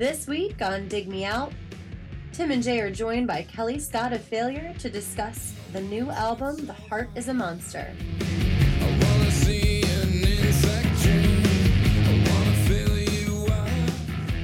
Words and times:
This 0.00 0.26
week 0.26 0.62
on 0.62 0.88
Dig 0.88 1.08
Me 1.08 1.26
Out, 1.26 1.52
Tim 2.32 2.50
and 2.52 2.62
Jay 2.62 2.80
are 2.80 2.90
joined 2.90 3.26
by 3.26 3.42
Kelly 3.42 3.78
Scott 3.78 4.14
of 4.14 4.22
Failure 4.22 4.74
to 4.78 4.88
discuss 4.88 5.52
the 5.74 5.80
new 5.82 6.10
album, 6.10 6.64
The 6.64 6.72
Heart 6.72 7.10
is 7.16 7.28
a 7.28 7.34
Monster. 7.34 7.92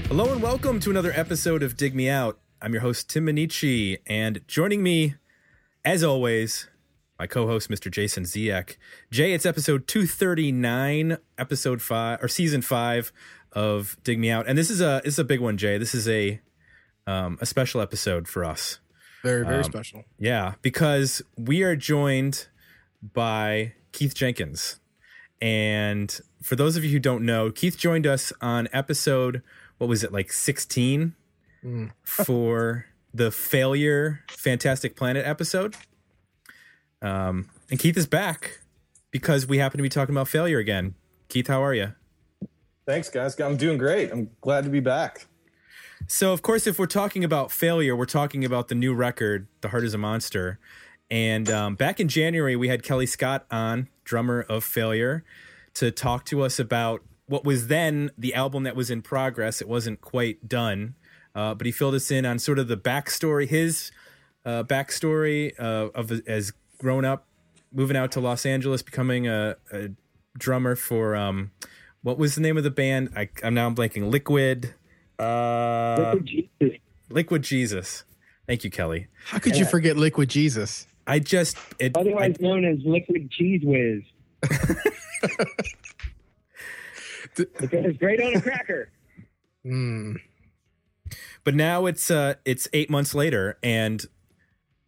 Hello 0.08 0.30
and 0.30 0.42
welcome 0.42 0.78
to 0.80 0.90
another 0.90 1.12
episode 1.14 1.62
of 1.62 1.74
Dig 1.78 1.94
Me 1.94 2.10
Out. 2.10 2.38
I'm 2.60 2.74
your 2.74 2.82
host, 2.82 3.08
Tim 3.08 3.24
Minichi, 3.24 4.00
and 4.06 4.46
joining 4.46 4.82
me, 4.82 5.14
as 5.86 6.04
always, 6.04 6.68
my 7.18 7.26
co-host, 7.26 7.70
Mr. 7.70 7.90
Jason 7.90 8.24
Ziek. 8.24 8.76
Jay, 9.10 9.32
it's 9.32 9.46
episode 9.46 9.88
239, 9.88 11.16
episode 11.38 11.80
five 11.80 12.22
or 12.22 12.28
season 12.28 12.60
five 12.60 13.10
of 13.52 13.96
Dig 14.04 14.18
Me 14.18 14.30
Out, 14.30 14.46
and 14.46 14.56
this 14.58 14.70
is 14.70 14.80
a 14.80 15.00
this 15.04 15.14
is 15.14 15.18
a 15.18 15.24
big 15.24 15.40
one, 15.40 15.56
Jay. 15.56 15.78
This 15.78 15.94
is 15.94 16.08
a 16.08 16.40
um, 17.06 17.38
a 17.40 17.46
special 17.46 17.80
episode 17.80 18.26
for 18.28 18.44
us. 18.44 18.78
Very, 19.22 19.44
very 19.44 19.58
Um, 19.58 19.64
special. 19.64 20.04
Yeah, 20.18 20.54
because 20.62 21.22
we 21.36 21.62
are 21.62 21.74
joined 21.76 22.46
by 23.02 23.74
Keith 23.92 24.14
Jenkins. 24.14 24.78
And 25.40 26.18
for 26.42 26.56
those 26.56 26.76
of 26.76 26.84
you 26.84 26.90
who 26.90 26.98
don't 26.98 27.24
know, 27.24 27.50
Keith 27.50 27.76
joined 27.76 28.06
us 28.06 28.32
on 28.40 28.68
episode, 28.72 29.42
what 29.78 29.88
was 29.88 30.02
it, 30.04 30.12
like 30.12 30.32
16 30.32 31.14
Mm. 31.64 31.90
for 32.04 32.86
the 33.12 33.30
Failure 33.30 34.20
Fantastic 34.30 34.94
Planet 34.96 35.26
episode. 35.26 35.74
Um, 37.02 37.48
and 37.70 37.78
Keith 37.80 37.96
is 37.96 38.06
back 38.06 38.60
because 39.10 39.46
we 39.46 39.58
happen 39.58 39.78
to 39.78 39.82
be 39.82 39.88
talking 39.88 40.14
about 40.14 40.28
failure 40.28 40.58
again. 40.58 40.94
Keith, 41.28 41.48
how 41.48 41.62
are 41.64 41.74
you? 41.74 41.92
Thanks, 42.86 43.10
guys. 43.10 43.38
I'm 43.40 43.56
doing 43.56 43.78
great. 43.78 44.12
I'm 44.12 44.30
glad 44.40 44.62
to 44.62 44.70
be 44.70 44.78
back. 44.78 45.26
So, 46.06 46.32
of 46.32 46.42
course, 46.42 46.68
if 46.68 46.78
we're 46.78 46.86
talking 46.86 47.24
about 47.24 47.50
failure, 47.50 47.96
we're 47.96 48.04
talking 48.04 48.44
about 48.44 48.68
the 48.68 48.76
new 48.76 48.94
record, 48.94 49.48
The 49.60 49.70
Heart 49.70 49.84
is 49.84 49.94
a 49.94 49.98
Monster. 49.98 50.60
And 51.10 51.50
um, 51.50 51.74
back 51.74 51.98
in 51.98 52.06
January, 52.06 52.54
we 52.54 52.68
had 52.68 52.84
Kelly 52.84 53.06
Scott 53.06 53.44
on, 53.50 53.88
drummer 54.04 54.42
of 54.42 54.62
Failure, 54.62 55.24
to 55.74 55.90
talk 55.90 56.24
to 56.26 56.42
us 56.42 56.60
about 56.60 57.02
what 57.26 57.44
was 57.44 57.66
then 57.66 58.12
the 58.16 58.34
album 58.34 58.62
that 58.62 58.76
was 58.76 58.88
in 58.88 59.02
progress. 59.02 59.60
It 59.60 59.68
wasn't 59.68 60.00
quite 60.00 60.48
done, 60.48 60.94
uh, 61.34 61.54
but 61.54 61.66
he 61.66 61.72
filled 61.72 61.94
us 61.94 62.12
in 62.12 62.24
on 62.24 62.38
sort 62.38 62.60
of 62.60 62.68
the 62.68 62.76
backstory, 62.76 63.48
his 63.48 63.90
uh, 64.44 64.62
backstory 64.62 65.52
uh, 65.58 65.88
of 65.92 66.12
as 66.28 66.52
grown 66.78 67.04
up, 67.04 67.26
moving 67.72 67.96
out 67.96 68.12
to 68.12 68.20
Los 68.20 68.46
Angeles, 68.46 68.82
becoming 68.82 69.26
a, 69.26 69.56
a 69.72 69.88
drummer 70.38 70.76
for 70.76 71.16
um, 71.16 71.50
what 72.06 72.18
was 72.18 72.36
the 72.36 72.40
name 72.40 72.56
of 72.56 72.62
the 72.62 72.70
band? 72.70 73.10
I, 73.16 73.28
I'm 73.42 73.54
now 73.54 73.68
blanking. 73.68 74.12
Liquid. 74.12 74.72
Uh, 75.18 76.14
Liquid 77.10 77.42
Jesus. 77.42 78.04
Thank 78.46 78.62
you, 78.62 78.70
Kelly. 78.70 79.08
How 79.24 79.40
could 79.40 79.56
you 79.56 79.64
forget 79.64 79.96
Liquid 79.96 80.28
Jesus? 80.28 80.86
I 81.04 81.18
just 81.18 81.56
it, 81.80 81.96
otherwise 81.96 82.36
I- 82.38 82.42
known 82.42 82.64
as 82.64 82.78
liquid 82.84 83.28
cheese 83.32 83.60
whiz. 83.64 84.02
because 87.34 87.46
it's 87.72 87.98
great 87.98 88.20
on 88.20 88.36
a 88.36 88.40
cracker. 88.40 88.88
Mm. 89.66 90.20
but 91.42 91.56
now 91.56 91.86
it's 91.86 92.08
uh 92.08 92.34
it's 92.44 92.68
eight 92.72 92.88
months 92.88 93.16
later 93.16 93.58
and 93.64 94.06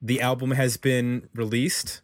the 0.00 0.20
album 0.20 0.53
has 0.53 0.77
been 0.77 1.28
released. 1.34 2.00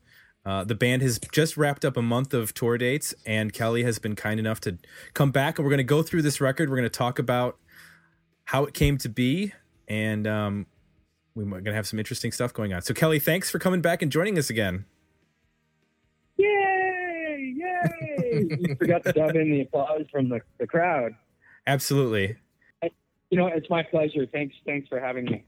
Uh, 0.47 0.62
the 0.62 0.75
band 0.75 1.00
has 1.00 1.19
just 1.33 1.56
wrapped 1.56 1.84
up 1.84 1.97
a 1.97 2.03
month 2.03 2.34
of 2.34 2.53
tour 2.53 2.77
dates, 2.77 3.14
and 3.25 3.53
Kelly 3.53 3.83
has 3.83 3.98
been 3.98 4.14
kind 4.14 4.39
enough 4.39 4.61
to 4.61 4.77
come 5.14 5.31
back. 5.31 5.59
And 5.59 5.64
we're 5.64 5.70
going 5.70 5.78
to 5.78 5.84
go 5.84 6.03
through 6.03 6.23
this 6.23 6.41
record. 6.41 6.69
We're 6.69 6.77
going 6.77 6.89
to 6.89 6.98
talk 6.98 7.19
about 7.19 7.56
how 8.45 8.65
it 8.65 8.75
came 8.75 8.99
to 8.99 9.09
be, 9.09 9.53
and 9.88 10.27
um, 10.27 10.66
we're 11.34 11.44
going 11.44 11.65
to 11.65 11.75
have 11.75 11.87
some 11.87 11.99
interesting 11.99 12.31
stuff 12.31 12.53
going 12.53 12.75
on. 12.75 12.82
So, 12.82 12.93
Kelly, 12.93 13.19
thanks 13.19 13.50
for 13.50 13.59
coming 13.59 13.81
back 13.81 14.03
and 14.03 14.12
joining 14.12 14.38
us 14.38 14.50
again. 14.50 14.84
Yay! 16.37 17.55
Yay! 17.56 18.47
you 18.61 18.76
forgot 18.76 19.03
to 19.05 19.12
dub 19.12 19.34
in 19.37 19.50
the 19.50 19.62
applause 19.62 20.03
from 20.12 20.28
the, 20.28 20.41
the 20.59 20.66
crowd. 20.66 21.15
Absolutely. 21.66 22.37
You 23.31 23.38
know, 23.38 23.47
it's 23.47 23.69
my 23.71 23.82
pleasure. 23.82 24.26
Thanks, 24.26 24.55
thanks 24.66 24.88
for 24.88 25.00
having 25.00 25.25
me. 25.25 25.44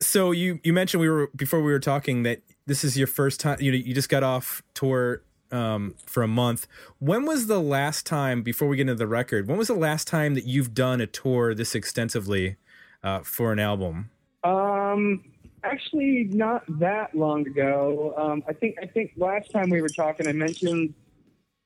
So 0.00 0.30
you 0.30 0.60
you 0.62 0.72
mentioned 0.72 1.00
we 1.00 1.08
were 1.08 1.30
before 1.34 1.60
we 1.60 1.72
were 1.72 1.80
talking 1.80 2.22
that 2.22 2.42
this 2.66 2.84
is 2.84 2.98
your 2.98 3.06
first 3.06 3.40
time. 3.40 3.58
You 3.60 3.72
you 3.72 3.94
just 3.94 4.08
got 4.08 4.22
off 4.22 4.62
tour 4.74 5.22
um, 5.50 5.94
for 6.06 6.22
a 6.22 6.28
month. 6.28 6.66
When 6.98 7.24
was 7.24 7.46
the 7.46 7.60
last 7.60 8.06
time 8.06 8.42
before 8.42 8.68
we 8.68 8.76
get 8.76 8.82
into 8.82 8.94
the 8.94 9.06
record? 9.06 9.48
When 9.48 9.56
was 9.56 9.68
the 9.68 9.74
last 9.74 10.06
time 10.08 10.34
that 10.34 10.44
you've 10.44 10.74
done 10.74 11.00
a 11.00 11.06
tour 11.06 11.54
this 11.54 11.74
extensively 11.74 12.56
uh, 13.02 13.20
for 13.20 13.52
an 13.52 13.58
album? 13.58 14.10
Um, 14.44 15.24
actually, 15.64 16.28
not 16.30 16.64
that 16.80 17.14
long 17.14 17.46
ago. 17.46 18.14
Um, 18.16 18.42
I 18.48 18.52
think 18.52 18.76
I 18.82 18.86
think 18.86 19.12
last 19.16 19.50
time 19.50 19.70
we 19.70 19.80
were 19.80 19.88
talking, 19.88 20.26
I 20.26 20.32
mentioned 20.32 20.94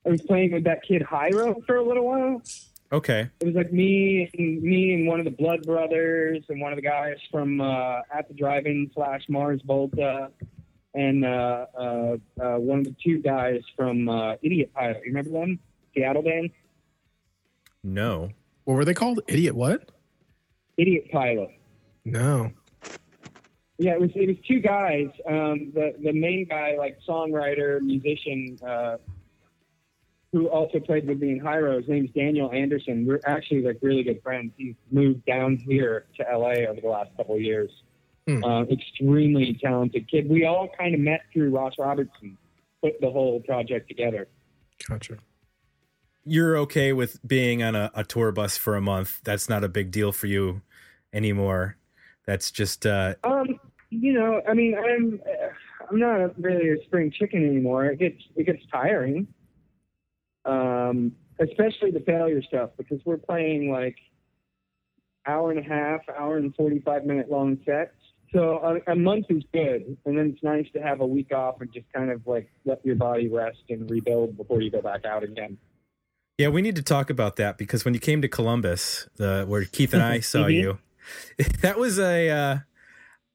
I 0.06 0.10
was 0.10 0.22
playing 0.22 0.53
with 0.53 0.65
that 0.65 0.83
kid 0.87 1.03
Hyro 1.03 1.65
for 1.66 1.77
a 1.77 1.84
little 1.84 2.06
while. 2.06 2.43
Okay, 2.93 3.31
It 3.39 3.47
was 3.47 3.55
like 3.55 3.72
me 3.72 4.28
and 4.37 4.60
me 4.60 4.94
and 4.94 5.06
one 5.06 5.21
of 5.21 5.25
the 5.25 5.31
Blood 5.31 5.62
Brothers 5.62 6.43
and 6.49 6.60
one 6.60 6.72
of 6.72 6.77
the 6.77 6.83
guys 6.83 7.19
from 7.31 7.60
uh, 7.60 8.00
at 8.12 8.27
the 8.27 8.34
drive-in 8.34 8.91
slash 8.93 9.22
Mars 9.28 9.60
Volta 9.65 10.31
and 10.95 11.25
uh, 11.25 11.67
uh, 11.78 12.17
uh, 12.41 12.56
one 12.59 12.81
of 12.81 12.84
the 12.84 12.97
two 13.05 13.21
guys 13.21 13.61
from 13.77 14.09
uh, 14.09 14.34
Idiot 14.43 14.73
Pilot. 14.75 14.99
You 15.05 15.12
remember 15.12 15.31
them? 15.31 15.59
Seattle 15.95 16.23
band, 16.23 16.51
no. 17.83 18.31
What 18.65 18.75
were 18.75 18.84
they 18.84 18.95
called? 18.95 19.21
Idiot 19.27 19.55
what? 19.55 19.91
Idiot 20.77 21.11
Pilot. 21.11 21.51
No. 22.05 22.53
Yeah, 23.78 23.93
it 23.93 24.01
was 24.01 24.11
it 24.15 24.28
was 24.28 24.37
two 24.47 24.61
guys. 24.61 25.09
Um, 25.27 25.73
the 25.75 25.95
the 26.03 26.12
main 26.12 26.47
guy, 26.49 26.77
like 26.77 26.99
songwriter, 27.09 27.81
musician, 27.81 28.59
uh, 28.67 28.99
who 30.33 30.49
also 30.49 30.78
played 30.78 31.09
with 31.09 31.21
me 31.21 31.33
in 31.33 31.41
Hyro. 31.41 31.78
His 31.78 31.89
name's 31.89 32.11
Daniel 32.11 32.53
Anderson. 32.53 33.07
We're 33.07 33.21
actually 33.25 33.62
like 33.62 33.78
really 33.81 34.03
good 34.03 34.22
friends. 34.22 34.53
He's 34.57 34.75
moved 34.91 35.25
down 35.25 35.57
here 35.57 36.05
to 36.19 36.25
LA 36.31 36.69
over 36.69 36.81
the 36.81 36.89
last 36.89 37.17
couple 37.17 37.37
of 37.37 37.41
years. 37.41 37.71
Hmm. 38.27 38.45
Uh, 38.45 38.63
extremely 38.65 39.59
talented 39.63 40.11
kid. 40.11 40.29
We 40.29 40.45
all 40.45 40.69
kind 40.79 40.95
of 40.95 41.01
met 41.01 41.23
through 41.33 41.51
Ross 41.51 41.75
Robinson. 41.79 42.37
Put 42.83 43.01
the 43.01 43.11
whole 43.11 43.41
project 43.41 43.89
together. 43.89 44.29
Gotcha. 44.89 45.19
You're 46.25 46.57
okay 46.59 46.93
with 46.93 47.19
being 47.27 47.63
on 47.63 47.75
a, 47.75 47.91
a 47.95 48.05
tour 48.05 48.33
bus 48.33 48.57
for 48.57 48.77
a 48.77 48.81
month. 48.81 49.21
That's 49.25 49.49
not 49.49 49.65
a 49.65 49.69
big 49.69 49.91
deal 49.91 50.13
for 50.13 50.27
you 50.27 50.63
anymore. 51.13 51.77
That's 52.27 52.51
just 52.51 52.87
uh, 52.87 53.15
Um, 53.25 53.59
you 53.91 54.13
know, 54.13 54.41
I 54.49 54.55
mean, 54.55 54.77
I'm 54.79 55.21
uh, 55.27 55.49
I'm 55.91 55.99
not 55.99 56.41
really 56.41 56.71
a 56.71 56.83
spring 56.85 57.11
chicken 57.11 57.45
anymore. 57.45 57.87
It 57.87 57.99
gets 57.99 58.23
it 58.37 58.47
gets 58.47 58.63
tiring. 58.71 59.27
Um, 60.45 61.13
especially 61.41 61.91
the 61.91 62.03
failure 62.07 62.43
stuff 62.43 62.71
because 62.77 63.01
we're 63.05 63.19
playing 63.19 63.71
like 63.71 63.97
hour 65.27 65.51
and 65.51 65.59
a 65.59 65.69
half, 65.69 66.01
hour 66.17 66.37
and 66.37 66.55
forty 66.55 66.81
five 66.81 67.05
minute 67.05 67.31
long 67.31 67.59
sets. 67.67 67.97
So 68.33 68.81
a, 68.87 68.93
a 68.93 68.95
month 68.97 69.27
is 69.29 69.43
good, 69.53 69.97
and 70.05 70.17
then 70.17 70.31
it's 70.35 70.43
nice 70.43 70.67
to 70.75 70.81
have 70.81 71.01
a 71.01 71.07
week 71.07 71.33
off 71.33 71.61
and 71.61 71.73
just 71.73 71.87
kind 71.93 72.11
of 72.11 72.25
like 72.27 72.49
let 72.65 72.85
your 72.87 72.95
body 72.95 73.29
rest 73.29 73.59
and 73.69 73.91
rebuild 73.91 74.37
before 74.37 74.61
you 74.61 74.71
go 74.71 74.81
back 74.81 75.05
out 75.05 75.25
again. 75.25 75.59
Yeah, 76.39 76.49
we 76.49 76.63
need 76.63 76.77
to 76.77 76.83
talk 76.83 77.11
about 77.11 77.37
that 77.37 77.59
because 77.59 77.85
when 77.85 77.93
you 77.93 78.01
came 78.01 78.23
to 78.23 78.29
Columbus, 78.29 79.09
the 79.17 79.45
where 79.49 79.65
Keith 79.65 79.93
and 79.95 80.03
I 80.03 80.21
saw 80.21 80.45
Mhm. 80.47 80.53
you, 80.55 80.79
that 81.63 81.77
was 81.79 81.99
a 81.99 82.31
uh, 82.31 82.59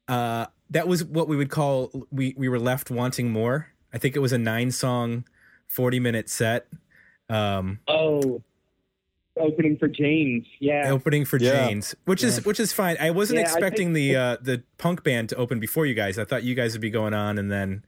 uh, 0.08 0.46
that 0.70 0.88
was 0.88 1.04
what 1.04 1.28
we 1.28 1.36
would 1.36 1.50
call 1.50 2.06
we 2.10 2.34
we 2.38 2.48
were 2.48 2.58
left 2.58 2.90
wanting 2.90 3.30
more. 3.30 3.68
I 3.92 3.98
think 3.98 4.16
it 4.16 4.20
was 4.20 4.32
a 4.32 4.38
nine 4.38 4.70
song, 4.70 5.24
forty 5.68 6.00
minute 6.00 6.30
set. 6.30 6.68
Um, 7.28 7.80
Oh, 7.86 8.40
opening 9.38 9.76
for 9.76 9.88
Jane's, 9.88 10.46
yeah. 10.60 10.90
opening 10.90 11.24
for 11.24 11.38
Yeah. 11.38 11.66
Jane's, 11.68 11.94
which 12.04 12.22
is 12.24 12.44
which 12.44 12.58
is 12.60 12.72
fine. 12.72 12.96
I 13.00 13.10
wasn't 13.10 13.38
Yeah, 13.40 13.46
I 13.46 13.50
expecting 13.50 13.94
think- 13.94 14.12
the 14.12 14.16
uh, 14.16 14.36
the 14.40 14.62
punk 14.78 15.02
band 15.04 15.28
to 15.30 15.36
open 15.36 15.60
before 15.60 15.86
you 15.86 15.94
guys. 15.94 16.18
I 16.18 16.24
thought 16.24 16.42
you 16.44 16.54
guys 16.54 16.72
would 16.72 16.80
be 16.80 16.90
going 16.90 17.14
on 17.14 17.38
and 17.38 17.50
then 17.50 17.84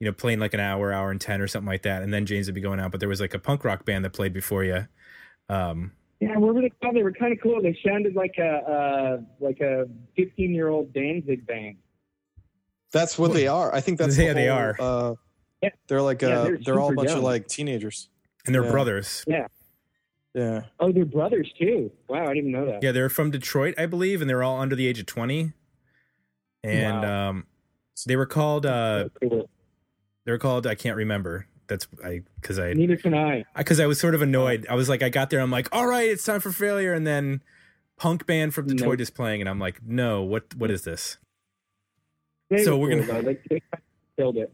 you 0.00 0.06
know 0.06 0.12
playing 0.12 0.38
like 0.40 0.54
an 0.54 0.60
hour, 0.60 0.92
hour 0.92 1.10
and 1.10 1.20
ten 1.20 1.40
or 1.40 1.46
something 1.48 1.68
like 1.68 1.82
that, 1.82 2.02
and 2.02 2.12
then 2.12 2.26
Jane's 2.26 2.46
would 2.46 2.54
be 2.54 2.60
going 2.60 2.80
out. 2.80 2.90
But 2.90 3.00
there 3.00 3.08
was 3.08 3.20
like 3.20 3.34
a 3.34 3.38
punk 3.38 3.64
rock 3.64 3.84
band 3.84 4.04
that 4.04 4.12
played 4.12 4.32
before 4.32 4.64
you. 4.64 4.86
Um, 5.48 5.92
Yeah, 6.20 6.36
what 6.38 6.54
were 6.54 6.60
they 6.62 6.70
called? 6.80 6.94
They 6.96 7.02
were 7.02 7.12
kind 7.12 7.32
of 7.32 7.38
cool. 7.42 7.60
They 7.62 7.76
sounded 7.86 8.14
like 8.14 8.36
a 8.38 8.42
uh, 8.48 9.20
like 9.40 9.60
a 9.60 9.88
15 10.16 10.52
year 10.54 10.68
old 10.68 10.92
Danzig 10.92 11.46
band. 11.46 11.76
That's 12.92 13.18
what 13.18 13.32
they 13.32 13.46
are. 13.48 13.74
I 13.74 13.80
think 13.80 13.98
that's 13.98 14.16
the 14.18 14.24
Yeah, 14.24 14.32
they 14.34 14.48
are. 14.48 14.76
Uh, 14.78 15.14
Yeah. 15.62 15.70
They're 15.88 16.02
like 16.02 16.22
Yeah, 16.22 16.28
uh, 16.28 16.44
they're 16.44 16.58
they're, 16.64 16.80
all 16.80 16.88
a 16.88 16.90
super 16.90 16.96
bunch 17.06 17.10
of 17.16 17.22
like 17.22 17.48
teenagers. 17.48 18.08
and 18.46 18.54
they're 18.54 18.64
Yeah. 18.64 18.70
brothers. 18.70 19.24
Yeah. 19.26 19.46
Oh, 20.34 20.92
they're 20.92 21.04
brothers 21.04 21.52
too. 21.58 21.90
Wow, 22.08 22.22
I 22.24 22.34
didn't 22.34 22.36
even 22.50 22.52
know 22.52 22.66
that. 22.66 22.82
Yeah, 22.82 22.92
they're 22.92 23.08
from 23.10 23.30
Detroit, 23.30 23.74
I 23.78 23.86
believe, 23.86 24.20
and 24.20 24.30
they're 24.30 24.42
all 24.42 24.60
under 24.60 24.74
the 24.74 24.86
age 24.86 24.98
of 24.98 25.06
twenty. 25.06 25.52
And 26.64 27.02
Wow. 27.02 27.28
um, 27.30 27.46
they 28.06 28.16
were 28.16 28.26
called. 28.26 28.64
Uh, 28.66 29.08
Cool. 29.20 29.48
they 30.24 30.32
were 30.32 30.38
called. 30.38 30.66
I 30.66 30.74
can't 30.74 30.96
remember. 30.96 31.46
That's 31.68 31.86
I 32.04 32.22
because 32.40 32.58
I 32.58 32.72
Neither 32.72 32.96
can 32.96 33.14
I. 33.14 33.44
because 33.56 33.78
I 33.80 33.86
was 33.86 33.98
sort 34.00 34.14
of 34.14 34.22
annoyed. 34.22 34.66
I 34.70 34.74
was 34.74 34.88
like, 34.88 35.02
I 35.02 35.08
got 35.08 35.30
there. 35.30 35.40
I'm 35.40 35.50
like, 35.50 35.68
all 35.72 35.86
right, 35.86 36.08
it's 36.08 36.24
time 36.24 36.40
for 36.40 36.50
failure, 36.52 36.92
and 36.94 37.06
then 37.06 37.42
punk 37.98 38.26
band 38.26 38.54
from 38.54 38.66
Detroit 38.66 38.98
Nope. 38.98 39.00
is 39.00 39.10
playing, 39.10 39.40
and 39.42 39.48
I'm 39.50 39.58
like, 39.58 39.82
no, 39.84 40.22
what 40.22 40.54
what 40.56 40.70
is 40.70 40.82
this? 40.84 41.18
They 42.50 42.64
So 42.64 42.76
were 42.76 42.88
we're 42.88 42.98
cool, 42.98 43.06
gonna- 43.06 43.22
though. 43.22 43.28
They, 43.32 43.38
they 43.50 43.62
killed 44.18 44.36
it. 44.38 44.52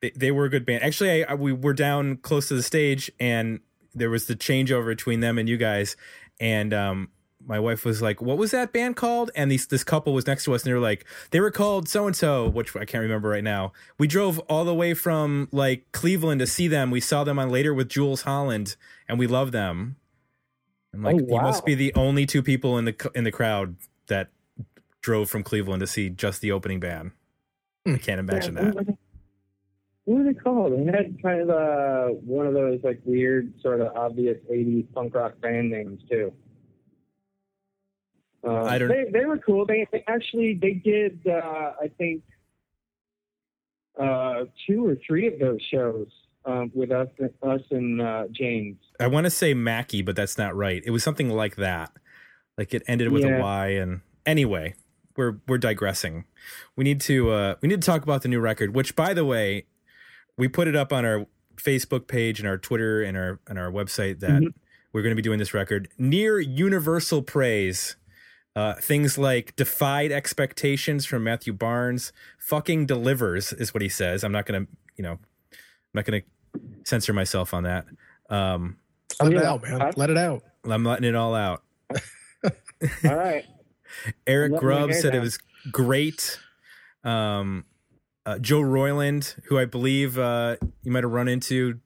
They, 0.00 0.10
they 0.10 0.30
were 0.32 0.44
a 0.46 0.50
good 0.50 0.66
band. 0.66 0.82
Actually, 0.82 1.24
I, 1.24 1.32
I, 1.32 1.34
we 1.34 1.52
were 1.52 1.74
down 1.74 2.16
close 2.16 2.48
to 2.48 2.54
the 2.54 2.62
stage, 2.62 3.10
and 3.20 3.60
there 3.94 4.10
was 4.10 4.26
the 4.26 4.36
changeover 4.36 4.86
between 4.86 5.20
them 5.20 5.38
and 5.38 5.48
you 5.48 5.56
guys, 5.56 5.96
and 6.40 6.72
um. 6.74 7.08
My 7.44 7.58
wife 7.58 7.84
was 7.84 8.00
like, 8.00 8.22
"What 8.22 8.38
was 8.38 8.52
that 8.52 8.72
band 8.72 8.94
called?" 8.94 9.32
And 9.34 9.50
these 9.50 9.66
this 9.66 9.82
couple 9.82 10.14
was 10.14 10.28
next 10.28 10.44
to 10.44 10.54
us, 10.54 10.62
and 10.62 10.70
they 10.70 10.74
were 10.74 10.78
like, 10.78 11.04
"They 11.32 11.40
were 11.40 11.50
called 11.50 11.88
so 11.88 12.06
and 12.06 12.14
so," 12.14 12.48
which 12.48 12.76
I 12.76 12.84
can't 12.84 13.02
remember 13.02 13.28
right 13.28 13.42
now. 13.42 13.72
We 13.98 14.06
drove 14.06 14.38
all 14.48 14.64
the 14.64 14.72
way 14.72 14.94
from 14.94 15.48
like 15.50 15.90
Cleveland 15.90 16.38
to 16.38 16.46
see 16.46 16.68
them. 16.68 16.92
We 16.92 17.00
saw 17.00 17.24
them 17.24 17.40
on 17.40 17.50
later 17.50 17.74
with 17.74 17.88
Jools 17.88 18.22
Holland, 18.22 18.76
and 19.08 19.18
we 19.18 19.26
love 19.26 19.50
them. 19.50 19.96
I'm 20.94 21.02
like, 21.02 21.16
Oh, 21.16 21.26
you 21.34 21.40
must 21.40 21.64
be 21.64 21.74
the 21.74 21.92
only 21.94 22.26
two 22.26 22.44
people 22.44 22.78
in 22.78 22.84
the 22.84 23.10
in 23.12 23.24
the 23.24 23.32
crowd 23.32 23.74
that 24.06 24.28
drove 25.00 25.28
from 25.28 25.42
Cleveland 25.42 25.80
to 25.80 25.88
see 25.88 26.10
just 26.10 26.42
the 26.42 26.52
opening 26.52 26.78
band. 26.78 27.10
I 27.86 27.96
can't 27.96 28.20
imagine 28.20 28.54
Yeah, 28.54 28.70
that. 28.70 28.98
What, 30.04 30.18
were 30.18 30.24
they 30.24 30.34
called? 30.38 30.72
They 30.72 30.84
had 30.86 31.22
kind 31.22 31.42
of 31.42 31.50
uh, 31.50 32.06
one 32.24 32.46
of 32.46 32.54
those 32.54 32.80
like 32.82 33.00
weird, 33.04 33.52
sort 33.62 33.80
of 33.80 33.94
obvious 33.96 34.38
'80s 34.50 34.86
punk 34.94 35.14
rock 35.14 35.40
band 35.40 35.70
names 35.70 36.00
too. 36.10 36.32
Uh, 38.44 38.62
I 38.64 38.78
don't- 38.78 38.88
They, 38.88 39.04
they 39.12 39.24
were 39.24 39.38
cool. 39.38 39.64
They, 39.66 39.86
they 39.92 40.04
actually 40.08 40.58
they 40.60 40.72
did 40.74 41.20
uh, 41.28 41.72
I 41.80 41.88
think 41.96 42.22
uh, 44.00 44.44
two 44.66 44.86
or 44.86 44.96
three 45.06 45.28
of 45.28 45.38
those 45.38 45.60
shows 45.70 46.08
um, 46.44 46.72
with 46.74 46.90
us 46.90 47.08
us 47.42 47.60
and 47.70 48.00
uh, 48.02 48.24
Jane's. 48.32 48.78
I 48.98 49.06
want 49.06 49.24
to 49.26 49.30
say 49.30 49.54
Mackie, 49.54 50.02
but 50.02 50.16
that's 50.16 50.36
not 50.38 50.56
right. 50.56 50.82
It 50.84 50.90
was 50.90 51.04
something 51.04 51.28
like 51.30 51.56
that. 51.56 51.92
Like 52.58 52.74
it 52.74 52.82
ended 52.88 53.12
with 53.12 53.22
Yeah. 53.22 53.38
a 53.38 53.40
Y. 53.40 53.66
And 53.68 54.00
anyway, 54.26 54.74
we're 55.16 55.38
we're 55.46 55.58
digressing. 55.58 56.24
We 56.74 56.82
need 56.84 57.00
to 57.02 57.30
uh, 57.30 57.54
we 57.62 57.68
need 57.68 57.80
to 57.80 57.86
talk 57.86 58.02
about 58.02 58.22
the 58.22 58.28
new 58.28 58.40
record. 58.40 58.74
Which, 58.74 58.96
by 58.96 59.14
the 59.14 59.24
way, 59.24 59.66
we 60.38 60.48
put 60.48 60.68
it 60.68 60.76
up 60.76 60.92
on 60.92 61.04
our 61.04 61.26
Facebook 61.56 62.06
page 62.06 62.38
and 62.40 62.48
our 62.48 62.58
Twitter 62.58 63.02
and 63.02 63.16
our 63.16 63.38
and 63.46 63.58
our 63.58 63.70
website 63.70 64.20
that 64.20 64.30
Mhm. 64.42 64.54
we're 64.92 65.02
going 65.02 65.12
to 65.12 65.16
be 65.16 65.22
doing 65.22 65.38
this 65.38 65.54
record. 65.54 65.88
Near 65.98 66.40
universal 66.40 67.22
praise. 67.22 67.96
Uh, 68.54 68.74
things 68.74 69.16
like 69.16 69.56
defied 69.56 70.12
expectations 70.12 71.06
from 71.06 71.24
Matthew 71.24 71.54
Barnes, 71.54 72.12
fucking 72.38 72.84
delivers 72.84 73.52
is 73.54 73.72
what 73.72 73.80
he 73.80 73.88
says. 73.88 74.22
I'm 74.22 74.32
not 74.32 74.44
gonna, 74.44 74.66
you 74.96 75.02
know, 75.02 75.12
I'm 75.12 75.58
not 75.94 76.04
gonna 76.04 76.20
censor 76.84 77.14
myself 77.14 77.54
on 77.54 77.62
that. 77.62 77.86
Um, 78.28 78.76
Let 79.22 79.32
it 79.32 79.42
out, 79.42 79.62
man. 79.62 79.92
Let 79.96 80.10
it 80.10 80.18
out. 80.18 80.42
I'm 80.64 80.84
letting 80.84 81.04
it 81.08 81.14
all 81.14 81.34
out. 81.34 81.62
All 83.04 83.16
right. 83.16 83.44
Eric 84.26 84.56
Grubb 84.56 84.90
hair 84.90 85.00
said 85.00 85.14
it 85.14 85.20
was 85.20 85.38
great. 85.70 86.38
Um, 87.04 87.64
uh, 88.26 88.38
Joe 88.38 88.60
Royland, 88.60 89.34
who 89.46 89.58
I 89.58 89.64
believe 89.64 90.18
uh, 90.18 90.56
you 90.82 90.92
might 90.92 91.04
have 91.04 91.12
run 91.12 91.28
into 91.28 91.80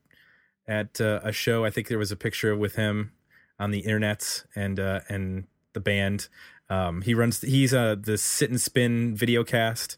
at 0.68 1.00
uh, 1.00 1.20
a 1.22 1.32
show. 1.32 1.64
I 1.64 1.70
think 1.70 1.88
there 1.88 1.98
was 1.98 2.12
a 2.12 2.16
picture 2.16 2.56
with 2.56 2.74
him 2.76 3.12
on 3.58 3.70
the 3.70 3.80
internet 3.80 4.44
and 4.54 4.78
uh, 4.78 5.00
and 5.08 5.44
the 5.72 5.80
band. 5.80 6.28
Um, 6.68 7.02
he 7.02 7.14
runs. 7.14 7.40
He's 7.40 7.72
uh, 7.72 7.94
the 7.98 8.18
Sit 8.18 8.50
and 8.50 8.60
Spin 8.60 9.14
video 9.14 9.44
cast. 9.44 9.96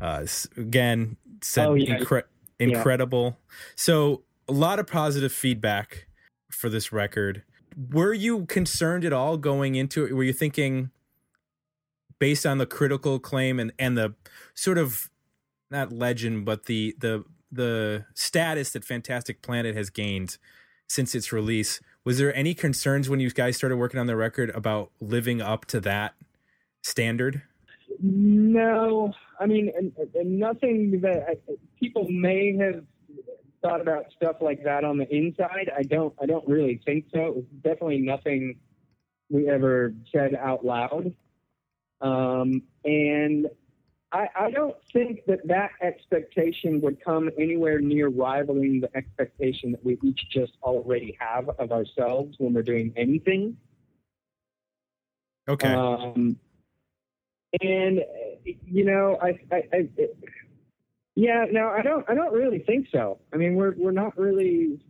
Uh, 0.00 0.26
again, 0.56 1.16
said 1.42 1.68
Oh, 1.68 1.74
yeah. 1.74 1.98
incre- 1.98 2.22
Yeah. 2.58 2.66
incredible. 2.68 3.38
So 3.76 4.22
a 4.48 4.52
lot 4.52 4.78
of 4.78 4.86
positive 4.86 5.32
feedback 5.32 6.06
for 6.50 6.68
this 6.68 6.92
record. 6.92 7.42
Were 7.90 8.12
you 8.14 8.46
concerned 8.46 9.04
at 9.04 9.12
all 9.12 9.36
going 9.36 9.74
into 9.74 10.04
it? 10.06 10.12
Were 10.12 10.22
you 10.24 10.32
thinking, 10.32 10.90
based 12.18 12.46
on 12.46 12.58
the 12.58 12.66
critical 12.66 13.16
acclaim 13.16 13.58
and 13.58 13.72
and 13.78 13.96
the 13.98 14.14
sort 14.54 14.78
of 14.78 15.10
not 15.74 15.92
legend, 15.92 16.44
but 16.44 16.64
the 16.66 16.94
the 16.98 17.24
the 17.52 18.04
status 18.14 18.70
that 18.70 18.84
Fantastic 18.84 19.42
Planet 19.42 19.76
has 19.76 19.90
gained 19.90 20.38
since 20.88 21.14
its 21.14 21.32
release, 21.32 21.80
was 22.04 22.18
there 22.18 22.34
any 22.34 22.54
concerns 22.54 23.08
when 23.08 23.20
you 23.20 23.30
guys 23.30 23.56
started 23.56 23.76
working 23.76 24.00
on 24.00 24.06
the 24.06 24.16
record 24.16 24.50
about 24.50 24.90
living 25.00 25.40
up 25.40 25.64
to 25.66 25.80
that 25.80 26.14
standard? 26.82 27.42
No, 28.00 29.12
I 29.40 29.46
mean, 29.46 29.72
and, 29.76 29.92
and 30.14 30.38
nothing 30.38 31.00
that 31.02 31.24
I, 31.28 31.34
people 31.78 32.06
may 32.10 32.56
have 32.58 32.84
thought 33.62 33.80
about 33.80 34.06
stuff 34.14 34.36
like 34.40 34.62
that 34.64 34.84
on 34.84 34.98
the 34.98 35.08
inside. 35.14 35.70
I 35.76 35.82
don't. 35.82 36.14
I 36.20 36.26
don't 36.26 36.46
really 36.46 36.80
think 36.84 37.06
so. 37.12 37.20
It 37.26 37.36
was 37.36 37.44
definitely 37.62 38.00
nothing 38.00 38.58
we 39.30 39.48
ever 39.48 39.94
said 40.12 40.34
out 40.34 40.64
loud. 40.64 41.14
Um, 42.00 42.62
and 42.84 43.46
I, 44.14 44.28
I 44.36 44.50
don't 44.52 44.76
think 44.92 45.26
that 45.26 45.40
that 45.48 45.70
expectation 45.82 46.80
would 46.82 47.04
come 47.04 47.30
anywhere 47.36 47.80
near 47.80 48.08
rivaling 48.08 48.80
the 48.80 48.96
expectation 48.96 49.72
that 49.72 49.84
we 49.84 49.98
each 50.04 50.20
just 50.30 50.52
already 50.62 51.18
have 51.18 51.48
of 51.58 51.72
ourselves 51.72 52.36
when 52.38 52.54
we're 52.54 52.62
doing 52.62 52.92
anything. 52.96 53.56
Okay. 55.48 55.74
Um, 55.74 56.36
and 57.60 58.00
you 58.44 58.84
know, 58.84 59.18
I, 59.20 59.38
I, 59.52 59.62
I, 59.72 59.88
yeah, 61.16 61.46
no, 61.50 61.68
I 61.68 61.82
don't, 61.82 62.08
I 62.08 62.14
don't 62.14 62.32
really 62.32 62.60
think 62.60 62.86
so. 62.92 63.18
I 63.32 63.36
mean, 63.36 63.56
we're 63.56 63.74
we're 63.76 63.90
not 63.90 64.16
really, 64.16 64.80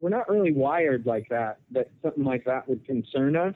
we're 0.00 0.10
not 0.10 0.28
really 0.28 0.52
wired 0.52 1.06
like 1.06 1.26
that. 1.30 1.58
That 1.70 1.90
something 2.02 2.24
like 2.24 2.44
that 2.44 2.68
would 2.68 2.84
concern 2.84 3.34
us. 3.34 3.54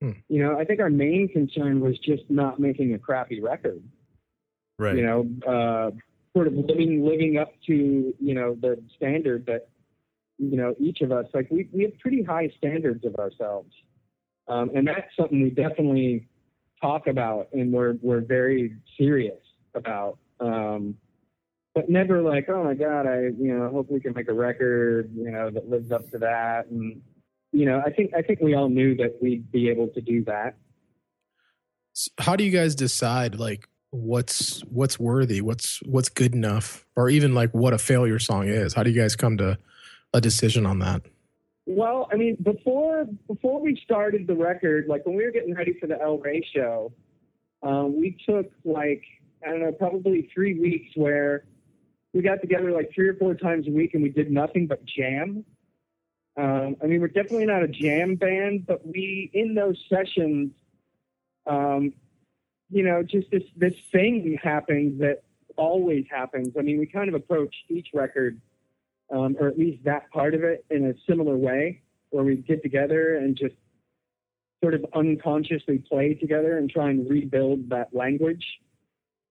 Hmm. 0.00 0.12
You 0.28 0.42
know, 0.42 0.58
I 0.58 0.64
think 0.64 0.80
our 0.80 0.90
main 0.90 1.28
concern 1.28 1.80
was 1.80 1.98
just 1.98 2.22
not 2.28 2.58
making 2.58 2.94
a 2.94 2.98
crappy 2.98 3.40
record. 3.40 3.82
right. 4.78 4.96
You 4.96 5.02
know, 5.02 5.28
uh, 5.46 5.90
sort 6.32 6.46
of 6.46 6.54
living 6.54 7.04
living 7.04 7.38
up 7.38 7.52
to 7.66 8.14
you 8.18 8.34
know 8.34 8.56
the 8.60 8.80
standard 8.96 9.46
that 9.46 9.68
you 10.38 10.56
know 10.56 10.74
each 10.78 11.00
of 11.00 11.12
us 11.12 11.26
like 11.34 11.48
we 11.50 11.68
we 11.72 11.82
have 11.82 11.98
pretty 11.98 12.22
high 12.22 12.50
standards 12.56 13.04
of 13.04 13.16
ourselves, 13.16 13.72
um, 14.48 14.70
and 14.74 14.86
that's 14.86 15.14
something 15.18 15.42
we 15.42 15.50
definitely 15.50 16.26
talk 16.80 17.06
about 17.06 17.48
and 17.52 17.72
we're 17.72 17.96
we're 18.00 18.20
very 18.20 18.76
serious 18.96 19.40
about. 19.74 20.18
Um, 20.40 20.96
but 21.74 21.88
never 21.88 22.20
like, 22.20 22.48
oh 22.48 22.64
my 22.64 22.74
God, 22.74 23.06
I 23.06 23.22
you 23.38 23.56
know 23.56 23.68
hope 23.68 23.90
we 23.90 24.00
can 24.00 24.14
make 24.14 24.28
a 24.28 24.32
record 24.32 25.10
you 25.14 25.30
know 25.30 25.50
that 25.50 25.68
lives 25.68 25.92
up 25.92 26.10
to 26.10 26.18
that, 26.18 26.66
and 26.66 27.02
you 27.52 27.64
know 27.64 27.82
I 27.84 27.90
think 27.90 28.12
I 28.14 28.22
think 28.22 28.40
we 28.40 28.54
all 28.54 28.68
knew 28.68 28.96
that 28.96 29.18
we'd 29.20 29.50
be 29.50 29.68
able 29.68 29.88
to 29.88 30.00
do 30.00 30.24
that. 30.24 30.56
How 32.18 32.36
do 32.36 32.44
you 32.44 32.50
guys 32.50 32.74
decide 32.74 33.34
like 33.36 33.68
what's 33.90 34.60
what's 34.62 34.98
worthy, 34.98 35.40
what's 35.40 35.80
what's 35.84 36.08
good 36.08 36.34
enough, 36.34 36.86
or 36.96 37.10
even 37.10 37.34
like 37.34 37.50
what 37.52 37.72
a 37.72 37.78
failure 37.78 38.18
song 38.18 38.48
is? 38.48 38.74
How 38.74 38.82
do 38.82 38.90
you 38.90 39.00
guys 39.00 39.16
come 39.16 39.36
to 39.38 39.58
a 40.12 40.20
decision 40.20 40.66
on 40.66 40.78
that? 40.80 41.02
Well, 41.66 42.08
I 42.12 42.16
mean, 42.16 42.36
before 42.42 43.06
before 43.26 43.60
we 43.60 43.80
started 43.84 44.26
the 44.26 44.34
record, 44.34 44.86
like 44.88 45.06
when 45.06 45.16
we 45.16 45.24
were 45.24 45.30
getting 45.30 45.54
ready 45.54 45.74
for 45.78 45.86
the 45.86 46.00
El 46.00 46.18
Rey 46.18 46.46
show, 46.54 46.92
um, 47.62 47.98
we 47.98 48.16
took 48.26 48.50
like 48.64 49.02
I 49.46 49.50
don't 49.50 49.60
know, 49.60 49.72
probably 49.72 50.28
three 50.34 50.58
weeks 50.58 50.90
where 50.96 51.44
we 52.12 52.22
got 52.22 52.40
together 52.40 52.72
like 52.72 52.90
three 52.94 53.08
or 53.08 53.14
four 53.14 53.34
times 53.34 53.68
a 53.68 53.70
week 53.70 53.94
and 53.94 54.02
we 54.02 54.08
did 54.08 54.30
nothing 54.30 54.66
but 54.66 54.84
jam. 54.84 55.44
Um, 56.36 56.76
I 56.82 56.86
mean, 56.86 57.00
we're 57.00 57.08
definitely 57.08 57.46
not 57.46 57.62
a 57.62 57.68
jam 57.68 58.14
band, 58.14 58.66
but 58.66 58.86
we 58.86 59.30
in 59.34 59.54
those 59.54 59.76
sessions, 59.88 60.52
um, 61.46 61.92
you 62.70 62.82
know, 62.84 63.02
just 63.02 63.30
this 63.30 63.42
this 63.56 63.74
thing 63.92 64.38
happens 64.42 65.00
that 65.00 65.22
always 65.56 66.06
happens. 66.10 66.54
I 66.58 66.62
mean, 66.62 66.78
we 66.78 66.86
kind 66.86 67.08
of 67.08 67.14
approach 67.14 67.54
each 67.68 67.88
record 67.92 68.40
um, 69.10 69.36
or 69.40 69.48
at 69.48 69.58
least 69.58 69.84
that 69.84 70.10
part 70.10 70.34
of 70.34 70.44
it 70.44 70.64
in 70.70 70.86
a 70.86 70.94
similar 71.08 71.36
way, 71.36 71.82
where 72.10 72.24
we 72.24 72.36
get 72.36 72.62
together 72.62 73.16
and 73.16 73.36
just 73.36 73.54
sort 74.62 74.74
of 74.74 74.84
unconsciously 74.94 75.78
play 75.78 76.14
together 76.14 76.58
and 76.58 76.70
try 76.70 76.90
and 76.90 77.08
rebuild 77.08 77.68
that 77.70 77.94
language. 77.94 78.44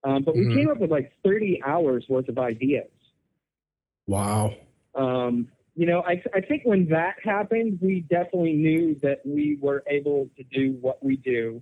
Um, 0.03 0.23
but 0.23 0.35
we 0.35 0.45
Mhm. 0.45 0.53
came 0.53 0.69
up 0.69 0.79
with 0.79 0.91
like 0.91 1.13
30 1.23 1.61
hours 1.63 2.07
worth 2.09 2.29
of 2.29 2.37
ideas. 2.37 2.89
Wow. 4.07 4.55
Um, 4.95 5.51
you 5.75 5.85
know, 5.85 6.03
I, 6.05 6.21
I 6.33 6.41
think 6.41 6.63
when 6.65 6.88
that 6.89 7.15
happened, 7.23 7.79
we 7.81 8.01
definitely 8.01 8.53
knew 8.53 8.95
that 9.01 9.21
we 9.25 9.57
were 9.61 9.83
able 9.88 10.29
to 10.38 10.43
do 10.43 10.77
what 10.81 11.03
we 11.03 11.17
do. 11.17 11.61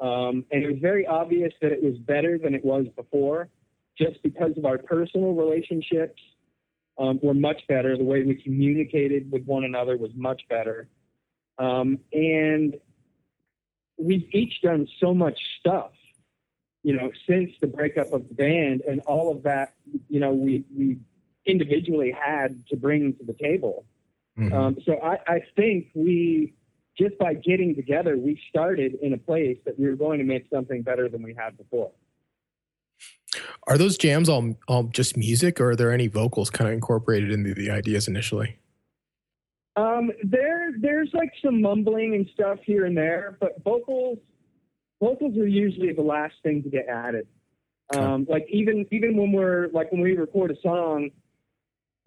Um, 0.00 0.44
and 0.50 0.62
it 0.62 0.70
was 0.70 0.80
very 0.80 1.06
obvious 1.06 1.52
that 1.60 1.72
it 1.72 1.82
was 1.82 1.96
better 1.98 2.38
than 2.38 2.54
it 2.54 2.64
was 2.64 2.86
before, 2.96 3.48
just 3.96 4.22
because 4.22 4.56
of 4.56 4.64
our 4.64 4.78
personal 4.78 5.32
relationships 5.34 6.20
um, 6.98 7.18
were 7.22 7.34
much 7.34 7.60
better. 7.68 7.96
The 7.96 8.04
way 8.04 8.22
we 8.22 8.34
communicated 8.34 9.30
with 9.30 9.44
one 9.44 9.64
another 9.64 9.96
was 9.96 10.10
much 10.14 10.42
better. 10.48 10.88
Um, 11.58 11.98
and 12.12 12.76
we've 13.96 14.28
each 14.32 14.62
done 14.62 14.86
so 15.00 15.12
much 15.12 15.38
stuff, 15.58 15.90
you 16.84 16.94
know, 16.94 17.10
since 17.28 17.50
the 17.60 17.66
breakup 17.66 18.12
of 18.12 18.28
the 18.28 18.34
band 18.34 18.82
and 18.88 19.00
all 19.00 19.32
of 19.32 19.42
that, 19.42 19.74
you 20.08 20.20
know, 20.20 20.32
we, 20.32 20.64
we 20.76 20.98
individually 21.48 22.12
had 22.12 22.62
to 22.68 22.76
bring 22.76 23.14
to 23.14 23.24
the 23.24 23.34
table. 23.34 23.84
Mhm. 24.38 24.52
Um, 24.52 24.76
so 24.84 24.98
I, 25.02 25.18
I 25.26 25.40
think 25.56 25.88
we 25.94 26.54
just 26.96 27.16
by 27.18 27.34
getting 27.34 27.74
together, 27.74 28.16
we 28.16 28.40
started 28.48 28.94
in 29.00 29.12
a 29.12 29.18
place 29.18 29.58
that 29.64 29.78
we 29.78 29.86
were 29.88 29.96
going 29.96 30.18
to 30.18 30.24
make 30.24 30.46
something 30.52 30.82
better 30.82 31.08
than 31.08 31.22
we 31.22 31.34
had 31.34 31.56
before. 31.56 31.92
Are 33.66 33.78
those 33.78 33.96
jams 33.98 34.28
all 34.28 34.54
all 34.66 34.84
just 34.84 35.16
music, 35.16 35.60
or 35.60 35.70
are 35.70 35.76
there 35.76 35.92
any 35.92 36.06
vocals 36.06 36.50
kind 36.50 36.68
of 36.68 36.74
incorporated 36.74 37.30
into 37.30 37.54
the 37.54 37.70
ideas 37.70 38.08
initially? 38.08 38.56
Um, 39.76 40.10
there, 40.24 40.72
there's 40.80 41.10
like 41.12 41.30
some 41.44 41.60
mumbling 41.60 42.16
and 42.16 42.28
stuff 42.34 42.58
here 42.64 42.84
and 42.84 42.96
there, 42.96 43.36
but 43.38 43.62
vocals, 43.62 44.18
vocals 45.00 45.36
are 45.36 45.46
usually 45.46 45.92
the 45.92 46.02
last 46.02 46.34
thing 46.42 46.64
to 46.64 46.68
get 46.68 46.88
added. 46.88 47.28
Um, 47.94 48.26
like 48.28 48.46
even 48.50 48.86
even 48.90 49.16
when 49.16 49.32
we're 49.32 49.68
like 49.68 49.92
when 49.92 50.00
we 50.00 50.16
record 50.16 50.50
a 50.50 50.60
song, 50.62 51.10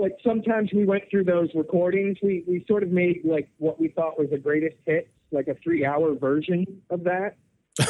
like 0.02 0.18
sometimes 0.26 0.72
we 0.74 0.86
went 0.86 1.04
through 1.10 1.26
those 1.26 1.50
recordings. 1.54 2.18
We 2.22 2.44
we 2.48 2.66
sort 2.68 2.84
of 2.84 2.90
made 2.90 3.22
like 3.24 3.50
what 3.58 3.80
we 3.80 3.90
thought 3.90 4.20
was 4.20 4.30
the 4.32 4.38
greatest 4.38 4.76
hits, 4.86 5.10
like 5.32 5.48
a 5.48 5.56
three 5.64 5.86
hour 5.86 6.16
version 6.16 6.82
of 6.90 7.04
that. 7.04 7.38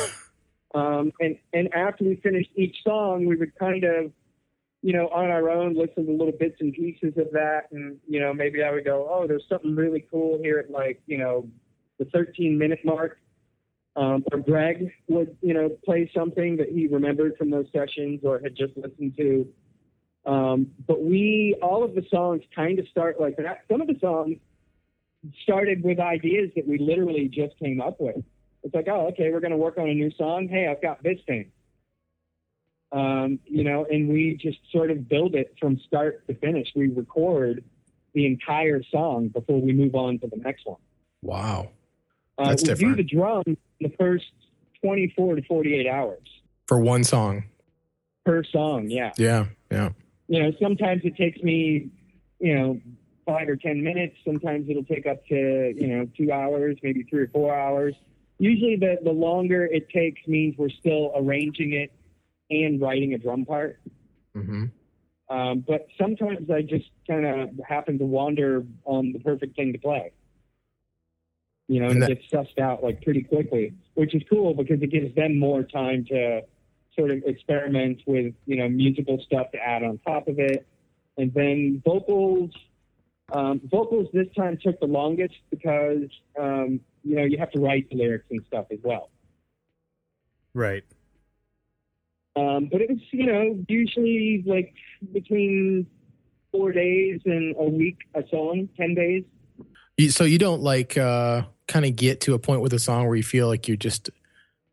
um, 0.76 1.12
and 1.20 1.38
and 1.54 1.74
after 1.74 2.04
we 2.04 2.18
finished 2.18 2.52
each 2.56 2.76
song, 2.84 3.26
we 3.26 3.36
would 3.38 3.58
kind 3.58 3.84
of 3.84 4.12
you 4.82 4.94
know, 4.94 5.08
on 5.10 5.30
our 5.30 5.50
own, 5.50 5.76
listen 5.76 6.06
to 6.08 6.12
little 6.12 6.34
bits 6.38 6.56
and 6.60 6.74
pieces 6.74 7.14
of 7.18 7.32
that. 7.34 7.68
And, 7.72 7.98
you 8.08 8.20
know, 8.20 8.34
maybe 8.34 8.64
I 8.64 8.72
would 8.72 8.84
go, 8.84 9.08
oh, 9.12 9.28
there's 9.28 9.46
something 9.48 9.76
really 9.76 10.06
cool 10.10 10.40
here 10.42 10.58
at 10.58 10.72
like, 10.72 11.02
you 11.06 11.18
know, 11.18 11.48
the 12.00 12.06
13 12.06 12.58
minute 12.58 12.80
mark. 12.84 13.20
Um, 13.96 14.24
or 14.32 14.40
Greg 14.40 14.90
would, 15.10 15.36
you 15.42 15.54
know, 15.54 15.70
play 15.84 16.10
something 16.16 16.56
that 16.58 16.70
he 16.70 16.88
remembered 16.88 17.36
from 17.38 17.52
those 17.52 17.66
sessions 17.74 18.22
or 18.24 18.40
had 18.40 18.56
just 18.56 18.76
listened 18.78 19.16
to. 19.18 19.48
Um, 20.26 20.72
but 20.88 21.02
we, 21.04 21.58
all 21.62 21.84
of 21.84 21.96
the 21.96 22.06
songs 22.10 22.44
kind 22.56 22.78
of 22.80 22.88
start 22.88 23.20
like 23.20 23.38
that. 23.38 23.62
Some 23.70 23.82
of 23.82 23.88
the 23.88 23.98
songs 24.00 24.38
started 25.44 25.84
with 25.84 26.00
ideas 26.00 26.52
that 26.56 26.68
we 26.68 26.78
literally 26.78 27.28
just 27.28 27.58
came 27.60 27.82
up 27.82 28.00
with. 28.00 28.24
It's 28.64 28.74
like, 28.76 28.88
oh, 28.88 29.08
okay, 29.08 29.32
we're 29.32 29.40
going 29.40 29.52
to 29.52 29.58
work 29.58 29.78
on 29.78 29.90
a 29.90 29.94
new 29.94 30.12
song. 30.18 30.48
Hey, 30.48 30.68
I've 30.68 30.82
got 30.82 31.02
this 31.04 31.18
thing 31.26 31.52
um, 32.92 33.40
you 33.46 33.64
know, 33.64 33.86
and 33.90 34.10
we 34.10 34.38
just 34.42 34.58
sort 34.72 34.92
of 34.92 35.08
build 35.08 35.36
it 35.36 35.56
from 35.60 35.80
start 35.88 36.28
to 36.28 36.36
finish. 36.36 36.68
We 36.76 36.90
record 36.90 37.64
the 38.14 38.26
entire 38.26 38.82
song 38.92 39.30
before 39.30 39.62
we 39.62 39.72
move 39.72 39.96
on 39.96 40.20
to 40.20 40.28
the 40.28 40.38
next 40.38 40.66
one. 40.66 40.80
Wow, 41.22 41.70
Uh, 42.38 42.50
That's 42.50 42.64
we 42.64 42.68
different. 42.70 42.98
do 42.98 43.04
the 43.04 43.10
drum 43.16 43.44
in 43.48 43.58
the 43.80 43.94
first 43.98 44.26
24 44.84 45.36
to 45.36 45.42
48 45.44 45.88
hours 45.88 46.28
for 46.68 46.80
one 46.80 47.04
song. 47.04 47.44
per 48.26 48.44
song. 48.44 48.90
Yeah. 48.90 49.12
Yeah, 49.18 49.46
yeah. 49.72 49.90
You 50.32 50.42
know, 50.42 50.52
sometimes 50.62 51.02
it 51.04 51.18
takes 51.18 51.42
me, 51.44 51.90
you 52.40 52.56
know, 52.58 52.80
five 53.26 53.50
or 53.50 53.58
10 53.58 53.84
minutes. 53.84 54.16
Sometimes 54.24 54.70
it'll 54.70 54.86
take 54.86 55.06
up 55.06 55.26
to, 55.28 55.74
you 55.76 55.88
know, 55.88 56.08
two 56.18 56.32
hours, 56.32 56.78
maybe 56.82 57.04
three 57.04 57.24
or 57.24 57.28
four 57.28 57.54
hours. 57.54 57.96
Usually 58.40 58.78
the, 58.78 58.98
the 59.04 59.12
longer 59.12 59.66
it 59.66 59.90
takes 59.90 60.26
means 60.28 60.56
we're 60.58 60.70
still 60.70 61.12
arranging 61.18 61.74
it 61.74 61.92
and 62.50 62.80
writing 62.80 63.14
a 63.14 63.18
drum 63.18 63.44
part. 63.44 63.82
hmm 64.34 64.68
Um, 65.30 65.66
but 65.68 65.88
sometimes 66.00 66.50
I 66.50 66.62
just 66.62 66.90
kind 67.06 67.26
of 67.26 67.50
happen 67.68 68.00
to 68.00 68.06
wander 68.06 68.64
on 68.86 69.12
the 69.12 69.20
perfect 69.20 69.58
thing 69.58 69.74
to 69.74 69.80
play. 69.80 70.14
You 71.68 71.82
know, 71.82 71.88
And 71.88 71.96
and 71.96 72.04
that- 72.04 72.08
get 72.08 72.32
sussed 72.32 72.58
out 72.58 72.82
like 72.82 73.02
pretty 73.02 73.24
quickly, 73.24 73.74
which 73.96 74.16
is 74.16 74.24
cool 74.30 74.54
because 74.54 74.82
it 74.82 74.92
gives 74.92 75.14
them 75.14 75.38
more 75.38 75.64
time 75.64 76.06
to 76.06 76.44
sort 76.98 77.12
of 77.12 77.24
experiment 77.26 78.02
with, 78.06 78.34
you 78.46 78.58
know, 78.58 78.68
musical 78.68 79.20
stuff 79.26 79.52
to 79.52 79.58
add 79.58 79.84
on 79.84 80.00
top 80.00 80.28
of 80.28 80.40
it. 80.40 80.68
And 81.18 81.34
then 81.34 81.82
vocals, 81.86 82.52
um, 83.32 83.62
vocals 83.64 84.08
this 84.14 84.28
time 84.36 84.58
took 84.62 84.80
the 84.80 84.88
longest 84.88 85.36
because, 85.50 86.10
um, 86.40 86.80
you 87.04 87.16
know, 87.16 87.24
you 87.24 87.38
have 87.38 87.52
to 87.52 87.60
write 87.60 87.90
the 87.90 87.98
lyrics 87.98 88.26
and 88.30 88.44
stuff 88.48 88.66
as 88.72 88.80
well. 88.84 89.10
Right. 90.54 90.84
Um, 92.36 92.70
but 92.72 92.82
it 92.82 92.90
was, 92.90 93.00
you 93.12 93.26
know, 93.26 93.64
usually 93.68 94.44
like 94.46 94.74
between 95.12 95.88
four 96.52 96.72
days 96.72 97.22
and 97.26 97.56
a 97.58 97.64
week 97.64 98.00
a 98.16 98.24
song, 98.30 98.70
10 98.78 98.96
days. 98.96 99.24
So 100.10 100.24
you 100.24 100.38
don't 100.38 100.62
like 100.62 100.98
uh, 100.98 101.44
kind 101.68 101.86
of 101.86 101.96
get 101.96 102.22
to 102.22 102.34
a 102.34 102.40
point 102.40 102.62
with 102.62 102.74
a 102.74 102.80
song 102.80 103.08
where 103.08 103.16
you 103.16 103.24
feel 103.24 103.48
like 103.48 103.68
you 103.68 103.78
just 103.78 104.10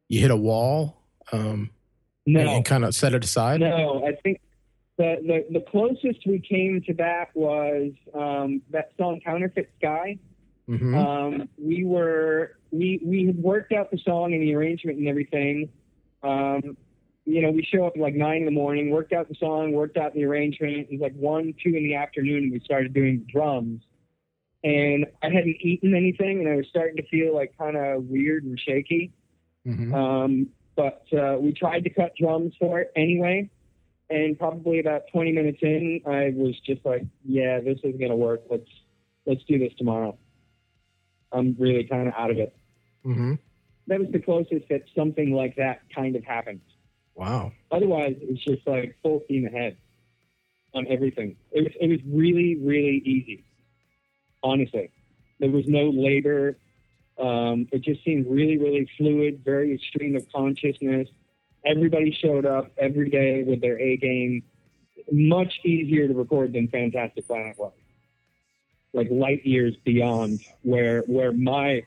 you 0.09 0.21
hit 0.21 0.31
a 0.31 0.37
wall 0.37 1.03
um, 1.33 1.71
No, 2.33 2.41
and, 2.41 2.49
and 2.51 2.65
kind 2.65 2.85
of 2.85 2.95
set 2.95 3.15
it 3.15 3.25
aside. 3.25 3.61
no, 3.61 4.05
I 4.07 4.13
think 4.23 4.41
the, 4.99 5.17
the, 5.23 5.59
the 5.59 5.65
closest 5.71 6.27
we 6.27 6.41
came 6.41 6.83
to 6.87 6.95
that 6.95 7.31
was 7.35 7.93
um, 8.15 8.61
that 8.71 8.91
song 8.99 9.21
Counterfeit 9.25 9.71
Sky. 9.79 10.19
hmm 10.67 10.95
Um, 10.95 11.49
we 11.57 11.85
were, 11.85 12.57
we, 12.71 13.01
we 13.05 13.27
had 13.27 13.39
worked 13.39 13.73
out 13.73 13.91
the 13.91 13.99
song 13.99 14.35
and 14.35 14.43
the 14.43 14.55
arrangement 14.55 14.99
and 14.99 15.09
everything. 15.09 15.71
Um, 16.23 16.77
you 17.25 17.41
know, 17.43 17.51
we 17.51 17.63
show 17.63 17.87
up 17.87 17.93
at 17.95 18.01
like 18.03 18.15
nine 18.15 18.39
in 18.39 18.45
the 18.45 18.51
morning, 18.51 18.91
worked 18.91 19.13
out 19.13 19.29
the 19.29 19.35
song, 19.37 19.73
worked 19.73 19.97
out 19.97 20.13
the 20.15 20.25
arrangement. 20.25 20.73
It 20.73 20.89
was 20.91 21.01
like 21.01 21.15
one, 21.15 21.55
two 21.63 21.75
in 21.75 21.85
the 21.85 21.95
afternoon, 21.95 22.45
and 22.45 22.53
we 22.53 22.61
started 22.61 22.93
doing 22.93 23.27
drums. 23.33 23.83
And 24.65 25.07
I 25.23 25.27
hadn't 25.27 25.57
eaten 25.61 25.95
anything, 25.95 26.41
and 26.41 26.49
I 26.49 26.57
was 26.57 26.67
starting 26.69 26.97
to 26.97 27.07
feel 27.09 27.35
like 27.35 27.57
kind 27.57 27.77
of 27.77 28.05
weird 28.05 28.45
and 28.45 28.59
shaky. 28.59 29.13
hmm 29.65 29.95
Um, 29.95 30.49
but 30.79 31.03
uh, 31.13 31.37
we 31.41 31.53
tried 31.53 31.83
to 31.83 31.91
cut 31.91 32.13
drums 32.17 32.55
for 32.59 32.79
it 32.79 32.93
anyway. 32.95 33.51
And 34.11 34.39
probably 34.39 34.79
about 34.79 35.03
20 35.13 35.33
minutes 35.33 35.59
in, 35.61 36.01
I 36.07 36.33
was 36.35 36.55
just 36.65 36.87
like, 36.87 37.03
"Yeah, 37.25 37.61
this 37.61 37.79
isn't 37.85 38.01
gonna 38.01 38.17
work. 38.17 38.43
Let's 38.49 38.71
let's 39.27 39.43
do 39.45 39.59
this 39.59 39.73
tomorrow." 39.77 40.17
I'm 41.31 41.57
really 41.59 41.85
kind 41.85 42.09
of 42.09 42.15
out 42.17 42.31
of 42.31 42.39
it. 42.39 42.57
hmm 43.03 43.35
That 43.89 43.99
was 43.99 44.09
the 44.13 44.21
closest 44.21 44.69
that 44.71 44.85
something 44.97 45.33
like 45.33 45.57
that 45.57 45.81
kind 45.95 46.17
of 46.17 46.25
happened. 46.25 46.61
Wow. 47.15 47.53
Otherwise, 47.71 48.15
it 48.23 48.31
was 48.31 48.43
just 48.43 48.67
like 48.67 48.97
full 49.03 49.21
steam 49.27 49.47
ahead 49.47 49.77
on 50.75 50.87
everything. 50.89 51.37
It 51.51 51.65
was 51.65 51.73
it 51.81 51.89
was 51.91 52.01
really 52.07 52.57
really 52.57 53.03
easy. 53.05 53.45
Honestly, 54.43 54.91
there 55.41 55.51
was 55.51 55.65
no 55.67 55.91
labor. 55.91 56.57
Um, 57.19 57.69
it 57.73 57.83
just 57.83 58.05
seemed 58.05 58.27
really 58.29 58.59
really 58.59 58.89
fluid, 58.97 59.43
very 59.45 59.79
stream 59.89 60.17
of 60.17 60.27
consciousness. 60.33 61.09
Everybody 61.65 62.13
showed 62.13 62.47
up 62.47 62.71
every 62.79 63.11
day 63.11 63.43
with 63.43 63.61
their 63.61 63.79
A 63.81 63.97
game. 63.97 64.43
Much 65.11 65.61
easier 65.65 66.07
to 66.07 66.15
record 66.15 66.53
than 66.53 66.69
Fantastic 66.69 67.27
Planet 67.27 67.59
was. 67.59 67.73
Like 68.93 69.09
light 69.11 69.45
years 69.45 69.75
beyond 69.85 70.41
where 70.63 71.03
where 71.03 71.33
my 71.33 71.83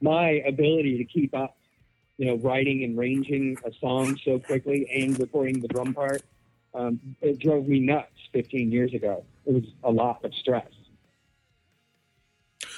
my 0.00 0.42
ability 0.46 0.98
to 0.98 1.04
keep 1.04 1.34
up 1.34 1.56
you 2.16 2.26
know, 2.26 2.36
writing 2.36 2.84
and 2.84 2.96
ranging 2.96 3.56
a 3.64 3.72
song 3.80 4.18
so 4.24 4.38
quickly 4.38 4.88
and 4.94 5.18
recording 5.18 5.60
the 5.60 5.68
drum 5.68 5.94
part, 5.94 6.22
um, 6.74 7.00
it 7.20 7.38
drove 7.38 7.66
me 7.66 7.80
nuts 7.80 8.10
15 8.32 8.70
years 8.70 8.94
ago. 8.94 9.24
It 9.46 9.54
was 9.54 9.64
a 9.82 9.90
lot 9.90 10.24
of 10.24 10.32
stress. 10.34 10.66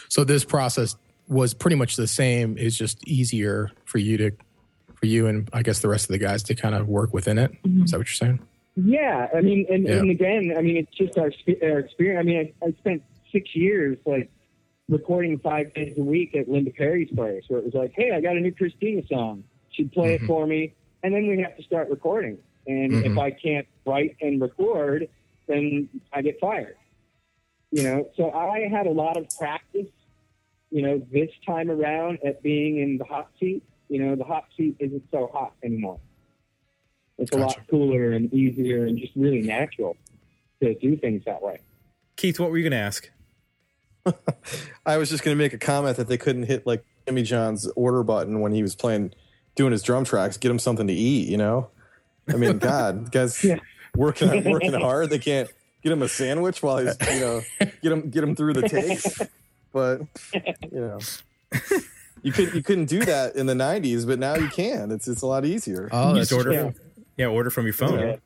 So 0.09 0.25
this 0.25 0.45
process 0.45 0.97
was 1.28 1.54
pretty 1.54 1.76
much 1.76 1.97
the 1.97 2.06
same. 2.06 2.56
It's 2.59 2.76
just 2.76 3.06
easier 3.06 3.71
for 3.85 3.99
you 3.99 4.16
to, 4.18 4.30
for 4.95 5.06
you 5.06 5.26
and 5.26 5.49
I 5.52 5.62
guess 5.62 5.80
the 5.80 5.88
rest 5.88 6.04
of 6.04 6.12
the 6.12 6.18
guys 6.18 6.42
to 6.45 6.54
kind 6.54 6.75
of 6.75 6.88
work 6.88 7.12
within 7.12 7.38
it. 7.38 7.52
Is 7.64 7.90
that 7.90 7.99
what 7.99 8.06
you're 8.06 8.14
saying? 8.14 8.40
Yeah, 8.76 9.28
I 9.35 9.40
mean, 9.40 9.66
and, 9.71 9.87
Yeah. 9.87 9.97
and 9.97 10.11
again, 10.11 10.54
I 10.56 10.61
mean, 10.62 10.76
it's 10.76 10.95
just 10.97 11.18
our, 11.18 11.30
our 11.62 11.78
experience. 11.78 12.21
I 12.21 12.23
mean, 12.23 12.54
I, 12.62 12.66
I 12.66 12.73
spent 12.78 13.02
six 13.33 13.54
years 13.56 13.99
like 14.04 14.30
recording 14.88 15.38
five 15.38 15.73
days 15.75 15.95
a 15.99 16.02
week 16.02 16.37
at 16.37 16.49
Linda 16.49 16.71
Perry's 16.71 17.11
place, 17.11 17.42
where 17.49 17.59
it 17.61 17.64
was 17.64 17.75
like, 17.75 17.92
"Hey, 17.97 18.12
I 18.12 18.21
got 18.21 18.37
a 18.37 18.40
new 18.40 18.52
Christina 18.52 19.02
song. 19.09 19.42
She'd 19.71 19.90
play 19.92 20.16
Mhm. 20.18 20.23
it 20.23 20.26
for 20.26 20.47
me," 20.47 20.75
and 21.02 21.12
then 21.14 21.26
we 21.26 21.40
have 21.40 21.56
to 21.56 21.62
start 21.62 21.88
recording. 21.90 22.38
And 22.66 22.92
if 22.92 23.12
Mhm. 23.12 23.18
I 23.21 23.30
can't 23.30 23.66
write 23.87 24.16
and 24.21 24.40
record, 24.40 25.09
then 25.49 25.88
I 26.12 26.21
get 26.23 26.38
fired. 26.38 26.76
You 27.73 27.83
know, 27.83 28.09
so 28.16 28.30
I 28.30 28.68
had 28.68 28.87
a 28.87 28.90
lot 28.90 29.16
of 29.16 29.26
practice. 29.38 29.88
You 30.71 30.83
know, 30.83 31.03
this 31.13 31.31
time 31.47 31.71
around 31.71 32.19
at 32.25 32.43
being 32.43 32.79
in 32.79 32.99
the 32.99 33.05
hot 33.05 33.31
seat. 33.39 33.63
You 33.89 34.05
know, 34.05 34.17
the 34.17 34.25
hot 34.25 34.47
seat 34.57 34.77
isn't 34.81 35.05
so 35.13 35.31
hot 35.33 35.53
anymore. 35.63 36.01
It's 37.19 37.33
a 37.33 37.37
lot 37.37 37.57
cooler 37.71 38.13
and 38.13 38.33
easier 38.35 38.85
and 38.87 38.99
just 38.99 39.13
really 39.15 39.41
natural 39.41 39.97
to 40.61 40.75
do 40.75 40.97
things 40.97 41.23
that 41.25 41.41
way. 41.41 41.61
Keith, 42.17 42.41
what 42.41 42.51
were 42.51 42.59
you 42.59 42.65
going 42.65 42.73
to 42.73 42.79
ask? 42.79 43.09
I 44.87 44.97
was 44.97 45.09
just 45.09 45.23
going 45.23 45.37
to 45.37 45.43
make 45.43 45.53
a 45.53 45.59
comment 45.59 45.97
that 45.97 46.09
they 46.09 46.19
couldn't 46.19 46.45
hit 46.45 46.67
like 46.67 46.85
Jimmy 47.07 47.23
John's 47.23 47.67
order 47.77 48.03
button 48.03 48.41
when 48.41 48.53
he 48.53 48.63
was 48.63 48.75
playing, 48.75 49.13
doing 49.55 49.73
his 49.73 49.83
drum 49.83 50.05
tracks. 50.05 50.37
Get 50.37 50.51
him 50.51 50.59
something 50.59 50.87
to 50.87 50.93
eat, 50.93 51.29
you 51.29 51.37
know. 51.37 51.71
I 52.29 52.35
mean, 52.35 52.59
God, 52.59 53.11
guys 53.13 53.43
Yeah. 53.43 53.59
working 53.97 54.45
working 54.51 54.73
hard. 54.81 55.11
They 55.11 55.19
can't 55.19 55.49
get 55.83 55.93
him 55.93 56.03
a 56.03 56.09
sandwich 56.09 56.63
while 56.63 56.79
he's 56.79 56.97
you 57.15 57.21
know 57.21 57.41
get 57.61 57.93
him 57.93 58.11
get 58.11 58.25
him 58.25 58.35
through 58.37 58.55
the 58.55 58.69
takes. 58.69 59.23
But 59.76 60.00
you 60.73 60.80
know, 60.80 60.99
you 62.23 62.33
could 62.33 62.54
you 62.54 62.62
couldn't 62.62 62.87
do 62.87 63.04
that 63.04 63.37
in 63.37 63.45
the 63.45 63.52
'90s, 63.52 64.06
but 64.06 64.18
now 64.18 64.35
you 64.35 64.49
can. 64.49 64.90
It's 64.90 65.06
it's 65.06 65.21
a 65.21 65.26
lot 65.26 65.45
easier. 65.45 65.90
Oh, 65.92 66.09
You 66.09 66.14
that's 66.14 66.30
just 66.30 66.38
order 66.47 66.59
from, 66.73 66.75
yeah, 67.18 67.26
order 67.26 67.50
from 67.50 67.66
your 67.66 67.75
phone. 67.75 67.99
Yeah. 68.00 68.16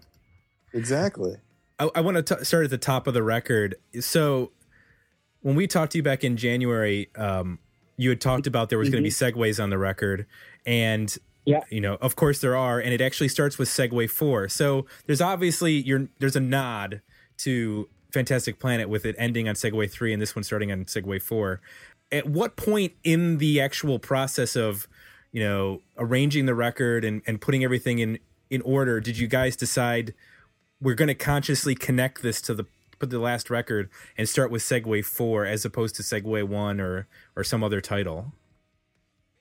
Exactly. 0.73 1.35
I, 1.81 1.91
I 1.97 2.01
want 2.03 2.25
to 2.25 2.45
start 2.45 2.63
at 2.65 2.71
the 2.71 2.79
top 2.79 3.09
of 3.09 3.15
the 3.15 3.23
record. 3.25 3.75
So, 3.99 4.53
when 5.41 5.57
we 5.57 5.67
talked 5.67 5.91
to 5.93 5.99
you 5.99 6.05
back 6.05 6.23
in 6.23 6.37
January, 6.37 7.11
um, 7.17 7.59
you 7.97 8.11
had 8.11 8.21
talked 8.21 8.47
about 8.47 8.69
there 8.69 8.79
was 8.79 8.89
going 8.91 9.03
to 9.03 9.07
be 9.07 9.11
segues 9.11 9.61
on 9.61 9.71
the 9.71 9.79
record, 9.79 10.27
and 10.65 11.13
Yeah. 11.47 11.63
you 11.69 11.81
know, 11.81 11.95
of 12.01 12.15
course 12.15 12.41
there 12.41 12.55
are, 12.57 12.79
and 12.79 12.95
it 12.95 13.01
actually 13.01 13.27
starts 13.29 13.59
with 13.59 13.69
Segue 13.69 14.09
Four. 14.09 14.49
So 14.49 14.87
there's 15.07 15.21
obviously 15.21 15.73
you're 15.73 16.09
there's 16.21 16.37
a 16.37 16.41
nod 16.41 17.01
to 17.39 17.89
Fantastic 18.13 18.59
Planet 18.59 18.89
with 18.89 19.05
it 19.05 19.15
ending 19.19 19.49
on 19.49 19.55
Segue 19.55 19.91
Three 19.91 20.13
and 20.13 20.21
this 20.21 20.35
one 20.35 20.43
starting 20.43 20.71
on 20.73 20.85
Segue 20.85 21.23
Four. 21.23 21.61
At 22.13 22.27
what 22.27 22.57
point 22.57 22.93
in 23.05 23.39
the 23.39 23.61
actual 23.61 23.99
process 23.99 24.57
of 24.57 24.89
you 25.33 25.43
know 25.43 25.83
arranging 25.97 26.47
the 26.47 26.55
record 26.55 27.05
and, 27.05 27.23
and 27.27 27.41
putting 27.41 27.65
everything 27.65 27.99
in 27.99 28.19
in 28.49 28.63
order 28.63 28.99
did 29.01 29.17
you 29.17 29.29
guys 29.29 29.55
decide 29.55 30.13
we're 30.81 30.95
going 30.95 31.09
to 31.09 31.15
consciously 31.15 31.75
connect 31.75 32.23
this 32.23 32.41
to 32.43 32.55
the 32.55 32.67
put 32.99 33.11
the 33.11 33.19
last 33.19 33.49
record 33.51 33.89
and 34.17 34.29
start 34.29 34.51
with 34.51 34.63
Segue 34.63 35.05
Four 35.05 35.45
as 35.47 35.65
opposed 35.65 35.97
to 35.97 36.03
Segue 36.03 36.47
One 36.47 36.81
or 36.81 37.07
or 37.37 37.45
some 37.45 37.65
other 37.65 37.81
title? 37.81 38.33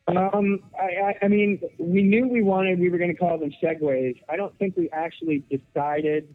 Um, 0.07 0.59
I, 0.79 0.85
I, 0.85 1.15
I 1.23 1.27
mean, 1.27 1.61
we 1.77 2.01
knew 2.01 2.27
we 2.27 2.41
wanted, 2.41 2.79
we 2.79 2.89
were 2.89 2.97
going 2.97 3.11
to 3.11 3.15
call 3.15 3.38
them 3.38 3.51
segues. 3.61 4.19
I 4.27 4.38
don't 4.38 4.57
think 4.57 4.75
we 4.75 4.89
actually 4.89 5.43
decided 5.51 6.33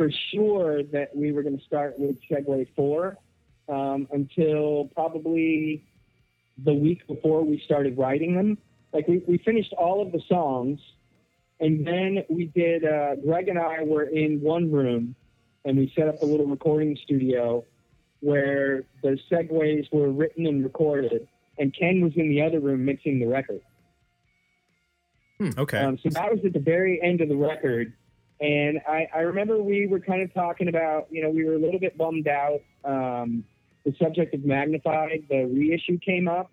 for 0.00 0.10
sure 0.32 0.82
that 0.82 1.14
we 1.14 1.30
were 1.30 1.42
going 1.42 1.58
to 1.58 1.64
start 1.66 1.98
with 1.98 2.16
Segue 2.30 2.66
4 2.74 3.18
um, 3.68 4.08
until 4.12 4.88
probably 4.94 5.84
the 6.64 6.72
week 6.72 7.06
before 7.06 7.44
we 7.44 7.60
started 7.66 7.98
writing 7.98 8.34
them. 8.34 8.56
Like, 8.94 9.06
we, 9.06 9.22
we 9.28 9.36
finished 9.36 9.74
all 9.74 10.00
of 10.00 10.10
the 10.10 10.22
songs, 10.26 10.80
and 11.60 11.86
then 11.86 12.24
we 12.30 12.46
did, 12.46 12.82
uh, 12.82 13.16
Greg 13.16 13.48
and 13.48 13.58
I 13.58 13.82
were 13.82 14.04
in 14.04 14.40
one 14.40 14.72
room, 14.72 15.14
and 15.66 15.76
we 15.76 15.92
set 15.94 16.08
up 16.08 16.22
a 16.22 16.24
little 16.24 16.46
recording 16.46 16.96
studio 17.04 17.62
where 18.20 18.84
the 19.02 19.18
segues 19.30 19.92
were 19.92 20.10
written 20.10 20.46
and 20.46 20.64
recorded 20.64 21.28
and 21.58 21.76
Ken 21.78 22.00
was 22.00 22.14
in 22.16 22.30
the 22.30 22.40
other 22.40 22.58
room 22.58 22.86
mixing 22.86 23.20
the 23.20 23.26
record. 23.26 23.60
Okay. 25.58 25.78
Um, 25.78 25.98
so 26.02 26.08
that 26.08 26.32
was 26.32 26.42
at 26.44 26.54
the 26.54 26.58
very 26.58 27.02
end 27.02 27.20
of 27.20 27.28
the 27.28 27.36
record. 27.36 27.92
And 28.40 28.80
I, 28.88 29.06
I 29.14 29.18
remember 29.20 29.62
we 29.62 29.86
were 29.86 30.00
kind 30.00 30.22
of 30.22 30.32
talking 30.32 30.68
about, 30.68 31.08
you 31.10 31.22
know, 31.22 31.28
we 31.28 31.44
were 31.44 31.54
a 31.54 31.58
little 31.58 31.80
bit 31.80 31.98
bummed 31.98 32.26
out. 32.26 32.60
Um, 32.84 33.44
the 33.84 33.94
subject 34.00 34.34
of 34.34 34.44
Magnified, 34.44 35.24
the 35.28 35.44
reissue 35.44 35.98
came 35.98 36.26
up. 36.26 36.50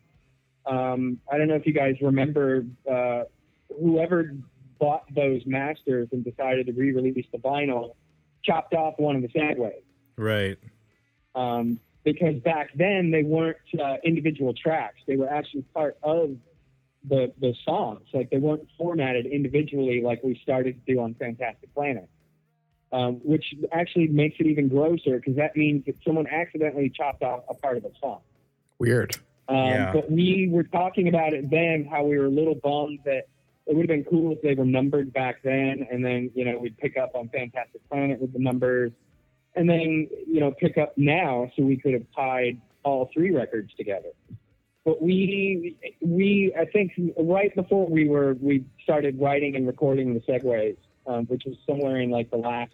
Um, 0.66 1.20
I 1.32 1.38
don't 1.38 1.48
know 1.48 1.56
if 1.56 1.66
you 1.66 1.74
guys 1.74 1.96
remember 2.02 2.66
uh, 2.92 3.24
whoever 3.82 4.34
bought 4.80 5.04
those 5.16 5.42
masters 5.46 6.10
and 6.12 6.24
decided 6.24 6.68
to 6.68 6.74
re-release 6.74 7.26
the 7.32 7.38
vinyl 7.38 7.96
chopped 8.44 8.74
off 8.74 8.94
one 8.98 9.16
of 9.16 9.22
the 9.22 9.28
segues 9.30 9.72
right. 10.18 10.58
um, 11.36 11.80
because 12.04 12.36
back 12.44 12.70
then 12.76 13.12
they 13.12 13.24
weren't 13.24 13.58
uh, 13.82 13.96
individual 14.04 14.54
tracks; 14.54 15.00
they 15.08 15.16
were 15.16 15.30
actually 15.30 15.64
part 15.74 15.98
of 16.04 16.36
the 17.04 17.34
the 17.40 17.54
songs. 17.66 18.08
Like 18.14 18.30
they 18.30 18.38
weren't 18.38 18.68
formatted 18.78 19.26
individually 19.26 20.02
like 20.02 20.24
we 20.24 20.40
started 20.42 20.86
to 20.86 20.94
do 20.94 21.02
on 21.02 21.14
Fantastic 21.16 21.74
Planet, 21.74 22.10
um, 22.92 23.16
which 23.24 23.54
actually 23.72 24.08
makes 24.08 24.38
it 24.40 24.48
even 24.48 24.68
grosser 24.68 25.18
because 25.18 25.36
that 25.36 25.56
means 25.56 25.86
that 25.86 25.96
someone 26.04 26.28
accidentally 26.28 26.90
chopped 26.90 27.24
off 27.24 27.44
a 27.50 27.54
part 27.54 27.78
of 27.78 27.84
the 27.84 27.92
song. 28.00 28.20
Weird. 28.80 29.16
Um, 29.50 29.56
Yeah. 29.56 29.94
But 29.94 30.12
we 30.12 30.50
were 30.52 30.64
talking 30.64 31.08
about 31.08 31.34
it 31.34 31.50
then, 31.50 31.88
how 31.90 32.04
we 32.04 32.18
were 32.18 32.26
a 32.26 32.30
little 32.30 32.56
bummed 32.56 33.00
that 33.06 33.28
it 33.66 33.76
would 33.76 33.90
have 33.90 34.04
been 34.04 34.06
cool 34.06 34.32
if 34.32 34.42
they 34.42 34.56
were 34.56 34.66
numbered 34.66 35.12
back 35.12 35.42
then, 35.44 35.86
and 35.92 36.04
then 36.04 36.32
you 36.34 36.46
know 36.46 36.58
we'd 36.58 36.78
pick 36.78 36.98
up 36.98 37.12
on 37.16 37.30
Fantastic 37.30 37.88
Planet 37.90 38.20
with 38.22 38.34
the 38.34 38.40
numbers, 38.40 38.92
and 39.56 39.70
then 39.70 40.08
you 40.28 40.40
know 40.40 40.52
pick 40.52 40.78
up 40.78 40.98
now, 40.98 41.52
so 41.56 41.64
we 41.64 41.78
could 41.78 41.94
have 41.94 42.06
tied 42.16 42.62
all 42.84 43.10
three 43.14 43.32
records 43.32 43.74
together. 43.76 44.10
But 44.88 45.02
we 45.02 45.76
we 46.00 46.56
I 46.58 46.64
think 46.64 46.94
right 47.20 47.54
before 47.54 47.90
we 47.90 48.08
were 48.08 48.38
we 48.40 48.64
started 48.82 49.20
writing 49.20 49.58
and 49.58 49.68
recording 49.68 50.14
the 50.14 50.22
segues, 50.22 50.78
um, 51.06 51.26
which 51.26 51.44
was 51.46 51.58
somewhere 51.68 52.00
in 52.00 52.10
like 52.10 52.32
the 52.32 52.38
last 52.38 52.72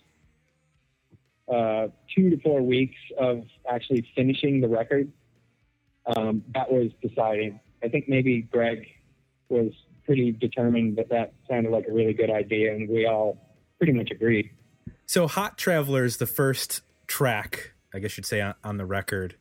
uh, 1.51 1.87
two 2.15 2.29
to 2.29 2.39
four 2.41 2.61
weeks 2.61 2.99
of 3.17 3.45
actually 3.67 4.07
finishing 4.15 4.61
the 4.61 4.67
record 4.67 5.11
um, 6.15 6.43
that 6.53 6.71
was 6.71 6.91
deciding. 7.01 7.59
I 7.83 7.87
think 7.87 8.07
maybe 8.07 8.43
Greg 8.43 8.85
was 9.49 9.71
pretty 10.05 10.33
determined 10.33 10.97
that 10.97 11.09
that 11.09 11.33
sounded 11.49 11.71
like 11.71 11.87
a 11.87 11.91
really 11.91 12.13
good 12.13 12.29
idea, 12.29 12.75
and 12.75 12.87
we 12.87 13.07
all 13.07 13.39
pretty 13.79 13.93
much 13.93 14.11
agreed. 14.11 14.51
So 15.07 15.27
Hot 15.27 15.57
Travelers, 15.57 16.17
the 16.17 16.27
first 16.27 16.81
track, 17.07 17.73
I 17.91 17.97
guess 17.97 18.17
you'd 18.17 18.27
say 18.27 18.39
on, 18.39 18.53
on 18.63 18.77
the 18.77 18.85
record, 18.85 19.35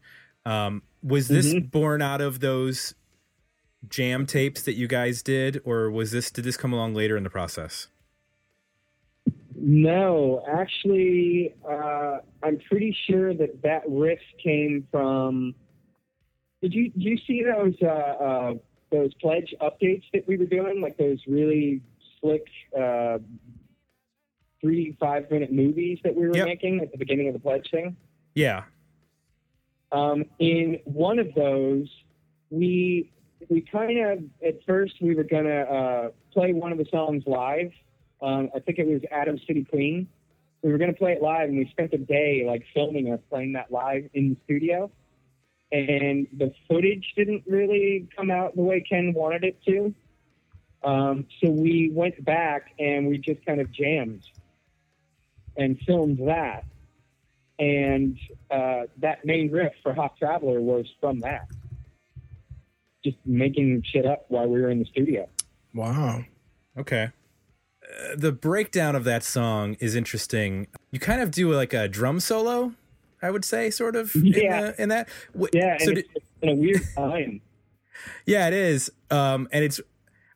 um, 0.47 0.83
was 1.03 1.29
this 1.29 1.53
Mhm. 1.53 1.71
born 1.71 2.03
out 2.03 2.21
of 2.21 2.41
those 2.41 2.95
jam 3.89 4.27
tapes 4.27 4.63
that 4.63 4.75
you 4.75 4.87
guys 4.87 5.23
did, 5.23 5.61
or 5.65 5.91
was 5.91 6.11
this 6.13 6.31
did 6.31 6.45
this 6.45 6.57
come 6.57 6.73
along 6.73 6.95
later 6.95 7.17
in 7.17 7.25
the 7.25 7.31
process? 7.31 7.89
No, 9.55 10.43
actually, 10.49 11.55
uh, 11.69 12.19
I'm 12.43 12.59
pretty 12.69 12.97
sure 13.07 13.33
that 13.35 13.63
that 13.63 13.83
riff 13.89 14.19
came 14.43 14.87
from. 14.91 15.55
Did 16.61 16.75
you 16.75 16.91
did 16.91 17.03
you 17.03 17.19
see 17.27 17.43
those 17.45 17.75
uh, 17.83 17.87
uh, 17.87 18.55
those 18.91 19.13
pledge 19.15 19.55
updates 19.61 20.05
that 20.13 20.27
we 20.27 20.37
were 20.37 20.47
doing, 20.47 20.81
like 20.81 20.97
those 20.97 21.21
really 21.27 21.81
slick 22.21 22.45
uh, 22.79 23.19
three 24.61 24.97
five 24.99 25.31
minute 25.31 25.53
movies 25.53 25.99
that 26.05 26.15
we 26.15 26.27
were 26.29 26.37
Yep. 26.37 26.47
making 26.47 26.81
at 26.81 26.91
the 26.93 26.99
beginning 26.99 27.29
of 27.29 27.35
the 27.35 27.41
pledge 27.41 27.69
thing? 27.71 27.97
Yeah. 28.35 28.65
Um, 29.93 30.25
in 30.39 30.81
one 30.85 31.19
of 31.19 31.35
those, 31.35 31.89
we 32.51 33.13
we 33.49 33.61
kind 33.61 33.99
of 33.99 34.19
at 34.47 34.65
first 34.67 34.95
we 35.01 35.15
were 35.15 35.25
gonna 35.25 35.61
uh, 35.61 36.11
play 36.33 36.53
one 36.53 36.73
of 36.73 36.79
the 36.79 36.87
songs 36.91 37.25
live. 37.27 37.73
Um, 38.23 38.51
I 38.55 38.61
think 38.61 38.79
it 38.79 38.87
was 38.87 39.03
Atom 39.11 39.39
City 39.47 39.65
Queen. 39.65 40.09
We 40.63 40.73
were 40.73 40.79
gonna 40.79 40.95
play 40.95 41.13
it 41.13 41.23
live, 41.23 41.49
and 41.51 41.59
we 41.59 41.69
spent 41.71 41.93
a 41.93 41.99
day 41.99 42.45
like 42.47 42.65
filming 42.73 43.13
us 43.13 43.21
playing 43.29 43.53
that 43.53 43.71
live 43.71 44.09
in 44.15 44.31
the 44.31 44.37
studio. 44.45 44.91
And 45.71 46.27
the 46.37 46.53
footage 46.69 47.13
didn't 47.17 47.45
really 47.47 48.09
come 48.15 48.31
out 48.31 48.55
the 48.57 48.63
way 48.63 48.81
Ken 48.83 49.13
wanted 49.15 49.45
it 49.45 49.63
to. 49.65 49.95
Um, 50.85 51.27
so 51.41 51.51
we 51.51 51.91
went 51.93 52.23
back 52.25 52.73
and 52.79 53.07
we 53.07 53.17
just 53.17 53.45
kind 53.47 53.61
of 53.61 53.71
jammed 53.73 54.23
and 55.57 55.79
filmed 55.87 56.19
that 56.29 56.65
and 57.63 58.19
uh, 58.51 58.83
that 58.99 59.25
main 59.25 59.49
riff 59.53 59.73
for 59.85 59.95
Hot 59.95 60.17
Traveler 60.19 60.61
was 60.61 60.85
from 61.01 61.21
that. 61.21 61.47
Just 63.05 63.19
making 63.25 63.85
shit 63.87 64.05
up 64.05 64.25
while 64.29 64.49
we 64.49 64.61
were 64.61 64.69
in 64.69 64.81
the 64.81 64.85
studio. 64.87 65.29
Wow. 65.73 66.25
Okay. 66.77 67.11
Uh, 67.85 68.17
the 68.17 68.33
breakdown 68.33 68.97
of 68.97 69.05
that 69.05 69.23
song 69.23 69.77
is 69.79 69.95
interesting. 69.95 70.67
You 70.91 70.99
kind 70.99 71.21
of 71.21 71.31
do 71.31 71.53
like 71.53 71.73
a 71.73 71.87
drum 71.87 72.19
solo, 72.19 72.75
I 73.23 73.31
would 73.31 73.45
say, 73.45 73.71
sort 73.71 73.95
of. 73.95 74.13
Yeah. 74.17 74.23
In, 74.23 74.65
the, 74.65 74.83
in 74.83 74.89
that. 74.89 75.09
Yeah, 75.53 75.79
So 75.79 75.93
it's 75.93 76.09
in 76.43 76.49
a 76.49 76.55
weird 76.57 76.83
time. 76.97 77.41
yeah, 78.27 78.49
it 78.49 78.55
is. 78.55 78.91
Um, 79.11 79.49
and 79.53 79.65
it's. 79.65 79.81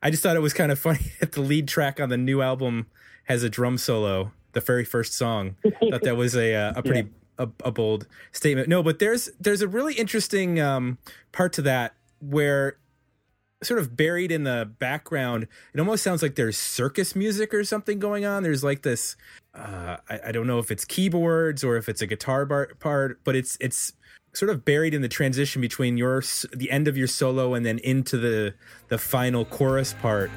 I 0.01 0.11
just 0.11 0.23
thought 0.23 0.37
it 0.37 0.41
was 0.41 0.53
kind 0.53 0.71
of 0.71 0.79
funny 0.79 1.11
that 1.21 1.33
the 1.33 1.41
lead 1.41 1.67
track 1.67 1.99
on 1.99 2.09
the 2.09 2.17
new 2.17 2.41
album 2.41 2.87
has 3.25 3.43
a 3.43 3.51
drum 3.51 3.79
solo. 3.79 4.31
The 4.57 4.63
very 4.63 4.87
first 4.87 5.13
song. 5.13 5.57
thought 5.91 6.01
that 6.03 6.17
was 6.17 6.35
a 6.35 6.55
uh, 6.55 6.73
a 6.77 6.83
pretty 6.83 7.11
a, 7.37 7.47
a 7.63 7.71
bold 7.71 8.07
statement. 8.33 8.69
No, 8.69 8.83
but 8.83 9.01
there's 9.01 9.29
there's 9.39 9.61
a 9.61 9.69
really 9.69 9.93
interesting 9.93 10.59
um, 10.59 10.97
part 11.31 11.53
to 11.53 11.63
that 11.63 11.93
where 12.21 12.79
sort 13.63 13.81
of 13.81 13.97
buried 13.99 14.33
in 14.33 14.45
the 14.45 14.71
background, 14.79 15.47
it 15.75 15.81
almost 15.81 16.03
sounds 16.03 16.23
like 16.23 16.37
there's 16.37 16.57
circus 16.57 17.15
music 17.15 17.53
or 17.53 17.65
something 17.65 17.99
going 17.99 18.25
on. 18.25 18.43
There's 18.43 18.65
like 18.65 18.81
this. 18.81 19.15
Uh, 19.55 19.99
I, 20.09 20.21
I 20.29 20.33
don't 20.33 20.47
know 20.47 20.59
if 20.59 20.71
it's 20.71 20.87
keyboards 20.87 21.63
or 21.63 21.77
if 21.77 21.87
it's 21.87 22.01
a 22.01 22.07
guitar 22.07 22.47
bar, 22.47 22.71
part, 22.79 23.21
but 23.25 23.37
it's 23.37 23.59
it's 23.61 23.93
sort 24.33 24.51
of 24.51 24.65
buried 24.65 24.95
in 24.95 25.03
the 25.03 25.09
transition 25.09 25.61
between 25.61 25.99
your 25.99 26.23
the 26.55 26.71
end 26.71 26.89
of 26.89 26.97
your 26.97 27.09
solo 27.09 27.53
and 27.53 27.67
then 27.67 27.79
into 27.81 28.17
the 28.17 28.55
the 28.89 28.97
final 28.97 29.45
chorus 29.45 29.95
part. 30.01 30.31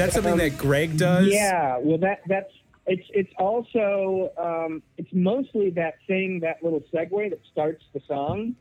That 0.00 0.12
something 0.12 0.32
Um, 0.32 0.38
that 0.38 0.58
Greg 0.58 0.96
does? 0.96 1.28
Yeah, 1.28 1.78
well, 1.78 1.98
that 1.98 2.20
that's 2.26 2.52
it's 2.86 3.06
it's 3.12 3.32
also 3.38 4.32
um, 4.36 4.82
it's 4.96 5.12
mostly 5.12 5.70
that 5.70 5.94
thing 6.06 6.40
that 6.40 6.62
little 6.62 6.82
segue 6.92 7.30
that 7.30 7.40
starts 7.50 7.84
the 7.92 8.00
song. 8.06 8.56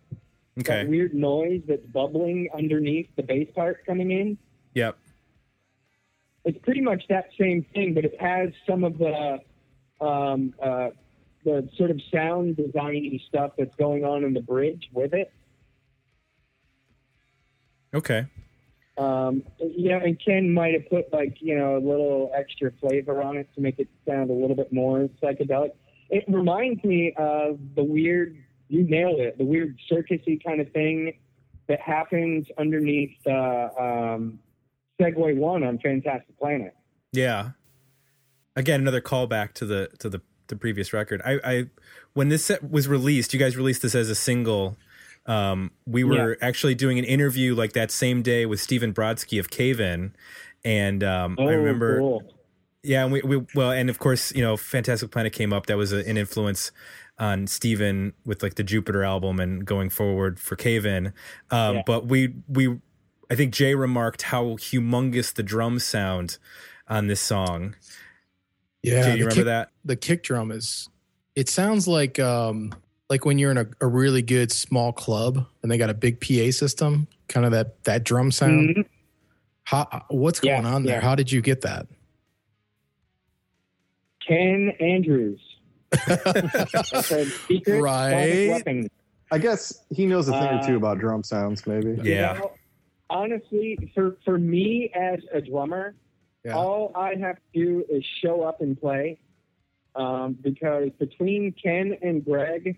Okay. 0.60 0.84
That 0.84 0.90
weird 0.90 1.14
noise 1.14 1.62
that's 1.68 1.86
bubbling 1.88 2.50
underneath 2.54 3.08
the 3.16 3.24
bass 3.24 3.48
part 3.56 3.86
coming 3.86 4.12
in. 4.12 4.38
Yep. 4.74 4.98
It's 6.44 6.58
pretty 6.64 6.82
much 6.82 7.04
that 7.10 7.30
same 7.40 7.66
thing, 7.74 7.94
but 7.94 8.04
it 8.04 8.20
has 8.20 8.50
some 8.68 8.84
of 8.84 8.98
the 8.98 9.40
um, 10.02 10.54
uh, 10.62 10.90
the 11.46 11.70
sort 11.78 11.92
of 11.92 12.02
sound 12.14 12.58
designy 12.58 13.22
stuff 13.28 13.52
that's 13.58 13.76
going 13.76 14.04
on 14.04 14.24
in 14.24 14.34
the 14.34 14.42
bridge 14.42 14.90
with 14.92 15.14
it. 15.14 15.32
Okay. 17.94 18.28
Um, 19.00 19.44
you 19.60 19.90
know, 19.90 20.00
and 20.00 20.20
Ken 20.24 20.54
might 20.54 20.74
have 20.74 20.90
put 20.90 21.12
like 21.14 21.38
you 21.40 21.58
know 21.58 21.78
a 21.78 21.80
little 21.80 22.32
extra 22.36 22.72
flavor 22.82 23.24
on 23.24 23.38
it 23.38 23.48
to 23.56 23.62
make 23.62 23.80
it 23.80 23.88
sound 24.06 24.30
a 24.30 24.34
little 24.34 24.56
bit 24.56 24.74
more 24.74 25.10
psychedelic. 25.24 25.72
It 26.10 26.26
reminds 26.28 26.84
me 26.84 27.14
of 27.18 27.60
the 27.76 27.84
weird, 27.84 28.36
you 28.68 28.84
nailed 28.84 29.20
it, 29.20 29.38
the 29.38 29.46
weird 29.46 29.78
circusy 29.90 30.44
kind 30.44 30.60
of 30.60 30.72
thing 30.72 31.14
that 31.68 31.80
happens 31.80 32.48
underneath 32.58 33.16
uh, 33.26 33.70
um, 33.80 34.40
Segue 35.00 35.38
One 35.38 35.64
on 35.64 35.78
Fantastic 35.80 36.38
Planet. 36.38 36.76
Yeah. 37.14 37.52
Again, 38.56 38.82
another 38.82 39.02
callback 39.02 39.54
to 39.54 39.66
the 39.66 39.90
to 40.00 40.10
the 40.10 40.22
the 40.48 40.58
previous 40.58 40.92
record. 40.92 41.22
I, 41.24 41.40
I 41.44 41.66
when 42.14 42.28
this 42.28 42.46
set 42.46 42.70
was 42.70 42.88
released, 42.90 43.34
you 43.34 43.40
guys 43.40 43.56
released 43.56 43.82
this 43.82 43.96
as 43.96 44.10
a 44.10 44.16
single. 44.16 44.76
Um, 45.30 45.72
we 45.86 46.04
were 46.04 46.38
actually 46.42 46.74
doing 46.74 46.98
an 46.98 47.06
interview 47.06 47.54
like 47.54 47.74
that 47.74 47.92
same 47.92 48.22
day 48.24 48.46
with 48.48 48.60
Stephen 48.60 48.94
Brodsky 48.94 49.40
of 49.40 49.50
Cave 49.52 49.80
In, 49.80 50.16
and 50.66 51.04
um, 51.04 51.36
I 51.40 51.44
remember, 51.52 52.02
Oh, 52.02 52.20
cool. 52.22 52.34
yeah, 52.84 53.04
and 53.04 53.14
we, 53.14 53.22
we 53.22 53.46
well, 53.54 53.72
and 53.72 53.90
of 53.92 54.00
course, 54.00 54.34
you 54.34 54.42
know, 54.42 54.58
Fantastic 54.58 55.12
Planet 55.12 55.32
came 55.32 55.54
up. 55.54 55.68
That 55.68 55.78
was 55.78 55.94
a, 55.94 55.98
an 56.10 56.18
influence 56.18 56.72
on 57.20 57.46
Stephen 57.48 58.14
with 58.26 58.42
like 58.42 58.56
the 58.56 58.64
Jupiter 58.64 59.04
album 59.04 59.40
and 59.40 59.66
going 59.66 59.90
forward 59.90 60.40
for 60.40 60.56
Cave 60.56 60.86
In. 60.86 61.14
Um, 61.52 61.76
Yeah. 61.76 61.84
But 61.86 62.08
we 62.08 62.34
we 62.48 62.80
I 63.30 63.36
think 63.36 63.54
Jay 63.54 63.76
remarked 63.76 64.24
how 64.24 64.56
humongous 64.58 65.32
the 65.34 65.44
drums 65.44 65.84
sound 65.84 66.40
on 66.88 67.06
this 67.06 67.22
song. 67.22 67.76
Yeah, 68.82 69.04
Jay, 69.04 69.08
you 69.10 69.26
remember 69.26 69.36
kick, 69.36 69.46
that? 69.46 69.70
the 69.86 69.96
kick 69.96 70.24
drum 70.24 70.50
is. 70.52 70.90
It 71.36 71.50
sounds 71.50 71.88
like 71.88 72.18
um 72.18 72.74
like 73.10 73.26
when 73.26 73.40
you're 73.40 73.52
in 73.52 73.58
a, 73.58 73.66
a 73.82 73.88
really 73.88 74.22
good 74.22 74.52
small 74.52 74.92
club 74.94 75.46
and 75.64 75.72
they 75.72 75.78
got 75.78 75.90
a 75.90 75.94
big 75.94 76.22
PA 76.22 76.52
system, 76.52 77.08
kind 77.28 77.46
of 77.46 77.52
that 77.52 77.84
that 77.86 78.04
drum 78.04 78.32
sound. 78.32 78.76
Mhm. 78.76 78.86
How 79.64 80.06
what's 80.10 80.40
Yeah, 80.44 80.62
going 80.62 80.74
on 80.74 80.84
there? 80.84 80.96
yeah. 80.96 81.02
How 81.02 81.16
did 81.16 81.32
you 81.32 81.42
get 81.42 81.62
that? 81.62 81.88
Ken 84.26 84.72
Andrews. 84.80 85.40
Secret 87.48 87.82
Right. 87.82 88.88
I 89.32 89.38
guess 89.38 89.84
he 89.92 90.06
knows 90.06 90.28
a 90.28 90.32
thing 90.34 90.42
or 90.44 90.54
Uh, 90.60 90.68
two 90.68 90.76
about 90.78 91.00
drum 91.00 91.24
sounds, 91.24 91.66
maybe. 91.68 91.90
You 92.04 92.14
Yeah. 92.16 92.34
know, 92.34 92.52
honestly, 93.10 93.92
for 93.96 94.18
for 94.26 94.38
me 94.38 94.92
as 94.96 95.20
a 95.34 95.42
drummer, 95.42 95.96
Yeah. 96.44 96.56
all 96.56 96.92
I 96.96 97.16
have 97.16 97.36
to 97.38 97.42
do 97.54 97.86
is 97.90 98.04
show 98.22 98.42
up 98.44 98.62
and 98.62 98.80
play. 98.80 99.20
Um, 99.96 100.34
because 100.42 100.92
between 101.00 101.52
Ken 101.54 101.98
and 102.04 102.24
Greg, 102.24 102.78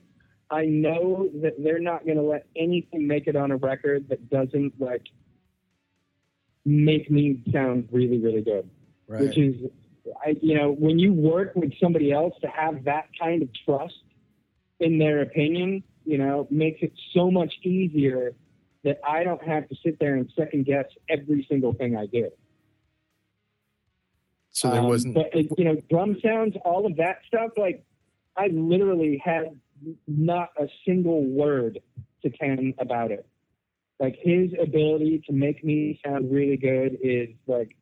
I 0.51 0.65
know 0.65 1.29
that 1.41 1.53
they're 1.63 1.79
not 1.79 2.05
going 2.05 2.17
to 2.17 2.23
let 2.23 2.45
anything 2.57 3.07
make 3.07 3.27
it 3.27 3.37
on 3.37 3.51
a 3.51 3.55
record 3.55 4.09
that 4.09 4.29
doesn't 4.29 4.73
like 4.79 5.07
make 6.65 7.09
me 7.09 7.41
sound 7.51 7.87
really, 7.91 8.19
really 8.19 8.41
good. 8.41 8.69
Right. 9.07 9.21
Which 9.21 9.37
is, 9.37 9.55
I 10.25 10.35
you 10.41 10.55
know, 10.57 10.71
when 10.71 10.99
you 10.99 11.13
work 11.13 11.53
with 11.55 11.71
somebody 11.79 12.11
else 12.11 12.33
to 12.41 12.47
have 12.47 12.83
that 12.83 13.05
kind 13.19 13.41
of 13.41 13.49
trust 13.65 14.03
in 14.79 14.99
their 14.99 15.21
opinion, 15.21 15.83
you 16.05 16.17
know, 16.17 16.47
makes 16.51 16.81
it 16.81 16.91
so 17.13 17.31
much 17.31 17.53
easier 17.63 18.33
that 18.83 18.99
I 19.07 19.23
don't 19.23 19.43
have 19.43 19.69
to 19.69 19.75
sit 19.83 19.99
there 19.99 20.15
and 20.15 20.29
second 20.35 20.65
guess 20.65 20.85
every 21.07 21.45
single 21.49 21.73
thing 21.73 21.95
I 21.95 22.07
do. 22.07 22.29
so 24.49 24.69
there 24.69 24.81
Um, 24.81 24.87
wasn't. 24.87 25.15
But 25.15 25.33
it, 25.33 25.47
you 25.57 25.63
know, 25.63 25.77
drum 25.89 26.17
sounds, 26.21 26.57
all 26.65 26.85
of 26.85 26.97
that 26.97 27.19
stuff. 27.27 27.51
Like, 27.55 27.85
I 28.35 28.47
literally 28.47 29.21
had 29.23 29.59
not 30.07 30.49
a 30.59 30.67
single 30.85 31.23
word 31.25 31.79
to 32.23 32.29
Ken 32.29 32.73
about 32.79 33.11
it. 33.11 33.25
Like 33.99 34.17
his 34.21 34.51
ability 34.61 35.23
to 35.27 35.33
make 35.33 35.63
me 35.63 35.99
sound 36.05 36.31
really 36.31 36.57
good 36.57 36.97
is 37.01 37.29
like, 37.47 37.75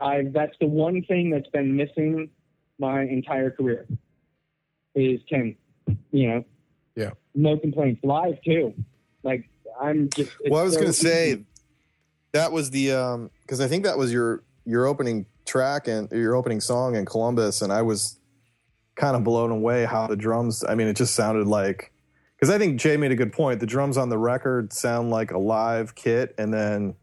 I. 0.00 0.22
That's 0.32 0.56
the 0.60 0.66
one 0.66 1.02
thing 1.02 1.30
that's 1.30 1.48
been 1.48 1.76
missing 1.76 2.30
my 2.78 3.02
entire 3.02 3.50
career. 3.50 3.86
Is 4.94 5.20
Ken. 5.28 5.54
You 6.10 6.28
know. 6.28 6.44
Yeah. 6.96 7.10
No 7.34 7.58
complaints. 7.58 8.00
Live 8.02 8.40
too. 8.42 8.72
Like 9.22 9.50
I'm 9.80 10.08
just. 10.10 10.30
it's 10.40 10.50
Well, 10.50 10.60
I 10.60 10.64
was 10.64 10.74
so 10.74 10.80
going 10.80 10.92
to 10.92 10.98
say 10.98 11.44
that 12.32 12.52
was 12.52 12.70
the 12.70 12.92
um 12.92 13.30
because 13.42 13.60
I 13.60 13.68
think 13.68 13.84
that 13.84 13.98
was 13.98 14.12
your 14.12 14.42
your 14.64 14.86
opening 14.86 15.26
track 15.44 15.88
and 15.88 16.10
your 16.10 16.34
opening 16.34 16.60
song 16.60 16.96
in 16.96 17.04
Columbus, 17.04 17.62
and 17.62 17.72
I 17.72 17.82
was 17.82 18.18
kind 18.94 19.16
of 19.16 19.24
blown 19.24 19.50
away 19.50 19.84
how 19.84 20.06
the 20.06 20.16
drums. 20.16 20.64
I 20.68 20.74
mean, 20.74 20.88
it 20.88 20.96
just 20.96 21.14
sounded 21.14 21.46
like 21.46 21.92
because 22.36 22.50
I 22.50 22.58
think 22.58 22.80
Jay 22.80 22.96
made 22.96 23.12
a 23.12 23.16
good 23.16 23.32
point. 23.32 23.60
The 23.60 23.66
drums 23.66 23.96
on 23.96 24.08
the 24.08 24.18
record 24.18 24.72
sound 24.72 25.10
like 25.10 25.30
a 25.30 25.38
live 25.38 25.94
kit, 25.94 26.34
and 26.38 26.52
then 26.52 26.94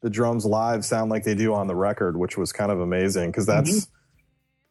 the 0.00 0.10
drums 0.10 0.44
live 0.44 0.84
sound 0.84 1.10
like 1.10 1.24
they 1.24 1.34
do 1.34 1.54
on 1.54 1.66
the 1.66 1.74
record, 1.74 2.16
which 2.16 2.36
was 2.36 2.52
kind 2.52 2.70
of 2.70 2.80
amazing 2.80 3.30
because 3.30 3.46
that's. 3.46 3.88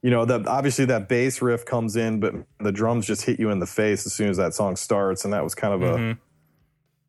You 0.05 0.09
know, 0.09 0.25
that 0.25 0.47
obviously 0.47 0.83
that 0.83 1.07
bass 1.07 1.41
riff 1.41 1.63
comes 1.63 1.95
in, 1.95 2.19
but 2.19 2.33
the 2.59 2.73
drums 2.73 3.05
just 3.05 3.21
hit 3.21 3.39
you 3.39 3.51
in 3.51 3.59
the 3.59 3.65
face 3.65 4.05
as 4.05 4.11
soon 4.11 4.27
as 4.27 4.35
that 4.35 4.53
song 4.53 4.75
starts, 4.75 5.23
and 5.23 5.33
that 5.33 5.45
was 5.45 5.55
kind 5.55 5.73
of 5.73 5.81
a. 5.81 5.97
Mhm. 5.97 6.17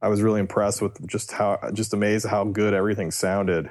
I 0.00 0.06
was 0.06 0.22
really 0.22 0.38
impressed 0.38 0.80
with 0.80 1.04
just 1.04 1.32
how 1.32 1.58
just 1.72 1.92
amazed 1.92 2.24
how 2.24 2.44
good 2.44 2.72
everything 2.72 3.10
sounded 3.10 3.68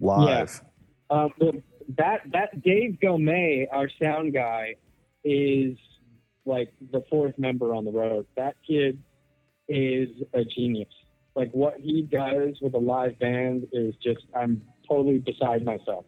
live. 0.00 0.62
Um, 1.08 1.30
but 1.38 1.54
that 1.96 2.22
that 2.32 2.62
Dave 2.62 3.00
Gomez, 3.00 3.68
our 3.70 3.88
sound 4.02 4.32
guy, 4.32 4.76
is 5.24 5.76
like 6.44 6.72
the 6.92 7.02
fourth 7.10 7.38
member 7.38 7.74
on 7.74 7.84
the 7.84 7.90
road. 7.90 8.26
That 8.36 8.56
kid 8.66 9.02
is 9.68 10.08
a 10.32 10.44
genius. 10.44 10.92
Like 11.34 11.50
what 11.52 11.80
he 11.80 12.02
does 12.02 12.58
with 12.60 12.74
a 12.74 12.78
live 12.78 13.18
band 13.18 13.66
is 13.72 13.94
just 13.96 14.24
I'm 14.36 14.62
totally 14.88 15.18
beside 15.18 15.64
myself. 15.64 16.04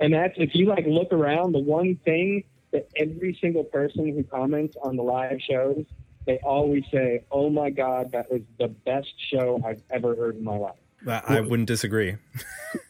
And 0.00 0.12
that's 0.12 0.34
if 0.36 0.54
you 0.54 0.66
like 0.66 0.86
look 0.86 1.12
around, 1.12 1.52
the 1.52 1.58
one 1.58 1.98
thing 2.04 2.44
that 2.72 2.88
every 2.96 3.36
single 3.40 3.64
person 3.64 4.08
who 4.14 4.22
comments 4.24 4.76
on 4.82 4.96
the 4.96 5.02
live 5.02 5.38
shows, 5.40 5.84
they 6.26 6.38
always 6.38 6.84
say, 6.92 7.24
"Oh 7.30 7.50
my 7.50 7.70
God, 7.70 8.12
that 8.12 8.30
was 8.30 8.42
the 8.58 8.68
best 8.68 9.12
show 9.30 9.60
I've 9.64 9.82
ever 9.90 10.14
heard 10.14 10.36
in 10.36 10.44
my 10.44 10.56
life." 10.56 10.76
I, 11.06 11.38
I 11.38 11.40
wouldn't 11.40 11.68
disagree. 11.68 12.16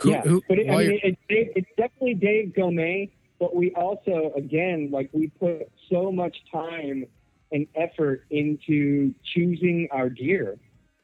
Who- 0.00 0.10
yeah, 0.10 0.22
who- 0.22 0.42
but 0.48 0.58
it, 0.58 0.70
I 0.70 0.76
mean, 0.76 1.00
it, 1.02 1.18
it, 1.28 1.52
it's 1.56 1.68
definitely 1.76 2.14
Dave 2.14 2.54
Gomez. 2.54 3.08
But 3.38 3.56
we 3.56 3.72
also, 3.74 4.32
again, 4.36 4.90
like 4.92 5.08
we 5.12 5.28
put 5.28 5.70
so 5.90 6.12
much 6.12 6.36
time 6.52 7.06
and 7.52 7.66
effort 7.74 8.24
into 8.30 9.14
choosing 9.24 9.88
our 9.90 10.10
gear. 10.10 10.58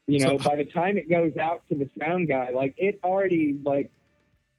You 0.05 0.19
know, 0.19 0.37
So- 0.37 0.49
by 0.49 0.55
the 0.55 0.65
time 0.65 0.97
it 0.97 1.09
goes 1.09 1.35
out 1.37 1.63
to 1.69 1.75
the 1.75 1.89
sound 1.99 2.27
guy, 2.27 2.51
like 2.51 2.75
it 2.77 2.99
already 3.03 3.57
like 3.65 3.91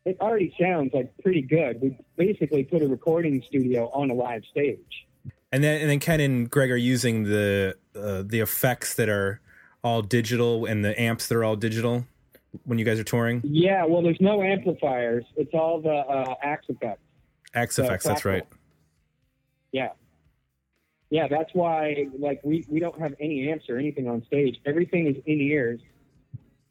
it 0.05 0.17
already 0.21 0.55
sounds 0.61 0.93
like 0.95 1.13
pretty 1.23 1.43
good. 1.43 1.81
We 1.81 1.97
basically 2.17 2.65
put 2.65 2.83
a 2.83 2.89
recording 2.89 3.43
studio 3.47 3.91
on 3.93 4.11
a 4.11 4.15
live 4.15 4.43
stage. 4.51 5.07
And 5.53 5.63
then 5.63 5.81
and 5.81 5.89
then 5.89 6.01
Ken 6.01 6.21
and 6.21 6.51
Greg 6.51 6.71
are 6.71 6.77
using 6.77 7.25
the 7.25 7.77
uh, 7.95 8.23
the 8.27 8.41
effects 8.41 8.95
that 8.95 9.09
are 9.09 9.41
all 9.85 10.03
digital 10.03 10.67
and 10.67 10.85
the 10.85 11.01
amps 11.01 11.29
that 11.29 11.37
are 11.37 11.45
all 11.45 11.57
digital 11.57 12.07
when 12.65 12.79
you 12.79 12.85
guys 12.85 12.99
are 12.99 13.05
touring. 13.05 13.41
Yeah, 13.45 13.85
well, 13.85 14.03
there's 14.03 14.21
no 14.21 14.43
amplifiers. 14.43 15.25
It's 15.37 15.55
all 15.55 15.81
the 15.81 15.91
uh, 15.91 16.35
Axe-Fx. 16.43 16.97
Axe 17.55 17.77
So 17.77 17.85
effects, 17.85 18.05
that's 18.05 18.25
right. 18.25 18.47
Yeah. 19.73 19.91
Yeah, 21.11 21.29
that's 21.29 21.51
why 21.55 22.07
like 22.19 22.41
we, 22.45 22.67
we 22.69 22.81
don't 22.81 22.99
have 23.01 23.15
any 23.19 23.51
amps 23.51 23.71
or 23.71 23.79
anything 23.79 24.09
on 24.09 24.25
stage. 24.27 24.61
Everything 24.67 25.07
is 25.07 25.17
in 25.25 25.41
ears. 25.41 25.81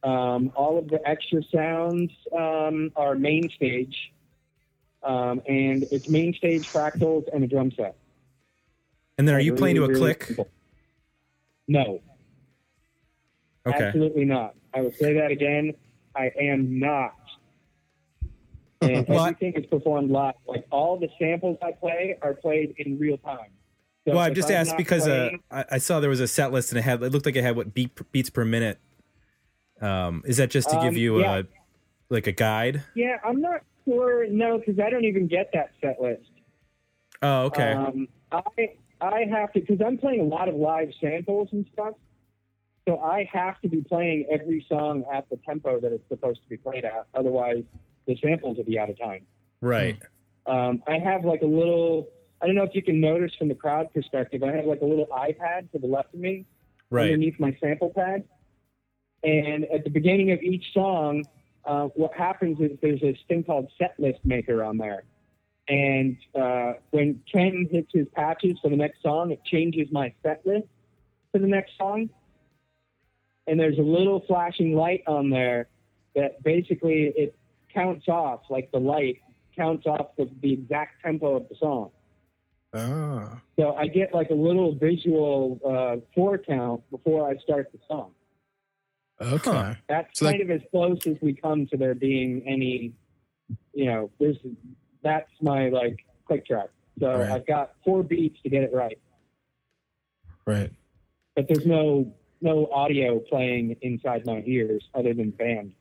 Um, 0.04 0.52
all 0.56 0.78
of 0.78 0.88
the 0.90 1.00
extra 1.08 1.42
sounds 1.52 2.12
um, 2.38 2.92
are 2.96 3.16
main 3.16 3.50
stage. 3.50 4.14
Um, 5.04 5.42
and 5.48 5.84
it's 5.92 6.08
main 6.10 6.34
stage 6.34 6.68
fractals 6.72 7.24
and 7.34 7.44
a 7.44 7.48
drum 7.48 7.72
set. 7.72 7.96
And 9.18 9.28
then 9.28 9.36
are 9.36 9.40
you 9.40 9.54
Really, 9.54 9.60
playing 9.60 9.76
to 9.78 9.84
a 9.86 9.88
really 9.88 10.00
click? 10.00 10.24
simple. 10.24 10.48
No, 11.68 12.02
Okay. 13.70 13.86
absolutely 13.86 14.26
not. 14.26 14.56
I 14.74 14.82
will 14.82 14.92
say 14.92 15.14
that 15.14 15.32
again. 15.32 15.74
I 16.16 16.32
am 16.40 16.80
not. 16.80 17.14
And 18.82 19.06
Well, 19.08 19.20
I- 19.20 19.30
everything 19.30 19.54
is 19.62 19.66
performed 19.68 20.12
live. 20.12 20.36
Like 20.46 20.66
all 20.72 21.00
the 21.00 21.10
samples 21.20 21.58
I 21.62 21.72
play 21.72 22.18
are 22.22 22.34
played 22.34 22.76
in 22.78 22.98
real 23.00 23.18
time. 23.18 23.52
So 24.08 24.14
Well, 24.14 24.20
I 24.20 24.30
just 24.30 24.50
I'm 24.50 24.56
asked 24.56 24.78
because 24.78 25.08
uh, 25.08 25.32
I, 25.52 25.66
I 25.74 25.78
saw 25.80 26.00
there 26.00 26.10
was 26.10 26.20
a 26.22 26.28
set 26.28 26.52
list 26.52 26.72
and 26.72 26.80
it 26.80 26.84
had 26.84 27.04
it 27.04 27.12
looked 27.12 27.26
like 27.26 27.36
it 27.36 27.44
had 27.44 27.56
what 27.56 27.74
beat, 27.74 27.92
beats 28.12 28.30
per 28.30 28.46
minute. 28.46 28.80
Um, 29.82 30.24
is 30.26 30.38
that 30.38 30.50
just 30.50 30.70
to 30.70 30.76
give 30.78 30.94
Um, 30.94 30.98
you 30.98 31.20
yeah. 31.20 31.40
a 31.40 31.44
like 32.10 32.26
a 32.26 32.32
guide? 32.32 32.84
Yeah, 32.96 33.18
I'm 33.24 33.42
not 33.42 33.62
sure. 33.86 34.26
No, 34.28 34.58
because 34.58 34.80
I 34.80 34.90
don't 34.90 35.04
even 35.06 35.28
get 35.28 35.50
that 35.54 35.72
set 35.82 36.02
list. 36.02 36.30
Oh, 37.22 37.44
okay. 37.46 37.74
Um, 37.74 38.08
I 38.32 38.42
I 39.02 39.26
have 39.30 39.52
to 39.54 39.60
because 39.60 39.82
I'm 39.86 39.98
playing 39.98 40.22
a 40.22 40.24
lot 40.24 40.48
of 40.48 40.56
live 40.56 40.90
samples 41.02 41.50
and 41.52 41.66
stuff. 41.74 41.96
So 42.88 43.00
I 43.00 43.30
have 43.34 43.60
to 43.62 43.68
be 43.68 43.82
playing 43.82 44.26
every 44.32 44.66
song 44.70 45.04
at 45.12 45.30
the 45.30 45.38
tempo 45.46 45.80
that 45.82 45.92
it's 45.92 46.08
supposed 46.08 46.42
to 46.44 46.50
be 46.50 46.56
played 46.56 46.86
at. 46.86 47.06
Otherwise, 47.14 47.64
the 48.08 48.18
samples 48.24 48.56
will 48.58 48.64
be 48.64 48.80
out 48.80 48.90
of 48.90 48.98
time. 48.98 49.26
right. 49.62 50.00
Um, 50.46 50.82
I 50.88 50.98
have 50.98 51.26
like 51.26 51.42
a 51.42 51.46
little. 51.46 52.08
I 52.42 52.46
don't 52.46 52.56
know 52.56 52.64
if 52.64 52.74
you 52.74 52.82
can 52.82 53.02
notice 53.02 53.34
from 53.38 53.50
the 53.50 53.56
crowd 53.56 53.94
perspective. 53.94 54.42
I 54.44 54.54
have 54.54 54.64
like 54.64 54.80
a 54.80 54.86
little 54.86 55.08
iPad 55.08 55.70
to 55.74 55.80
the 55.80 55.88
left 55.88 56.14
of 56.14 56.22
me, 56.22 56.46
Right. 56.90 57.06
underneath 57.12 57.38
my 57.38 57.58
sample 57.60 57.90
pad. 57.94 58.24
And 59.24 59.66
at 59.66 59.84
the 59.84 59.90
beginning 59.90 60.32
of 60.32 60.42
each 60.42 60.64
song, 60.74 61.26
uh, 61.66 61.88
what 61.96 62.14
happens 62.14 62.62
is 62.62 62.78
there's 62.82 63.02
this 63.02 63.18
thing 63.28 63.44
called 63.44 63.70
set 63.78 63.96
list 64.00 64.20
maker 64.24 64.64
on 64.64 64.78
there. 64.78 65.04
And 65.68 66.16
uh, 66.34 66.74
when 66.92 67.22
Ken 67.30 67.68
hits 67.70 67.92
his 67.94 68.08
patches 68.16 68.58
for 68.62 68.70
the 68.70 68.78
next 68.78 69.02
song, 69.02 69.32
it 69.32 69.44
changes 69.44 69.90
my 69.92 70.14
set 70.24 70.46
list 70.46 70.68
to 71.34 71.42
the 71.42 71.48
next 71.48 71.72
song. 71.78 72.10
And 73.48 73.60
there's 73.60 73.78
a 73.80 73.82
little 73.84 74.24
flashing 74.28 74.76
light 74.76 75.04
on 75.08 75.30
there 75.30 75.68
that 76.16 76.44
basically 76.44 77.14
it 77.16 77.36
counts 77.74 78.08
off, 78.08 78.42
like 78.50 78.70
the 78.72 78.80
light 78.80 79.22
counts 79.56 79.86
off 79.88 80.08
the, 80.18 80.30
the 80.42 80.54
exact 80.54 81.02
tempo 81.04 81.36
of 81.38 81.48
the 81.50 81.56
song. 81.56 81.92
Ah. 82.74 83.42
So 83.58 83.74
I 83.76 83.88
get 83.88 84.14
like 84.14 84.30
a 84.30 84.34
little 84.36 84.76
visual 84.76 85.60
uh, 85.66 86.06
four 86.14 86.38
count 86.38 86.82
before 86.92 87.30
I 87.30 87.38
start 87.38 87.72
the 87.72 87.80
song. 87.88 88.12
Okay. 89.22 89.50
Huh. 89.52 89.74
That's 89.88 90.20
So 90.20 90.26
that- 90.26 90.32
kind 90.34 90.44
of 90.44 90.52
as 90.52 90.62
close 90.70 91.08
as 91.08 91.16
we 91.22 91.34
come 91.34 91.66
to 91.68 91.78
there 91.78 91.96
being 91.96 92.44
any, 92.46 92.94
you 93.74 93.86
know, 93.86 94.12
this 94.20 94.36
that's 95.04 95.32
my 95.42 95.70
like 95.70 96.06
click 96.26 96.46
track. 96.46 96.68
So 97.00 97.08
Right. 97.12 97.30
I've 97.32 97.48
got 97.48 97.74
four 97.86 98.04
beats 98.04 98.42
to 98.44 98.50
get 98.50 98.64
it 98.64 98.74
right, 98.74 99.00
Right. 100.46 100.72
but 101.36 101.48
there's 101.48 101.66
no 101.66 102.12
no 102.42 102.68
audio 102.72 103.20
playing 103.20 103.76
inside 103.82 104.26
my 104.26 104.44
ears 104.46 104.88
other 104.94 105.14
than 105.14 105.32
band. 105.32 105.74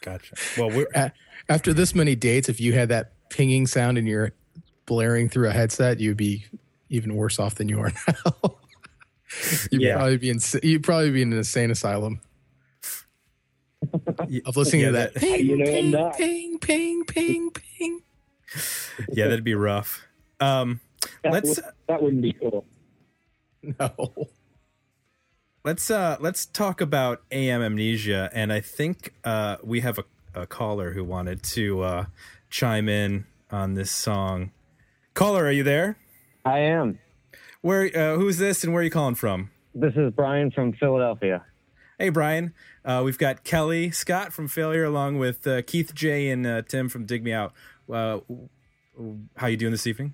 Gotcha. 0.00 0.34
Well, 0.58 0.70
we're 0.70 0.88
A- 0.94 1.12
After 1.48 1.72
this 1.72 1.94
many 1.94 2.16
dates, 2.16 2.48
if 2.48 2.60
you 2.60 2.72
had 2.72 2.88
that 2.88 3.12
pinging 3.30 3.66
sound 3.66 3.98
and 3.98 4.06
you're 4.08 4.32
blaring 4.86 5.28
through 5.28 5.48
a 5.48 5.52
headset, 5.52 6.00
you'd 6.00 6.16
be 6.16 6.44
even 6.90 7.14
worse 7.14 7.38
off 7.38 7.54
than 7.56 7.68
you 7.68 7.80
are 7.80 7.92
now. 8.08 8.56
you'd 9.70 9.82
Yeah. 9.82 9.96
probably 9.96 10.16
be 10.18 10.30
in 10.30 10.38
you'd 10.62 10.82
probably 10.82 11.10
be 11.10 11.22
in 11.22 11.32
an 11.32 11.38
insane 11.38 11.70
asylum 11.70 12.20
of 14.46 14.56
listening 14.56 14.82
yeah, 14.82 14.86
to 14.88 14.92
that. 14.92 15.14
that- 15.14 15.20
Ping, 15.20 15.46
You 15.46 15.56
know, 15.58 15.64
ping, 15.64 15.90
not. 15.90 16.16
ping, 16.16 16.58
ping, 16.58 17.04
ping, 17.04 17.50
ping. 17.50 18.00
yeah, 19.12 19.28
that'd 19.28 19.44
be 19.44 19.54
rough. 19.54 20.02
Um, 20.40 20.80
That, 21.22 21.32
let's 21.32 21.48
would, 21.56 21.64
that 21.88 22.02
wouldn't 22.02 22.22
be 22.22 22.32
cool. 22.32 22.64
No. 23.80 24.12
Let's 25.64 25.90
uh 25.90 26.16
let's 26.20 26.46
talk 26.46 26.80
about 26.80 27.22
AM 27.32 27.62
amnesia, 27.62 28.30
and 28.32 28.52
I 28.52 28.60
think 28.60 29.14
uh 29.24 29.56
we 29.62 29.80
have 29.80 29.98
a, 29.98 30.04
a 30.42 30.46
caller 30.46 30.92
who 30.92 31.02
wanted 31.02 31.42
to 31.42 31.82
uh 31.82 32.04
chime 32.50 32.88
in 32.88 33.26
on 33.50 33.74
this 33.74 33.90
song. 33.90 34.50
Caller, 35.14 35.44
are 35.44 35.52
you 35.52 35.62
there? 35.62 35.96
I 36.44 36.58
am. 36.58 36.98
Where 37.62 37.84
uh, 37.96 38.16
who's 38.16 38.38
this, 38.38 38.62
and 38.62 38.72
where 38.72 38.82
are 38.82 38.84
you 38.84 38.90
calling 38.90 39.14
from? 39.14 39.50
This 39.74 39.94
is 39.96 40.12
Brian 40.12 40.50
from 40.50 40.74
Philadelphia. 40.74 41.44
Hey, 41.98 42.10
Brian. 42.10 42.52
Uh, 42.84 43.02
we've 43.04 43.16
got 43.16 43.44
Kelly 43.44 43.90
Scott 43.90 44.32
from 44.32 44.48
Failure, 44.48 44.84
along 44.84 45.18
with 45.18 45.46
uh, 45.46 45.62
Keith 45.62 45.94
J 45.94 46.28
and 46.28 46.46
uh, 46.46 46.62
Tim 46.62 46.88
from 46.88 47.06
Dig 47.06 47.24
Me 47.24 47.32
Out. 47.32 47.54
Uh, 47.90 48.18
how 49.36 49.46
you 49.46 49.56
doing 49.56 49.72
this 49.72 49.86
evening? 49.86 50.12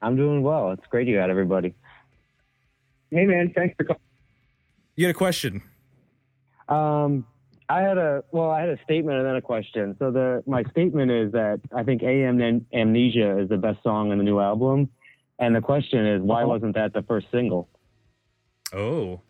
I'm 0.00 0.14
doing 0.14 0.42
well. 0.42 0.70
It's 0.70 0.86
great 0.88 1.08
you 1.08 1.16
got 1.16 1.30
everybody. 1.30 1.74
Hey 3.10 3.26
man, 3.26 3.52
thanks 3.54 3.74
for 3.76 3.84
calling. 3.84 4.00
You 4.96 5.06
had 5.06 5.14
a 5.14 5.18
question. 5.18 5.62
Um, 6.68 7.26
I 7.68 7.80
had 7.80 7.98
a 7.98 8.24
well, 8.32 8.50
I 8.50 8.60
had 8.60 8.68
a 8.70 8.78
statement 8.84 9.18
and 9.18 9.26
then 9.26 9.36
a 9.36 9.42
question. 9.42 9.96
So 9.98 10.10
the 10.10 10.42
my 10.46 10.62
statement 10.64 11.10
is 11.10 11.32
that 11.32 11.60
I 11.74 11.82
think 11.82 12.02
AM 12.02 12.40
Am- 12.42 12.66
Amnesia 12.72 13.38
is 13.38 13.48
the 13.48 13.56
best 13.56 13.82
song 13.82 14.12
in 14.12 14.18
the 14.18 14.24
new 14.24 14.40
album, 14.40 14.90
and 15.38 15.54
the 15.56 15.60
question 15.60 16.06
is 16.06 16.20
why 16.22 16.44
wasn't 16.44 16.74
that 16.74 16.92
the 16.92 17.02
first 17.02 17.26
single? 17.30 17.68
Oh, 18.74 19.20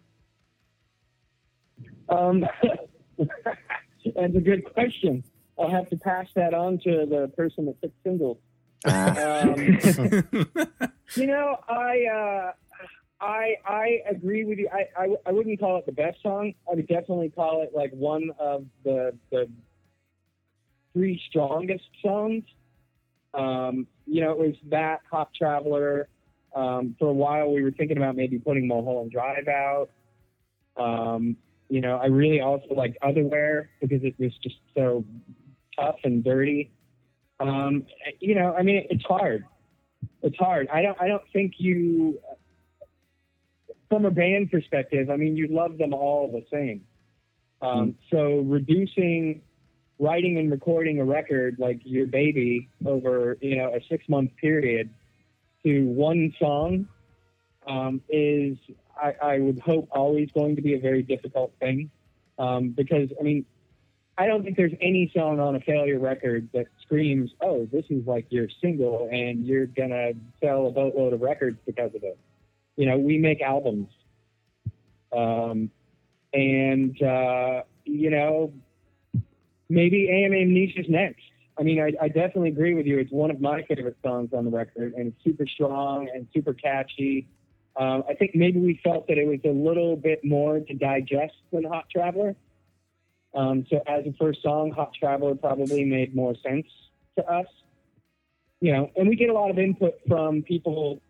Um, 2.08 2.44
that's 3.18 4.36
a 4.36 4.40
good 4.40 4.64
question. 4.72 5.24
I'll 5.58 5.70
have 5.70 5.88
to 5.90 5.96
pass 5.96 6.28
that 6.34 6.54
on 6.54 6.78
to 6.80 7.06
the 7.06 7.30
person 7.36 7.66
that 7.66 7.80
took 7.82 7.92
singles. 8.04 8.38
Um, 8.84 10.90
You 11.16 11.26
know, 11.26 11.56
I 11.68 12.04
uh, 12.06 12.52
I 13.22 13.54
I 13.64 13.98
agree 14.10 14.44
with 14.44 14.58
you. 14.58 14.68
I, 14.72 15.00
I 15.00 15.06
I 15.26 15.32
wouldn't 15.32 15.60
call 15.60 15.78
it 15.78 15.86
the 15.86 15.92
best 15.92 16.20
song. 16.22 16.52
I 16.70 16.74
would 16.74 16.88
definitely 16.88 17.30
call 17.30 17.62
it 17.62 17.70
like 17.72 17.92
one 17.92 18.30
of 18.38 18.66
the 18.84 19.16
the 19.30 19.48
three 20.92 21.22
strongest 21.30 21.84
songs. 22.04 22.42
Um, 23.32 23.86
you 24.06 24.20
know, 24.20 24.32
it 24.32 24.38
was 24.38 24.56
that 24.70 25.00
Hot 25.10 25.30
Traveler. 25.34 26.08
Um, 26.54 26.96
for 26.98 27.08
a 27.08 27.12
while, 27.14 27.50
we 27.50 27.62
were 27.62 27.70
thinking 27.70 27.96
about 27.96 28.14
maybe 28.16 28.38
putting 28.38 28.66
Mulholland 28.66 29.12
Drive 29.12 29.48
out. 29.48 29.88
Um, 30.76 31.36
you 31.70 31.80
know, 31.80 31.96
I 31.96 32.06
really 32.06 32.40
also 32.40 32.74
liked 32.74 32.98
Otherwhere 33.02 33.70
because 33.80 34.02
it 34.02 34.14
was 34.18 34.32
just 34.42 34.56
so 34.74 35.04
tough 35.78 35.96
and 36.04 36.22
dirty. 36.22 36.72
Um, 37.40 37.86
you 38.20 38.34
know, 38.34 38.54
I 38.54 38.62
mean, 38.62 38.84
it's 38.90 39.04
hard 39.04 39.44
it's 40.22 40.36
hard. 40.36 40.68
I 40.72 40.82
don't 40.82 41.00
I 41.00 41.08
don't 41.08 41.22
think 41.32 41.54
you 41.58 42.18
from 43.92 44.06
a 44.06 44.10
band 44.10 44.50
perspective, 44.50 45.10
I 45.10 45.16
mean 45.16 45.36
you 45.36 45.48
love 45.48 45.76
them 45.76 45.92
all 45.92 46.26
the 46.32 46.42
same. 46.50 46.80
Um, 47.60 47.94
so 48.10 48.38
reducing 48.38 49.42
writing 49.98 50.38
and 50.38 50.50
recording 50.50 50.98
a 50.98 51.04
record 51.04 51.56
like 51.58 51.78
your 51.84 52.06
baby 52.06 52.70
over, 52.86 53.36
you 53.42 53.56
know, 53.56 53.74
a 53.74 53.80
six 53.90 54.08
month 54.08 54.30
period 54.40 54.88
to 55.62 55.84
one 55.84 56.32
song 56.40 56.88
um, 57.66 58.00
is 58.08 58.56
I, 58.96 59.14
I 59.22 59.38
would 59.40 59.58
hope 59.58 59.88
always 59.90 60.30
going 60.32 60.56
to 60.56 60.62
be 60.62 60.72
a 60.72 60.80
very 60.80 61.02
difficult 61.02 61.52
thing. 61.60 61.90
Um, 62.38 62.70
because 62.70 63.10
I 63.20 63.22
mean 63.22 63.44
I 64.16 64.26
don't 64.26 64.42
think 64.42 64.56
there's 64.56 64.72
any 64.80 65.12
song 65.14 65.38
on 65.38 65.54
a 65.54 65.60
failure 65.60 65.98
record 65.98 66.48
that 66.54 66.68
screams, 66.80 67.30
"Oh, 67.42 67.66
this 67.70 67.84
is 67.90 68.06
like 68.06 68.24
your 68.30 68.48
single, 68.62 69.10
and 69.12 69.46
you're 69.46 69.66
gonna 69.66 70.12
sell 70.40 70.66
a 70.66 70.70
boatload 70.70 71.12
of 71.12 71.20
records 71.20 71.58
because 71.66 71.94
of 71.94 72.02
it." 72.04 72.16
You 72.76 72.86
know, 72.86 72.98
we 72.98 73.18
make 73.18 73.42
albums, 73.42 73.88
um, 75.14 75.70
and 76.32 77.00
uh, 77.02 77.62
you 77.84 78.10
know, 78.10 78.52
maybe 79.68 80.08
AM 80.10 80.32
Amnesia's 80.32 80.88
next. 80.88 81.22
I 81.58 81.62
mean, 81.62 81.80
I, 81.80 81.92
I 82.02 82.08
definitely 82.08 82.48
agree 82.48 82.74
with 82.74 82.86
you. 82.86 82.98
It's 82.98 83.12
one 83.12 83.30
of 83.30 83.40
my 83.40 83.62
favorite 83.62 83.96
songs 84.02 84.30
on 84.32 84.44
the 84.44 84.50
record, 84.50 84.94
and 84.94 85.08
it's 85.08 85.24
super 85.24 85.46
strong 85.46 86.08
and 86.14 86.26
super 86.32 86.54
catchy. 86.54 87.28
Um, 87.76 88.04
I 88.08 88.14
think 88.14 88.34
maybe 88.34 88.58
we 88.58 88.80
felt 88.82 89.06
that 89.08 89.18
it 89.18 89.26
was 89.26 89.40
a 89.44 89.54
little 89.54 89.96
bit 89.96 90.24
more 90.24 90.60
to 90.60 90.74
digest 90.74 91.34
than 91.52 91.64
Hot 91.64 91.84
Traveler. 91.90 92.34
Um, 93.34 93.66
so 93.70 93.80
as 93.86 94.04
a 94.06 94.12
first 94.18 94.42
song, 94.42 94.72
Hot 94.72 94.92
Traveler 94.98 95.34
probably 95.34 95.84
made 95.84 96.14
more 96.14 96.34
sense 96.42 96.66
to 97.16 97.24
us. 97.24 97.46
You 98.60 98.72
know, 98.72 98.90
and 98.96 99.08
we 99.08 99.16
get 99.16 99.28
a 99.28 99.32
lot 99.32 99.50
of 99.50 99.58
input 99.58 99.94
from 100.06 100.42
people, 100.42 101.00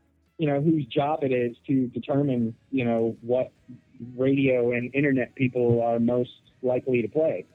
you 0.42 0.48
know, 0.48 0.60
whose 0.60 0.84
job 0.86 1.22
it 1.22 1.30
is 1.30 1.56
to 1.68 1.86
determine, 1.86 2.52
you 2.72 2.84
know, 2.84 3.16
what 3.20 3.52
radio 4.16 4.72
and 4.72 4.92
internet 4.92 5.32
people 5.36 5.80
are 5.80 6.00
most 6.00 6.32
likely 6.62 7.00
to 7.00 7.06
play. 7.06 7.46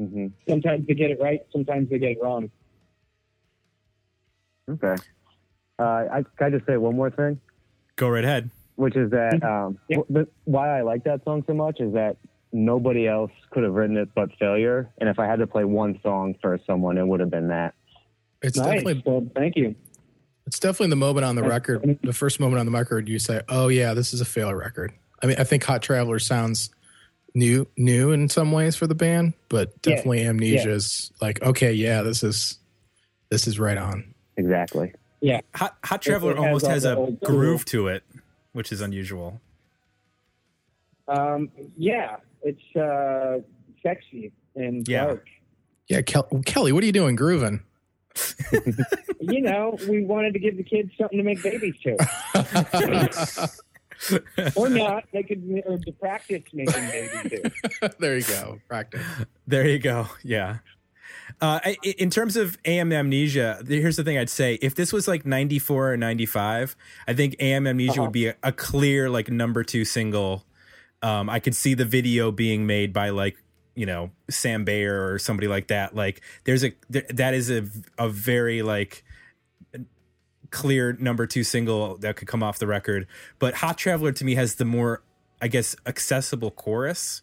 hmm 0.00 0.26
Sometimes 0.48 0.84
they 0.88 0.94
get 0.94 1.12
it 1.12 1.20
right, 1.20 1.42
sometimes 1.52 1.88
they 1.88 2.00
get 2.00 2.10
it 2.10 2.18
wrong. 2.20 2.50
Okay. 4.68 4.96
Uh, 5.78 5.82
I 5.84 6.24
can 6.36 6.46
I 6.48 6.50
just 6.50 6.66
say 6.66 6.76
one 6.78 6.96
more 6.96 7.10
thing, 7.10 7.40
go 7.94 8.08
right 8.08 8.24
ahead. 8.24 8.50
which 8.74 8.96
is 8.96 9.12
that 9.12 9.40
um, 9.44 9.78
Yeah. 9.88 9.98
wh- 10.12 10.48
why 10.48 10.76
I 10.76 10.82
like 10.82 11.04
that 11.04 11.22
song 11.22 11.44
so 11.46 11.54
much 11.54 11.78
is 11.78 11.92
that 11.94 12.16
nobody 12.52 13.06
else 13.06 13.30
could 13.52 13.62
have 13.62 13.74
written 13.74 13.96
it 13.96 14.08
but 14.16 14.30
Failure, 14.40 14.90
and 14.98 15.08
if 15.08 15.20
I 15.20 15.26
had 15.26 15.38
to 15.38 15.46
play 15.46 15.62
one 15.64 16.00
song 16.02 16.34
for 16.42 16.58
someone, 16.66 16.98
it 16.98 17.06
would 17.06 17.20
have 17.20 17.30
been 17.30 17.48
that. 17.48 17.74
It's 18.42 18.56
nice. 18.56 18.82
definitely 18.82 19.02
Well, 19.06 19.26
thank 19.36 19.54
you. 19.54 19.76
It's 20.46 20.58
definitely 20.58 20.88
the 20.90 20.96
moment 20.96 21.24
on 21.24 21.36
the 21.36 21.42
record, 21.42 21.98
the 22.02 22.12
first 22.12 22.40
moment 22.40 22.60
on 22.60 22.66
the 22.66 22.72
record 22.72 23.08
you 23.08 23.18
say, 23.18 23.40
"Oh 23.48 23.68
yeah, 23.68 23.94
this 23.94 24.12
is 24.12 24.20
a 24.20 24.24
fail 24.24 24.54
record." 24.54 24.92
I 25.22 25.26
mean, 25.26 25.36
I 25.38 25.44
think 25.44 25.64
Hot 25.64 25.82
Traveler 25.82 26.18
sounds 26.18 26.70
new 27.34 27.66
new 27.76 28.12
in 28.12 28.28
some 28.28 28.52
ways 28.52 28.76
for 28.76 28.86
the 28.86 28.94
band, 28.94 29.34
but 29.48 29.68
Yeah. 29.68 29.94
definitely 29.94 30.26
Amnesia 30.26 30.70
is 30.70 31.12
like, 31.20 31.40
"Okay, 31.42 31.72
yeah, 31.72 32.02
this 32.02 32.22
is 32.22 32.58
this 33.30 33.46
is 33.46 33.58
right 33.58 33.78
on." 33.78 34.14
Exactly. 34.36 34.92
Yeah, 35.20 35.40
Hot, 35.54 35.76
Hot 35.84 36.02
Traveler 36.02 36.32
it 36.32 36.38
has 36.38 36.44
almost 36.46 36.66
has 36.66 36.84
a 36.84 37.16
groove 37.24 37.64
to 37.66 37.86
it, 37.86 38.02
which 38.52 38.72
is 38.72 38.80
unusual. 38.80 39.40
Um, 41.08 41.50
yeah, 41.76 42.16
it's 42.42 42.76
uh, 42.76 43.38
sexy 43.82 44.32
and 44.56 44.86
Yeah. 44.88 45.04
dark. 45.06 45.26
Yeah, 45.88 46.00
Kel- 46.02 46.28
Kelly, 46.46 46.72
what 46.72 46.82
are 46.82 46.86
you 46.86 46.92
doing 46.92 47.16
grooving? 47.16 47.60
You 49.20 49.40
know, 49.40 49.78
we 49.88 50.04
wanted 50.04 50.32
to 50.34 50.40
give 50.40 50.56
the 50.56 50.64
kids 50.64 50.90
something 50.98 51.16
to 51.18 51.22
make 51.24 51.40
babies 51.42 51.74
to, 51.84 51.96
or 54.56 54.68
not. 54.68 55.04
They 55.12 55.22
could 55.22 55.62
or 55.66 55.78
to 55.78 55.92
practice 55.92 56.42
making 56.52 56.86
babies 56.88 57.30
too. 57.30 57.88
there 58.00 58.16
you 58.18 58.24
go. 58.24 58.58
Practice. 58.68 59.00
There 59.46 59.66
you 59.68 59.78
go. 59.78 60.08
Yeah. 60.24 60.58
Uh, 61.40 61.60
I, 61.64 61.76
I- 61.84 61.94
in 61.98 62.10
terms 62.10 62.36
of 62.36 62.58
AM 62.64 62.92
Amnesia, 62.92 63.62
here's 63.66 63.96
the 63.96 64.04
thing 64.04 64.18
I'd 64.18 64.28
say: 64.30 64.54
if 64.60 64.74
this 64.74 64.92
was 64.92 65.06
like 65.06 65.24
'94 65.24 65.92
or 65.92 65.96
'95, 65.96 66.76
I 67.06 67.14
think 67.14 67.36
AM 67.38 67.66
Amnesia 67.66 67.92
Uh-huh. 67.92 68.02
would 68.02 68.12
be 68.12 68.26
a, 68.26 68.36
a 68.42 68.50
clear 68.52 69.08
like 69.08 69.30
number 69.30 69.62
two 69.62 69.84
single. 69.84 70.44
Um, 71.02 71.28
I 71.30 71.40
could 71.40 71.54
see 71.56 71.74
the 71.74 71.84
video 71.84 72.30
being 72.30 72.66
made 72.66 72.92
by 72.92 73.10
like 73.10 73.41
you 73.74 73.86
know 73.86 74.10
Sam 74.30 74.64
Bayer 74.64 75.12
or 75.12 75.18
somebody 75.18 75.48
like 75.48 75.68
that. 75.68 75.94
Like 75.94 76.20
there's 76.44 76.62
a 76.64 76.70
th- 76.92 77.06
that 77.08 77.34
is 77.34 77.50
a 77.50 77.66
a 77.98 78.08
very 78.08 78.62
like 78.62 79.04
clear 80.50 80.92
number 81.00 81.26
two 81.26 81.44
single 81.44 81.96
that 81.98 82.16
could 82.16 82.28
come 82.28 82.42
off 82.42 82.58
the 82.58 82.66
record. 82.66 83.06
But 83.38 83.54
Hot 83.54 83.78
Traveler 83.78 84.12
to 84.12 84.24
me 84.24 84.34
has 84.34 84.56
the 84.56 84.64
more 84.64 85.02
I 85.40 85.48
guess 85.48 85.74
accessible 85.86 86.50
chorus. 86.50 87.22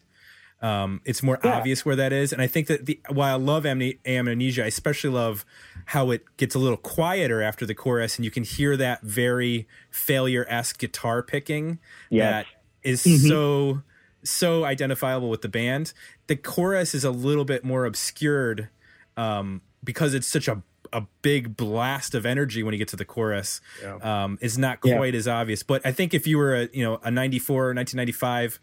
Um, 0.62 1.00
it's 1.06 1.22
more 1.22 1.38
Yeah. 1.42 1.52
obvious 1.56 1.86
where 1.86 1.96
that 1.96 2.12
is, 2.12 2.34
and 2.34 2.42
I 2.42 2.46
think 2.46 2.66
that 2.66 2.84
the 2.84 3.00
while 3.08 3.34
I 3.34 3.38
love 3.38 3.64
Amne- 3.64 3.98
Amnesia, 4.04 4.64
I 4.64 4.66
especially 4.66 5.08
love 5.08 5.46
how 5.86 6.10
it 6.10 6.22
gets 6.36 6.54
a 6.54 6.58
little 6.58 6.76
quieter 6.76 7.40
after 7.40 7.64
the 7.64 7.74
chorus, 7.74 8.16
and 8.16 8.26
you 8.26 8.30
can 8.30 8.42
hear 8.44 8.76
that 8.76 9.00
very 9.02 9.66
failure 9.90 10.44
esque 10.50 10.78
guitar 10.78 11.22
picking 11.22 11.78
Yes. 12.10 12.44
that 12.44 12.46
is 12.86 13.04
Mhm. 13.04 13.28
so 13.28 13.82
so 14.22 14.64
identifiable 14.64 15.28
with 15.30 15.42
the 15.42 15.48
band. 15.48 15.92
The 16.26 16.36
chorus 16.36 16.94
is 16.94 17.04
a 17.04 17.10
little 17.10 17.44
bit 17.44 17.64
more 17.64 17.84
obscured 17.84 18.68
um, 19.16 19.62
because 19.82 20.14
it's 20.14 20.26
such 20.26 20.48
a 20.48 20.62
a 20.92 21.06
big 21.22 21.56
blast 21.56 22.16
of 22.16 22.26
energy 22.26 22.64
when 22.64 22.72
you 22.74 22.78
get 22.78 22.88
to 22.88 22.96
the 22.96 23.04
chorus. 23.04 23.60
Yeah. 23.80 23.94
Um, 24.02 24.38
is 24.40 24.58
not 24.58 24.80
Yeah. 24.82 24.96
quite 24.96 25.14
as 25.14 25.28
obvious. 25.28 25.62
But 25.62 25.86
I 25.86 25.92
think 25.92 26.14
if 26.14 26.26
you 26.26 26.36
were 26.36 26.54
a 26.62 26.68
you 26.72 26.82
know 26.82 26.98
a 27.04 27.10
94 27.12 27.54
or 27.70 27.74
1995 27.74 28.58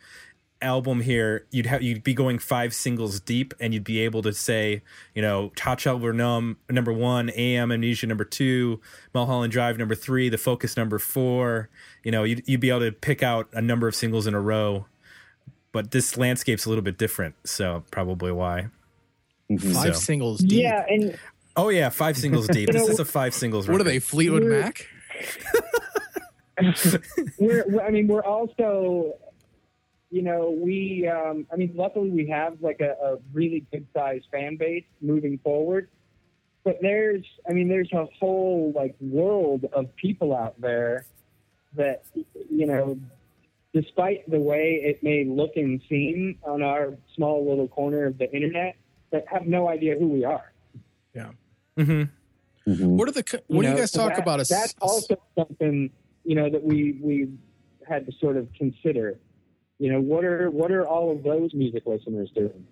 album 0.62 1.02
here, 1.02 1.46
you'd 1.52 1.67
have 1.67 1.82
you'd 1.82 2.04
be 2.04 2.13
going 2.13 2.38
five 2.39 2.74
singles 2.74 3.20
deep, 3.22 3.54
and 3.62 3.74
you'd 3.74 3.84
be 3.86 4.00
able 4.00 4.22
to 4.24 4.34
say, 4.34 4.82
you 5.15 5.22
know, 5.22 5.52
Hot 5.60 5.80
Traveler 5.80 6.12
Num 6.12 6.58
number 6.70 6.91
one, 6.91 7.30
AM 7.36 7.72
Amnesia 7.72 8.08
number 8.08 8.26
two, 8.26 8.82
Mulholland 9.13 9.54
Drive 9.54 9.78
number 9.78 9.96
three, 9.96 10.28
The 10.28 10.38
Focus 10.38 10.76
number 10.76 11.00
four. 11.00 11.70
You 12.04 12.12
know, 12.12 12.24
you'd, 12.26 12.43
you'd 12.46 12.60
be 12.60 12.70
able 12.72 12.82
to 12.82 12.91
pick 12.91 13.24
out 13.24 13.48
a 13.54 13.62
number 13.62 13.88
of 13.88 13.96
singles 13.96 14.28
in 14.28 14.34
a 14.34 14.41
row. 14.41 14.86
But 15.71 15.91
this 15.91 16.17
landscape's 16.17 16.65
a 16.65 16.69
little 16.69 16.84
bit 16.84 16.97
different, 16.97 17.36
so 17.45 17.84
probably 17.91 18.32
why. 18.32 18.67
Mhm. 19.51 19.73
Five 19.73 19.95
So- 19.95 20.01
singles 20.01 20.39
deep. 20.39 20.63
Yeah, 20.63 20.86
and 20.89 21.17
Oh 21.56 21.69
yeah, 21.69 21.89
five 21.89 22.17
singles 22.17 22.47
deep. 22.47 22.69
This 22.71 22.88
is 22.88 22.99
a 22.99 23.06
five 23.06 23.34
singles. 23.34 23.67
What 23.67 23.82
are 23.82 23.84
they? 23.84 23.99
Fleetwood 23.99 24.43
We're- 24.43 24.62
Mac? 24.62 24.88
we're, 27.39 27.65
we're 27.67 27.82
I 27.82 27.89
mean 27.91 28.08
we're 28.08 28.23
also 28.23 29.13
you 30.10 30.21
know 30.21 30.51
we 30.51 31.08
um 31.08 31.45
I 31.51 31.56
mean 31.56 31.71
luckily 31.75 32.10
we 32.10 32.27
have 32.27 32.58
like 32.62 32.80
a, 32.82 32.91
a 33.03 33.17
really 33.34 33.65
good 33.71 33.86
sized 33.95 34.25
fan 34.32 34.56
base 34.58 34.86
moving 35.01 35.38
forward 35.43 35.89
but 36.63 36.77
there's 36.82 37.25
I 37.49 37.53
mean 37.53 37.67
there's 37.67 37.91
a 37.93 38.06
whole 38.19 38.71
like 38.75 38.95
world 38.99 39.65
of 39.73 39.95
people 39.95 40.36
out 40.36 40.60
there 40.60 41.06
that 41.75 42.03
you 42.49 42.65
know 42.65 42.99
despite 43.73 44.30
the 44.30 44.39
way 44.39 44.82
it 44.84 45.01
may 45.03 45.23
look 45.25 45.51
and 45.56 45.82
seem 45.89 46.38
on 46.43 46.62
our 46.63 46.93
small 47.15 47.47
little 47.47 47.67
corner 47.67 48.06
of 48.06 48.17
the 48.17 48.32
internet 48.34 48.75
that 49.12 49.25
have 49.27 49.45
no 49.45 49.67
idea 49.69 49.95
who 49.97 50.08
we 50.08 50.23
are 50.25 50.51
Mhm. 51.77 52.10
Mhm. 52.67 52.88
What 52.97 53.08
are 53.08 53.12
the? 53.12 53.21
co- 53.23 53.39
What 53.47 53.62
do 53.63 53.69
you 53.69 53.75
guys 53.77 53.91
talk 53.91 54.10
that- 54.15 54.19
about? 54.23 54.39
As, 54.39 54.49
That's 54.49 54.73
also 54.82 55.15
something 55.38 55.91
you 56.25 56.36
know 56.36 56.49
that 56.49 56.63
we 56.63 56.93
we 57.03 57.30
had 57.88 58.06
to 58.08 58.12
sort 58.13 58.36
of 58.36 58.51
consider. 58.53 59.19
You 59.80 59.91
know, 59.91 60.01
what 60.01 60.23
are 60.25 60.49
what 60.49 60.71
are 60.71 60.88
all 60.88 61.12
of 61.12 61.21
those 61.23 61.53
music 61.53 61.84
listeners 61.86 62.32
doing? 62.36 62.65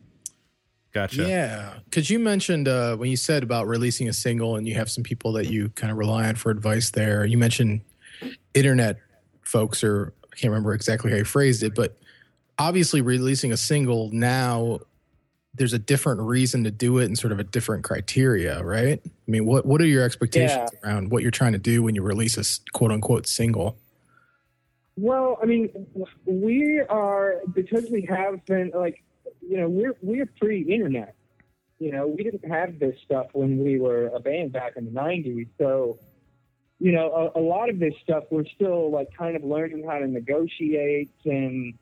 Gotcha. 0.91 1.27
Yeah, 1.27 1.79
because 1.85 2.09
you 2.09 2.17
mentioned 2.19 2.67
uh, 2.67 2.95
when 2.97 3.09
you 3.11 3.17
said 3.17 3.43
about 3.43 3.67
releasing 3.67 4.09
a 4.09 4.13
single, 4.13 4.55
and 4.55 4.67
you 4.67 4.73
have 4.75 4.89
some 4.89 5.03
people 5.03 5.31
that 5.33 5.51
you 5.51 5.69
kind 5.69 5.91
of 5.91 5.97
rely 5.97 6.27
on 6.27 6.35
for 6.35 6.49
advice. 6.51 6.89
There, 6.91 7.25
you 7.25 7.37
mentioned 7.37 7.81
internet 8.55 8.97
folks, 9.43 9.83
or 9.83 10.13
I 10.35 10.37
can't 10.37 10.51
remember 10.51 10.73
exactly 10.73 11.11
how 11.11 11.17
he 11.17 11.23
phrased 11.23 11.63
it, 11.63 11.73
but 11.73 11.95
obviously 12.57 12.99
releasing 12.99 13.53
a 13.53 13.57
single 13.57 14.09
now, 14.11 14.79
there's 15.53 15.71
a 15.71 15.79
different 15.79 16.19
reason 16.19 16.65
to 16.65 16.71
do 16.71 16.97
it 16.97 17.05
and 17.05 17.17
sort 17.17 17.31
of 17.31 17.39
a 17.39 17.43
different 17.43 17.85
criteria, 17.85 18.61
right? 18.61 18.99
I 19.05 19.31
mean, 19.31 19.45
what 19.45 19.65
what 19.65 19.79
are 19.79 19.85
your 19.85 20.03
expectations 20.03 20.71
around 20.83 21.09
what 21.09 21.21
you're 21.21 21.31
trying 21.31 21.53
to 21.53 21.57
do 21.57 21.83
when 21.83 21.95
you 21.95 22.01
release 22.01 22.37
a 22.37 22.71
quote 22.73 22.91
unquote 22.91 23.27
single? 23.27 23.77
Well, 24.97 25.39
I 25.41 25.45
mean, 25.45 25.69
we 26.25 26.81
are 26.89 27.35
because 27.53 27.89
we 27.89 28.05
have 28.09 28.45
been 28.45 28.71
like, 28.75 29.01
you 29.41 29.57
know, 29.57 29.69
we're 29.69 29.95
we're 30.01 30.25
pre-internet. 30.25 31.15
You 31.79 31.93
know, 31.93 32.07
we 32.07 32.23
didn't 32.23 32.45
have 32.49 32.79
this 32.79 32.97
stuff 33.05 33.27
when 33.31 33.63
we 33.63 33.79
were 33.79 34.07
a 34.07 34.19
band 34.19 34.51
back 34.51 34.73
in 34.75 34.85
the 34.85 34.91
'90s. 34.91 35.47
So, 35.57 35.99
you 36.79 36.91
know, 36.91 37.31
a, 37.35 37.39
a 37.39 37.41
lot 37.41 37.69
of 37.69 37.79
this 37.79 37.93
stuff 38.03 38.25
we're 38.29 38.45
still 38.45 38.91
like 38.91 39.09
kind 39.17 39.35
of 39.35 39.43
learning 39.43 39.85
how 39.87 39.99
to 39.99 40.07
negotiate 40.07 41.11
and. 41.25 41.73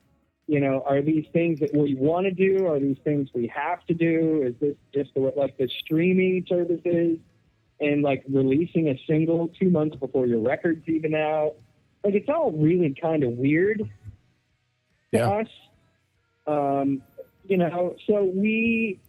You 0.46 0.60
know, 0.60 0.82
are 0.84 1.00
these 1.00 1.24
things 1.32 1.60
that 1.60 1.72
we 1.72 1.94
want 1.94 2.26
to 2.26 2.30
do? 2.30 2.66
Are 2.66 2.78
these 2.78 2.98
things 3.02 3.30
we 3.32 3.46
have 3.46 3.82
to 3.86 3.94
do? 3.94 4.42
Is 4.44 4.54
this 4.60 4.76
just 4.92 5.14
the, 5.14 5.32
like 5.34 5.56
the 5.56 5.70
streaming 5.80 6.44
services 6.46 7.18
and 7.80 8.02
like 8.02 8.24
releasing 8.28 8.90
a 8.90 9.00
single 9.06 9.48
two 9.58 9.70
months 9.70 9.96
before 9.96 10.26
your 10.26 10.40
record's 10.40 10.86
even 10.86 11.14
out? 11.14 11.54
like 12.04 12.14
it's 12.14 12.28
all 12.28 12.52
really 12.52 12.94
kind 13.00 13.24
of 13.24 13.32
weird 13.32 13.78
to 13.78 13.86
Yeah. 15.12 15.30
us. 15.30 15.48
Um, 16.46 17.02
you 17.46 17.56
know, 17.56 17.96
so 18.06 18.24
we, 18.24 19.00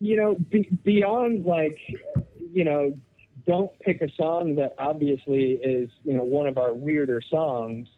you 0.00 0.16
know, 0.16 0.34
be, 0.34 0.68
beyond 0.82 1.46
like, 1.46 1.78
you 2.52 2.64
know, 2.64 2.98
don't 3.46 3.70
pick 3.80 4.02
a 4.02 4.08
song 4.16 4.56
that 4.56 4.74
obviously 4.78 5.52
is, 5.52 5.90
you 6.04 6.14
know, 6.14 6.24
one 6.24 6.46
of 6.46 6.58
our 6.58 6.72
weirder 6.72 7.20
songs. 7.30 7.88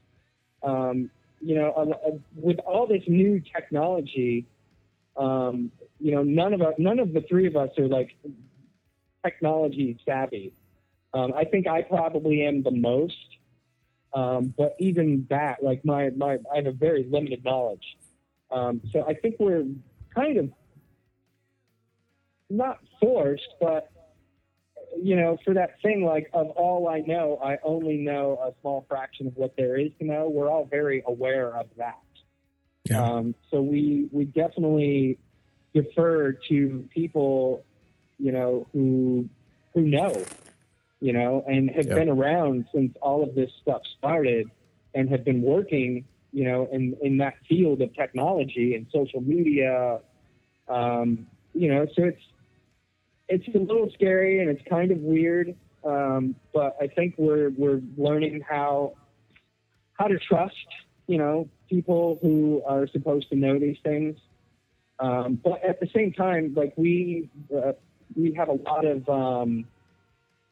Um, 0.63 1.11
you 1.41 1.57
know, 1.57 2.21
with 2.37 2.59
all 2.61 2.87
this 2.87 3.03
new 3.07 3.41
technology, 3.55 4.47
um, 5.17 5.71
you 6.01 6.13
know, 6.13 6.23
none 6.23 6.55
of 6.55 6.63
none 6.79 6.99
of 6.99 7.13
the 7.13 7.21
three 7.29 7.47
of 7.47 7.57
us 7.57 7.71
are 7.79 7.87
like 7.87 8.17
technology 9.25 9.99
savvy. 10.07 10.53
Um, 11.13 11.33
I 11.37 11.45
think 11.45 11.67
I 11.67 11.83
probably 11.83 12.45
am 12.47 12.63
the 12.63 12.71
most. 12.71 13.15
Um, 14.15 14.55
but 14.57 14.77
even 14.79 15.27
that, 15.31 15.63
like 15.63 15.85
my, 15.85 16.11
my, 16.11 16.39
I 16.53 16.57
have 16.57 16.67
a 16.67 16.73
very 16.73 17.05
limited 17.11 17.45
knowledge. 17.45 17.85
Um, 18.51 18.81
so 18.93 19.05
I 19.07 19.15
think 19.15 19.37
we're 19.41 19.65
kind 20.15 20.37
of 20.39 20.51
not 22.49 22.79
forced, 23.01 23.49
but 23.61 23.91
you 25.03 25.17
know, 25.17 25.37
for 25.45 25.55
that 25.55 25.81
thing, 25.83 26.05
like 26.05 26.31
of 26.33 26.51
all 26.51 26.89
I 26.89 27.01
know, 27.01 27.39
I 27.43 27.59
only 27.63 27.97
know 27.97 28.39
a 28.43 28.53
small 28.61 28.85
fraction 28.89 29.27
of 29.27 29.37
what 29.37 29.55
there 29.57 29.79
is 29.79 29.91
to 29.99 30.05
know. 30.05 30.29
We're 30.29 30.51
all 30.51 30.65
very 30.65 31.03
aware 31.07 31.57
of 31.57 31.67
that. 31.77 31.99
Yeah. 32.89 33.03
Um, 33.03 33.35
so 33.51 33.63
we 33.63 34.09
we 34.13 34.25
definitely 34.27 35.19
defer 35.73 36.33
to 36.49 36.89
people, 36.93 37.65
you 38.19 38.33
know, 38.33 38.67
who 38.73 39.29
who 39.73 39.83
know, 39.83 40.25
you 41.01 41.13
know, 41.13 41.45
and 41.47 41.71
have 41.71 41.87
Yeah. 41.87 41.95
been 41.95 42.09
around 42.09 42.67
since 42.73 42.95
all 43.01 43.23
of 43.23 43.35
this 43.35 43.51
stuff 43.63 43.83
started, 43.99 44.51
and 44.95 45.09
have 45.11 45.25
been 45.25 45.43
working, 45.43 46.05
you 46.33 46.45
know, 46.45 46.69
in 46.73 46.97
in 47.03 47.19
that 47.19 47.35
field 47.49 47.81
of 47.83 47.95
technology 47.95 48.75
and 48.75 48.87
social 48.93 49.21
media. 49.21 50.01
Um, 50.69 51.27
you 51.55 51.69
know, 51.73 51.87
so 51.95 52.05
it's 52.05 52.23
it's 53.29 53.47
a 53.55 53.59
little 53.59 53.91
scary 53.95 54.41
and 54.41 54.51
it's 54.51 54.63
kind 54.69 54.91
of 54.91 54.99
weird, 54.99 55.55
um, 55.85 56.35
but 56.53 56.77
I 56.81 56.87
think 56.87 57.15
we're 57.19 57.51
we're 57.51 57.81
learning 57.97 58.43
how 58.49 58.95
how 59.95 60.07
to 60.07 60.19
trust, 60.19 60.55
you 61.07 61.19
know, 61.19 61.49
people 61.69 62.19
who 62.21 62.63
are 62.67 62.87
supposed 62.89 63.29
to 63.31 63.37
know 63.37 63.59
these 63.59 63.79
things. 63.83 64.17
Um, 64.99 65.41
but 65.43 65.65
at 65.65 65.81
the 65.81 65.89
same 65.95 66.13
time, 66.13 66.55
like 66.55 66.73
we 66.77 67.29
uh, 67.55 67.73
we 68.17 68.33
have 68.35 68.49
a 68.49 68.53
lot 68.53 68.85
of 68.85 69.09
um, 69.09 69.67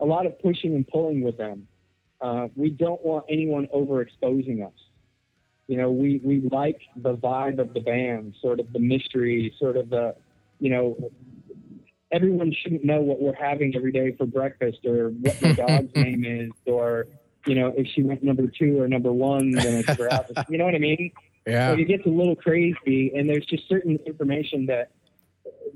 a 0.01 0.05
lot 0.05 0.27
of 0.27 0.39
pushing 0.41 0.75
and 0.75 0.87
pulling 0.87 1.23
with 1.23 1.37
them. 1.37 1.69
Uh, 2.21 2.49
we 2.57 2.71
don't 2.71 3.05
want 3.05 3.25
anyone 3.29 3.69
overexposing 3.75 4.67
us. 4.67 4.73
You 5.69 5.77
know, 5.77 5.91
we 5.91 6.21
we 6.25 6.49
like 6.51 6.81
the 6.97 7.17
vibe 7.17 7.59
of 7.59 7.73
the 7.73 7.81
band, 7.81 8.35
sort 8.41 8.61
of 8.61 8.73
the 8.73 8.79
mystery, 8.79 9.55
sort 9.59 9.77
of 9.77 9.91
the, 9.91 10.15
you 10.59 10.71
know, 10.71 10.97
everyone 12.13 12.53
shouldn't 12.63 12.85
know 12.85 13.01
what 13.01 13.21
we're 13.21 13.35
having 13.35 13.75
every 13.75 13.91
day 13.93 14.13
for 14.13 14.27
breakfast 14.27 14.79
or 14.85 15.09
what 15.09 15.41
my 15.43 15.53
dog's 15.53 15.93
name 15.97 16.25
is 16.25 16.51
or 16.67 17.07
you 17.47 17.55
know 17.55 17.73
if 17.77 17.87
she 17.95 18.03
went 18.03 18.23
number 18.23 18.47
two 18.47 18.81
or 18.81 18.87
number 18.87 19.13
one 19.13 19.51
then 19.53 19.83
it's 19.87 19.89
outfit. 20.01 20.37
you 20.49 20.59
know 20.59 20.65
what 20.65 20.75
i 20.75 20.79
mean 20.79 21.11
Yeah. 21.47 21.71
like 21.71 21.81
it 21.81 21.87
gets 21.87 22.07
a 22.07 22.11
little 22.11 22.37
crazy 22.37 23.13
and 23.17 23.29
there's 23.29 23.47
just 23.47 23.69
certain 23.69 23.99
information 24.07 24.67
that 24.67 24.91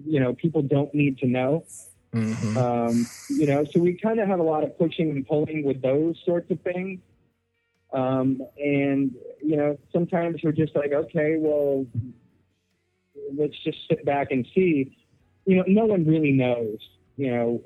you 0.07 0.20
know 0.20 0.34
people 0.34 0.62
don't 0.62 0.95
need 0.95 1.18
to 1.18 1.26
know. 1.26 1.64
Mhm. 2.14 2.57
Um, 2.57 3.07
you 3.28 3.47
know, 3.47 3.64
so 3.64 3.80
we 3.80 3.95
kind 3.95 4.20
of 4.20 4.28
have 4.28 4.39
a 4.39 4.43
lot 4.43 4.62
of 4.64 4.78
pushing 4.78 5.11
and 5.11 5.26
pulling 5.26 5.64
with 5.64 5.82
those 5.82 6.16
sorts 6.24 6.51
of 6.51 6.61
things. 6.61 7.01
Um, 7.93 8.41
and 8.59 9.14
you 9.43 9.57
know, 9.57 9.76
sometimes 9.93 10.41
we're 10.43 10.53
just 10.53 10.74
like, 10.76 10.93
okay, 10.93 11.37
well, 11.39 11.84
let's 13.37 13.59
just 13.64 13.78
sit 13.89 14.05
back 14.05 14.30
and 14.30 14.47
see. 14.55 14.97
You 15.47 15.57
know, 15.57 15.65
no 15.67 15.87
one 15.87 16.05
really 16.05 16.33
knows. 16.33 16.79
You 17.17 17.31
know, 17.31 17.63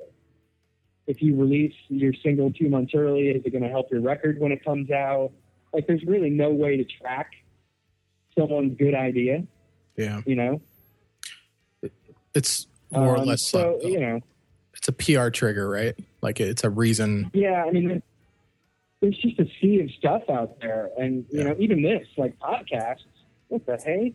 if 1.07 1.21
you 1.23 1.35
release 1.35 1.75
your 1.89 2.13
single 2.23 2.53
two 2.53 2.69
months 2.69 2.93
early, 2.95 3.29
is 3.29 3.43
it 3.45 3.51
going 3.51 3.65
to 3.65 3.69
help 3.71 3.91
your 3.91 4.01
record 4.01 4.39
when 4.39 4.53
it 4.53 4.65
comes 4.65 4.91
out? 4.91 5.33
Like, 5.73 5.87
there's 5.87 6.05
really 6.05 6.31
no 6.31 6.51
way 6.51 6.77
to 6.77 6.85
track 6.85 7.31
someone's 8.39 8.77
good 8.79 8.95
idea. 8.95 9.45
Yeah, 9.97 10.21
You 10.25 10.37
know, 10.37 10.63
it's 12.35 12.67
more 12.91 13.17
or 13.17 13.19
Um, 13.19 13.27
less 13.27 13.43
So 13.43 13.81
uh, 13.85 13.87
you 13.89 14.01
know, 14.01 14.21
it's 14.75 14.89
a 14.89 14.93
PR 14.93 15.29
trigger, 15.31 15.69
right? 15.69 15.95
Like 16.23 16.41
it's 16.41 16.65
a 16.65 16.71
reason. 16.71 17.31
Yeah, 17.35 17.65
I 17.67 17.71
mean, 17.71 18.03
there's 19.01 19.19
just 19.19 19.39
a 19.41 19.47
sea 19.61 19.81
of 19.81 19.91
stuff 19.99 20.23
out 20.31 20.59
there, 20.61 20.91
and 20.99 21.27
you 21.31 21.39
Yeah. 21.41 21.45
know, 21.49 21.57
even 21.59 21.83
this, 21.83 22.07
like 22.17 22.39
podcasts. 22.39 23.05
What 23.49 23.67
the 23.67 23.77
hey? 23.85 24.15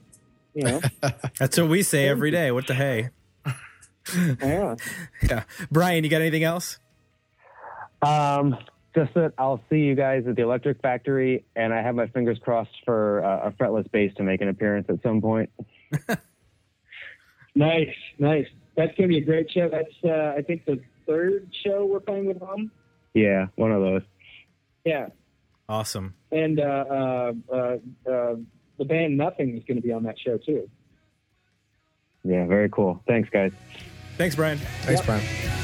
You 0.54 0.64
know, 0.64 0.82
That's 1.40 1.60
what 1.60 1.70
we 1.70 1.84
say 1.84 2.08
every 2.08 2.32
day. 2.32 2.52
What 2.52 2.68
the 2.68 2.74
hey? 2.74 3.10
Yeah. 4.14 4.76
Yeah. 5.30 5.44
Brian, 5.72 6.04
you 6.04 6.10
got 6.10 6.22
anything 6.22 6.44
else? 6.44 6.78
Um, 8.02 8.58
just 8.94 9.14
that 9.16 9.34
I'll 9.38 9.62
see 9.70 9.78
you 9.80 9.96
guys 9.96 10.26
at 10.28 10.36
the 10.36 10.44
Electric 10.44 10.82
Factory, 10.82 11.44
and 11.56 11.74
I 11.74 11.82
have 11.82 11.96
my 11.96 12.08
fingers 12.08 12.38
crossed 12.44 12.70
for 12.86 13.24
uh, 13.24 13.50
a 13.50 13.52
fretless 13.52 13.90
bass 13.92 14.14
to 14.18 14.24
make 14.24 14.42
an 14.42 14.48
appearance 14.50 14.88
at 14.90 15.02
some 15.04 15.22
point. 15.22 15.50
Nice, 17.58 17.88
nice. 18.20 18.48
That's 18.76 18.94
gonna 18.98 19.08
be 19.08 19.20
a 19.20 19.24
great 19.24 19.50
show. 19.50 19.70
That's 19.70 19.88
uh, 20.04 20.34
I 20.38 20.42
think 20.42 20.66
the 20.66 20.82
third 21.08 21.48
show 21.66 21.86
we're 21.86 22.02
playing 22.02 22.26
with 22.26 22.42
Hum. 22.42 22.70
Yeah, 23.14 23.46
one 23.56 23.72
of 23.72 23.82
those. 23.82 24.02
Yeah, 24.84 25.08
Awesome. 25.70 26.16
and 26.34 26.60
uh, 26.60 26.64
uh, 26.64 27.32
uh, 27.50 27.56
uh, 28.12 28.36
the 28.78 28.84
band 28.86 29.18
Nothing 29.18 29.58
is 29.58 29.64
going 29.64 29.78
to 29.78 29.82
be 29.82 29.94
on 29.94 30.04
that 30.04 30.20
show 30.20 30.38
too. 30.38 30.70
Yeah, 32.26 32.46
very 32.46 32.68
cool. 32.70 33.02
Thanks, 33.08 33.30
guys. 33.30 33.54
Thanks, 34.18 34.36
Brian. 34.36 34.58
Thanks, 34.84 35.00
Yep. 35.02 35.06
Brian. 35.06 35.55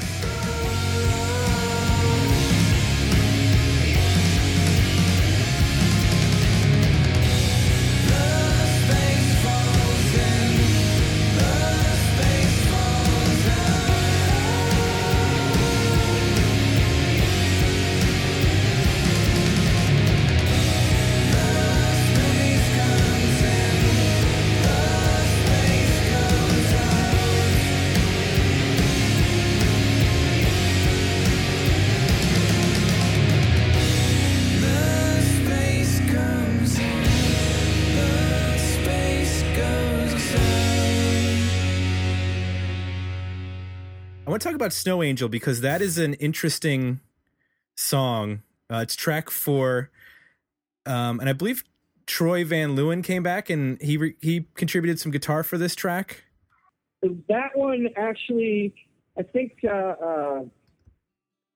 About 44.61 44.73
Snow 44.73 45.01
Angel 45.01 45.27
because 45.27 45.61
that 45.61 45.81
is 45.81 45.97
an 45.97 46.13
interesting 46.15 46.99
song. 47.75 48.43
Uh, 48.71 48.77
it's 48.77 48.95
track 48.95 49.31
four, 49.31 49.89
um, 50.85 51.19
and 51.19 51.27
I 51.27 51.33
believe 51.33 51.63
Troy 52.05 52.45
Van 52.45 52.75
Leeuwen 52.75 53.03
came 53.03 53.23
back 53.23 53.49
and 53.49 53.81
he 53.81 53.97
re- 53.97 54.15
he 54.21 54.45
contributed 54.53 54.99
some 54.99 55.11
guitar 55.11 55.41
for 55.41 55.57
this 55.57 55.73
track. 55.73 56.25
That 57.01 57.55
one 57.55 57.87
actually, 57.97 58.75
I 59.17 59.23
think 59.23 59.53
uh, 59.63 59.67
uh, 59.67 60.41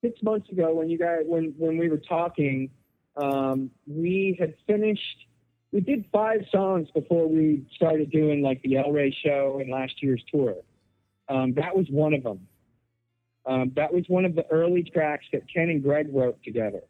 six 0.04 0.24
months 0.24 0.50
ago 0.50 0.74
when 0.74 0.90
you 0.90 0.98
guys 0.98 1.20
when 1.28 1.54
when 1.60 1.78
we 1.78 1.90
were 1.90 2.02
talking, 2.10 2.72
um, 3.18 3.70
we 3.86 4.36
had 4.40 4.56
finished. 4.66 5.28
We 5.72 5.82
did 5.82 6.06
five 6.12 6.40
songs 6.52 6.88
before 6.92 7.28
we 7.28 7.68
started 7.76 8.10
doing 8.10 8.42
like 8.42 8.64
the 8.64 8.78
El 8.78 8.92
Rey 8.92 9.16
show 9.24 9.60
and 9.62 9.70
last 9.70 10.02
year's 10.02 10.24
tour. 10.32 10.56
Um, 11.30 11.54
that 11.54 11.76
was 11.76 11.86
one 11.92 12.16
of 12.16 12.24
them. 12.24 12.48
Um, 13.48 13.72
that 13.76 13.94
was 13.94 14.04
one 14.08 14.26
of 14.26 14.36
the 14.36 14.46
early 14.52 14.84
tracks 14.84 15.26
that 15.32 15.44
Ken 15.52 15.70
and 15.70 15.84
Greg 15.84 16.08
wrote 16.12 16.42
together. 16.44 16.82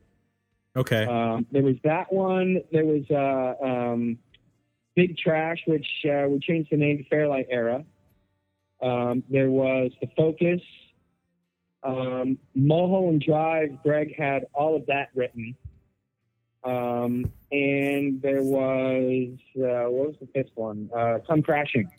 Okay. 0.75 1.05
Um, 1.05 1.45
there 1.51 1.63
was 1.63 1.75
that 1.83 2.11
one. 2.11 2.61
There 2.71 2.85
was 2.85 3.03
uh, 3.09 3.63
um, 3.65 4.17
Big 4.95 5.17
Trash, 5.17 5.59
which 5.67 5.87
uh, 6.05 6.27
we 6.27 6.39
changed 6.39 6.69
the 6.71 6.77
name 6.77 6.97
to 6.97 7.03
Fairlight 7.05 7.47
Era. 7.49 7.83
Um, 8.81 9.23
there 9.29 9.49
was 9.49 9.91
The 10.01 10.07
Focus. 10.17 10.61
Um, 11.83 12.39
Mulholland 12.55 13.21
Drive, 13.25 13.77
Greg 13.83 14.15
had 14.17 14.45
all 14.53 14.75
of 14.75 14.85
that 14.87 15.09
written. 15.13 15.55
Um, 16.63 17.31
and 17.51 18.19
there 18.21 18.41
was, 18.41 19.37
uh, 19.57 19.89
what 19.89 20.07
was 20.07 20.15
the 20.19 20.27
fifth 20.33 20.51
one? 20.55 20.89
Uh, 20.95 21.19
Come 21.27 21.43
Crashing. 21.43 21.89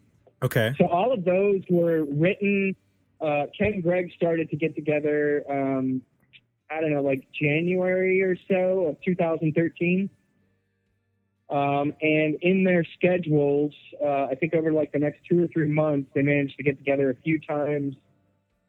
Okay. 0.42 0.74
So 0.76 0.86
all 0.88 1.12
of 1.12 1.24
those 1.24 1.62
were 1.70 2.04
written. 2.04 2.74
Uh, 3.20 3.46
Ken 3.56 3.74
and 3.74 3.82
Greg 3.82 4.10
started 4.16 4.50
to 4.50 4.56
get 4.56 4.74
together. 4.74 5.44
Um, 5.50 6.02
I 6.70 6.80
don't 6.80 6.92
know, 6.92 7.02
like 7.02 7.26
January 7.32 8.22
or 8.22 8.36
so 8.48 8.86
of 8.86 8.96
2013. 9.04 10.10
Um, 11.48 11.94
and 12.02 12.36
in 12.42 12.64
their 12.64 12.84
schedules, 12.94 13.72
uh, 14.04 14.26
I 14.26 14.34
think 14.34 14.54
over 14.54 14.72
like 14.72 14.92
the 14.92 14.98
next 14.98 15.20
two 15.28 15.44
or 15.44 15.46
three 15.46 15.68
months, 15.68 16.10
they 16.14 16.22
managed 16.22 16.56
to 16.56 16.64
get 16.64 16.76
together 16.76 17.10
a 17.10 17.14
few 17.14 17.40
times 17.40 17.94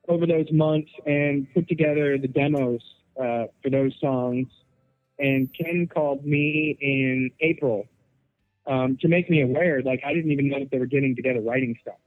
over 0.08 0.26
those 0.26 0.52
months 0.52 0.92
and 1.06 1.52
put 1.54 1.68
together 1.68 2.18
the 2.18 2.28
demos 2.28 2.82
uh, 3.20 3.46
for 3.64 3.70
those 3.72 3.94
songs. 4.00 4.48
And 5.20 5.50
Ken 5.54 5.90
called 5.92 6.24
me 6.24 6.78
in 6.80 7.32
April 7.42 7.88
um, 8.68 8.98
to 9.02 9.08
make 9.08 9.30
me 9.30 9.42
aware. 9.42 9.82
Like 9.82 10.02
I 10.06 10.14
didn't 10.14 10.32
even 10.32 10.50
know 10.50 10.60
that 10.60 10.70
they 10.70 10.78
were 10.78 10.86
getting 10.86 11.16
together 11.16 11.42
writing 11.42 11.76
stuff. 11.82 11.98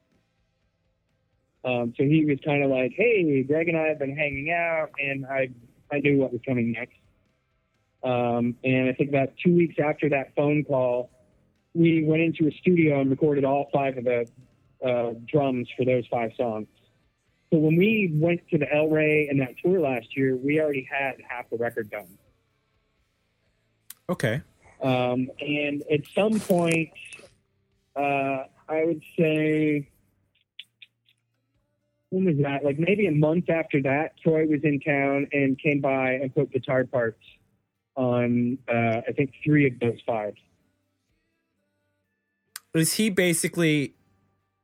Um, 1.64 1.92
so 1.96 2.04
he 2.04 2.24
was 2.24 2.38
kind 2.44 2.62
of 2.62 2.70
like, 2.70 2.92
"Hey, 2.96 3.42
Greg 3.42 3.68
and 3.68 3.76
I 3.76 3.88
have 3.88 3.98
been 3.98 4.16
hanging 4.16 4.50
out, 4.50 4.90
and 4.98 5.26
I 5.26 5.50
I 5.92 6.00
knew 6.00 6.18
what 6.18 6.32
was 6.32 6.40
coming 6.46 6.72
next." 6.72 6.96
Um, 8.02 8.56
and 8.64 8.88
I 8.88 8.92
think 8.94 9.11
about 9.11 9.30
two 9.44 9.54
weeks 9.54 9.76
after 9.78 10.08
that 10.08 10.34
phone 10.34 10.64
call, 10.64 11.11
we 11.74 12.02
went 12.04 12.22
into 12.22 12.48
a 12.48 12.52
studio 12.52 13.00
and 13.00 13.11
recorded 13.11 13.44
all 13.44 13.68
five 13.72 13.98
of 13.98 14.04
the 14.04 14.26
uh, 14.84 15.12
drums 15.26 15.68
for 15.76 15.84
those 15.84 16.06
five 16.06 16.32
songs. 16.36 16.66
So 17.52 17.58
when 17.58 17.76
we 17.76 18.11
went 18.14 18.40
to 18.50 18.58
the 18.58 18.72
El 18.72 18.88
Rey 18.88 19.28
and 19.28 19.40
that 19.40 19.56
tour 19.62 19.80
last 19.80 20.16
year, 20.16 20.36
we 20.36 20.61
already 20.61 20.88
had 20.90 21.16
half 21.28 21.50
the 21.50 21.56
record 21.56 21.90
done. 21.90 22.16
Okay. 24.08 24.40
Um, 24.82 25.28
and 25.40 25.82
at 25.92 26.06
some 26.14 26.40
point, 26.40 26.90
uh, 27.96 28.44
I 28.68 28.84
would 28.84 29.02
say, 29.18 29.89
when 32.11 32.24
was 32.24 32.36
that? 32.42 32.64
Like 32.64 32.78
maybe 32.78 33.06
a 33.06 33.12
month 33.12 33.48
after 33.48 33.80
that, 33.82 34.18
Troy 34.22 34.46
was 34.46 34.61
in 34.62 34.80
town 34.80 35.28
and 35.32 35.58
came 35.58 35.80
by 35.80 36.12
and 36.12 36.34
put 36.34 36.52
guitar 36.52 36.84
parts 36.84 37.22
on, 37.96 38.58
uh, 38.68 39.00
I 39.08 39.12
think, 39.16 39.32
three 39.44 39.66
of 39.66 39.78
those 39.80 39.98
five. 40.06 40.34
Is 42.74 42.94
he 42.94 43.11
basically 43.11 43.94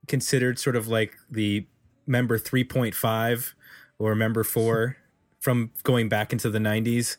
considered 0.07 0.59
sort 0.59 0.77
of 0.77 0.87
like 0.89 1.17
the 1.31 1.67
member 2.07 2.39
3.5 2.39 3.53
or 3.99 4.15
member 4.15 4.45
4 4.45 4.97
from 5.41 5.71
going 5.83 6.09
back 6.09 6.33
into 6.33 6.51
the 6.51 6.59
90s? 6.59 7.17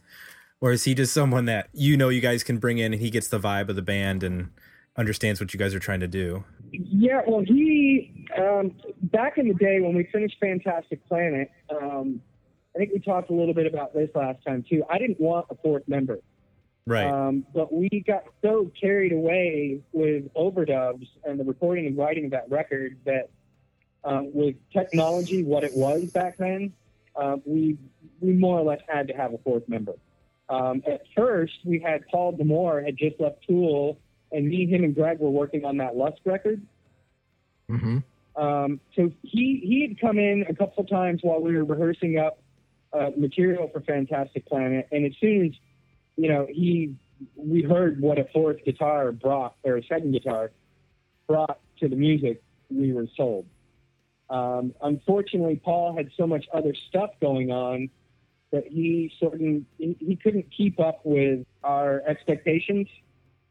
Or 0.60 0.72
is 0.72 0.86
he 0.86 0.94
just 0.94 1.14
someone 1.14 1.46
that 1.46 1.70
you 1.74 1.98
know 1.98 2.10
you 2.10 2.22
guys 2.22 2.44
can 2.44 2.58
bring 2.58 2.78
in 2.78 2.94
and 2.94 3.02
he 3.02 3.10
gets 3.10 3.28
the 3.28 3.40
vibe 3.40 3.70
of 3.70 3.76
the 3.76 3.82
band 3.82 4.24
and 4.24 4.50
understands 4.98 5.40
what 5.40 5.54
you 5.54 5.60
guys 5.60 5.76
are 5.76 5.80
trying 5.80 6.00
to 6.00 6.08
do? 6.08 6.44
Yeah, 6.72 7.22
well, 7.28 7.42
he 7.42 8.26
um, 8.38 8.74
back 9.02 9.38
in 9.38 9.48
the 9.48 9.54
day 9.54 9.80
when 9.80 9.96
we 9.96 10.08
finished 10.12 10.38
Fantastic 10.40 11.08
Planet, 11.08 11.50
um, 11.70 12.22
I 12.76 12.80
think 12.80 12.92
we 12.94 13.00
talked 13.00 13.30
a 13.30 13.34
little 13.34 13.54
bit 13.54 13.66
about 13.66 13.94
this 13.94 14.10
last 14.14 14.44
time 14.46 14.64
too. 14.70 14.84
I 14.90 14.98
didn't 14.98 15.20
want 15.20 15.48
a 15.50 15.56
fourth 15.56 15.88
member, 15.88 16.20
Right. 16.86 17.06
um, 17.06 17.46
but 17.54 17.74
we 17.74 17.90
got 18.06 18.24
so 18.42 18.72
carried 18.80 19.14
away 19.14 19.82
with 19.94 20.34
overdubs 20.36 21.08
and 21.24 21.40
the 21.40 21.44
recording 21.44 21.88
and 21.88 21.98
writing 21.98 22.26
of 22.26 22.32
that 22.32 22.50
record 22.50 22.98
that 23.06 23.30
um, 24.04 24.32
with 24.34 24.56
technology, 24.72 25.44
what 25.44 25.64
it 25.64 25.74
was 25.76 26.12
back 26.12 26.38
then, 26.38 26.74
uh, 27.16 27.38
we 27.46 27.78
we 28.20 28.34
more 28.34 28.60
or 28.60 28.64
less 28.64 28.82
had 28.88 29.08
to 29.08 29.14
have 29.14 29.34
a 29.34 29.38
fourth 29.40 29.68
member. 29.68 29.94
Um, 30.50 30.82
at 30.88 31.02
first, 31.16 31.54
we 31.66 31.80
had 31.80 32.08
Paul 32.08 32.34
D'Amour 32.34 32.82
had 32.82 32.98
just 32.98 33.20
left 33.20 33.46
Tool, 33.48 34.00
and 34.32 34.48
me, 34.48 34.66
him, 34.66 34.84
and 34.84 34.94
Greg 34.94 35.20
were 35.20 35.30
working 35.30 35.66
on 35.66 35.78
that 35.78 35.96
Lusk 35.96 36.18
record. 36.26 36.62
Mm-hmm. 37.70 38.00
Um, 38.42 38.80
so 38.96 39.12
he 39.24 39.62
he 39.64 39.88
had 39.88 40.00
come 40.00 40.20
in 40.20 40.46
a 40.48 40.54
couple 40.54 40.84
times 40.86 41.22
while 41.24 41.42
we 41.42 41.56
were 41.56 41.64
rehearsing 41.64 42.20
up 42.20 42.40
uh, 42.94 43.10
material 43.18 43.70
for 43.74 43.82
Fantastic 43.82 44.46
Planet, 44.46 44.88
and 44.92 45.06
as 45.06 45.14
soon 45.20 45.48
as 45.48 45.52
you 46.16 46.30
know 46.30 46.48
he 46.50 46.96
we 47.36 47.64
heard 47.64 48.00
what 48.00 48.20
a 48.20 48.26
fourth 48.34 48.64
guitar 48.64 49.12
brought 49.12 49.56
or 49.64 49.78
a 49.78 49.84
second 49.84 50.12
guitar 50.12 50.52
brought 51.28 51.60
to 51.80 51.90
the 51.90 51.96
music, 51.96 52.42
we 52.70 52.94
were 52.94 53.08
sold. 53.16 53.46
Um, 54.30 54.74
unfortunately, 54.82 55.56
Paul 55.64 55.96
had 55.96 56.10
so 56.16 56.28
much 56.28 56.46
other 56.54 56.74
stuff 56.90 57.12
going 57.22 57.52
on 57.52 57.90
that 58.52 58.68
he 58.68 59.12
sort 59.20 59.36
of 59.36 59.40
he, 59.40 59.98
he 60.00 60.16
couldn't 60.16 60.46
keep 60.56 60.80
up 60.80 61.02
with 61.04 61.46
our 61.64 62.04
expectations 62.08 62.88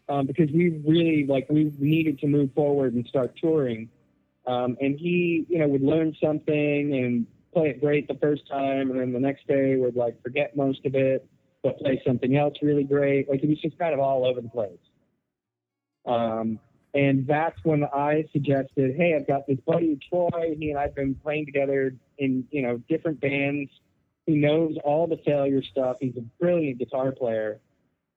um, 0.08 0.26
because 0.26 0.50
we 0.52 0.80
really 0.86 1.26
like 1.26 1.46
we 1.50 1.72
needed 1.78 2.18
to 2.20 2.26
move 2.26 2.52
forward 2.54 2.94
and 2.94 3.06
start 3.06 3.34
touring. 3.40 3.88
Um, 4.46 4.76
and 4.80 4.98
he, 4.98 5.44
you 5.48 5.58
know, 5.58 5.66
would 5.66 5.82
learn 5.82 6.14
something 6.22 6.94
and 6.94 7.26
play 7.52 7.70
it 7.70 7.80
great 7.80 8.06
the 8.06 8.14
first 8.14 8.46
time, 8.48 8.90
and 8.90 9.00
then 9.00 9.12
the 9.12 9.18
next 9.18 9.46
day 9.48 9.76
would 9.76 9.96
like 9.96 10.22
forget 10.22 10.56
most 10.56 10.84
of 10.84 10.94
it, 10.94 11.26
but 11.62 11.78
play 11.78 12.00
something 12.06 12.36
else 12.36 12.54
really 12.62 12.84
great. 12.84 13.28
Like 13.28 13.40
he 13.40 13.48
was 13.48 13.60
just 13.60 13.78
kind 13.78 13.92
of 13.92 14.00
all 14.00 14.24
over 14.24 14.40
the 14.40 14.48
place. 14.48 14.78
Um, 16.06 16.60
and 16.94 17.26
that's 17.26 17.58
when 17.64 17.84
I 17.84 18.24
suggested, 18.32 18.94
hey, 18.96 19.14
I've 19.14 19.26
got 19.26 19.46
this 19.46 19.58
buddy 19.66 19.98
Troy. 20.08 20.56
He 20.58 20.70
and 20.70 20.78
I've 20.78 20.94
been 20.94 21.14
playing 21.16 21.46
together 21.46 21.94
in 22.18 22.46
you 22.50 22.62
know 22.62 22.78
different 22.88 23.20
bands. 23.20 23.70
He 24.26 24.34
knows 24.34 24.76
all 24.84 25.06
the 25.06 25.18
failure 25.18 25.62
stuff. 25.62 25.96
He's 26.00 26.16
a 26.16 26.22
brilliant 26.40 26.78
guitar 26.78 27.12
player. 27.12 27.60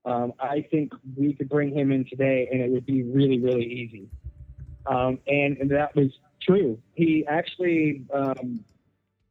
Um, 0.05 0.33
I 0.39 0.65
think 0.71 0.93
we 1.15 1.33
could 1.33 1.49
bring 1.49 1.75
him 1.77 1.91
in 1.91 2.05
today, 2.05 2.47
and 2.51 2.61
it 2.61 2.71
would 2.71 2.85
be 2.85 3.03
really, 3.03 3.39
really 3.39 3.65
easy. 3.65 4.09
Um, 4.85 5.19
and, 5.27 5.57
and 5.57 5.69
that 5.71 5.95
was 5.95 6.11
true. 6.41 6.79
He 6.95 7.25
actually 7.27 8.05
um, 8.13 8.63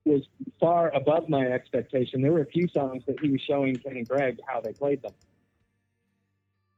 was 0.05 0.23
far 0.61 0.95
above 0.95 1.29
my 1.29 1.47
expectation. 1.47 2.23
There 2.23 2.33
were 2.33 2.43
a 2.43 2.47
few 2.47 2.69
songs 2.69 3.03
that 3.07 3.19
he 3.21 3.31
was 3.31 3.41
showing 3.41 3.77
Ken 3.77 3.97
and 3.97 4.07
Greg 4.07 4.39
how 4.47 4.61
they 4.61 4.73
played 4.73 5.03
them. 5.03 5.13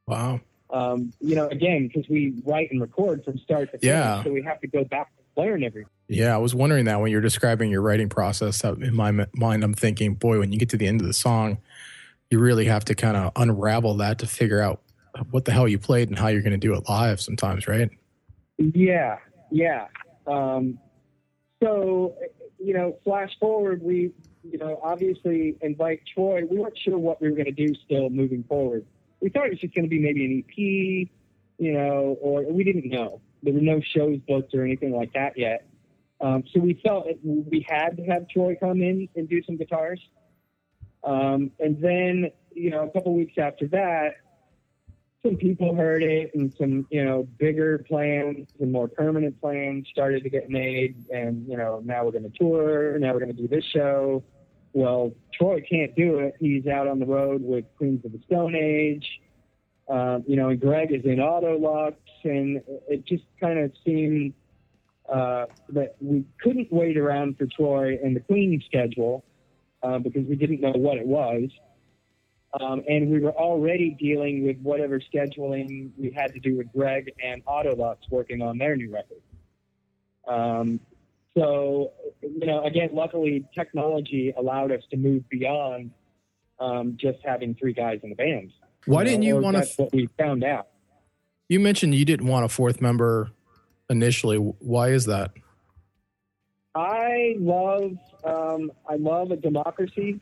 Wow. 0.07 0.41
Um, 0.70 1.12
you 1.20 1.34
know, 1.34 1.49
again, 1.49 1.88
because 1.88 2.09
we 2.09 2.34
write 2.45 2.70
and 2.70 2.80
record 2.80 3.24
from 3.24 3.38
start 3.38 3.72
to 3.72 3.78
finish, 3.78 3.93
Yeah. 3.93 4.22
so 4.22 4.30
we 4.30 4.43
have 4.43 4.61
to 4.61 4.68
go 4.68 4.84
back 4.84 5.11
to 5.16 5.43
learn 5.43 5.64
everything. 5.64 5.91
Yeah, 6.09 6.34
I 6.34 6.38
was 6.38 6.55
wondering 6.55 6.84
that 6.86 7.01
when 7.01 7.11
you're 7.11 7.20
describing 7.20 7.70
your 7.70 7.82
writing 7.82 8.09
process. 8.09 8.62
In 8.64 8.95
my 8.95 9.26
mind, 9.34 9.64
I'm 9.64 9.74
thinking, 9.74 10.14
boy, 10.14 10.38
when 10.38 10.53
you 10.53 10.59
get 10.59 10.68
to 10.70 10.76
the 10.76 10.86
end 10.86 11.01
of 11.01 11.07
the 11.07 11.12
song, 11.12 11.59
you 12.31 12.39
really 12.39 12.64
have 12.64 12.85
to 12.87 12.95
kind 12.95 13.16
of 13.16 13.33
unravel 13.37 13.97
that 13.97 14.18
to 14.20 14.26
figure 14.26 14.61
out 14.61 14.81
what 15.31 15.45
the 15.45 15.53
hell 15.53 15.68
you 15.68 15.78
played 15.78 16.09
and 16.09 16.18
how 16.18 16.28
you're 16.28 16.43
going 16.43 16.53
to 16.53 16.59
do 16.59 16.74
it 16.74 16.89
live 16.89 17.20
sometimes, 17.20 17.66
right? 17.66 17.91
Yeah, 18.59 19.18
yeah. 19.51 19.87
Um, 20.26 20.78
so, 21.62 22.14
you 22.59 22.72
know, 22.72 22.97
flash 23.05 23.31
forward, 23.41 23.83
we, 23.83 24.12
you 24.45 24.59
know, 24.59 24.81
obviously 24.83 25.57
invite 25.61 26.03
Troy. 26.14 26.43
We 26.49 26.59
weren't 26.59 26.78
sure 26.78 26.99
what 26.99 27.20
we 27.20 27.28
were 27.28 27.35
going 27.35 27.53
to 27.53 27.66
do 27.66 27.74
still 27.85 28.09
moving 28.11 28.45
forward. 28.45 28.87
We 29.20 29.28
thought 29.28 29.47
it 29.47 29.51
was 29.51 29.61
just 29.61 29.74
going 29.74 29.85
to 29.85 29.91
be 29.91 29.99
maybe 29.99 30.24
an 30.24 30.45
EP, 30.47 31.11
you 31.59 31.72
know, 31.72 32.16
or 32.20 32.45
we 32.51 32.64
didn't 32.64 32.89
know. 32.89 33.20
There 33.43 33.53
were 33.53 33.61
no 33.61 33.81
shows 33.95 34.18
booked 34.28 34.55
or 34.55 34.64
anything 34.64 34.93
like 34.93 35.12
that 35.14 35.37
yet. 35.37 35.66
Um, 36.20 36.45
so 36.53 36.61
we 36.61 36.81
felt 36.85 37.07
it, 37.07 37.18
we 37.22 37.66
had 37.68 37.97
to 37.97 38.05
have 38.05 38.28
Troy 38.28 38.57
come 38.61 38.83
in 38.83 39.09
and 39.16 39.28
do 39.28 39.43
some 39.43 39.57
guitars. 39.57 40.01
Um, 41.03 41.51
and 41.59 41.80
then, 41.80 42.30
you 42.53 42.70
know, 42.70 42.84
a 42.84 42.90
couple 42.90 43.14
weeks 43.14 43.34
after 43.38 43.66
that, 43.68 44.16
some 45.22 45.36
people 45.36 45.74
heard 45.74 46.03
it 46.03 46.34
and 46.34 46.53
some, 46.57 46.86
you 46.90 47.05
know, 47.05 47.28
bigger 47.38 47.78
plans 47.78 48.48
and 48.59 48.72
more 48.72 48.88
permanent 48.88 49.38
plans 49.40 49.86
started 49.90 50.22
to 50.22 50.30
get 50.30 50.48
made. 50.48 50.96
And, 51.11 51.46
you 51.46 51.57
know, 51.57 51.82
now 51.84 52.05
we're 52.05 52.12
going 52.12 52.30
to 52.30 52.38
tour. 52.38 52.98
Now 52.98 53.12
we're 53.12 53.20
going 53.20 53.34
to 53.34 53.40
do 53.42 53.48
this 53.48 53.64
show. 53.64 54.22
Well, 54.72 55.12
Troy 55.34 55.62
can't 55.68 55.94
do 55.94 56.20
it. 56.20 56.36
He's 56.38 56.66
out 56.66 56.86
on 56.86 57.01
the 57.01 57.07
road 57.07 57.42
with 57.42 57.64
Queens 57.76 58.05
of 58.05 58.12
the 58.12 58.20
Stone 58.26 58.55
Age. 58.55 59.20
Um, 59.88 60.24
you 60.26 60.36
know, 60.36 60.48
and 60.48 60.61
Greg 60.61 60.92
is 60.92 61.05
in 61.05 61.16
Autolux. 61.16 61.96
And 62.24 62.62
it 62.88 63.05
just 63.05 63.24
kind 63.40 63.59
of 63.59 63.72
seemed 63.84 64.32
uh, 65.12 65.46
that 65.70 65.96
we 66.01 66.24
couldn't 66.40 66.72
wait 66.72 66.96
around 66.96 67.36
for 67.36 67.46
Troy 67.46 67.98
and 68.03 68.16
the 68.16 68.20
Queen 68.20 68.62
schedule 68.64 69.24
uh, 69.83 69.99
because 69.99 70.24
we 70.26 70.37
didn't 70.37 70.61
know 70.61 70.72
what 70.72 70.99
it 70.99 71.07
was. 71.07 71.49
Um, 72.59 72.83
and 72.89 73.11
we 73.11 73.20
were 73.20 73.33
already 73.33 73.91
dealing 73.99 74.45
with 74.45 74.59
whatever 74.59 75.01
scheduling 75.01 75.93
we 75.97 76.11
had 76.11 76.33
to 76.35 76.41
do 76.41 76.57
with 76.57 76.72
Greg 76.72 77.12
and 77.22 77.45
Autolux 77.45 77.99
working 78.11 78.43
on 78.43 78.59
their 78.59 78.74
new 78.74 78.93
record. 78.93 79.22
Um, 80.26 80.81
so, 81.37 81.93
you 82.22 82.47
know, 82.47 82.64
again, 82.64 82.91
luckily 82.93 83.47
technology 83.55 84.35
allowed 84.37 84.72
us 84.72 84.83
to 84.91 84.97
move 84.97 85.28
beyond 85.28 85.93
um, 86.59 86.97
just 87.01 87.18
having 87.24 87.55
three 87.55 87.72
guys 87.72 88.01
in 88.03 88.11
the 88.11 88.16
band. 88.16 88.51
Why 88.87 89.05
didn't 89.05 89.22
you 89.22 89.37
or 89.37 89.41
want 89.41 89.57
That's 89.57 89.76
to? 89.76 89.83
what 89.83 89.93
we 89.93 90.09
found 90.18 90.43
out. 90.43 90.68
You 91.49 91.61
mentioned 91.61 91.95
you 91.95 92.05
didn't 92.05 92.26
want 92.26 92.45
a 92.45 92.49
fourth 92.49 92.81
member 92.81 93.31
initially. 93.89 94.37
Why 94.39 94.89
is 94.89 95.07
that? 95.07 95.33
I 96.75 97.37
love 97.39 97.97
um, 98.25 98.71
I 98.89 98.97
love 98.97 99.31
a 99.31 99.37
democracy. 99.37 100.21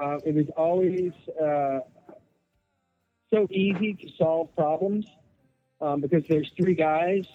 Uh, 0.00 0.18
it 0.24 0.34
was 0.34 0.46
always 0.56 1.12
uh, 1.42 1.80
so 3.32 3.46
easy 3.50 3.94
to 3.94 4.08
solve 4.18 4.54
problems 4.54 5.06
um, 5.80 6.00
because 6.00 6.24
there's 6.28 6.50
three 6.56 6.74
guys. 6.74 7.26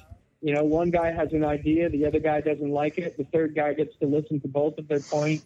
You 0.42 0.56
know, 0.56 0.64
one 0.64 0.90
guy 0.90 1.12
has 1.12 1.34
an 1.34 1.44
idea, 1.44 1.90
the 1.90 2.06
other 2.06 2.20
guy 2.20 2.42
doesn't 2.42 2.72
like 2.72 2.98
it. 2.98 3.18
The 3.18 3.26
third 3.26 3.54
guy 3.54 3.74
gets 3.74 3.96
to 3.98 4.08
listen 4.08 4.40
to 4.42 4.48
both 4.48 4.78
of 4.78 4.88
their 4.88 5.00
points 5.00 5.46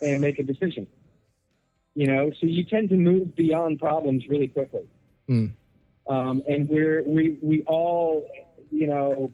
and 0.00 0.20
make 0.20 0.38
a 0.38 0.44
decision. 0.44 0.86
You 1.94 2.06
know, 2.06 2.30
so 2.40 2.46
you 2.46 2.64
tend 2.64 2.90
to 2.90 2.96
move 2.96 3.34
beyond 3.34 3.80
problems 3.80 4.28
really 4.28 4.48
quickly. 4.48 4.86
Hmm. 5.26 5.46
Um, 6.08 6.42
and 6.48 6.68
we're 6.68 7.02
we 7.04 7.38
we 7.42 7.62
all, 7.62 8.28
you 8.70 8.86
know, 8.86 9.32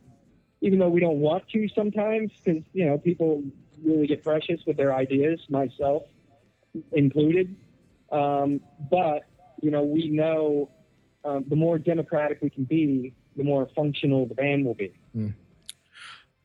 even 0.65 0.79
though 0.79 0.89
we 0.89 0.99
don't 0.99 1.21
want 1.21 1.47
to 1.51 1.69
sometimes, 1.69 2.33
because 2.43 2.62
you 2.73 2.87
know 2.87 2.97
people 2.97 3.43
really 3.85 4.07
get 4.07 4.25
precious 4.25 4.61
with 4.67 4.79
their 4.79 4.95
ideas, 4.95 5.39
myself 5.51 6.05
included. 6.93 7.55
Um, 8.11 8.61
but 8.91 9.25
you 9.61 9.71
know, 9.71 9.83
we 9.85 10.09
know 10.09 10.71
um, 11.23 11.45
the 11.49 11.57
more 11.57 11.79
democratic 11.79 12.39
we 12.41 12.49
can 12.49 12.65
be, 12.65 13.12
the 13.37 13.45
more 13.45 13.69
functional 13.77 14.25
the 14.27 14.35
band 14.35 14.65
will 14.65 14.75
be. 14.75 14.95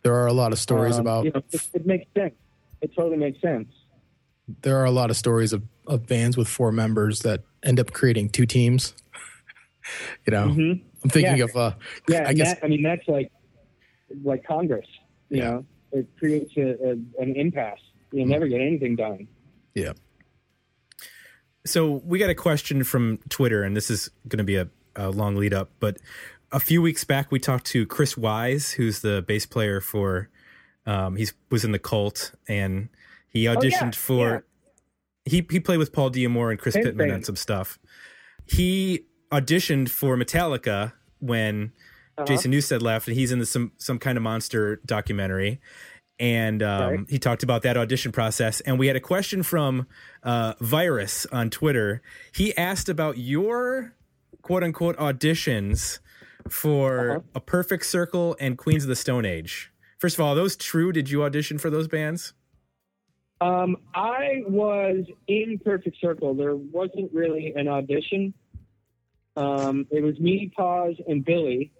There 0.03 0.13
are 0.15 0.27
a 0.27 0.33
lot 0.33 0.51
of 0.51 0.59
stories 0.59 0.95
Um, 0.95 1.01
about 1.01 1.23
You 1.25 1.31
know, 1.31 1.41
it, 1.53 1.61
it 1.73 1.85
makes 1.85 2.05
sense. 2.13 2.35
It 2.81 2.91
totally 2.95 3.17
makes 3.17 3.41
sense. 3.41 3.69
there 4.63 4.77
are 4.77 4.85
a 4.85 4.91
lot 4.91 5.09
of 5.09 5.15
stories 5.17 5.53
of, 5.53 5.63
of 5.87 6.07
bands 6.07 6.35
with 6.35 6.47
four 6.49 6.71
members 6.73 7.19
that 7.19 7.43
end 7.63 7.79
up 7.79 7.93
creating 7.93 8.29
two 8.29 8.45
teams. 8.45 8.95
you 10.27 10.31
know, 10.31 10.47
Mhm. 10.47 10.81
I'm 11.03 11.09
thinking 11.09 11.37
Yeah. 11.37 11.43
of 11.45 11.55
uh, 11.55 11.73
Yeah, 12.09 12.27
I 12.27 12.33
guess 12.33 12.53
that, 12.55 12.65
I 12.65 12.67
mean 12.67 12.83
that's 12.83 13.07
like 13.07 13.31
like 14.23 14.43
Congress. 14.45 14.87
You 15.29 15.37
Yeah. 15.37 15.49
know, 15.51 15.65
it 15.91 16.07
creates 16.17 16.55
a, 16.57 16.69
a, 16.83 16.91
an 17.21 17.35
impasse. 17.35 17.79
You'll 18.11 18.27
never 18.27 18.47
get 18.47 18.61
anything 18.61 18.95
done. 18.95 19.27
yeah, 19.75 19.93
So 21.65 22.01
we 22.05 22.17
got 22.19 22.29
a 22.29 22.35
question 22.35 22.83
from 22.83 23.19
Twitter, 23.29 23.63
and 23.63 23.75
this 23.75 23.89
is 23.91 24.09
going 24.27 24.39
to 24.39 24.43
be 24.43 24.55
a, 24.55 24.67
a 24.95 25.09
long 25.09 25.35
lead 25.35 25.53
up. 25.53 25.69
But 25.79 25.97
a 26.51 26.59
few 26.59 26.81
weeks 26.81 27.03
back, 27.03 27.31
we 27.31 27.39
talked 27.39 27.65
to 27.67 27.85
Chris 27.85 28.15
Wyse, 28.15 28.73
who's 28.73 29.01
the 29.01 29.23
bass 29.27 29.45
player 29.45 29.81
for. 29.81 30.29
Um, 30.85 31.15
he 31.17 31.27
was 31.51 31.63
in 31.63 31.71
the 31.71 31.79
Cult, 31.79 32.31
and 32.47 32.89
he 33.29 33.45
auditioned 33.45 33.93
yeah, 33.93 33.99
for. 33.99 34.45
He 35.25 35.45
he 35.51 35.59
played 35.59 35.77
with 35.77 35.93
Paul 35.93 36.09
D'Amour 36.09 36.49
and 36.49 36.59
Chris 36.59 36.73
Same 36.73 36.83
Pitman 36.85 37.07
thing. 37.09 37.15
on 37.15 37.23
some 37.23 37.35
stuff. 37.35 37.77
He 38.47 39.05
auditioned 39.31 39.89
for 39.89 40.17
Metallica 40.17 40.93
when 41.19 41.71
Uh-huh. 42.19 42.25
Jason 42.25 42.51
Newsted 42.51 42.81
left, 42.81 43.07
and 43.07 43.17
he's 43.17 43.31
in 43.31 43.39
the, 43.39 43.45
some 43.45 43.71
some 43.77 43.97
kind 43.99 44.17
of 44.17 44.23
monster 44.23 44.81
documentary. 44.85 45.59
And 46.19 46.61
um, 46.61 46.81
Right. 46.81 46.99
he 47.09 47.17
talked 47.17 47.43
about 47.43 47.61
that 47.61 47.77
audition 47.77 48.11
process. 48.11 48.59
And 48.61 48.77
we 48.77 48.87
had 48.87 48.97
a 48.97 48.99
question 48.99 49.41
from 49.41 49.87
uh, 50.21 50.53
Virus 50.59 51.25
on 51.31 51.49
Twitter. 51.49 52.01
He 52.35 52.55
asked 52.57 52.89
about 52.89 53.17
your 53.17 53.95
quote 54.41 54.63
unquote 54.63 54.97
auditions 54.97 55.99
for 56.49 57.09
Uh-huh. 57.09 57.19
A 57.35 57.39
Perfect 57.39 57.85
Circle 57.85 58.35
and 58.39 58.57
Queens 58.57 58.83
of 58.83 58.89
the 58.89 58.95
Stone 58.97 59.23
Age. 59.25 59.71
First 59.97 60.15
of 60.17 60.21
all, 60.21 60.33
are 60.33 60.35
those 60.35 60.55
true? 60.57 60.91
Did 60.91 61.09
you 61.09 61.23
audition 61.23 61.57
for 61.57 61.69
those 61.69 61.87
bands? 61.87 62.33
Um, 63.41 63.77
I 63.95 64.43
was 64.47 65.05
in 65.27 65.59
Perfect 65.63 65.95
Circle. 66.01 66.33
There 66.33 66.57
wasn't 66.57 67.13
really 67.13 67.53
an 67.55 67.69
audition. 67.69 68.33
Um, 69.37 69.87
it 69.91 70.03
was 70.03 70.19
me, 70.19 70.51
Paz, 70.57 70.95
and 71.07 71.23
Billy. 71.23 71.71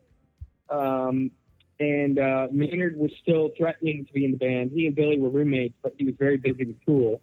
Um, 0.72 1.32
and 1.80 2.20
uh, 2.20 2.48
Maynard 2.52 2.98
was 2.98 3.12
still 3.22 3.52
threatening 3.58 4.06
to 4.06 4.14
be 4.14 4.26
in 4.26 4.32
the 4.32 4.38
band. 4.38 4.72
He 4.74 4.88
and 4.88 4.96
Billy 4.96 5.20
were 5.20 5.30
roommates, 5.30 5.76
but 5.82 5.94
he 5.98 6.06
was 6.06 6.16
very 6.20 6.38
busy 6.38 6.66
with 6.66 6.86
Tool. 6.86 7.22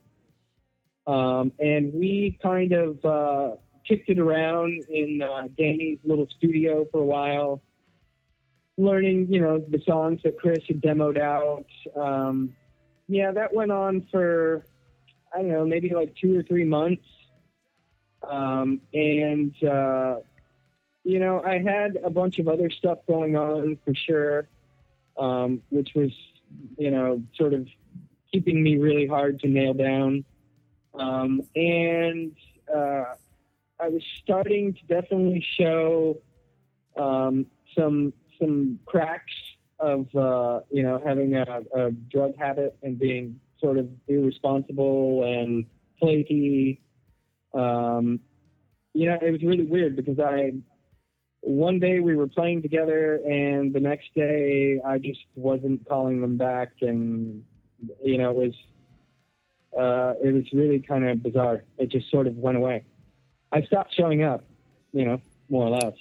Um, 1.07 1.53
and 1.59 1.93
we 1.93 2.39
kind 2.43 2.73
of 2.73 3.05
uh, 3.05 3.57
kicked 3.87 4.09
it 4.09 4.19
around 4.19 4.85
in 4.89 5.23
uh, 5.23 5.49
Danny's 5.59 5.99
little 6.05 6.27
studio 6.39 6.87
for 6.91 7.01
a 7.01 7.05
while. 7.05 7.61
learning, 8.79 9.27
you 9.31 9.41
know, 9.41 9.59
the 9.59 9.81
songs 9.87 10.21
that 10.25 10.39
Chris 10.39 10.59
had 10.69 10.81
demoed 10.81 11.21
out. 11.21 11.67
Um, 11.95 12.55
yeah, 13.09 13.33
that 13.33 13.55
went 13.55 13.71
on 13.73 14.07
for 14.11 14.65
I 15.35 15.39
don't 15.39 15.49
know, 15.49 15.67
maybe 15.67 15.91
like 15.95 16.15
two 16.21 16.39
or 16.39 16.43
three 16.43 16.65
months. 16.65 17.05
Um, 18.29 18.81
and 18.93 19.55
uh, 19.63 20.17
you 21.07 21.21
know, 21.21 21.41
I 21.41 21.59
had 21.59 21.99
a 22.03 22.11
bunch 22.11 22.41
of 22.41 22.49
other 22.49 22.69
stuff 22.69 22.99
going 23.07 23.37
on 23.37 23.79
for 23.85 23.95
sure, 23.95 24.49
um, 25.17 25.63
which 25.69 25.91
was, 25.95 26.11
you 26.77 26.91
know, 26.91 27.23
sort 27.37 27.55
of 27.55 27.69
keeping 28.33 28.61
me 28.61 28.77
really 28.77 29.07
hard 29.07 29.39
to 29.41 29.47
nail 29.47 29.73
down. 29.73 30.25
Um, 30.95 31.43
and 31.55 32.33
uh, 32.75 33.15
I 33.79 33.89
was 33.89 34.03
starting 34.25 34.75
to 34.75 34.81
definitely 35.01 35.47
show 35.57 36.19
um, 36.97 37.47
some 37.79 38.13
some 38.41 38.81
cracks 38.85 39.33
of 39.79 40.13
uh, 40.17 40.61
you 40.73 40.83
know 40.83 41.01
having 41.07 41.37
a, 41.37 41.61
a 41.73 41.93
drug 41.93 42.37
habit 42.37 42.77
and 42.83 42.99
being 42.99 43.39
sort 43.61 43.79
of 43.79 43.89
irresponsible 44.09 45.23
and 45.23 45.67
flaky. 46.01 46.81
Um, 47.55 48.19
you 48.93 49.07
know, 49.07 49.19
it 49.23 49.31
was 49.31 49.43
really 49.45 49.67
weird 49.67 49.95
because 49.95 50.19
I 50.19 50.53
one 51.47 51.79
day 51.79 52.01
we 52.01 52.17
were 52.17 52.27
playing 52.27 52.61
together 52.61 53.21
and 53.25 53.73
the 53.73 53.79
next 53.79 54.13
day 54.17 54.81
I 54.85 54.99
just 54.99 55.21
wasn't 55.37 55.89
calling 55.89 56.21
them 56.21 56.37
back 56.37 56.73
and 56.81 57.45
you 58.03 58.19
know 58.19 58.31
it 58.31 58.37
was 58.37 58.55
uh, 59.79 60.15
it 60.25 60.33
was 60.35 60.45
really 60.53 60.81
kind 60.81 61.09
of 61.09 61.23
bizarre. 61.23 61.63
It 61.79 61.91
just 61.91 62.11
sort 62.11 62.27
of 62.27 62.37
went 62.37 62.57
away. 62.57 62.85
I 63.53 63.63
stopped 63.63 63.95
showing 63.95 64.25
up, 64.25 64.43
you 64.93 65.05
know, 65.05 65.21
more 65.49 65.67
or 65.67 65.71
less. 65.71 65.93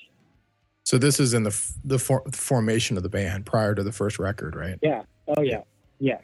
So 0.83 0.97
this 0.97 1.19
is 1.19 1.33
in 1.33 1.43
the 1.43 1.49
f- 1.49 1.73
the 1.83 1.99
for- 1.99 2.23
formation 2.31 2.97
of 2.97 3.03
the 3.03 3.09
band 3.09 3.45
prior 3.45 3.75
to 3.75 3.83
the 3.83 3.91
first 3.91 4.17
record, 4.17 4.55
right? 4.55 4.79
Yeah. 4.81 5.03
Oh 5.27 5.41
yeah. 5.41 5.61
Yeah. 5.99 6.19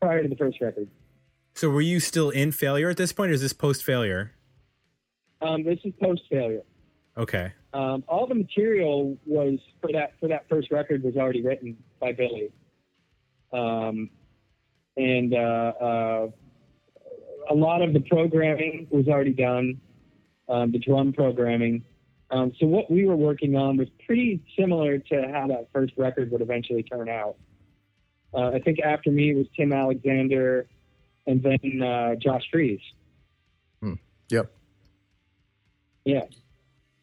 Prior 0.00 0.22
to 0.22 0.28
the 0.28 0.36
first 0.36 0.60
record. 0.60 0.88
So 1.54 1.68
were 1.68 1.82
you 1.82 2.00
still 2.00 2.30
in 2.30 2.52
failure 2.52 2.88
at 2.88 2.96
this 2.96 3.12
point, 3.12 3.32
or 3.32 3.34
is 3.34 3.42
this 3.42 3.52
post 3.52 3.84
failure? 3.84 4.32
Um, 5.42 5.62
this 5.62 5.78
is 5.84 5.92
post 6.00 6.22
failure. 6.30 6.62
Okay. 7.16 7.52
Um, 7.72 8.04
all 8.08 8.26
the 8.26 8.34
material 8.34 9.16
was 9.26 9.58
for 9.80 9.92
that 9.92 10.14
for 10.20 10.28
that 10.28 10.48
first 10.48 10.70
record 10.70 11.02
was 11.02 11.16
already 11.16 11.42
written 11.42 11.76
by 12.00 12.12
Billy, 12.12 12.50
um, 13.52 14.10
and 14.96 15.34
uh, 15.34 15.72
uh, 15.80 16.28
a 17.50 17.54
lot 17.54 17.82
of 17.82 17.92
the 17.92 18.00
programming 18.00 18.88
was 18.90 19.06
already 19.06 19.32
done, 19.32 19.80
um, 20.48 20.72
the 20.72 20.78
drum 20.78 21.12
programming. 21.12 21.84
Um, 22.32 22.52
so 22.58 22.66
what 22.66 22.90
we 22.90 23.06
were 23.06 23.16
working 23.16 23.56
on 23.56 23.76
was 23.76 23.88
pretty 24.06 24.42
similar 24.58 24.98
to 24.98 25.28
how 25.32 25.48
that 25.48 25.68
first 25.72 25.92
record 25.96 26.30
would 26.30 26.40
eventually 26.40 26.82
turn 26.82 27.08
out. 27.08 27.36
Uh, 28.32 28.50
I 28.50 28.60
think 28.60 28.78
after 28.80 29.10
me 29.10 29.34
was 29.34 29.46
Tim 29.56 29.72
Alexander, 29.72 30.68
and 31.26 31.42
then 31.42 31.82
uh, 31.82 32.14
Josh 32.16 32.44
Freese. 32.50 32.80
Yep. 34.30 34.52
Yeah. 36.04 36.24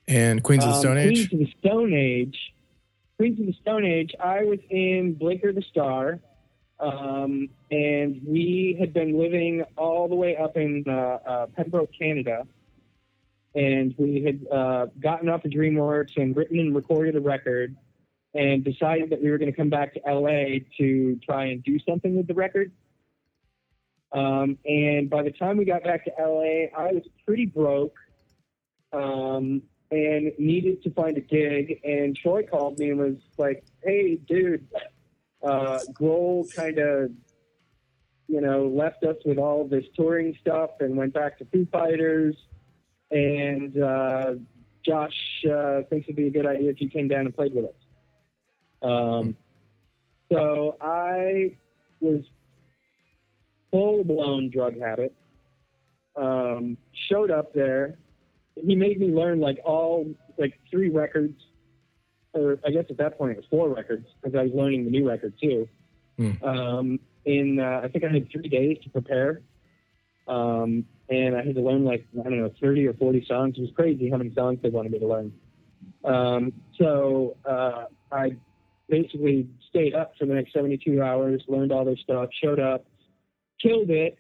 And 0.07 0.41
Queens 0.41 0.63
of 0.63 0.69
the 0.69 0.75
Um, 0.75 0.81
Stone 0.81 0.97
Age. 0.97 1.29
Queens 1.29 1.33
of 1.33 1.39
the 1.39 1.53
Stone 1.59 1.93
Age. 1.93 2.53
Queens 3.17 3.39
of 3.39 3.45
the 3.45 3.53
Stone 3.53 3.85
Age. 3.85 4.15
I 4.19 4.43
was 4.43 4.59
in 4.69 5.13
Blinker 5.15 5.51
the 5.51 5.61
Star, 5.63 6.19
um, 6.79 7.49
and 7.71 8.21
we 8.25 8.77
had 8.79 8.93
been 8.93 9.17
living 9.17 9.63
all 9.75 10.07
the 10.07 10.15
way 10.15 10.37
up 10.37 10.55
in 10.55 10.85
uh, 10.87 10.91
uh, 11.25 11.45
Pembroke, 11.47 11.91
Canada. 11.97 12.47
And 13.55 13.95
we 13.97 14.21
had 14.23 14.47
uh, 14.51 14.85
gotten 14.99 15.29
off 15.29 15.43
of 15.43 15.51
DreamWorks 15.51 16.15
and 16.15 16.35
written 16.35 16.59
and 16.59 16.75
recorded 16.75 17.15
a 17.15 17.21
record, 17.21 17.75
and 18.33 18.63
decided 18.63 19.09
that 19.09 19.21
we 19.21 19.31
were 19.31 19.37
going 19.37 19.51
to 19.51 19.57
come 19.57 19.69
back 19.69 19.93
to 19.95 20.01
LA 20.07 20.59
to 20.77 21.19
try 21.25 21.45
and 21.45 21.63
do 21.63 21.79
something 21.79 22.15
with 22.15 22.27
the 22.27 22.35
record. 22.35 22.71
Um, 24.13 24.57
and 24.63 25.09
by 25.09 25.23
the 25.23 25.31
time 25.31 25.57
we 25.57 25.65
got 25.65 25.83
back 25.83 26.05
to 26.05 26.11
LA, 26.19 26.67
I 26.77 26.93
was 26.93 27.03
pretty 27.25 27.45
broke 27.45 27.95
um, 28.93 29.63
and 29.91 30.31
needed 30.37 30.83
to 30.83 30.91
find 30.91 31.17
a 31.17 31.21
gig. 31.21 31.79
And 31.83 32.15
Troy 32.15 32.43
called 32.43 32.79
me 32.79 32.89
and 32.89 32.99
was 32.99 33.15
like, 33.37 33.63
"Hey, 33.83 34.15
dude, 34.15 34.67
uh, 35.41 35.79
Grohl 35.93 36.53
kind 36.53 36.77
of, 36.77 37.11
you 38.27 38.41
know, 38.41 38.67
left 38.67 39.03
us 39.03 39.17
with 39.25 39.37
all 39.37 39.67
this 39.67 39.85
touring 39.95 40.37
stuff 40.41 40.71
and 40.79 40.97
went 40.97 41.13
back 41.13 41.37
to 41.39 41.45
Foo 41.45 41.65
Fighters. 41.71 42.35
And 43.11 43.81
uh, 43.81 44.35
Josh 44.85 45.45
uh, 45.49 45.83
thinks 45.89 46.05
it'd 46.05 46.15
be 46.15 46.27
a 46.27 46.31
good 46.31 46.45
idea 46.45 46.69
if 46.69 46.81
you 46.81 46.89
came 46.89 47.07
down 47.07 47.21
and 47.21 47.35
played 47.35 47.53
with 47.53 47.65
us." 47.65 47.71
Um, 48.81 49.35
so 50.31 50.77
I 50.81 51.55
was 51.99 52.23
full 53.71 54.03
blown 54.03 54.49
drug 54.49 54.79
habit. 54.79 55.15
Um, 56.15 56.77
showed 57.09 57.31
up 57.31 57.53
there. 57.53 57.97
He 58.65 58.75
made 58.75 58.99
me 58.99 59.07
learn 59.07 59.39
like 59.39 59.59
all 59.63 60.07
like 60.37 60.59
three 60.69 60.89
records, 60.89 61.39
or 62.33 62.59
I 62.65 62.71
guess 62.71 62.85
at 62.89 62.97
that 62.97 63.17
point 63.17 63.31
it 63.31 63.37
was 63.37 63.45
four 63.49 63.73
records 63.73 64.07
because 64.21 64.37
I 64.37 64.43
was 64.43 64.51
learning 64.53 64.85
the 64.85 64.91
new 64.91 65.07
record 65.07 65.33
too. 65.41 65.67
Hmm. 66.17 66.43
Um, 66.43 66.99
in 67.25 67.59
uh, 67.59 67.81
I 67.83 67.87
think 67.89 68.03
I 68.03 68.09
had 68.09 68.31
three 68.31 68.49
days 68.49 68.77
to 68.83 68.89
prepare, 68.89 69.41
um, 70.27 70.85
and 71.09 71.35
I 71.35 71.43
had 71.43 71.55
to 71.55 71.61
learn 71.61 71.83
like 71.83 72.05
I 72.19 72.23
don't 72.23 72.39
know 72.39 72.51
thirty 72.61 72.87
or 72.87 72.93
forty 72.93 73.25
songs. 73.27 73.55
It 73.57 73.61
was 73.61 73.71
crazy 73.75 74.09
how 74.09 74.17
many 74.17 74.33
songs 74.33 74.59
they 74.61 74.69
wanted 74.69 74.91
me 74.91 74.99
to 74.99 75.07
learn. 75.07 75.33
Um, 76.03 76.53
so 76.77 77.35
uh, 77.45 77.85
I 78.11 78.37
basically 78.89 79.49
stayed 79.69 79.93
up 79.93 80.13
for 80.17 80.25
the 80.25 80.33
next 80.33 80.53
72 80.53 81.01
hours, 81.01 81.43
learned 81.47 81.71
all 81.71 81.85
their 81.85 81.97
stuff, 81.97 82.29
showed 82.41 82.59
up, 82.59 82.85
killed 83.61 83.89
it. 83.89 84.17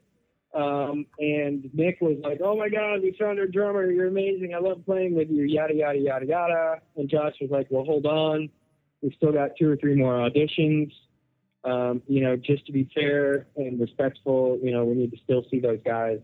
Um, 0.57 1.05
and 1.19 1.69
Nick 1.75 2.01
was 2.01 2.17
like, 2.23 2.39
"Oh 2.43 2.57
my 2.57 2.67
God, 2.67 3.03
we 3.03 3.15
found 3.19 3.37
our 3.37 3.45
drummer! 3.45 3.91
You're 3.91 4.07
amazing! 4.07 4.55
I 4.55 4.59
love 4.59 4.83
playing 4.85 5.13
with 5.13 5.29
you!" 5.29 5.43
Yada 5.43 5.75
yada 5.75 5.99
yada 5.99 6.25
yada. 6.25 6.81
And 6.95 7.07
Josh 7.07 7.35
was 7.39 7.51
like, 7.51 7.67
"Well, 7.69 7.83
hold 7.83 8.07
on, 8.07 8.49
we've 9.03 9.13
still 9.15 9.31
got 9.31 9.51
two 9.59 9.69
or 9.69 9.75
three 9.75 9.93
more 9.93 10.13
auditions. 10.13 10.91
Um, 11.63 12.01
you 12.07 12.21
know, 12.21 12.35
just 12.35 12.65
to 12.65 12.71
be 12.71 12.89
fair 12.95 13.45
and 13.55 13.79
respectful, 13.79 14.59
you 14.63 14.71
know, 14.71 14.83
we 14.83 14.95
need 14.95 15.11
to 15.11 15.17
still 15.23 15.45
see 15.51 15.59
those 15.59 15.79
guys." 15.85 16.19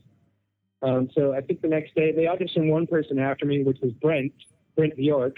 Um, 0.81 1.09
so 1.13 1.33
I 1.33 1.41
think 1.41 1.61
the 1.61 1.67
next 1.67 1.93
day 1.93 2.11
they 2.11 2.23
auditioned 2.23 2.71
one 2.71 2.87
person 2.87 3.19
after 3.19 3.45
me, 3.45 3.63
which 3.63 3.81
was 3.81 3.91
Brant, 3.93 4.33
Brant 4.75 4.95
Bjork. 4.95 5.37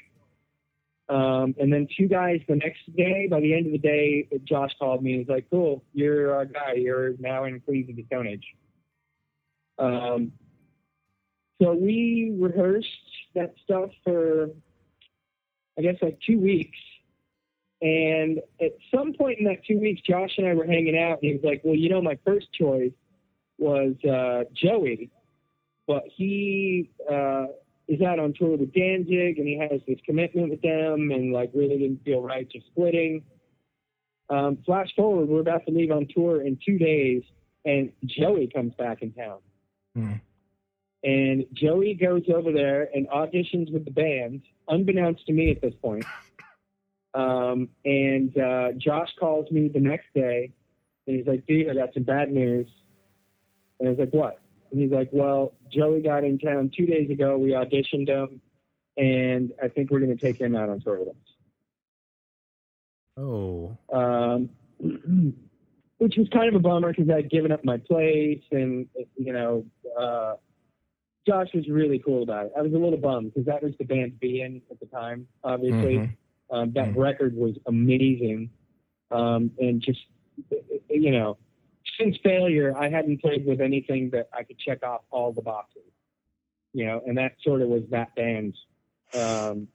Um, 1.09 1.53
and 1.59 1.71
then 1.71 1.87
two 1.97 2.07
guys 2.07 2.39
the 2.47 2.55
next 2.55 2.95
day. 2.95 3.27
By 3.29 3.41
the 3.41 3.53
end 3.53 3.65
of 3.65 3.73
the 3.73 3.77
day, 3.77 4.29
Josh 4.45 4.71
called 4.79 5.03
me 5.03 5.15
and 5.15 5.27
was 5.27 5.35
like, 5.35 5.49
"Cool, 5.49 5.83
you're 5.93 6.33
our 6.33 6.45
guy. 6.45 6.75
You're 6.77 7.17
now 7.19 7.43
in 7.43 7.59
Queens 7.59 7.89
of 7.89 7.97
the 7.97 8.05
Stone 8.05 8.27
Age." 8.27 8.55
Um, 9.77 10.31
so 11.61 11.73
we 11.73 12.35
rehearsed 12.37 12.87
that 13.33 13.53
stuff 13.63 13.89
for, 14.03 14.49
I 15.77 15.81
guess, 15.81 15.95
like 16.01 16.19
two 16.25 16.39
weeks. 16.39 16.77
And 17.81 18.39
at 18.61 18.71
some 18.93 19.13
point 19.13 19.39
in 19.39 19.45
that 19.45 19.65
two 19.65 19.79
weeks, 19.79 20.01
Josh 20.01 20.31
and 20.37 20.47
I 20.47 20.53
were 20.53 20.65
hanging 20.65 20.97
out, 20.97 21.19
and 21.21 21.29
he 21.29 21.33
was 21.33 21.43
like, 21.43 21.61
"Well, 21.63 21.75
you 21.75 21.89
know, 21.89 22.01
my 22.01 22.17
first 22.25 22.51
choice 22.53 22.93
was 23.57 23.95
uh, 24.03 24.45
Joey, 24.53 25.11
but 25.85 26.03
he 26.07 26.89
uh, 27.11 27.47
is 27.87 28.01
out 28.01 28.17
on 28.19 28.33
tour 28.33 28.57
with 28.57 28.73
Danzig, 28.73 29.39
and 29.39 29.47
he 29.47 29.57
has 29.59 29.81
this 29.87 29.99
commitment 30.05 30.49
with 30.49 30.61
them, 30.61 31.11
and 31.11 31.33
like 31.33 31.51
really 31.53 31.77
didn't 31.77 32.03
feel 32.03 32.21
right 32.21 32.49
just 32.49 32.65
splitting." 32.67 33.23
Um, 34.29 34.57
flash 34.65 34.89
forward, 34.95 35.27
we're 35.27 35.41
about 35.41 35.65
to 35.67 35.71
leave 35.71 35.91
on 35.91 36.07
tour 36.13 36.41
in 36.41 36.57
two 36.65 36.79
days, 36.79 37.23
and 37.65 37.91
Joey 38.05 38.47
comes 38.47 38.73
back 38.75 39.01
in 39.01 39.11
town. 39.11 39.39
Hmm. 39.95 40.13
And 41.03 41.45
Joey 41.53 41.93
goes 41.93 42.23
over 42.33 42.51
there 42.51 42.89
and 42.93 43.07
auditions 43.09 43.71
with 43.71 43.85
the 43.85 43.91
band, 43.91 44.41
unbeknownst 44.67 45.25
to 45.27 45.33
me 45.33 45.51
at 45.51 45.61
this 45.61 45.73
point. 45.81 46.05
Um, 47.15 47.69
and 47.85 48.37
uh, 48.37 48.73
Josh 48.77 49.07
calls 49.17 49.49
me 49.49 49.69
the 49.69 49.79
next 49.79 50.07
day, 50.13 50.51
and 51.07 51.15
he's 51.15 51.25
like, 51.25 51.45
"Dude, 51.47 51.69
I 51.69 51.73
got 51.73 51.93
some 51.93 52.03
bad 52.03 52.29
news." 52.29 52.67
And 53.79 53.87
I 53.87 53.91
was 53.91 53.99
like, 53.99 54.11
"What?" 54.11 54.41
And 54.69 54.81
he's 54.81 54.91
like, 54.91 55.07
"Well, 55.13 55.53
Joey 55.71 56.01
got 56.01 56.25
in 56.25 56.37
town 56.39 56.71
two 56.75 56.85
days 56.85 57.09
ago. 57.09 57.37
We 57.37 57.51
auditioned 57.51 58.09
him, 58.09 58.41
and 58.97 59.53
I 59.63 59.69
think 59.69 59.91
we're 59.91 60.01
going 60.01 60.15
to 60.15 60.21
take 60.21 60.37
him 60.37 60.57
out 60.57 60.67
on 60.67 60.81
tour 60.81 60.99
with 60.99 61.07
us." 61.07 61.15
Oh. 63.17 63.77
um, 63.93 64.49
which 65.97 66.15
was 66.17 66.27
kind 66.29 66.49
of 66.49 66.55
a 66.55 66.59
bummer 66.59 66.91
because 66.93 67.09
I'd 67.09 67.29
given 67.29 67.51
up 67.51 67.63
my 67.63 67.77
place, 67.77 68.41
and 68.51 68.87
you 69.17 69.33
know, 69.33 69.65
uh, 69.97 70.35
Josh 71.27 71.47
was 71.53 71.67
really 71.69 71.99
cool 71.99 72.23
about 72.23 72.47
it. 72.47 72.51
I 72.57 72.61
was 72.61 72.73
a 72.73 72.77
little 72.77 72.97
bummed 72.97 73.33
because 73.33 73.45
that 73.47 73.63
was 73.63 73.73
the 73.77 73.85
band 73.85 74.13
to 74.13 74.17
be 74.17 74.41
in 74.41 74.61
at 74.69 74.79
the 74.79 74.85
time. 74.87 75.27
Obviously, 75.43 75.99
Mhm. 75.99 76.09
um, 76.51 76.71
that 76.73 76.89
Mhm. 76.89 76.97
record 76.97 77.35
was 77.35 77.57
amazing, 77.65 78.49
um, 79.11 79.51
and 79.59 79.81
just 79.81 80.05
you 80.89 81.11
know, 81.11 81.37
since 81.97 82.17
failure, 82.17 82.75
I 82.77 82.89
hadn't 82.89 83.21
played 83.21 83.45
with 83.45 83.61
anything 83.61 84.09
that 84.11 84.29
I 84.33 84.43
could 84.43 84.57
check 84.57 84.83
off 84.83 85.03
all 85.11 85.31
the 85.31 85.41
boxes. 85.41 85.81
You 86.73 86.85
know, 86.85 87.01
and 87.07 87.17
that 87.17 87.39
sort 87.41 87.61
of 87.61 87.69
was 87.69 87.83
that 87.89 88.13
band. 88.15 88.57
Um, 89.13 89.67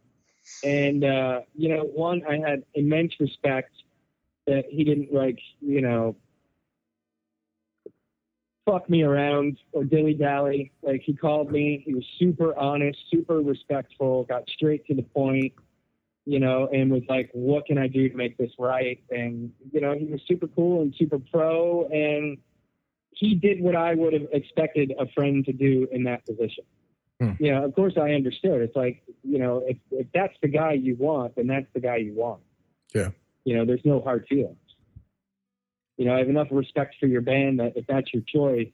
And 0.63 1.05
uh, 1.05 1.41
you 1.55 1.71
know, 1.71 1.85
one, 1.85 2.23
I 2.27 2.37
had 2.37 2.63
immense 2.75 3.19
respect 3.19 3.73
that 4.51 4.65
he 4.69 4.83
didn't 4.83 5.15
like, 5.15 5.39
you 5.61 5.81
know, 5.81 6.17
fuck 8.67 8.91
me 8.91 9.03
around 9.03 9.59
or 9.73 9.85
dilly 9.85 10.15
dally. 10.15 10.73
Like 10.83 11.03
he 11.05 11.15
called 11.15 11.53
me, 11.53 11.83
he 11.87 11.95
was 11.95 12.05
super 12.19 12.57
honest, 12.59 12.99
super 13.13 13.41
respectful, 13.41 14.25
got 14.25 14.49
straight 14.51 14.85
to 14.87 14.95
the 14.95 15.03
point, 15.03 15.53
you 16.27 16.41
know, 16.41 16.69
and 16.73 16.91
was 16.91 17.05
like, 17.09 17.31
"What 17.33 17.67
can 17.67 17.79
I 17.79 17.87
do 17.87 18.09
to 18.09 18.17
make 18.17 18.37
this 18.37 18.51
right?" 18.59 19.01
And 19.11 19.53
you 19.73 19.81
know, 19.81 19.97
he 19.97 20.07
was 20.07 20.21
super 20.27 20.49
cool 20.49 20.83
and 20.83 20.93
super 20.99 21.21
pro, 21.21 21.87
and 21.87 22.39
he 23.13 23.37
did 23.37 23.61
what 23.61 23.77
I 23.77 23.95
would 23.95 24.13
have 24.13 24.27
expected 24.33 24.93
a 24.99 25.07
friend 25.13 25.45
to 25.45 25.53
do 25.53 25.87
in 25.93 26.03
that 26.05 26.27
position. 26.27 26.65
Hmm. 27.21 27.33
You 27.39 27.53
know, 27.53 27.65
of 27.65 27.75
course, 27.77 27.95
I 27.97 28.13
understood. 28.13 28.63
It's 28.63 28.75
like, 28.75 29.03
you 29.23 29.39
know, 29.39 29.63
if 29.65 29.77
if 29.93 30.09
that's 30.13 30.35
the 30.43 30.49
guy 30.49 30.73
you 30.73 30.97
want, 30.97 31.37
then 31.37 31.47
that's 31.47 31.71
the 31.73 31.81
guy 31.81 31.97
you 31.97 32.15
want. 32.15 32.41
Yeah. 32.93 33.11
You 33.45 33.57
know, 33.57 33.65
there's 33.65 33.85
no 33.85 34.01
hard 34.01 34.27
feelings. 34.29 34.57
You 35.97 36.07
know, 36.07 36.15
I 36.15 36.19
have 36.19 36.29
enough 36.29 36.49
respect 36.51 36.97
for 36.99 37.07
your 37.07 37.21
band 37.21 37.61
that 37.61 37.77
if 37.77 37.87
that's 37.87 38.13
your 38.13 38.23
choice, 38.27 38.69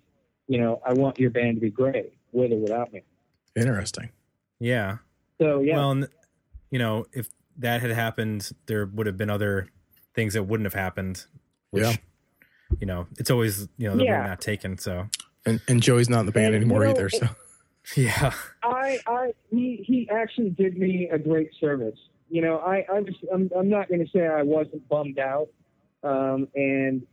you 0.47 0.59
know, 0.61 0.81
I 0.87 0.93
want 0.93 1.19
your 1.19 1.31
band 1.31 1.57
to 1.57 1.61
be 1.61 1.71
great, 1.71 2.13
with 2.33 2.53
or 2.53 2.59
without 2.59 2.93
me. 2.93 3.03
Interesting. 3.57 4.11
Yeah. 4.61 4.99
So 5.41 5.61
yeah, 5.61 5.77
Well, 5.77 5.91
and, 5.91 6.09
you 6.71 6.79
know, 6.79 7.07
if 7.13 7.29
that 7.59 7.81
had 7.81 7.91
happened, 7.91 8.51
there 8.67 8.87
would 8.87 9.07
have 9.07 9.17
been 9.17 9.31
other 9.31 9.69
things 10.15 10.35
that 10.35 10.45
wouldn't 10.45 10.67
have 10.67 10.75
happened. 10.75 11.25
Which, 11.71 11.83
Yeah. 11.85 11.97
You 12.81 12.87
know, 12.87 13.07
it's 13.19 13.31
always 13.31 13.69
you 13.79 13.89
know 13.89 13.97
the 13.97 14.05
Yeah. 14.05 14.19
road 14.21 14.27
not 14.29 14.41
taken. 14.41 14.77
So 14.79 15.09
And 15.45 15.61
and 15.69 15.83
Joey's 15.83 16.09
not 16.09 16.21
in 16.21 16.27
the 16.27 16.33
band 16.33 16.55
And, 16.55 16.57
anymore 16.57 16.81
you 16.83 16.87
know, 16.87 16.91
either. 16.93 17.09
So 17.11 17.29
yeah. 17.97 18.33
I, 18.63 18.99
I, 19.07 19.35
he, 19.51 19.85
he 19.87 20.09
actually 20.11 20.51
did 20.51 20.77
me 20.77 21.09
a 21.11 21.19
great 21.19 21.51
service. 21.61 21.99
You 22.29 22.43
know, 22.43 22.59
I, 22.59 22.85
I'm 22.93 23.07
just, 23.07 23.19
I'm, 23.33 23.51
I'm 23.57 23.69
not 23.69 23.89
going 23.89 24.05
to 24.05 24.11
say 24.11 24.27
I 24.27 24.43
wasn't 24.43 24.89
bummed 24.89 25.19
out. 25.19 25.49
Um, 26.03 26.49
and, 26.55 27.07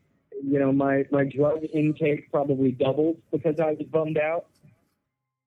you 0.43 0.59
know, 0.59 0.71
my, 0.71 1.05
my 1.11 1.23
drug 1.23 1.63
intake 1.73 2.31
probably 2.31 2.71
doubled 2.71 3.17
because 3.31 3.59
I 3.59 3.71
was 3.71 3.85
bummed 3.91 4.17
out. 4.17 4.47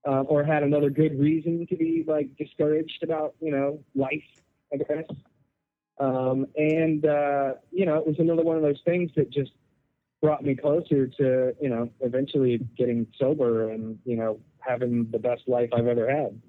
Uh, 0.09 0.23
or 0.23 0.45
had 0.45 0.63
another 0.63 0.89
good 0.89 1.19
reason 1.19 1.67
to 1.67 1.75
be 1.75 2.05
like 2.07 2.29
discouraged 2.37 3.03
about, 3.03 3.35
you 3.41 3.51
know, 3.51 3.81
life, 3.97 4.23
I 4.73 4.77
guess. 4.77 5.05
Um, 5.99 6.47
and, 6.57 7.05
uh, 7.05 7.55
you 7.73 7.87
know, 7.87 7.97
it 7.97 8.07
was 8.07 8.15
another 8.21 8.45
one 8.45 8.55
of 8.55 8.63
those 8.63 8.81
things 8.85 9.11
that 9.17 9.31
just 9.31 9.51
brought 10.23 10.45
me 10.45 10.55
closer 10.55 11.09
to, 11.09 11.57
you 11.61 11.69
know, 11.69 11.91
eventually 12.03 12.65
getting 12.79 13.09
sober 13.19 13.71
and, 13.71 13.99
you 14.05 14.17
know, 14.17 14.39
having 14.61 15.11
the 15.11 15.19
best 15.19 15.43
life 15.49 15.71
I've 15.73 15.89
ever 15.89 16.09
had. 16.09 16.41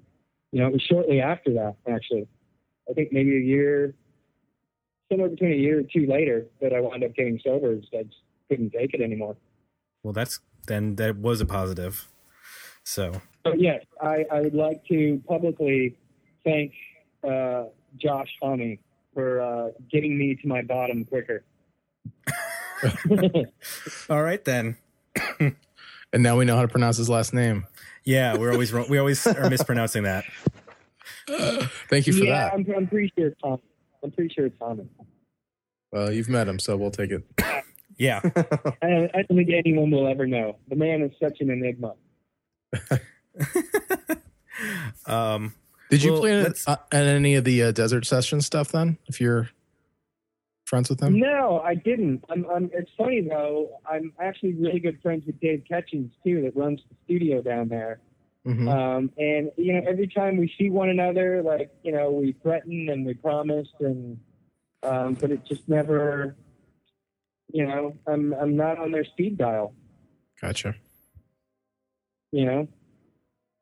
You 0.52 0.60
know, 0.60 0.68
it 0.68 0.74
was 0.74 0.82
shortly 0.82 1.20
after 1.20 1.54
that, 1.54 1.74
actually. 1.88 2.28
I 2.88 2.92
think 2.94 3.12
maybe 3.12 3.36
a 3.36 3.40
year, 3.40 3.94
somewhere 5.10 5.28
between 5.28 5.52
a 5.52 5.56
year 5.56 5.80
or 5.80 5.82
two 5.82 6.06
later, 6.06 6.46
that 6.60 6.72
I 6.72 6.80
wound 6.80 7.04
up 7.04 7.14
getting 7.14 7.40
sober. 7.44 7.74
because 7.74 7.90
I 7.92 8.02
just 8.04 8.16
couldn't 8.48 8.70
take 8.70 8.94
it 8.94 9.00
anymore. 9.00 9.36
Well, 10.02 10.12
that's 10.12 10.40
then 10.66 10.96
that 10.96 11.16
was 11.16 11.40
a 11.40 11.46
positive. 11.46 12.08
So 12.84 13.20
But 13.44 13.60
yes, 13.60 13.84
I, 14.00 14.24
I 14.32 14.40
would 14.40 14.54
like 14.54 14.84
to 14.86 15.22
publicly 15.28 15.96
thank 16.44 16.72
uh, 17.28 17.64
Josh 18.00 18.28
Homme 18.40 18.78
for 19.12 19.40
uh, 19.40 19.68
getting 19.90 20.16
me 20.16 20.34
to 20.36 20.48
my 20.48 20.62
bottom 20.62 21.04
quicker. 21.04 21.44
all 24.08 24.22
right 24.22 24.44
then. 24.44 24.76
and 25.40 26.22
now 26.22 26.38
we 26.38 26.44
know 26.44 26.56
how 26.56 26.62
to 26.62 26.68
pronounce 26.68 26.96
his 26.96 27.08
last 27.10 27.34
name. 27.34 27.66
Yeah, 28.04 28.36
we're 28.36 28.52
always 28.52 28.72
wrong- 28.72 28.88
we 28.88 28.98
always 28.98 29.26
are 29.26 29.50
mispronouncing 29.50 30.04
that. 30.04 30.24
Thank 31.88 32.06
you 32.06 32.12
for 32.12 32.24
yeah, 32.24 32.44
that. 32.44 32.54
I'm, 32.54 32.66
I'm 32.76 32.86
pretty 32.86 33.12
sure 33.16 33.28
it's 33.28 33.40
Tom. 33.40 33.60
I'm 34.02 34.10
pretty 34.10 34.34
sure 34.34 34.46
it's 34.46 34.58
Tommy. 34.58 34.88
Well, 35.92 36.12
you've 36.12 36.28
met 36.28 36.48
him, 36.48 36.58
so 36.58 36.76
we'll 36.76 36.90
take 36.90 37.10
it. 37.10 37.24
Yeah. 38.00 38.20
I, 38.80 39.10
I 39.12 39.22
don't 39.22 39.36
think 39.36 39.50
anyone 39.52 39.90
will 39.90 40.06
ever 40.06 40.24
know. 40.24 40.56
The 40.68 40.76
man 40.76 41.02
is 41.02 41.10
such 41.20 41.38
an 41.40 41.50
enigma. 41.50 41.94
um. 45.06 45.52
Did 45.90 46.04
you 46.04 46.12
Well, 46.12 46.20
play 46.20 46.40
at, 46.42 46.62
uh, 46.68 46.76
at 46.92 47.04
any 47.04 47.34
of 47.34 47.42
the 47.42 47.64
uh, 47.64 47.72
desert 47.72 48.06
session 48.06 48.40
stuff 48.40 48.70
then? 48.70 48.98
If 49.08 49.20
you're 49.20 49.50
friends 50.64 50.90
with 50.90 51.00
him, 51.00 51.18
No, 51.18 51.60
I 51.64 51.74
didn't. 51.74 52.22
I'm, 52.30 52.46
I'm, 52.54 52.70
it's 52.72 52.90
funny 52.96 53.22
though. 53.22 53.80
I'm 53.90 54.12
actually 54.20 54.52
really 54.52 54.78
good 54.78 55.00
friends 55.02 55.24
with 55.26 55.40
Dave 55.40 55.64
Catching 55.68 56.08
too, 56.22 56.42
that 56.42 56.54
runs 56.54 56.80
the 56.88 56.94
studio 57.04 57.42
down 57.42 57.66
there. 57.68 57.98
Mhm. 58.46 58.68
Um, 58.68 59.12
and 59.18 59.50
you 59.56 59.74
know, 59.74 59.82
every 59.86 60.06
time 60.06 60.36
we 60.36 60.52
see 60.58 60.70
one 60.70 60.88
another, 60.88 61.42
like 61.42 61.70
you 61.82 61.92
know, 61.92 62.10
we 62.10 62.32
threaten 62.42 62.88
and 62.88 63.04
we 63.04 63.14
promise, 63.14 63.68
and 63.80 64.18
um, 64.82 65.14
but 65.14 65.30
it 65.30 65.44
just 65.44 65.68
never. 65.68 66.36
You 67.52 67.66
know, 67.66 67.96
I'm 68.06 68.34
I'm 68.34 68.56
not 68.56 68.78
on 68.78 68.92
their 68.92 69.04
speed 69.04 69.38
dial. 69.38 69.74
gotcha. 70.40 70.74
You 72.30 72.44
know, 72.44 72.68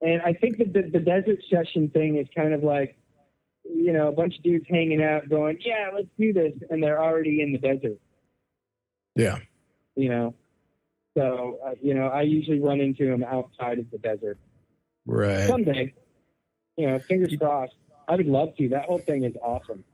and 0.00 0.20
I 0.22 0.32
think 0.34 0.58
that 0.58 0.72
the, 0.72 0.82
the 0.82 0.98
desert 0.98 1.38
session 1.50 1.88
thing 1.88 2.16
is 2.16 2.26
kind 2.34 2.52
of 2.52 2.62
like, 2.62 2.98
you 3.64 3.92
know, 3.92 4.08
a 4.08 4.12
bunch 4.12 4.36
of 4.36 4.42
dudes 4.42 4.66
hanging 4.68 5.02
out, 5.02 5.28
going, 5.28 5.58
"Yeah, 5.64 5.90
let's 5.94 6.08
do 6.18 6.32
this," 6.32 6.52
and 6.68 6.82
they're 6.82 7.02
already 7.02 7.42
in 7.42 7.52
the 7.52 7.58
desert. 7.58 7.98
Yeah, 9.14 9.38
you 9.94 10.08
know. 10.08 10.34
So, 11.16 11.58
uh, 11.64 11.70
you 11.80 11.94
know, 11.94 12.08
I 12.08 12.22
usually 12.22 12.60
run 12.60 12.80
into 12.80 13.06
them 13.06 13.24
outside 13.24 13.78
of 13.78 13.90
the 13.90 13.98
desert. 13.98 14.38
Right. 15.07 15.46
Someday, 15.46 15.94
you 16.76 16.86
know, 16.88 16.98
fingers 16.98 17.34
crossed. 17.38 17.74
I 18.09 18.16
would 18.16 18.26
love 18.26 18.57
to. 18.57 18.68
That 18.68 18.84
whole 18.84 18.98
thing 18.98 19.24
is 19.24 19.34
awesome. 19.42 19.84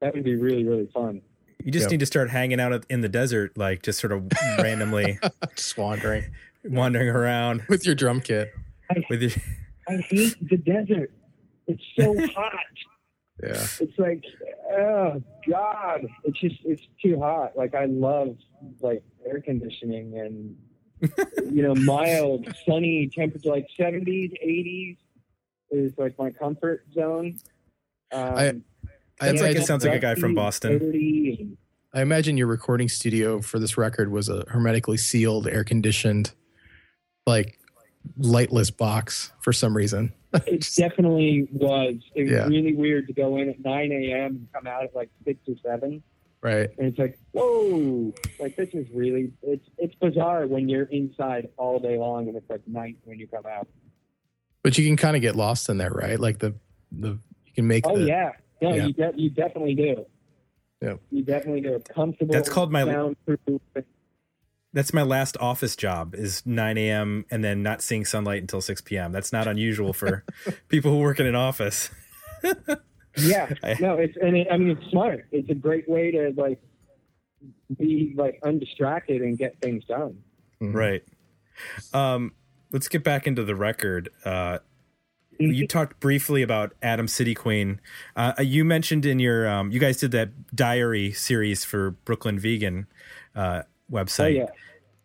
That 0.00 0.14
would 0.14 0.24
be 0.24 0.34
really, 0.36 0.64
really 0.64 0.88
fun. 0.92 1.20
You 1.62 1.70
just 1.70 1.84
Yep. 1.84 1.90
need 1.92 2.00
to 2.00 2.06
start 2.06 2.30
hanging 2.30 2.58
out 2.58 2.86
in 2.88 3.02
the 3.02 3.08
desert, 3.08 3.56
like 3.58 3.82
just 3.82 4.00
sort 4.00 4.12
of 4.12 4.30
randomly 4.58 5.18
Just 5.56 5.76
wandering 5.76 6.24
wandering 6.64 7.08
around 7.08 7.62
with 7.68 7.84
your 7.84 7.94
drum 7.94 8.20
kit. 8.20 8.52
with 9.10 9.20
your. 9.22 9.30
I 9.88 9.96
hate 10.08 10.36
the 10.48 10.56
desert. 10.56 11.12
It's 11.66 11.82
so 11.98 12.14
hot. 12.34 12.52
Yeah, 13.42 13.66
It's 13.80 13.98
like, 13.98 14.22
oh 14.72 15.22
God, 15.48 16.06
it's 16.24 16.38
just 16.40 16.56
it's 16.64 16.82
too 17.02 17.18
hot. 17.20 17.56
Like 17.56 17.74
I 17.74 17.86
love 17.86 18.36
like 18.80 19.02
air 19.26 19.40
conditioning 19.40 20.18
and 20.18 20.56
you 21.50 21.62
know 21.62 21.74
mild, 21.74 22.46
sunny 22.66 23.08
temperature, 23.14 23.50
like 23.50 23.66
seventies, 23.76 24.30
eighties 24.40 24.96
is 25.70 25.92
like 25.98 26.18
my 26.18 26.30
comfort 26.30 26.84
zone. 26.94 27.38
Um, 28.12 28.22
I- 28.34 28.52
I 29.22 29.26
That's 29.26 29.42
like 29.42 29.50
it 29.50 29.56
imagine, 29.56 29.66
sounds 29.66 29.84
like 29.84 29.94
a 29.94 29.98
guy 29.98 30.14
from 30.14 30.34
Boston. 30.34 31.56
I 31.92 32.00
imagine 32.00 32.38
your 32.38 32.46
recording 32.46 32.88
studio 32.88 33.42
for 33.42 33.58
this 33.58 33.76
record 33.76 34.10
was 34.10 34.30
a 34.30 34.44
hermetically 34.48 34.96
sealed, 34.96 35.46
air 35.46 35.62
conditioned, 35.62 36.32
like 37.26 37.58
lightless 38.18 38.70
box 38.74 39.30
for 39.42 39.52
some 39.52 39.76
reason. 39.76 40.14
It 40.46 40.66
definitely 40.76 41.48
was. 41.52 41.96
It 42.14 42.22
was 42.22 42.30
Yeah. 42.32 42.46
really 42.46 42.74
weird 42.74 43.08
to 43.08 43.12
go 43.12 43.36
in 43.36 43.50
at 43.50 43.60
9 43.60 43.92
a.m. 43.92 44.26
and 44.36 44.48
come 44.54 44.66
out 44.66 44.84
at 44.84 44.94
like 44.94 45.10
6 45.26 45.38
or 45.48 45.54
7. 45.62 46.02
Right. 46.42 46.70
And 46.78 46.88
it's 46.88 46.98
like, 46.98 47.18
whoa, 47.32 48.14
like 48.38 48.56
this 48.56 48.70
is 48.72 48.86
really, 48.94 49.32
it's 49.42 49.68
it's 49.76 49.94
bizarre 49.96 50.46
when 50.46 50.68
you're 50.70 50.84
inside 50.84 51.48
all 51.58 51.78
day 51.78 51.98
long 51.98 52.28
and 52.28 52.36
it's 52.36 52.48
like 52.48 52.66
night 52.66 52.96
when 53.04 53.18
you 53.18 53.26
come 53.26 53.44
out. 53.46 53.68
But 54.62 54.78
you 54.78 54.86
can 54.86 54.96
kind 54.96 55.16
of 55.16 55.22
get 55.22 55.36
lost 55.36 55.68
in 55.68 55.76
there, 55.76 55.90
right? 55.90 56.18
Like 56.18 56.38
the 56.38 56.54
the 56.92 57.18
you 57.44 57.52
can 57.54 57.66
make 57.66 57.86
Oh, 57.86 57.98
the, 57.98 58.06
yeah. 58.06 58.32
No, 58.62 58.74
Yeah. 58.74 58.86
you, 58.86 58.92
de- 58.94 59.12
you 59.16 59.30
definitely 59.30 59.74
do. 59.74 60.06
Yeah. 60.80 60.94
You 61.10 61.22
definitely 61.22 61.60
do. 61.60 61.74
It's 61.74 61.90
comfortable. 61.90 62.32
That's 62.32 62.48
called 62.48 62.72
my- 62.72 62.84
soundproof. 62.84 63.40
That's 64.72 64.94
my 64.94 65.02
last 65.02 65.36
office 65.40 65.74
job 65.76 66.14
is 66.14 66.46
9 66.46 66.78
a.m. 66.78 67.26
and 67.30 67.42
then 67.42 67.62
not 67.62 67.82
seeing 67.82 68.04
sunlight 68.04 68.40
until 68.40 68.60
6 68.60 68.80
p.m. 68.82 69.10
That's 69.12 69.32
not 69.32 69.48
unusual 69.48 69.92
for 69.92 70.24
people 70.68 70.92
who 70.92 70.98
work 71.00 71.18
in 71.20 71.26
an 71.26 71.34
office. 71.34 71.90
Yeah. 73.16 73.52
I- 73.62 73.76
No, 73.80 73.94
it's, 73.94 74.16
and 74.20 74.36
it, 74.36 74.48
I 74.50 74.56
mean, 74.56 74.70
it's 74.70 74.90
smart. 74.90 75.26
It's 75.32 75.48
a 75.50 75.54
great 75.54 75.88
way 75.88 76.10
to 76.12 76.32
like 76.36 76.60
be 77.78 78.14
like 78.16 78.40
undistracted 78.44 79.22
and 79.22 79.38
get 79.38 79.58
things 79.60 79.84
done. 79.84 80.18
Mhm. 80.60 80.74
Right. 80.74 81.02
Um, 81.92 82.32
let's 82.72 82.88
get 82.88 83.02
back 83.04 83.26
into 83.26 83.44
the 83.44 83.54
record. 83.54 84.10
Uh, 84.24 84.58
you 85.38 85.66
talked 85.66 86.00
briefly 86.00 86.42
about 86.42 86.74
Atom 86.82 87.08
City 87.08 87.34
Queen. 87.34 87.80
Uh, 88.14 88.34
you 88.40 88.62
mentioned 88.62 89.06
in 89.06 89.18
your, 89.18 89.48
um, 89.48 89.70
you 89.70 89.80
guys 89.80 89.96
did 89.96 90.10
that 90.10 90.54
diary 90.54 91.12
series 91.12 91.64
for 91.64 91.92
Brooklyn 91.92 92.38
Vegan 92.38 92.86
uh, 93.34 93.62
Oh, 93.64 93.94
website. 93.94 94.36
yeah. 94.36 94.46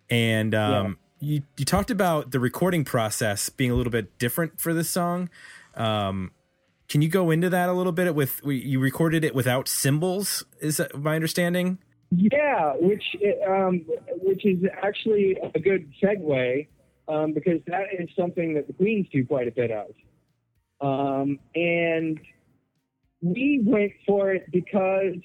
And 0.09 0.53
um, 0.53 0.97
you, 1.21 1.41
you 1.57 1.63
talked 1.63 1.89
about 1.89 2.31
the 2.31 2.39
recording 2.41 2.83
process 2.83 3.47
being 3.47 3.71
a 3.71 3.75
little 3.75 3.91
bit 3.91 4.17
different 4.19 4.59
for 4.59 4.73
this 4.73 4.89
song. 4.89 5.29
Um, 5.75 6.31
can 6.87 7.01
you 7.01 7.09
go 7.09 7.31
into 7.31 7.49
that 7.49 7.69
a 7.69 7.73
little 7.73 7.91
bit? 7.91 8.13
With 8.15 8.41
you 8.43 8.79
recorded 8.79 9.23
it 9.23 9.33
without 9.33 9.67
cymbals, 9.67 10.43
is 10.59 10.81
my 10.93 11.15
understanding? 11.15 11.79
Yeah, 12.11 12.73
which 12.79 13.03
um, 13.47 13.85
which 14.21 14.45
is 14.45 14.63
actually 14.81 15.37
a 15.53 15.59
good 15.59 15.91
segue 16.01 16.67
um, 17.07 17.33
because 17.33 17.61
that 17.67 17.87
is 17.97 18.09
something 18.17 18.53
that 18.53 18.67
the 18.67 18.73
Queens 18.73 19.07
do 19.11 19.25
quite 19.25 19.47
a 19.47 19.51
bit 19.51 19.71
of. 19.71 19.87
Um, 20.81 21.39
and 21.55 22.19
we 23.21 23.61
went 23.65 23.93
for 24.05 24.31
it 24.33 24.51
because 24.51 25.15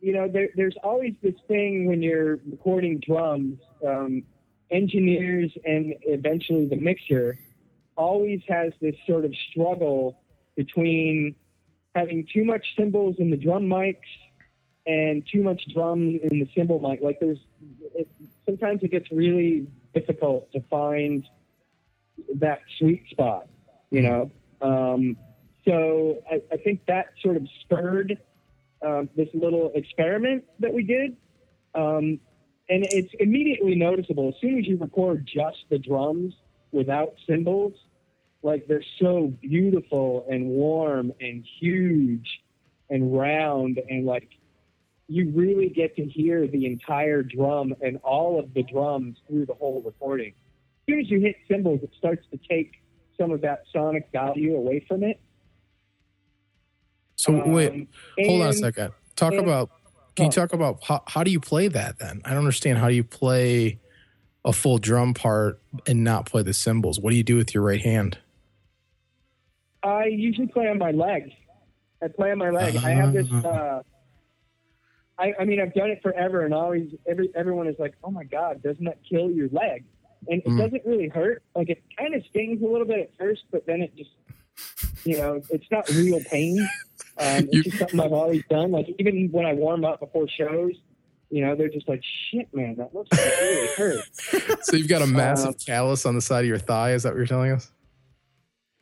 you 0.00 0.12
know 0.12 0.28
there, 0.28 0.48
there's 0.54 0.76
always 0.84 1.14
this 1.22 1.34
thing 1.48 1.86
when 1.86 2.02
you're 2.02 2.36
recording 2.46 3.00
drums. 3.06 3.58
Um, 3.86 4.22
engineers 4.70 5.50
and 5.64 5.94
eventually 6.02 6.66
the 6.66 6.76
mixer 6.76 7.38
always 7.96 8.40
has 8.48 8.72
this 8.80 8.94
sort 9.06 9.24
of 9.24 9.32
struggle 9.50 10.20
between 10.58 11.36
having 11.94 12.26
too 12.34 12.44
much 12.44 12.66
cymbals 12.76 13.14
in 13.20 13.30
the 13.30 13.36
drum 13.36 13.62
mics 13.62 14.10
and 14.86 15.22
too 15.32 15.42
much 15.42 15.62
drums 15.72 16.20
in 16.24 16.40
the 16.40 16.48
cymbal 16.54 16.80
mic. 16.80 17.00
Like 17.00 17.20
there's, 17.20 17.38
it, 17.94 18.08
sometimes 18.44 18.82
it 18.82 18.90
gets 18.90 19.10
really 19.12 19.68
difficult 19.94 20.50
to 20.52 20.60
find 20.68 21.24
that 22.34 22.58
sweet 22.78 23.04
spot, 23.08 23.46
you 23.90 24.02
know. 24.02 24.30
Um, 24.60 25.16
so 25.64 26.18
I, 26.28 26.42
I 26.52 26.56
think 26.56 26.84
that 26.86 27.12
sort 27.22 27.36
of 27.36 27.46
spurred 27.60 28.18
um, 28.84 29.08
this 29.16 29.28
little 29.34 29.70
experiment 29.76 30.44
that 30.58 30.74
we 30.74 30.82
did. 30.82 31.16
Um, 31.76 32.18
and 32.68 32.84
it's 32.90 33.14
immediately 33.20 33.76
noticeable 33.76 34.28
as 34.28 34.34
soon 34.40 34.58
as 34.58 34.66
you 34.66 34.76
record 34.76 35.24
just 35.32 35.58
the 35.70 35.78
drums 35.78 36.34
without 36.72 37.14
cymbals 37.28 37.74
like 38.42 38.66
they're 38.66 38.82
so 39.00 39.32
beautiful 39.40 40.26
and 40.30 40.46
warm 40.46 41.12
and 41.20 41.44
huge 41.60 42.40
and 42.90 43.16
round 43.16 43.80
and 43.88 44.06
like 44.06 44.28
you 45.08 45.30
really 45.34 45.68
get 45.70 45.96
to 45.96 46.04
hear 46.04 46.46
the 46.46 46.66
entire 46.66 47.22
drum 47.22 47.74
and 47.80 47.98
all 48.02 48.38
of 48.38 48.52
the 48.54 48.62
drums 48.62 49.16
through 49.28 49.46
the 49.46 49.54
whole 49.54 49.82
recording 49.84 50.28
as 50.28 50.92
soon 50.92 51.00
as 51.00 51.10
you 51.10 51.20
hit 51.20 51.36
cymbals 51.50 51.80
it 51.82 51.90
starts 51.98 52.24
to 52.30 52.38
take 52.48 52.72
some 53.18 53.30
of 53.32 53.40
that 53.40 53.64
sonic 53.72 54.08
value 54.12 54.54
away 54.56 54.84
from 54.86 55.02
it 55.02 55.20
So 57.16 57.32
wait, 57.44 57.72
Um, 57.72 57.88
hold 58.26 58.42
on 58.42 58.48
a 58.48 58.52
second. 58.52 58.92
Talk 59.16 59.32
and- 59.32 59.42
about. 59.42 59.70
Can 60.14 60.26
you 60.26 60.32
talk 60.32 60.52
about 60.52 60.82
how, 60.84 61.02
how 61.06 61.22
do 61.24 61.30
you 61.30 61.38
play 61.40 61.68
that 61.68 61.98
then? 62.00 62.20
I 62.24 62.30
don't 62.30 62.38
understand. 62.38 62.78
How 62.78 62.88
do 62.88 62.94
you 62.94 63.04
play 63.04 63.78
a 64.44 64.52
full 64.52 64.78
drum 64.78 65.14
part 65.14 65.60
and 65.86 66.02
not 66.02 66.26
play 66.26 66.42
the 66.42 66.52
cymbals? 66.54 66.98
What 66.98 67.10
do 67.10 67.16
you 67.16 67.22
do 67.22 67.36
with 67.36 67.54
your 67.54 67.62
right 67.64 67.80
hand? 67.80 68.18
I 69.82 70.06
usually 70.06 70.46
play 70.48 70.68
on 70.68 70.78
my 70.78 70.90
leg. 70.90 71.30
I 72.02 72.08
play 72.08 72.30
on 72.32 72.38
my 72.38 72.50
leg. 72.50 72.76
I 72.76 72.90
have 72.90 73.12
this. 73.12 73.26
Ah. 73.32 73.46
Uh, 73.46 73.82
I, 75.20 75.34
I 75.40 75.44
mean, 75.44 75.60
I've 75.60 75.74
done 75.74 75.90
it 75.90 76.00
forever, 76.02 76.44
and 76.44 76.54
always 76.54 76.90
every 77.08 77.30
everyone 77.34 77.66
is 77.66 77.76
like, 77.78 77.94
"Oh 78.04 78.10
my 78.10 78.24
god, 78.24 78.62
doesn't 78.62 78.84
that 78.84 78.98
kill 79.08 79.30
your 79.30 79.48
leg?" 79.50 79.84
And 80.28 80.40
it 80.42 80.48
Mm. 80.48 80.58
doesn't 80.58 80.82
really 80.84 81.08
hurt. 81.08 81.42
Like 81.56 81.70
it 81.70 81.82
kind 81.98 82.14
of 82.14 82.24
stings 82.30 82.62
a 82.62 82.66
little 82.66 82.86
bit 82.86 83.00
at 83.00 83.10
first, 83.18 83.42
but 83.50 83.66
then 83.66 83.80
it 83.82 83.94
just, 83.96 84.10
you 85.04 85.16
know, 85.16 85.40
it's 85.50 85.66
not 85.70 85.88
real 85.90 86.20
pain. 86.20 86.60
Um, 87.18 87.44
it's 87.46 87.52
You- 87.54 87.62
just 87.64 87.78
something 87.78 87.98
I've 88.00 88.12
always 88.12 88.42
done. 88.48 88.70
Like 88.70 88.86
even 88.98 89.28
when 89.32 89.44
I 89.46 89.54
warm 89.54 89.84
up 89.84 89.98
before 90.00 90.28
shows, 90.28 90.72
you 91.30 91.44
know, 91.44 91.56
they're 91.56 91.68
just 91.68 91.88
like, 91.88 92.02
"Shit, 92.30 92.52
man, 92.54 92.76
that 92.76 92.94
looks 92.94 93.10
like 93.12 93.20
it 93.26 93.40
really 93.40 93.68
hurts." 93.96 94.34
So 94.70 94.76
you've 94.76 94.88
got 94.88 95.02
a 95.02 95.06
massive 95.06 95.48
Um, 95.48 95.54
callus 95.66 96.04
on 96.06 96.14
the 96.14 96.20
side 96.20 96.40
of 96.40 96.46
your 96.48 96.58
thigh. 96.58 96.92
Is 96.92 97.02
that 97.04 97.10
what 97.10 97.16
you're 97.18 97.26
telling 97.26 97.50
us? 97.52 97.72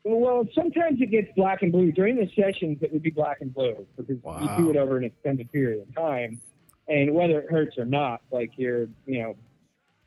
Well, 0.08 0.46
sometimes 0.54 1.00
it 1.00 1.10
gets 1.10 1.26
black 1.34 1.62
and 1.62 1.72
blue. 1.72 1.90
During 1.90 2.14
the 2.14 2.30
sessions, 2.36 2.78
it 2.80 2.92
would 2.92 3.02
be 3.02 3.10
black 3.10 3.40
and 3.40 3.52
blue 3.52 3.84
because 3.96 4.22
Wow. 4.22 4.40
you 4.40 4.64
do 4.64 4.70
it 4.70 4.76
over 4.76 4.96
an 4.96 5.02
extended 5.02 5.50
period 5.50 5.82
of 5.82 5.92
time. 5.96 6.40
And 6.86 7.12
whether 7.12 7.40
it 7.40 7.50
hurts 7.50 7.76
or 7.76 7.84
not, 7.84 8.20
like 8.30 8.52
you're, 8.56 8.82
you 9.06 9.22
know, 9.22 9.36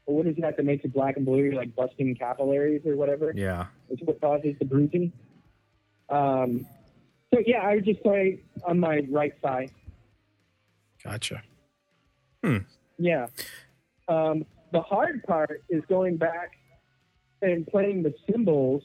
what 0.06 0.26
is 0.26 0.38
that 0.38 0.56
that 0.56 0.64
makes 0.64 0.86
it 0.86 0.94
black 0.94 1.18
and 1.18 1.26
blue? 1.26 1.40
You're 1.44 1.54
like 1.54 1.76
busting 1.76 2.16
capillaries 2.16 2.86
or 2.86 2.96
whatever. 2.96 3.34
Yeah. 3.36 3.66
It's 3.90 4.02
what 4.04 4.22
causes 4.22 4.56
the 4.58 4.64
bruising. 4.64 5.12
Um, 6.08 6.66
so 7.34 7.42
yeah, 7.46 7.58
I 7.60 7.76
would 7.76 7.86
just 7.86 8.02
play 8.02 8.40
on 8.66 8.80
my 8.80 9.06
right 9.10 9.34
side. 9.42 9.70
Gotcha. 11.04 11.44
Hmm. 12.42 12.60
Yeah. 12.98 13.28
Um, 14.08 14.46
the 14.72 14.82
hard 14.82 15.24
part 15.24 15.62
is 15.70 15.84
going 15.90 16.16
back 16.16 16.52
and 17.42 17.68
playing 17.68 18.04
the 18.04 18.14
cymbals 18.32 18.84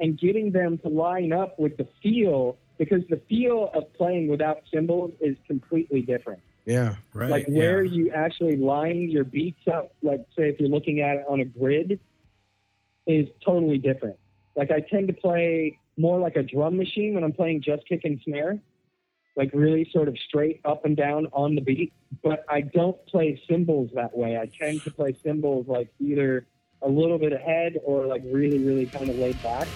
and 0.00 0.18
getting 0.18 0.50
them 0.50 0.78
to 0.78 0.88
line 0.88 1.32
up 1.32 1.58
with 1.58 1.76
the 1.76 1.86
feel 2.02 2.56
because 2.78 3.02
the 3.10 3.20
feel 3.28 3.70
of 3.74 3.92
playing 3.94 4.28
without 4.28 4.62
cymbals 4.72 5.12
is 5.20 5.36
completely 5.46 6.00
different. 6.00 6.40
Yeah. 6.64 6.96
Right. 7.14 7.30
like 7.30 7.46
where 7.46 7.82
yeah. 7.82 7.92
you 7.92 8.10
actually 8.12 8.56
line 8.56 9.10
your 9.10 9.24
beats 9.24 9.66
up, 9.72 9.92
like 10.02 10.20
say 10.36 10.48
if 10.48 10.60
you're 10.60 10.68
looking 10.68 11.00
at 11.00 11.16
it 11.16 11.24
on 11.28 11.40
a 11.40 11.44
grid, 11.44 11.98
is 13.06 13.26
totally 13.44 13.78
different. 13.78 14.16
Like 14.56 14.70
I 14.70 14.80
tend 14.80 15.08
to 15.08 15.14
play 15.14 15.78
more 15.96 16.18
like 16.18 16.36
a 16.36 16.42
drum 16.42 16.76
machine 16.76 17.14
when 17.14 17.24
I'm 17.24 17.32
playing 17.32 17.62
just 17.62 17.86
kick 17.86 18.02
and 18.04 18.20
snare, 18.24 18.58
like 19.36 19.50
really 19.52 19.88
sort 19.92 20.08
of 20.08 20.16
straight 20.28 20.60
up 20.64 20.84
and 20.84 20.96
down 20.96 21.26
on 21.32 21.54
the 21.54 21.60
beat. 21.60 21.92
But 22.22 22.44
I 22.48 22.62
don't 22.62 23.04
play 23.06 23.40
cymbals 23.48 23.90
that 23.94 24.16
way. 24.16 24.38
I 24.38 24.46
tend 24.46 24.82
to 24.82 24.90
play 24.90 25.16
cymbals 25.22 25.66
like 25.66 25.88
either 25.98 26.46
a 26.82 26.88
little 26.88 27.18
bit 27.18 27.32
ahead 27.32 27.76
or 27.84 28.06
like 28.06 28.22
really, 28.24 28.58
really 28.58 28.86
kind 28.86 29.08
of 29.08 29.16
laid 29.16 29.40
back. 29.42 29.68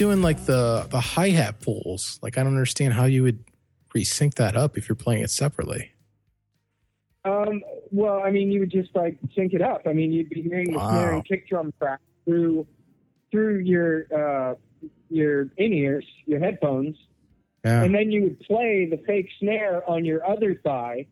Doing 0.00 0.22
like 0.22 0.46
the 0.46 0.86
the 0.90 0.98
hi 0.98 1.28
hat 1.28 1.60
pulls? 1.60 2.18
Like 2.22 2.38
I 2.38 2.42
don't 2.42 2.54
understand 2.54 2.94
how 2.94 3.04
you 3.04 3.22
would 3.22 3.44
resync 3.94 4.32
that 4.36 4.56
up 4.56 4.78
if 4.78 4.88
you're 4.88 4.96
playing 4.96 5.22
it 5.22 5.30
separately. 5.30 5.92
Um, 7.26 7.62
well, 7.90 8.22
I 8.24 8.30
mean, 8.30 8.50
you 8.50 8.60
would 8.60 8.70
just 8.70 8.88
like 8.96 9.18
sync 9.36 9.52
it 9.52 9.60
up. 9.60 9.82
I 9.86 9.92
mean, 9.92 10.10
you'd 10.10 10.30
be 10.30 10.40
hearing 10.40 10.72
the 10.72 10.78
Wow. 10.78 10.90
snare 10.90 11.12
and 11.12 11.24
kick 11.24 11.46
drum 11.48 11.70
track 11.78 12.00
through 12.24 12.66
through 13.30 13.58
your 13.58 14.06
uh, 14.10 14.54
your 15.10 15.42
in 15.58 15.74
ears, 15.74 16.06
your 16.24 16.40
headphones, 16.40 16.96
Yeah. 17.62 17.82
and 17.84 17.94
then 17.94 18.10
you 18.10 18.22
would 18.22 18.40
play 18.40 18.86
the 18.86 18.96
fake 19.06 19.28
snare 19.38 19.88
on 19.88 20.06
your 20.06 20.26
other 20.26 20.54
thigh 20.64 21.06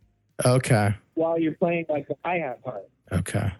Okay. 0.46 0.94
while 1.14 1.38
you're 1.38 1.52
playing 1.56 1.84
like 1.90 2.08
the 2.08 2.16
hi 2.24 2.38
hat 2.38 2.62
part. 2.64 2.88
Okay. 3.12 3.52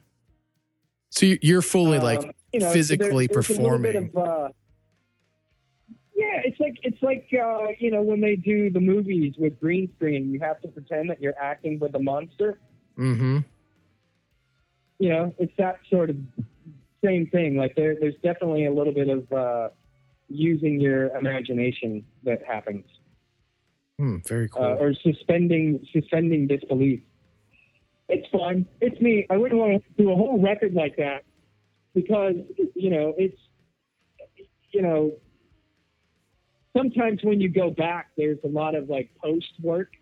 So 1.10 1.26
you- 1.26 1.38
you're 1.42 1.62
fully 1.62 1.98
Um, 1.98 2.04
like 2.04 2.34
you 2.54 2.60
know, 2.60 2.70
physically 2.72 3.26
there- 3.26 3.34
there's 3.42 3.50
a 3.58 3.60
little 3.62 3.78
bit 3.78 3.94
performing. 3.94 4.10
of, 4.16 4.28
uh, 4.46 4.48
yeah, 6.18 6.40
it's 6.44 6.58
like 6.58 6.74
it's 6.82 7.00
like 7.00 7.28
uh, 7.32 7.68
you 7.78 7.92
know 7.92 8.02
when 8.02 8.20
they 8.20 8.34
do 8.34 8.70
the 8.70 8.80
movies 8.80 9.34
with 9.38 9.58
green 9.60 9.88
screen, 9.96 10.32
you 10.32 10.40
have 10.40 10.60
to 10.62 10.68
pretend 10.68 11.08
that 11.10 11.20
you're 11.22 11.38
acting 11.40 11.78
with 11.78 11.94
a 11.94 11.98
monster. 12.00 12.58
mm-hmm. 12.98 13.38
you 14.98 15.08
know, 15.10 15.32
it's 15.38 15.52
that 15.58 15.78
sort 15.88 16.10
of 16.10 16.16
same 17.04 17.28
thing. 17.28 17.56
Like 17.56 17.76
there, 17.76 17.94
there's 18.00 18.16
definitely 18.22 18.66
a 18.66 18.72
little 18.72 18.92
bit 18.92 19.08
of 19.08 19.32
uh, 19.32 19.68
using 20.28 20.80
your 20.80 21.16
imagination 21.16 22.04
that 22.24 22.42
happens, 22.44 22.84
Hmm, 23.96 24.16
very 24.26 24.48
cool. 24.48 24.64
uh, 24.64 24.74
or 24.82 24.92
suspending 24.94 25.86
suspending 25.92 26.48
disbelief. 26.48 27.00
It's 28.08 28.26
fun. 28.30 28.66
It's 28.80 29.00
me. 29.00 29.24
I 29.30 29.36
wouldn't 29.36 29.60
want 29.60 29.84
to 29.84 30.02
do 30.02 30.10
a 30.10 30.16
whole 30.16 30.40
record 30.40 30.74
like 30.74 30.96
that 30.96 31.22
because 31.94 32.34
you 32.74 32.90
know 32.90 33.14
it's 33.16 33.38
you 34.72 34.82
know 34.82 35.12
sometimes 36.76 37.20
when 37.22 37.40
you 37.40 37.48
go 37.48 37.70
back, 37.70 38.10
there's 38.16 38.38
a 38.44 38.48
lot 38.48 38.74
of 38.74 38.88
like 38.88 39.10
post 39.22 39.52
work 39.60 39.92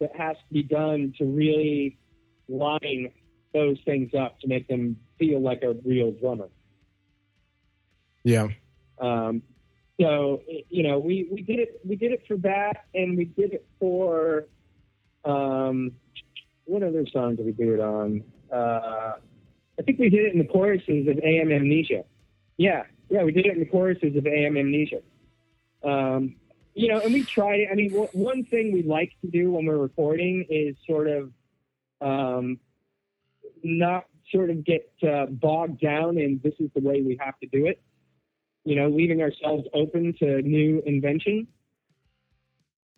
that 0.00 0.14
has 0.16 0.36
to 0.36 0.52
be 0.52 0.62
done 0.62 1.12
to 1.18 1.24
really 1.24 1.98
line 2.48 3.10
those 3.52 3.78
things 3.84 4.10
up 4.18 4.40
to 4.40 4.48
make 4.48 4.66
them 4.68 4.96
feel 5.18 5.40
like 5.40 5.62
a 5.62 5.74
real 5.84 6.12
drummer. 6.12 6.48
yeah. 8.24 8.48
Um, 9.00 9.42
so 10.00 10.42
you 10.70 10.82
know, 10.82 10.98
we, 10.98 11.28
we 11.30 11.42
did 11.42 11.58
it 11.60 11.80
we 11.84 11.96
did 11.96 12.12
it 12.12 12.24
for 12.26 12.36
that, 12.38 12.84
and 12.94 13.16
we 13.16 13.26
did 13.26 13.52
it 13.52 13.66
for 13.78 14.46
Um, 15.24 15.92
what 16.64 16.82
other 16.82 17.06
song 17.12 17.36
did 17.36 17.46
we 17.46 17.52
do 17.52 17.74
it 17.74 17.80
on? 17.80 18.24
Uh, 18.52 19.14
I 19.78 19.82
think 19.84 19.98
we 19.98 20.10
did 20.10 20.26
it 20.26 20.32
in 20.32 20.38
the 20.38 20.46
choruses 20.46 21.08
of 21.08 21.18
AM 21.18 21.52
Amnesia. 21.52 22.04
Yeah, 22.56 22.84
yeah, 23.10 23.22
we 23.24 23.32
did 23.32 23.46
it 23.46 23.54
in 23.54 23.60
the 23.60 23.66
choruses 23.66 24.16
of 24.16 24.26
AM 24.26 24.56
Amnesia. 24.56 25.00
Um, 25.84 26.36
you 26.74 26.88
know, 26.88 27.00
and 27.00 27.12
we 27.12 27.22
tried 27.22 27.60
it. 27.60 27.68
I 27.70 27.74
mean, 27.74 27.90
w- 27.90 28.08
one 28.12 28.44
thing 28.44 28.72
we 28.72 28.82
like 28.82 29.12
to 29.20 29.30
do 29.30 29.52
when 29.52 29.66
we're 29.66 29.76
recording 29.76 30.46
is 30.48 30.76
sort 30.86 31.08
of 31.08 31.32
um, 32.00 32.58
not 33.62 34.06
sort 34.32 34.50
of 34.50 34.64
get 34.64 34.92
uh, 35.02 35.26
bogged 35.26 35.80
down 35.80 36.18
in 36.18 36.40
this 36.42 36.54
is 36.58 36.70
the 36.74 36.80
way 36.80 37.02
we 37.02 37.16
have 37.20 37.38
to 37.40 37.46
do 37.46 37.66
it. 37.66 37.80
You 38.64 38.76
know, 38.76 38.88
leaving 38.88 39.22
ourselves 39.22 39.68
open 39.74 40.14
to 40.18 40.42
new 40.42 40.82
invention. 40.84 41.46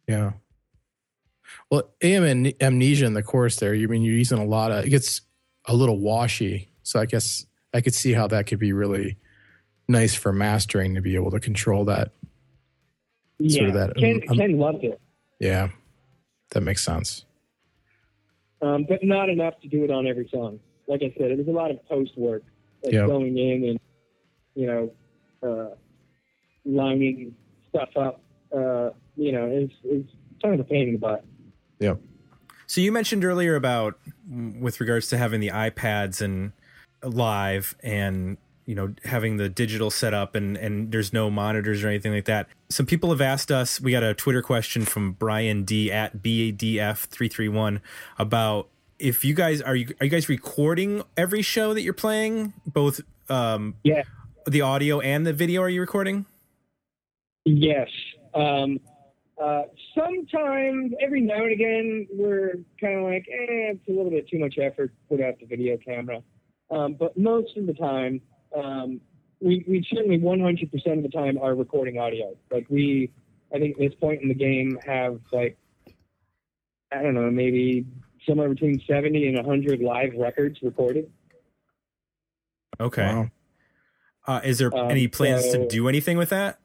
Yeah. 0.06 0.32
Well, 1.70 1.90
AM 2.02 2.24
and 2.24 2.54
amnesia 2.60 3.06
in 3.06 3.14
the 3.14 3.22
chorus 3.22 3.56
there. 3.56 3.74
You 3.74 3.88
mean 3.88 4.02
you're 4.02 4.14
using 4.14 4.38
a 4.38 4.44
lot 4.44 4.72
of 4.72 4.84
it 4.84 4.90
gets 4.90 5.22
a 5.66 5.74
little 5.74 5.98
washy. 5.98 6.70
So 6.82 7.00
I 7.00 7.06
guess 7.06 7.44
I 7.74 7.80
could 7.80 7.94
see 7.94 8.12
how 8.12 8.26
that 8.28 8.46
could 8.46 8.58
be 8.58 8.72
really 8.72 9.18
nice 9.88 10.14
for 10.14 10.32
mastering 10.32 10.94
to 10.94 11.00
be 11.00 11.14
able 11.14 11.30
to 11.32 11.40
control 11.40 11.84
that. 11.86 12.12
Yeah, 13.38 13.58
Sort 13.58 13.68
of 13.68 13.74
that, 13.74 13.96
Ken, 13.96 14.20
um, 14.28 14.36
Ken 14.36 14.58
loved 14.58 14.84
it, 14.84 15.00
Yeah, 15.40 15.68
that 16.50 16.62
makes 16.62 16.84
sense. 16.84 17.24
um, 18.62 18.84
but 18.88 19.02
not 19.04 19.28
enough 19.28 19.60
to 19.60 19.68
do 19.68 19.84
it 19.84 19.90
on 19.90 20.06
every 20.06 20.28
song. 20.32 20.58
Like 20.88 21.02
I 21.02 21.12
said, 21.18 21.30
it 21.30 21.38
was 21.38 21.48
a 21.48 21.50
lot 21.50 21.70
of 21.70 21.84
post 21.86 22.16
work, 22.16 22.42
like 22.82 22.92
Yeah. 22.94 23.06
going 23.06 23.36
in 23.36 23.64
and 23.64 23.80
you 24.54 24.66
know, 24.66 24.92
uh, 25.42 25.74
lining 26.64 27.34
stuff 27.68 27.90
up. 27.96 28.22
Uh, 28.50 28.90
you 29.16 29.32
know, 29.32 29.46
it's 29.46 29.74
it's 29.84 30.10
kind 30.42 30.54
of 30.54 30.60
a 30.60 30.64
pain 30.64 30.88
in 30.88 30.92
the 30.94 30.98
butt. 30.98 31.24
So 32.68 32.80
you 32.80 32.90
mentioned 32.90 33.24
earlier 33.24 33.54
about 33.54 33.96
mm, 34.28 34.58
with 34.58 34.80
regards 34.80 35.06
to 35.10 35.18
having 35.18 35.40
the 35.40 35.50
iPads 35.50 36.20
and 36.20 36.50
live 37.04 37.76
and 37.80 38.38
you 38.66 38.74
know 38.74 38.92
having 39.04 39.36
the 39.38 39.48
digital 39.48 39.90
setup 39.90 40.34
and 40.34 40.56
and 40.56 40.92
there's 40.92 41.12
no 41.12 41.30
monitors 41.30 41.82
or 41.82 41.88
anything 41.88 42.12
like 42.12 42.26
that. 42.26 42.48
Some 42.68 42.84
people 42.86 43.10
have 43.10 43.20
asked 43.20 43.50
us. 43.50 43.80
We 43.80 43.92
got 43.92 44.02
a 44.02 44.12
Twitter 44.14 44.42
question 44.42 44.84
from 44.84 45.12
Brian 45.12 45.64
D 45.64 45.90
at 45.90 46.18
BADF 46.22 47.06
three 47.06 47.28
three 47.28 47.48
one 47.48 47.80
about 48.18 48.68
if 48.98 49.24
you 49.24 49.34
guys 49.34 49.62
are 49.62 49.74
you 49.76 49.94
are 50.00 50.04
you 50.04 50.10
guys 50.10 50.28
recording 50.28 51.02
every 51.16 51.42
show 51.42 51.72
that 51.74 51.82
you're 51.82 51.92
playing 51.92 52.52
both 52.66 53.00
um 53.28 53.74
Yeah. 53.84 54.02
the 54.46 54.60
audio 54.62 55.00
and 55.00 55.26
the 55.26 55.32
video 55.32 55.62
are 55.62 55.68
you 55.70 55.80
recording? 55.80 56.26
Yes. 57.44 57.88
Um, 58.34 58.80
uh, 59.42 59.62
sometimes, 59.94 60.92
every 61.00 61.20
now 61.20 61.42
and 61.42 61.52
again, 61.52 62.06
we're 62.12 62.54
kind 62.80 62.98
of 62.98 63.04
like, 63.04 63.26
eh, 63.30 63.72
it's 63.74 63.88
a 63.88 63.92
little 63.92 64.10
bit 64.10 64.28
too 64.28 64.38
much 64.38 64.56
effort 64.58 64.88
to 64.88 65.16
put 65.16 65.24
out 65.24 65.38
the 65.38 65.46
video 65.46 65.76
camera. 65.76 66.22
Um, 66.70 66.94
but 66.94 67.16
most 67.16 67.56
of 67.56 67.66
the 67.66 67.74
time, 67.74 68.20
um, 68.56 69.00
we, 69.40 69.64
we 69.68 69.86
certainly 69.92 70.18
100% 70.18 70.96
of 70.96 71.02
the 71.02 71.08
time 71.08 71.38
are 71.42 71.54
recording 71.54 71.98
audio. 71.98 72.34
Like 72.50 72.66
we, 72.70 73.10
I 73.54 73.58
think 73.58 73.74
at 73.76 73.78
this 73.80 73.94
point 74.00 74.22
in 74.22 74.28
the 74.28 74.34
game 74.34 74.78
have 74.86 75.20
like, 75.32 75.56
I 76.92 77.02
don't 77.02 77.14
know, 77.14 77.30
maybe 77.30 77.84
somewhere 78.26 78.48
between 78.48 78.80
70 78.88 79.26
and 79.28 79.36
100 79.36 79.80
live 79.80 80.12
records 80.16 80.58
recorded. 80.62 81.10
Okay. 82.80 83.06
Wow. 83.06 83.30
Uh, 84.26 84.40
is 84.44 84.58
there 84.58 84.74
Um, 84.76 84.90
any 84.90 85.06
plans 85.08 85.50
so- 85.50 85.58
to 85.62 85.68
do 85.68 85.88
anything 85.88 86.16
with 86.16 86.30
that? 86.30 86.58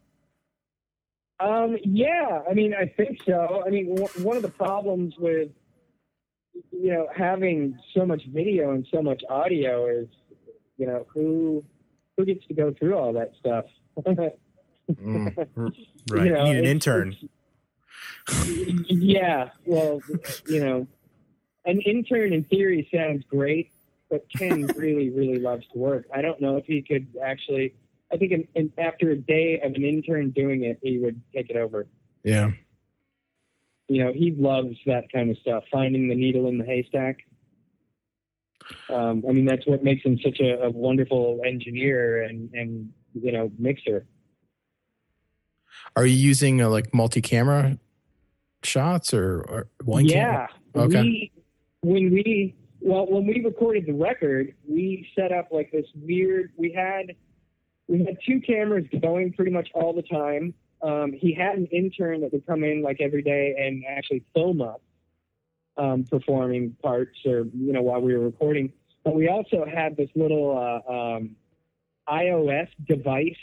Um, 1.40 1.76
yeah, 1.84 2.44
I 2.48 2.54
mean, 2.54 2.76
I 2.76 2.86
think 2.86 3.24
so. 3.24 3.64
I 3.66 3.70
mean, 3.72 3.96
w- 3.96 4.24
one 4.24 4.38
of 4.38 4.44
the 4.44 4.50
problems 4.50 5.16
with 5.18 5.50
you 6.72 6.92
know 6.94 7.08
having 7.16 7.80
so 7.96 8.06
much 8.06 8.24
video 8.28 8.72
and 8.74 8.86
so 8.94 9.02
much 9.02 9.24
audio 9.28 9.88
is, 9.88 10.08
you 10.78 10.86
know, 10.86 11.08
who 11.12 11.64
who 12.18 12.26
gets 12.26 12.46
to 12.48 12.54
go 12.54 12.74
through 12.78 12.96
all 12.96 13.14
that 13.14 13.32
stuff? 13.40 13.66
Mm. 13.98 14.34
Right. 16.10 16.26
You 16.26 16.34
know, 16.34 16.44
Need 16.46 16.58
an 16.58 16.66
intern. 16.66 17.16
yeah, 18.88 19.50
well, 19.66 20.02
you 20.48 20.64
know, 20.64 20.88
an 21.66 21.80
intern 21.82 22.34
in 22.34 22.44
theory 22.46 22.90
sounds 22.94 23.24
great, 23.30 23.72
but 24.10 24.26
Ken 24.36 24.66
really, 24.76 25.10
really 25.10 25.38
loves 25.40 25.64
to 25.74 25.78
work. 25.80 26.06
I 26.14 26.22
don't 26.22 26.42
know 26.42 26.58
if 26.58 26.66
he 26.66 26.82
could 26.82 27.08
actually. 27.24 27.76
I 28.12 28.18
think 28.18 28.32
in, 28.32 28.48
in, 28.56 28.74
after 28.78 29.12
a 29.12 29.16
day 29.16 29.62
of 29.64 29.74
an 29.76 29.84
intern 29.84 30.32
doing 30.32 30.64
it, 30.64 30.80
he 30.82 30.98
would 30.98 31.22
take 31.34 31.50
it 31.50 31.56
over. 31.56 31.88
Yeah. 32.24 32.52
you 33.88 34.04
know, 34.04 34.12
he 34.12 34.32
loves 34.38 34.76
that 34.86 35.12
kind 35.14 35.30
of 35.30 35.38
stuff, 35.38 35.64
finding 35.72 36.10
the 36.10 36.16
needle 36.16 36.48
in 36.50 36.58
the 36.58 36.66
haystack. 36.66 37.20
Um, 38.90 39.24
I 39.28 39.32
mean, 39.32 39.46
that's 39.46 39.66
what 39.66 39.84
makes 39.84 40.04
him 40.04 40.20
such 40.24 40.40
a, 40.40 40.64
a 40.64 40.70
wonderful 40.70 41.42
engineer 41.46 42.24
and, 42.24 42.50
and, 42.54 42.92
you 43.14 43.32
know, 43.32 43.52
mixer. 43.58 44.06
Are 45.96 46.06
you 46.06 46.16
using 46.16 46.62
uh, 46.62 46.70
like 46.70 46.94
multi-camera 46.94 47.78
shots 48.64 49.14
or, 49.14 49.42
or 49.42 49.68
one 49.84 50.06
yeah. 50.06 50.48
camera? 50.74 50.88
Okay. 50.88 51.02
We, 51.02 51.32
when 51.82 52.12
we, 52.12 52.56
well, 52.80 53.06
when 53.08 53.26
we 53.26 53.42
recorded 53.44 53.86
the 53.86 53.94
record, 53.94 54.54
we 54.68 55.08
set 55.16 55.32
up 55.32 55.50
like 55.52 55.72
this 55.72 55.86
weird, 55.96 56.52
we 56.58 56.72
had, 56.72 57.16
we 57.88 58.06
had 58.06 58.18
two 58.26 58.40
cameras 58.42 58.86
going 59.02 59.34
pretty 59.34 59.52
much 59.52 59.70
all 59.74 59.94
the 59.94 60.04
time. 60.04 60.54
Um, 60.82 61.14
he 61.14 61.34
had 61.34 61.58
an 61.58 61.68
intern 61.68 62.22
that 62.22 62.34
would 62.34 62.46
come 62.48 62.64
in 62.64 62.82
like 62.82 63.02
every 63.02 63.22
day 63.22 63.56
and 63.60 63.84
actually 63.88 64.24
film 64.34 64.62
us 64.62 64.80
um, 65.78 66.06
performing 66.10 66.76
parts 66.82 67.18
or 67.26 67.46
you 67.54 67.74
know 67.74 67.82
while 67.82 68.02
we 68.02 68.16
were 68.16 68.26
recording. 68.26 68.72
But 69.04 69.16
we 69.16 69.30
also 69.30 69.66
had 69.66 69.98
this 69.98 70.10
little 70.16 70.58
uh, 70.58 70.92
um, 70.92 71.36
iOS 72.08 72.68
device 72.88 73.36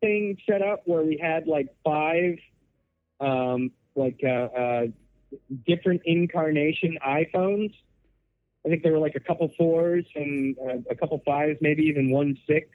thing 0.00 0.36
set 0.48 0.62
up 0.62 0.82
where 0.84 1.02
we 1.02 1.16
had 1.16 1.46
like 1.46 1.68
five 1.84 2.38
um, 3.20 3.70
like 3.94 4.20
uh, 4.24 4.28
uh, 4.28 4.86
different 5.66 6.02
incarnation 6.04 6.98
iPhones. 7.06 7.72
I 8.64 8.68
think 8.68 8.82
there 8.82 8.92
were 8.92 8.98
like 8.98 9.14
a 9.14 9.20
couple 9.20 9.50
fours 9.56 10.04
and 10.16 10.56
uh, 10.58 10.78
a 10.90 10.94
couple 10.96 11.20
fives, 11.24 11.58
maybe 11.60 11.84
even 11.84 12.10
one 12.10 12.36
six 12.46 12.68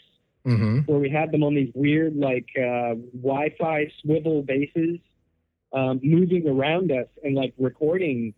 Mm-hmm. 0.45 0.91
where 0.91 0.97
we 0.97 1.07
had 1.07 1.31
them 1.31 1.43
on 1.43 1.53
these 1.53 1.71
weird 1.75 2.15
like 2.15 2.47
uh, 2.57 2.95
Wi-Fi 3.13 3.91
swivel 4.01 4.41
bases, 4.41 4.97
um, 5.71 5.99
moving 6.01 6.47
around 6.47 6.91
us 6.91 7.05
and 7.23 7.35
like 7.35 7.53
recording 7.59 8.33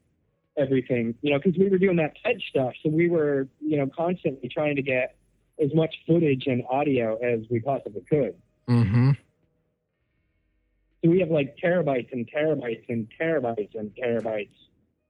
everything. 0.57 1.15
You 1.21 1.31
know, 1.31 1.39
because 1.39 1.57
we 1.57 1.69
were 1.69 1.77
doing 1.77 1.97
that 1.97 2.15
pledge 2.17 2.43
stuff, 2.49 2.73
so 2.83 2.89
we 2.89 3.09
were 3.09 3.47
you 3.59 3.77
know 3.77 3.89
constantly 3.95 4.49
trying 4.49 4.75
to 4.75 4.81
get 4.81 5.15
as 5.63 5.73
much 5.73 5.95
footage 6.07 6.47
and 6.47 6.63
audio 6.69 7.15
as 7.17 7.41
we 7.49 7.59
possibly 7.59 8.01
could. 8.09 8.35
Mm-hmm. 8.67 9.11
So 11.03 11.09
we 11.09 11.19
have 11.19 11.29
like 11.29 11.57
terabytes 11.63 12.11
and 12.11 12.29
terabytes 12.31 12.85
and 12.89 13.07
terabytes 13.19 13.75
and 13.75 13.91
terabytes 13.95 14.49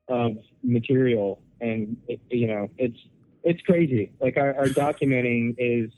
of 0.07 0.37
material, 0.63 1.41
and 1.61 1.97
it, 2.07 2.19
you 2.29 2.47
know 2.47 2.69
it's 2.77 2.97
it's 3.43 3.61
crazy. 3.61 4.11
Like 4.19 4.37
our, 4.37 4.55
our 4.55 4.67
documenting 4.67 5.55
is 5.57 5.91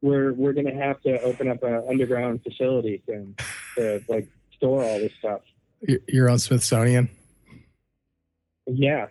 we're 0.00 0.32
we're 0.32 0.52
gonna 0.52 0.74
have 0.74 1.00
to 1.02 1.20
open 1.22 1.48
up 1.48 1.62
an 1.62 1.82
underground 1.88 2.42
facility 2.42 3.02
soon 3.06 3.34
to 3.76 4.02
like 4.08 4.28
store 4.56 4.84
all 4.84 4.98
this 4.98 5.12
stuff. 5.18 5.40
You're 6.08 6.30
on 6.30 6.38
Smithsonian. 6.38 7.08
Yeah, 8.66 9.06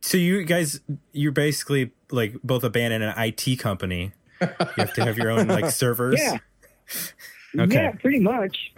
So 0.00 0.16
you 0.18 0.44
guys, 0.44 0.80
you're 1.12 1.32
basically 1.32 1.92
like 2.10 2.34
both 2.44 2.64
a 2.64 2.70
band 2.70 2.92
and 2.94 3.02
an 3.04 3.14
IT 3.16 3.58
company. 3.58 4.12
You 4.40 4.48
have 4.76 4.92
to 4.94 5.04
have 5.04 5.16
your 5.18 5.30
own 5.30 5.48
like 5.48 5.70
servers. 5.70 6.20
yeah, 6.20 6.36
Okay. 7.58 7.74
yeah, 7.74 7.92
pretty 7.92 8.20
much, 8.20 8.72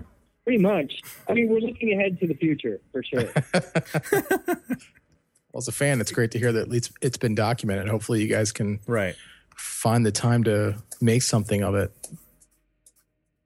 pretty 0.44 0.62
much. 0.62 1.02
I 1.28 1.34
mean, 1.34 1.48
we're 1.48 1.58
looking 1.60 1.92
ahead 1.92 2.18
to 2.20 2.26
the 2.28 2.34
future 2.34 2.80
for 2.92 3.02
sure. 3.02 3.28
Well, 5.52 5.58
as 5.58 5.66
a 5.66 5.72
fan, 5.72 6.00
it's 6.00 6.12
great 6.12 6.30
to 6.30 6.38
hear 6.38 6.52
that 6.52 6.72
it's 6.72 6.92
it's 7.02 7.16
been 7.16 7.34
documented. 7.34 7.88
Hopefully, 7.88 8.22
you 8.22 8.28
guys 8.28 8.52
can 8.52 8.78
Right. 8.86 9.16
find 9.56 10.06
the 10.06 10.12
time 10.12 10.44
to 10.44 10.76
make 11.00 11.22
something 11.22 11.64
of 11.64 11.74
it. 11.74 11.92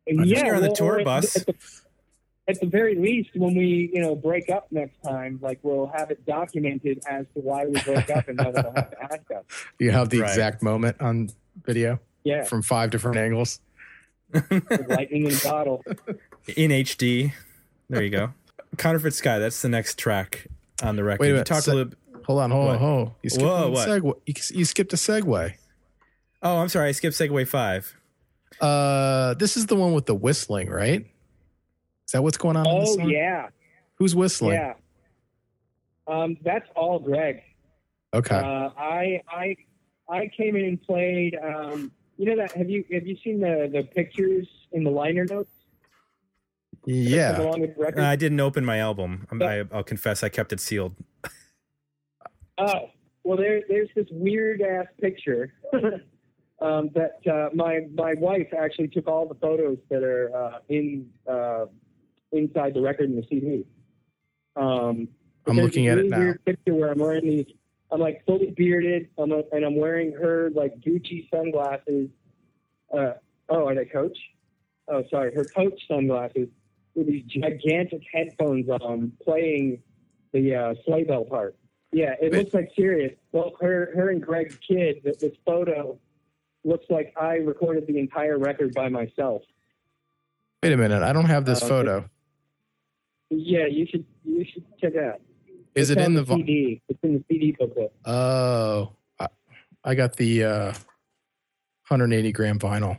yeah, 0.07 0.45
you're 0.45 0.57
on 0.57 0.61
the 0.61 0.69
well, 0.69 0.77
tour 0.77 0.99
at 0.99 1.05
bus. 1.07 1.35
At 1.37 1.47
the, 1.47 1.55
at 2.47 2.61
the 2.61 2.67
very 2.67 2.95
least, 2.95 3.31
when 3.35 3.55
we 3.57 3.91
you 3.93 4.01
know 4.03 4.15
break 4.15 4.51
up 4.51 4.67
next 4.71 5.01
time, 5.03 5.39
like 5.43 5.59
we'll 5.63 5.87
have 5.87 6.11
it 6.11 6.25
documented 6.27 7.03
as 7.09 7.27
to 7.35 7.41
why 7.41 7.65
we 7.67 7.81
broke 7.83 8.11
up, 8.11 8.29
and 8.29 8.37
no 8.39 8.51
one 8.51 8.55
will 8.65 8.73
have 8.75 8.91
to 8.91 9.03
ask 9.03 9.31
us. 9.31 9.45
You 9.79 9.91
have 9.93 10.11
the 10.11 10.21
Right. 10.21 10.29
exact 10.31 10.63
moment 10.63 10.97
on 11.01 11.31
video 11.65 12.01
Yeah, 12.25 12.45
from 12.45 12.63
five 12.63 12.91
different 12.91 13.17
angles. 13.17 13.61
lightning 14.33 15.27
in 15.27 15.33
a 15.35 15.41
bottle. 15.45 15.83
In 16.57 16.71
HD. 16.71 17.33
There 17.89 18.03
you 18.03 18.11
go. 18.11 18.35
Counterfeit 18.77 19.15
Sky. 19.15 19.39
That's 19.39 19.63
the 19.63 19.69
next 19.69 19.99
track 19.99 20.47
on 20.83 20.97
the 20.97 21.05
record. 21.05 21.21
Wait 21.21 21.27
a 21.27 21.29
You 21.29 21.35
minute, 21.37 21.47
talked 21.47 21.65
se- 21.65 21.73
a 21.73 21.75
little. 21.75 21.93
Hold 22.27 22.41
on, 22.41 22.51
hold 22.51 22.67
What? 22.67 22.73
on, 22.75 22.79
hold 22.81 23.09
on. 23.09 23.15
You 23.23 23.31
skipped 23.31 23.47
Whoa, 23.47 23.71
what? 23.71 23.89
segue. 23.89 24.15
You, 24.27 24.35
you 24.59 24.65
skipped 24.65 24.93
a 24.93 24.97
segue. 24.97 25.55
Oh, 26.43 26.57
I'm 26.59 26.69
sorry. 26.69 26.89
I 26.89 26.93
skipped 26.93 27.17
Segue 27.17 27.47
Five. 27.49 27.95
Uh, 28.61 29.35
this 29.35 29.57
is 29.57 29.67
the 29.67 29.77
one 29.77 29.93
with 29.95 30.07
the 30.07 30.15
whistling, 30.15 30.69
right? 30.69 31.07
Is 32.07 32.13
that 32.13 32.23
what's 32.23 32.37
going 32.37 32.57
on? 32.57 32.67
in 32.67 32.81
this 32.81 32.91
Oh 32.91 32.97
song? 32.97 33.09
yeah, 33.11 33.49
Who's 33.97 34.15
whistling? 34.15 34.55
yeah. 34.55 34.75
Um, 36.07 36.37
that's 36.45 36.69
all 36.77 36.99
Greg. 36.99 37.41
Okay. 38.13 38.37
Uh, 38.37 38.71
I 38.77 39.21
I 39.29 39.57
I 40.09 40.31
came 40.37 40.57
in 40.57 40.65
and 40.65 40.83
played. 40.83 41.37
Um, 41.43 41.91
you 42.19 42.27
know 42.27 42.37
that 42.37 42.53
have 42.53 42.69
you 42.69 42.85
have 42.93 43.07
you 43.07 43.17
seen 43.25 43.41
the 43.41 43.69
the 43.73 43.83
pictures 43.85 44.47
in 44.73 44.85
the 44.85 44.91
liner 44.91 45.25
notes? 45.25 45.51
yeah. 46.87 47.41
Along 47.41 47.61
with 47.63 47.75
the 47.75 47.81
record. 47.83 48.01
I 48.01 48.15
didn't 48.17 48.41
open 48.41 48.65
my 48.65 48.79
album. 48.79 49.27
I'm, 49.31 49.43
I, 49.43 49.65
I'll 49.73 49.83
confess, 49.83 50.23
I 50.23 50.29
kept 50.29 50.53
it 50.53 50.61
sealed. 50.61 50.95
Oh, 52.59 52.91
well, 53.25 53.39
there, 53.39 53.63
there's 53.69 53.89
this 53.97 54.07
weird 54.11 54.61
ass 54.61 54.87
picture 55.01 55.55
um, 56.61 56.91
that 56.95 57.19
uh, 57.27 57.49
my 57.55 57.81
my 57.95 58.13
wife 58.19 58.49
actually 58.57 58.89
took 58.89 59.09
all 59.09 59.27
the 59.27 59.35
photos 59.37 59.79
that 59.89 60.03
are 60.03 60.37
uh, 60.37 60.59
in 60.69 61.09
uh, 61.27 61.65
inside 62.35 62.75
the 62.75 62.81
record 62.81 63.09
and 63.09 63.19
the 63.19 63.27
CD. 63.29 63.65
Um, 64.57 65.09
I'm 65.47 65.57
looking 65.57 65.89
at 65.89 65.99
it 65.99 66.07
now. 66.09 66.19
Weird 66.19 66.45
picture 66.45 66.75
where 66.75 66.91
I'm 66.93 66.99
wearing 66.99 67.25
these. 67.25 67.47
I'm 67.91 68.01
like 68.01 68.25
fully 68.27 68.51
bearded. 68.51 69.09
I'm 69.19 69.33
a, 69.33 69.43
and 69.53 69.65
I'm 69.65 69.77
wearing 69.77 70.13
her 70.13 70.51
like 70.55 70.79
Gucci 70.81 71.29
sunglasses. 71.31 72.09
Uh, 72.93 73.13
oh, 73.49 73.69
are 73.69 73.75
they 73.75 73.85
Coach? 73.85 74.17
Oh, 74.89 75.03
sorry, 75.11 75.35
her 75.35 75.45
Coach 75.45 75.81
sunglasses 75.89 76.49
with 76.95 77.07
these 77.07 77.25
gigantic 77.25 78.03
headphones 78.13 78.69
on, 78.69 79.13
playing 79.23 79.83
the 80.33 80.55
uh, 80.55 80.75
sleigh 80.85 81.05
bell 81.05 81.25
part. 81.25 81.57
Yeah, 81.93 82.15
it 82.21 82.33
Wait. 82.33 82.39
looks 82.39 82.55
like 82.55 82.71
serious. 82.77 83.13
Well, 83.33 83.53
her, 83.61 83.91
her 83.95 84.11
and 84.11 84.21
Greg 84.23 84.59
kid. 84.67 84.97
this 85.05 85.33
photo 85.47 85.99
looks 86.65 86.87
like 86.91 87.13
I 87.21 87.35
recorded 87.37 87.87
the 87.87 87.99
entire 87.99 88.39
record 88.39 88.75
by 88.75 88.89
myself. 88.89 89.43
Wait 90.63 90.73
a 90.73 90.77
minute. 90.77 91.03
I 91.03 91.13
don't 91.13 91.27
have 91.27 91.45
this 91.45 91.63
Uh, 91.63 91.69
photo. 91.69 92.11
Yeah, 93.39 93.67
you 93.67 93.87
should 93.91 94.05
you 94.25 94.45
should 94.53 94.65
check 94.81 94.93
it 94.95 95.05
out. 95.05 95.21
Is 95.75 95.91
It's 95.91 96.01
it 96.01 96.05
in 96.05 96.15
the? 96.15 96.23
vo- 96.23 96.37
CD? 96.37 96.81
It's 96.89 96.99
in 97.03 97.15
the 97.15 97.25
CD 97.29 97.57
booklet. 97.59 97.93
Oh, 98.05 98.93
I, 99.19 99.27
I 99.83 99.95
got 99.95 100.17
the 100.17 100.45
uh, 100.45 100.67
180 101.89 102.33
gram 102.33 102.59
vinyl. 102.59 102.99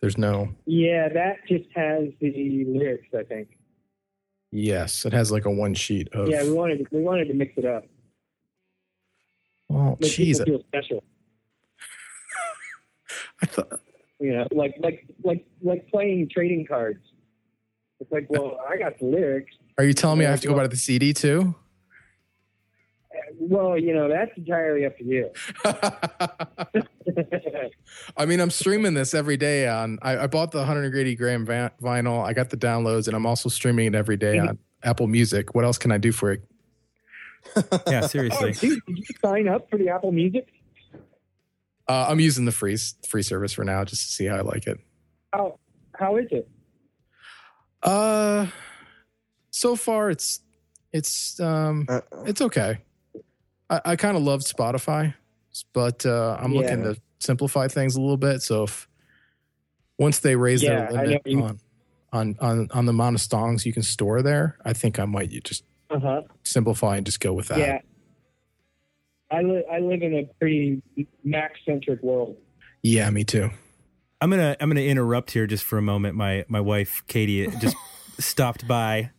There's 0.00 0.18
no. 0.18 0.50
Yeah, 0.66 1.08
that 1.08 1.38
just 1.48 1.64
has 1.74 2.04
the 2.20 2.64
lyrics. 2.68 3.08
I 3.18 3.24
think. 3.24 3.56
Yes, 4.52 5.04
it 5.04 5.12
has 5.12 5.32
like 5.32 5.46
a 5.46 5.50
one 5.50 5.74
sheet 5.74 6.08
of. 6.12 6.28
Yeah, 6.28 6.44
we 6.44 6.52
wanted 6.52 6.86
we 6.92 7.00
wanted 7.02 7.26
to 7.28 7.34
mix 7.34 7.54
it 7.56 7.64
up. 7.64 7.84
Oh, 9.68 9.96
jeez. 10.00 10.44
feel 10.44 10.62
special. 10.68 11.02
I 13.42 13.46
thought. 13.46 13.80
You 14.20 14.32
know, 14.32 14.46
like 14.52 14.76
like 14.78 15.06
like 15.24 15.44
like 15.60 15.88
playing 15.90 16.28
trading 16.32 16.66
cards. 16.66 17.00
It's 18.00 18.12
like, 18.12 18.26
well, 18.28 18.58
I 18.68 18.76
got 18.76 18.98
the 18.98 19.06
lyrics. 19.06 19.52
Are 19.78 19.84
you 19.84 19.94
telling 19.94 20.18
me 20.18 20.26
I 20.26 20.30
have 20.30 20.40
to 20.42 20.48
go 20.48 20.54
well- 20.54 20.64
buy 20.64 20.68
the 20.68 20.76
CD 20.76 21.12
too? 21.12 21.54
Well, 23.38 23.78
you 23.78 23.94
know, 23.94 24.08
that's 24.08 24.30
entirely 24.36 24.86
up 24.86 24.96
to 24.98 25.04
you. 25.04 25.30
I 28.16 28.26
mean, 28.26 28.40
I'm 28.40 28.50
streaming 28.50 28.94
this 28.94 29.14
every 29.14 29.36
day 29.36 29.68
on. 29.68 29.98
I, 30.02 30.18
I 30.18 30.26
bought 30.26 30.52
the 30.52 30.58
180 30.58 31.14
gram 31.16 31.44
va- 31.44 31.72
vinyl. 31.82 32.24
I 32.24 32.32
got 32.32 32.50
the 32.50 32.56
downloads, 32.56 33.08
and 33.08 33.16
I'm 33.16 33.26
also 33.26 33.48
streaming 33.48 33.86
it 33.86 33.94
every 33.94 34.16
day 34.16 34.38
on 34.38 34.58
Apple 34.82 35.06
Music. 35.06 35.54
What 35.54 35.64
else 35.64 35.78
can 35.78 35.92
I 35.92 35.98
do 35.98 36.12
for 36.12 36.32
it? 36.32 36.42
Yeah, 37.86 38.00
oh, 38.04 38.06
seriously. 38.06 38.52
dude, 38.52 38.80
did 38.86 38.98
you 38.98 39.04
sign 39.24 39.48
up 39.48 39.68
for 39.70 39.78
the 39.78 39.88
Apple 39.88 40.12
Music? 40.12 40.48
Uh, 41.88 42.06
I'm 42.08 42.20
using 42.20 42.44
the 42.44 42.52
free 42.52 42.76
free 43.08 43.22
service 43.22 43.52
for 43.52 43.64
now, 43.64 43.84
just 43.84 44.02
to 44.02 44.08
see 44.12 44.26
how 44.26 44.36
I 44.36 44.40
like 44.40 44.66
it. 44.66 44.78
How 45.32 45.58
how 45.96 46.16
is 46.16 46.26
it? 46.32 46.48
Uh, 47.82 48.46
so 49.50 49.76
far 49.76 50.10
it's 50.10 50.40
it's 50.92 51.38
um 51.40 51.86
Uh, 51.88 52.00
it's 52.24 52.40
okay. 52.40 52.78
I, 53.70 53.80
I 53.84 53.96
kind 53.96 54.16
of 54.16 54.22
loved 54.22 54.44
Spotify, 54.46 55.14
but 55.72 56.04
uh, 56.06 56.36
I'm 56.40 56.54
looking 56.54 56.82
to 56.82 56.96
simplify 57.20 57.68
things 57.68 57.96
a 57.96 58.00
little 58.00 58.16
bit. 58.16 58.42
So 58.42 58.64
if 58.64 58.88
once 59.98 60.20
they 60.20 60.36
raise 60.36 60.62
Yeah, 60.62 60.90
their 60.90 61.02
limit 61.02 61.22
you- 61.26 61.42
on, 61.42 61.58
on 62.12 62.36
on 62.40 62.68
on 62.72 62.86
the 62.86 62.90
amount 62.90 63.16
of 63.16 63.20
songs 63.22 63.66
you 63.66 63.72
can 63.72 63.82
store 63.82 64.22
there, 64.22 64.56
I 64.64 64.72
think 64.72 64.98
I 64.98 65.04
might 65.04 65.30
just 65.44 65.64
Uh 65.90 65.98
huh. 65.98 66.22
simplify 66.44 66.96
and 66.96 67.04
just 67.06 67.20
go 67.20 67.32
with 67.32 67.48
that. 67.48 67.58
Yeah. 67.58 67.78
I 69.30 69.42
live 69.42 69.64
I 69.72 69.78
live 69.80 70.02
in 70.02 70.14
a 70.14 70.24
pretty 70.38 70.82
Mac 71.24 71.52
centric 71.64 72.00
world. 72.02 72.36
Yeah, 72.82 73.10
me 73.10 73.24
too. 73.24 73.50
I'm 74.20 74.30
gonna 74.30 74.56
I'm 74.60 74.68
gonna 74.70 74.80
interrupt 74.80 75.30
here 75.32 75.46
just 75.46 75.64
for 75.64 75.78
a 75.78 75.82
moment. 75.82 76.16
My 76.16 76.44
my 76.48 76.60
wife 76.60 77.02
Katie 77.06 77.46
just 77.60 77.76
stopped 78.18 78.66
by 78.66 79.10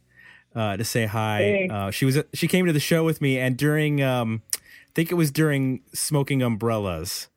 uh, 0.55 0.77
to 0.77 0.83
say 0.83 1.05
hi. 1.05 1.67
Uh, 1.71 1.91
she 1.91 2.05
was 2.05 2.17
she 2.33 2.47
came 2.47 2.65
to 2.65 2.73
the 2.73 2.79
show 2.79 3.03
with 3.03 3.21
me, 3.21 3.37
and 3.37 3.55
during 3.57 4.01
um, 4.01 4.41
I 4.55 4.59
think 4.95 5.11
it 5.11 5.15
was 5.15 5.29
during 5.31 5.81
smoking 5.93 6.41
umbrellas. 6.41 7.27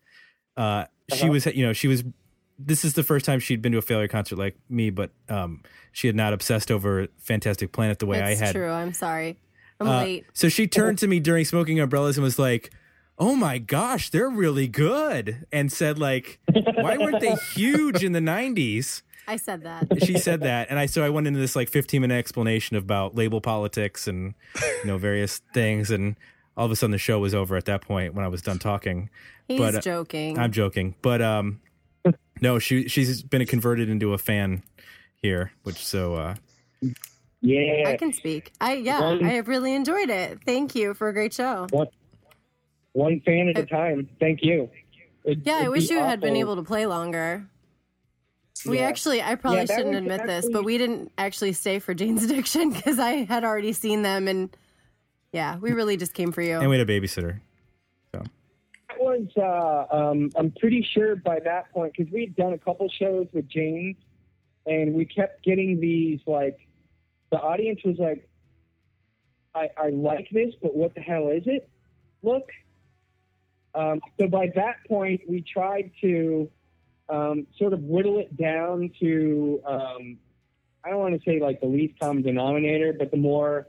Uh, 0.57 0.87
She 1.13 1.23
Uh-huh. 1.25 1.33
was 1.33 1.47
you 1.47 1.65
know 1.67 1.73
she 1.73 1.89
was. 1.89 2.05
This 2.63 2.85
is 2.85 2.93
the 2.93 3.03
first 3.03 3.25
time 3.25 3.41
she'd 3.41 3.63
been 3.63 3.73
to 3.73 3.79
a 3.79 3.83
failure 3.83 4.07
concert 4.09 4.37
like 4.37 4.55
me, 4.69 4.91
but 4.91 5.11
um, 5.31 5.63
she 5.93 6.07
had 6.09 6.15
not 6.17 6.35
obsessed 6.35 6.71
over 6.71 7.09
Fantastic 7.19 7.73
Planet 7.73 7.99
the 8.01 8.05
way 8.07 8.19
it's 8.21 8.41
I 8.41 8.45
had. 8.45 8.55
true. 8.55 8.71
I'm 8.71 8.93
sorry. 8.93 9.39
I'm 9.81 9.89
Uh, 9.89 10.03
late. 10.03 10.27
So 10.35 10.51
she 10.51 10.67
turned 10.67 10.99
to 10.99 11.07
me 11.07 11.21
during 11.21 11.47
smoking 11.47 11.81
umbrellas 11.81 12.19
and 12.19 12.23
was 12.25 12.39
like, 12.39 12.71
"Oh 13.21 13.37
my 13.37 13.59
gosh, 13.59 14.11
they're 14.11 14.29
really 14.31 14.67
good," 14.67 15.47
and 15.53 15.71
said 15.71 15.99
like, 15.99 16.41
"Why 16.53 16.97
weren't 16.99 17.21
they 17.21 17.35
huge 17.55 18.03
in 18.03 18.11
the 18.13 18.21
'90s?" 18.21 19.03
I 19.29 19.37
said 19.37 19.63
that. 19.63 19.87
She 20.05 20.19
said 20.19 20.41
that, 20.41 20.69
and 20.71 20.79
I 20.79 20.87
so 20.87 21.05
I 21.05 21.11
went 21.11 21.29
into 21.29 21.39
this 21.39 21.55
like 21.55 21.69
15 21.69 22.01
minute 22.01 22.15
explanation 22.17 22.77
about 22.77 23.15
label 23.15 23.41
politics 23.41 24.09
and 24.09 24.35
you 24.83 24.87
know 24.87 24.99
various 24.99 25.39
things, 25.55 25.91
and 25.93 26.17
all 26.57 26.67
of 26.67 26.73
a 26.73 26.77
sudden 26.77 26.91
the 26.91 26.99
show 26.99 27.21
was 27.21 27.33
over 27.35 27.57
at 27.57 27.67
that 27.67 27.83
point 27.83 28.15
when 28.15 28.25
I 28.25 28.29
was 28.29 28.43
done 28.43 28.59
talking. 28.59 29.09
He's 29.47 29.59
But, 29.61 29.75
uh, 29.77 29.81
joking. 29.81 30.37
I'm 30.39 30.51
joking, 30.51 30.95
but 31.03 31.23
um, 31.23 31.61
no, 32.41 32.59
she 32.59 32.89
she's 32.89 33.23
been 33.23 33.47
converted 33.47 33.89
into 33.89 34.15
a 34.15 34.19
fan 34.19 34.63
here, 35.23 35.53
which 35.63 35.77
so 35.85 36.15
uh, 36.15 36.35
Yeah. 37.41 37.85
I 37.89 37.97
can 37.97 38.13
speak. 38.13 38.53
I 38.61 38.75
yeah, 38.75 39.01
One- 39.01 39.25
I 39.25 39.31
have 39.35 39.47
really 39.49 39.75
enjoyed 39.75 40.11
it. 40.11 40.41
Thank 40.45 40.75
you 40.75 40.95
for 40.95 41.09
a 41.09 41.13
great 41.13 41.33
show. 41.35 41.67
One 42.93 43.21
fan 43.21 43.49
at 43.49 43.59
a 43.59 43.67
time. 43.67 44.09
Thank 44.19 44.43
you. 44.43 44.69
It- 45.25 45.39
Yeah, 45.45 45.55
I 45.57 45.61
it'd 45.61 45.71
wish 45.73 45.89
be 45.89 45.95
you 45.95 46.01
had 46.01 46.21
been 46.21 46.37
able 46.37 46.57
to 46.57 46.63
play 46.63 46.87
longer. 46.87 47.47
We 48.67 48.79
Yeah. 48.79 48.87
actually, 48.89 49.23
I 49.23 49.37
probably 49.37 49.61
Yeah, 49.61 49.67
shouldn't 49.77 49.89
was 49.95 49.97
admit 50.03 50.27
this, 50.27 50.49
but 50.51 50.65
we 50.65 50.77
didn't 50.77 51.13
actually 51.17 51.53
stay 51.53 51.79
for 51.79 51.95
Jane's 51.95 52.25
Addiction 52.31 52.71
because 52.73 52.99
I 52.99 53.25
had 53.25 53.45
already 53.45 53.73
seen 53.73 54.03
them, 54.03 54.29
and 54.29 54.55
yeah, 55.33 55.59
we 55.59 55.73
really 55.73 55.97
just 55.97 56.15
came 56.15 56.33
for 56.33 56.43
you. 56.43 56.59
and 56.59 56.69
we 56.69 56.77
had 56.79 56.89
a 56.89 56.93
babysitter. 57.01 57.41
So 58.15 58.23
that 58.89 59.01
was, 59.01 59.27
uh, 59.37 59.97
um, 59.97 60.31
I'm 60.37 60.51
pretty 60.51 60.83
sure 60.83 61.17
by 61.17 61.39
that 61.41 61.71
point, 61.73 61.95
because 61.97 62.13
we 62.13 62.23
had 62.23 62.37
done 62.37 62.53
a 62.53 62.59
couple 62.59 62.89
shows 62.89 63.29
with 63.33 63.49
Jane's, 63.49 63.97
and 64.67 64.95
we 64.95 65.05
kept 65.07 65.43
getting 65.45 65.81
these, 65.81 66.21
like, 66.27 66.59
the 67.31 67.41
audience 67.41 67.81
was 67.85 67.97
like, 67.99 68.29
I, 69.55 69.69
I 69.77 69.89
like 69.91 70.29
this, 70.31 70.55
but 70.61 70.75
what 70.77 70.95
the 70.95 71.01
hell 71.01 71.29
is 71.29 71.45
it? 71.47 71.69
Look. 72.23 72.51
Um, 73.75 74.01
so 74.19 74.27
by 74.27 74.51
that 74.55 74.77
point, 74.89 75.23
we 75.29 75.43
tried 75.43 75.91
to 76.01 76.51
um, 77.09 77.47
sort 77.59 77.73
of 77.73 77.81
whittle 77.83 78.19
it 78.19 78.37
down 78.37 78.91
to, 79.01 79.61
um, 79.67 80.19
I 80.85 80.91
don't 80.91 80.99
want 80.99 81.15
to 81.15 81.31
say 81.31 81.41
like 81.41 81.61
the 81.61 81.67
least 81.67 81.99
common 82.01 82.23
denominator, 82.23 82.95
but 82.99 83.11
the 83.11 83.17
more 83.17 83.69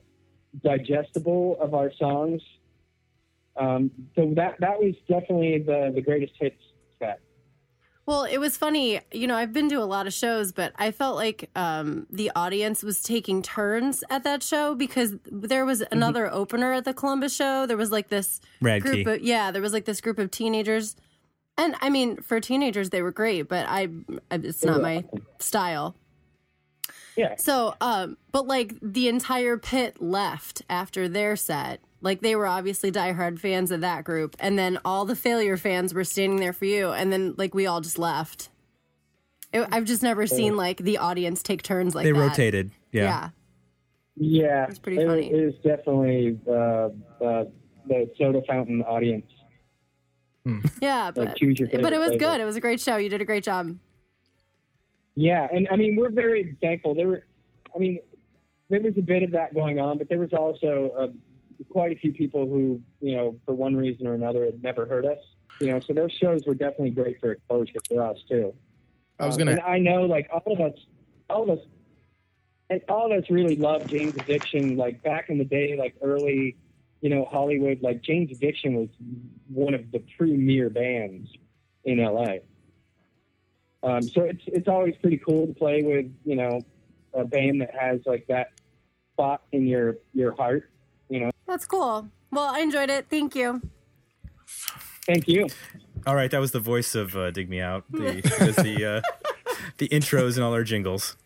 digestible 0.64 1.58
of 1.60 1.74
our 1.74 1.92
songs. 1.94 2.42
Um, 3.58 3.92
so 4.16 4.34
that 4.36 4.56
that 4.60 4.80
was 4.80 4.96
definitely 5.10 5.60
the 5.60 5.92
the 5.94 6.02
greatest 6.02 6.34
hits 6.40 6.62
set. 7.00 7.20
Well, 8.08 8.24
it 8.24 8.40
was 8.40 8.58
funny. 8.58 9.00
You 9.14 9.28
know, 9.28 9.36
I've 9.36 9.54
been 9.54 9.70
to 9.70 9.76
a 9.76 9.86
lot 9.86 10.08
of 10.08 10.14
shows, 10.14 10.52
but 10.52 10.74
I 10.76 10.92
felt 10.92 11.16
like 11.16 11.50
um, 11.56 12.08
the 12.10 12.32
audience 12.36 12.82
was 12.84 13.02
taking 13.04 13.42
turns 13.42 14.04
at 14.10 14.24
that 14.24 14.42
show 14.44 14.76
because 14.76 15.16
there 15.26 15.66
was 15.66 15.82
Mm-hmm. 15.82 15.94
another 15.94 16.32
opener 16.32 16.74
at 16.74 16.84
the 16.84 16.94
Columbus 16.94 17.34
show. 17.36 17.66
There 17.68 17.78
was 17.78 17.92
like 17.92 18.10
this 18.10 18.42
Rad 18.60 18.82
group 18.82 19.06
Key. 19.06 19.12
of 19.14 19.22
yeah, 19.22 19.52
there 19.52 19.62
was 19.62 19.72
like 19.72 19.86
this 19.86 20.02
group 20.02 20.18
of 20.20 20.32
teenagers, 20.32 20.96
and 21.58 21.76
I 21.80 21.90
mean, 21.90 22.18
for 22.18 22.40
teenagers, 22.40 22.90
they 22.90 23.02
were 23.02 23.12
great, 23.12 23.44
but 23.48 23.66
I 23.70 23.88
it's 24.32 24.66
not 24.66 24.82
my 24.82 25.06
style. 25.40 25.96
Yeah, 27.18 27.36
So, 27.38 27.76
um, 27.82 28.18
but 28.32 28.48
like 28.48 28.74
the 28.82 29.10
entire 29.10 29.58
pit 29.58 30.02
left 30.02 30.62
after 30.70 31.08
their 31.10 31.36
set. 31.36 31.82
Like 32.02 32.22
they 32.22 32.36
were 32.36 32.48
obviously 32.48 32.92
diehard 32.92 33.40
fans 33.40 33.72
of 33.72 33.82
that 33.82 34.04
group, 34.04 34.36
and 34.40 34.58
then 34.58 34.80
all 34.84 35.06
the 35.06 35.16
failure 35.16 35.58
fans 35.58 35.94
were 35.94 36.04
standing 36.04 36.40
there 36.40 36.54
for 36.54 36.66
you, 36.66 36.90
and 36.90 37.14
then 37.14 37.36
like 37.38 37.54
we 37.54 37.68
all 37.68 37.82
just 37.82 38.00
left. 38.00 38.50
It, 39.54 39.68
I've 39.72 39.86
just 39.86 40.02
never 40.02 40.26
seen 40.26 40.56
like 40.56 40.78
the 40.78 40.98
audience 40.98 41.44
take 41.44 41.62
turns 41.62 41.94
like 41.94 42.06
that. 42.06 42.14
they 42.14 42.20
that. 42.20 42.28
rotated. 42.28 42.72
Yeah. 42.92 43.30
Yeah. 44.16 44.42
yeah, 44.44 44.66
It's 44.70 44.80
pretty 44.80 45.02
it, 45.02 45.08
funny. 45.08 45.32
It 45.32 45.46
was 45.46 45.56
definitely 45.56 46.40
uh, 46.48 47.24
uh, 47.24 47.46
the 47.88 48.10
soda 48.18 48.42
fountain 48.48 48.82
audience. 48.84 49.26
yeah, 50.82 51.12
but 51.12 51.36
choose 51.36 51.60
your 51.60 51.70
but 51.70 51.94
it 51.94 52.00
was 52.00 52.12
favorite 52.12 52.20
good. 52.20 52.42
It 52.42 52.46
was 52.46 52.56
a 52.56 52.62
great 52.62 52.80
show. 52.80 52.98
You 52.98 53.10
did 53.10 53.22
a 53.22 53.26
great 53.26 53.44
job. 53.44 53.76
Yeah, 55.16 55.48
and 55.52 55.68
I 55.70 55.76
mean 55.76 55.96
we're 55.96 56.10
very 56.10 56.58
thankful. 56.62 56.96
There 56.96 57.08
were, 57.08 57.26
I 57.76 57.78
mean, 57.78 58.00
there 58.70 58.82
was 58.82 58.94
a 58.98 59.02
bit 59.02 59.22
of 59.22 59.32
that 59.32 59.54
going 59.54 59.80
on, 59.80 60.00
but 60.00 60.10
there 60.10 60.18
was 60.18 60.34
also 60.34 61.14
quite 61.70 61.92
a 61.92 62.00
few 62.00 62.14
people 62.14 62.46
who, 62.48 62.82
you 63.00 63.16
know, 63.16 63.40
for 63.46 63.54
one 63.54 63.76
reason 63.76 64.08
or 64.08 64.14
another, 64.14 64.46
had 64.46 64.62
never 64.64 64.86
heard 64.86 65.06
us. 65.06 65.20
You 65.60 65.68
know, 65.68 65.80
so 65.80 65.94
those 65.94 66.12
shows 66.12 66.42
were 66.46 66.56
definitely 66.56 66.92
great 66.92 67.20
for 67.20 67.32
exposure 67.32 67.80
for 67.88 68.02
us 68.04 68.18
too. 68.28 68.54
I 69.20 69.26
was 69.28 69.36
Um, 69.36 69.40
gonna. 69.40 69.52
and 69.52 69.60
I 69.62 69.78
know, 69.80 70.04
like 70.06 70.30
all 70.32 70.52
of 70.54 70.60
us, 70.60 70.80
all 71.30 71.44
of 71.44 71.60
us, 71.60 71.66
and 72.70 72.82
all 72.90 73.12
of 73.12 73.24
us 73.24 73.30
really 73.30 73.56
loved 73.58 73.90
Jane's 73.90 74.16
Addiction. 74.16 74.76
Like 74.78 75.04
back 75.04 75.30
in 75.30 75.38
the 75.38 75.46
day, 75.46 75.78
like 75.78 75.96
early, 76.02 76.56
you 77.02 77.10
know, 77.10 77.26
Hollywood. 77.26 77.82
Like 77.84 78.02
Jane's 78.02 78.32
Addiction 78.32 78.74
was 78.76 78.90
one 79.50 79.74
of 79.74 79.92
the 79.92 80.00
premier 80.18 80.70
bands 80.70 81.30
in 81.84 82.00
LA. 82.00 82.38
Um, 83.84 84.02
so 84.04 84.22
it's 84.24 84.44
it's 84.48 84.68
always 84.68 84.96
pretty 85.02 85.18
cool 85.18 85.48
to 85.48 85.54
play 85.54 85.84
with, 85.84 86.06
you 86.24 86.36
know, 86.36 86.62
a 87.14 87.26
band 87.26 87.62
that 87.62 87.76
has 87.76 88.00
like 88.06 88.26
that 88.28 88.52
spot 89.14 89.44
in 89.52 89.68
your 89.68 89.98
your 90.14 90.34
heart. 90.36 90.70
That's 91.52 91.66
cool. 91.66 92.08
Well, 92.32 92.46
I 92.46 92.60
enjoyed 92.62 92.90
it. 92.90 93.08
Thank 93.10 93.36
you. 93.36 93.62
Thank 95.06 95.28
you. 95.28 95.48
All 96.08 96.16
right, 96.16 96.32
that 96.32 96.40
was 96.40 96.52
the 96.54 96.62
voice 96.62 96.96
of 96.96 97.14
uh, 97.14 97.32
"Dig 97.32 97.50
Me 97.50 97.60
Out." 97.60 97.84
The 97.92 98.22
the 98.64 98.86
uh, 98.86 99.02
the 99.78 99.90
intros 99.90 100.36
and 100.36 100.46
all 100.46 100.54
our 100.54 100.64
jingles. 100.64 101.18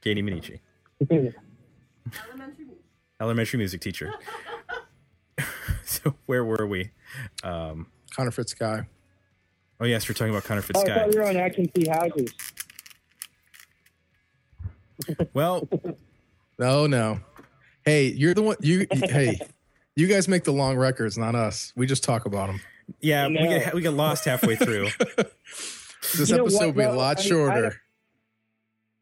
Katie 0.00 0.22
Minichi, 0.22 0.60
elementary 3.20 3.58
music 3.58 3.82
teacher. 3.82 4.10
so 5.84 6.14
where 6.24 6.46
were 6.46 6.66
we? 6.66 6.92
Um, 7.44 7.88
Counterfeit 8.16 8.48
Sky. 8.48 8.86
oh 9.80 9.84
yes, 9.84 10.08
we're 10.08 10.14
talking 10.14 10.30
about 10.32 10.44
Counterfeit 10.44 10.76
Oh, 10.76 10.80
I 10.80 10.84
thought 10.94 11.08
we 11.10 11.18
were 11.18 11.26
on 11.28 11.36
I 11.36 11.50
Can 11.50 11.70
See 11.74 11.86
Houses. 11.90 12.32
Well, 15.34 15.68
No, 16.58 16.86
no. 16.86 17.20
Hey, 17.84 18.06
you're 18.06 18.34
the 18.34 18.42
one. 18.42 18.56
You 18.60 18.86
hey, 18.90 19.38
you 19.98 20.06
guys 20.06 20.28
make 20.28 20.44
the 20.44 20.52
long 20.52 20.76
records, 20.76 21.18
not 21.18 21.34
us. 21.34 21.72
We 21.76 21.86
just 21.86 22.04
talk 22.04 22.24
about 22.26 22.46
them. 22.48 22.60
yeah, 23.00 23.26
we 23.28 23.34
get 23.36 23.74
we 23.74 23.80
get 23.82 23.92
lost 23.94 24.24
halfway 24.24 24.56
through. 24.56 24.88
This 26.16 26.30
You 26.30 26.36
know 26.36 26.44
episode 26.44 26.66
will 26.66 26.72
be 26.72 26.82
a 26.84 26.92
lot 26.92 27.18
I 27.18 27.22
mean, 27.22 27.26
I 27.26 27.28
shorter. 27.28 27.60
don't- 27.62 27.74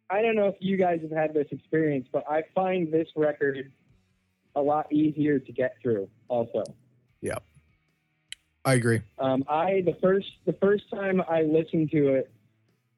I 0.09 0.23
don't 0.23 0.35
know 0.37 0.47
if 0.47 0.55
you 0.61 0.77
guys 0.77 1.01
have 1.03 1.11
had 1.11 1.35
this 1.35 1.47
experience, 1.51 2.09
but 2.13 2.25
I 2.31 2.45
find 2.55 2.93
this 2.93 3.09
record 3.17 3.71
a 4.55 4.63
lot 4.63 4.91
easier 4.93 5.39
to 5.41 5.53
get 5.53 5.75
through. 5.83 6.09
Also, 6.29 6.63
yeah, 7.21 7.39
I 8.65 8.75
agree. 8.75 9.03
um, 9.19 9.45
I 9.49 9.83
the 9.85 9.97
first 10.01 10.27
the 10.47 10.53
first 10.55 10.85
time 10.91 11.21
I 11.29 11.43
listened 11.43 11.91
to 11.91 12.15
it, 12.15 12.31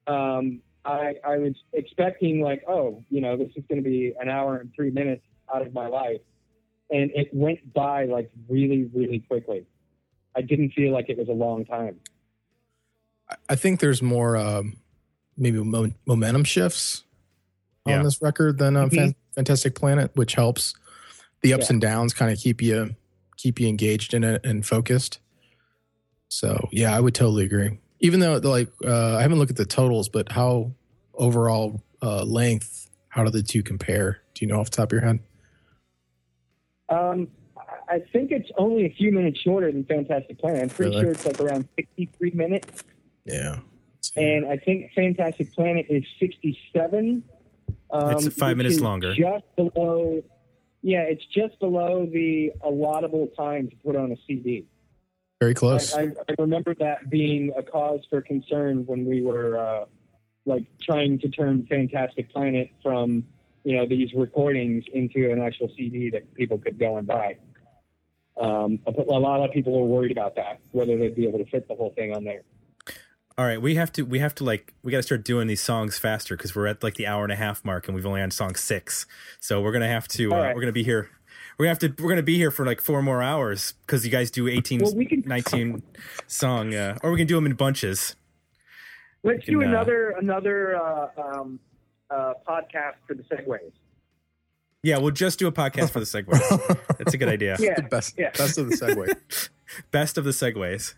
um, 0.07 0.61
I 0.85 1.15
I 1.27 1.37
was 1.37 1.55
expecting 1.73 2.41
like, 2.41 2.63
oh, 2.67 3.03
you 3.09 3.21
know, 3.21 3.35
this 3.35 3.49
is 3.55 3.63
going 3.67 3.83
to 3.83 3.87
be 3.89 4.13
an 4.19 4.29
hour 4.29 4.57
and 4.57 4.71
three 4.75 4.91
minutes 4.91 5.23
out 5.53 5.61
of 5.65 5.73
my 5.73 5.87
life, 5.87 6.21
and 6.91 7.11
it 7.13 7.29
went 7.33 7.73
by 7.73 8.05
like 8.05 8.31
really 8.47 8.89
really 8.93 9.19
quickly. 9.19 9.65
I 10.35 10.41
didn't 10.41 10.71
feel 10.71 10.91
like 10.93 11.09
it 11.09 11.17
was 11.17 11.27
a 11.29 11.33
long 11.33 11.65
time. 11.65 11.99
I- 13.29 13.35
I 13.49 13.55
think 13.55 13.79
there's 13.79 14.01
more 14.01 14.37
um, 14.37 14.77
maybe 15.37 15.63
mo- 15.63 15.91
momentum 16.05 16.43
shifts 16.43 17.03
on 17.85 17.93
Yeah. 17.93 18.03
this 18.03 18.21
record 18.21 18.57
than 18.57 18.75
uh, 18.75 18.87
Mhm. 18.87 19.15
Fantastic 19.35 19.75
Planet, 19.75 20.11
which 20.15 20.33
helps 20.35 20.73
the 21.41 21.53
ups 21.53 21.67
Yeah. 21.69 21.73
and 21.73 21.81
downs 21.81 22.13
kind 22.13 22.31
of 22.31 22.37
keep 22.39 22.61
you 22.61 22.95
keep 23.37 23.59
you 23.59 23.67
engaged 23.69 24.13
in 24.13 24.23
it 24.25 24.45
and 24.45 24.65
focused. 24.65 25.19
So 26.27 26.67
yeah, 26.71 26.95
I 26.95 26.99
would 26.99 27.15
totally 27.15 27.45
agree. 27.45 27.79
Even 28.01 28.19
though 28.19 28.37
like 28.37 28.69
uh, 28.85 29.15
I 29.17 29.21
haven't 29.21 29.39
looked 29.39 29.51
at 29.51 29.57
the 29.57 29.65
totals, 29.65 30.09
but 30.09 30.31
how 30.31 30.71
overall 31.13 31.81
uh, 32.01 32.23
length? 32.23 32.89
How 33.09 33.23
do 33.23 33.29
the 33.31 33.41
two 33.43 33.63
compare? 33.63 34.21
Do 34.35 34.45
you 34.45 34.51
know 34.51 34.59
off 34.59 34.69
the 34.69 34.77
top 34.77 34.89
of 34.89 34.93
your 34.93 35.01
head? 35.01 35.19
Um, 36.89 37.27
I- 37.57 37.95
I 37.95 37.99
think 38.11 38.31
it's 38.31 38.49
only 38.57 38.85
a 38.85 38.89
few 38.89 39.11
minutes 39.11 39.39
shorter 39.39 39.71
than 39.71 39.83
Fantastic 39.85 40.37
Planet. 40.39 40.63
I'm 40.63 40.69
pretty 40.69 40.91
Really? 40.91 41.03
sure 41.03 41.11
it's 41.11 41.25
like 41.25 41.39
around 41.39 41.67
63 41.75 42.31
minutes, 42.31 42.83
Yeah. 43.25 43.59
and 44.15 44.45
I 44.45 44.57
think 44.57 44.91
Fantastic 44.93 45.51
Planet 45.53 45.85
is 45.89 46.03
67. 46.19 47.23
Um, 47.91 48.11
It's 48.17 48.27
five 48.37 48.57
minutes 48.57 48.79
longer. 48.79 49.13
Just 49.13 49.43
below. 49.55 50.23
Yeah, 50.81 51.01
it's 51.03 51.25
just 51.25 51.59
below 51.59 52.05
the 52.05 52.53
allotable 52.63 53.35
time 53.35 53.69
to 53.69 53.75
put 53.77 53.95
on 53.95 54.11
a 54.11 54.17
CD. 54.27 54.65
Very 55.41 55.51
I, 55.51 55.53
close. 55.55 55.93
I, 55.93 56.03
I 56.03 56.35
remember 56.37 56.73
that 56.75 57.09
being 57.09 57.51
a 57.57 57.63
cause 57.63 58.01
for 58.09 58.21
concern 58.21 58.85
when 58.85 59.05
we 59.05 59.21
were 59.21 59.57
uh, 59.57 59.85
like 60.45 60.65
trying 60.79 61.19
to 61.19 61.29
turn 61.29 61.65
Fantastic 61.65 62.29
Planet 62.31 62.69
from 62.81 63.25
you 63.63 63.77
know 63.77 63.85
these 63.85 64.09
recordings 64.13 64.83
into 64.93 65.31
an 65.31 65.41
actual 65.41 65.69
CD 65.75 66.09
that 66.11 66.33
people 66.35 66.57
could 66.57 66.79
go 66.79 66.97
and 66.97 67.07
buy. 67.07 67.37
Um, 68.39 68.79
a 68.87 69.19
lot 69.19 69.43
of 69.43 69.51
people 69.51 69.77
were 69.77 69.85
worried 69.85 70.11
about 70.11 70.35
that, 70.35 70.59
whether 70.71 70.97
they'd 70.97 71.15
be 71.15 71.27
able 71.27 71.39
to 71.39 71.45
fit 71.45 71.67
the 71.67 71.75
whole 71.75 71.93
thing 71.95 72.15
on 72.15 72.23
there. 72.23 72.43
All 73.37 73.45
right, 73.45 73.61
we 73.61 73.75
have 73.75 73.91
to 73.93 74.03
we 74.03 74.19
have 74.19 74.35
to 74.35 74.43
like 74.43 74.73
we 74.83 74.91
got 74.91 74.97
to 74.97 75.03
start 75.03 75.23
doing 75.23 75.47
these 75.47 75.61
songs 75.61 75.97
faster 75.97 76.35
because 76.35 76.55
we're 76.55 76.67
at 76.67 76.83
like 76.83 76.95
the 76.95 77.07
hour 77.07 77.23
and 77.23 77.31
a 77.31 77.37
half 77.37 77.63
mark 77.63 77.87
and 77.87 77.95
we've 77.95 78.05
only 78.05 78.21
on 78.21 78.31
song 78.31 78.55
six. 78.55 79.05
So 79.39 79.61
we're 79.61 79.71
gonna 79.71 79.87
have 79.87 80.07
to 80.09 80.33
uh, 80.33 80.37
right. 80.37 80.55
we're 80.55 80.61
gonna 80.61 80.73
be 80.73 80.83
here. 80.83 81.09
We're 81.57 81.65
gonna 81.65 81.69
have 81.69 81.95
to 81.95 82.03
we're 82.03 82.09
gonna 82.09 82.21
be 82.21 82.35
here 82.35 82.51
for 82.51 82.65
like 82.65 82.81
four 82.81 83.01
more 83.01 83.23
hours 83.23 83.75
because 83.85 84.05
you 84.05 84.11
guys 84.11 84.29
do 84.29 84.47
18, 84.49 84.81
Well, 84.81 84.95
we 84.95 85.05
can- 85.05 85.23
19 85.25 85.83
song, 86.27 86.73
uh, 86.73 86.97
or 87.01 87.11
we 87.11 87.17
can 87.17 87.27
do 87.27 87.35
them 87.35 87.45
in 87.45 87.53
bunches. 87.53 88.15
Let's 89.23 89.45
can, 89.45 89.53
do 89.53 89.61
uh, 89.61 89.67
another 89.67 90.09
another 90.19 90.75
uh, 90.75 91.07
um, 91.17 91.59
uh, 92.09 92.33
podcast 92.47 92.95
for 93.07 93.13
the 93.13 93.23
segues. 93.23 93.71
Yeah, 94.81 94.97
we'll 94.97 95.11
just 95.11 95.39
do 95.39 95.47
a 95.47 95.51
podcast 95.51 95.91
for 95.91 95.99
the 95.99 96.05
segues. 96.05 96.87
That's 96.97 97.13
a 97.13 97.17
good 97.17 97.27
idea. 97.27 97.57
Yeah, 97.59 97.75
the 97.75 97.83
best, 97.83 98.15
yeah. 98.17 98.31
best 98.31 98.57
of 98.57 98.69
the 98.69 98.75
segue. 98.75 99.49
Best 99.91 100.17
of 100.17 100.23
the 100.23 100.31
segues. 100.31 100.95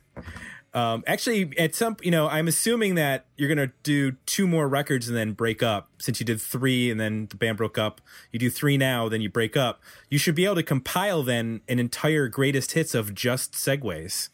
Um, 0.74 1.04
actually, 1.06 1.52
at 1.58 1.76
some, 1.76 1.98
you 2.02 2.12
know, 2.12 2.30
I'm 2.30 2.48
assuming 2.48 2.96
that 2.96 3.26
you're 3.36 3.50
gonna 3.50 3.74
do 3.84 4.14
two 4.26 4.48
more 4.48 4.66
records 4.70 5.10
and 5.10 5.18
then 5.18 5.34
break 5.34 5.62
up. 5.62 5.90
Since 6.00 6.22
you 6.22 6.26
did 6.26 6.40
three 6.40 6.90
and 6.90 6.98
then 6.98 7.28
the 7.30 7.36
band 7.36 7.58
broke 7.58 7.78
up, 7.78 8.00
you 8.32 8.40
do 8.40 8.50
three 8.50 8.78
now, 8.78 9.10
then 9.10 9.20
you 9.20 9.30
break 9.30 9.58
up. 9.58 9.82
You 10.10 10.18
should 10.18 10.36
be 10.36 10.46
able 10.46 10.56
to 10.56 10.64
compile 10.64 11.22
then 11.22 11.60
an 11.68 11.80
entire 11.80 12.30
greatest 12.30 12.72
hits 12.72 12.96
of 12.96 13.14
just 13.14 13.54
segues. 13.54 14.30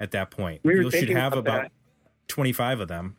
At 0.00 0.10
that 0.12 0.30
point, 0.30 0.62
We 0.64 0.76
you 0.76 0.90
should 0.90 1.10
have 1.10 1.34
about 1.34 1.38
about 1.38 1.62
that. 1.64 1.72
25 2.28 2.80
of 2.80 2.88
them. 2.88 3.16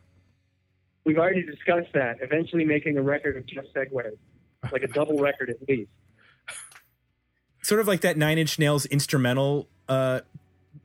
We've 1.06 1.18
already 1.18 1.42
discussed 1.42 1.92
that. 1.94 2.16
Eventually, 2.20 2.64
making 2.64 2.98
a 2.98 3.02
record 3.02 3.36
of 3.36 3.46
just 3.46 3.72
segues, 3.72 4.18
like 4.72 4.82
a 4.82 4.88
double 4.88 5.18
record 5.18 5.48
at 5.50 5.56
least. 5.68 5.88
Sort 7.62 7.80
of 7.80 7.86
like 7.86 8.00
that 8.00 8.16
Nine 8.16 8.38
Inch 8.38 8.58
Nails 8.58 8.86
instrumental, 8.86 9.68
uh, 9.88 10.20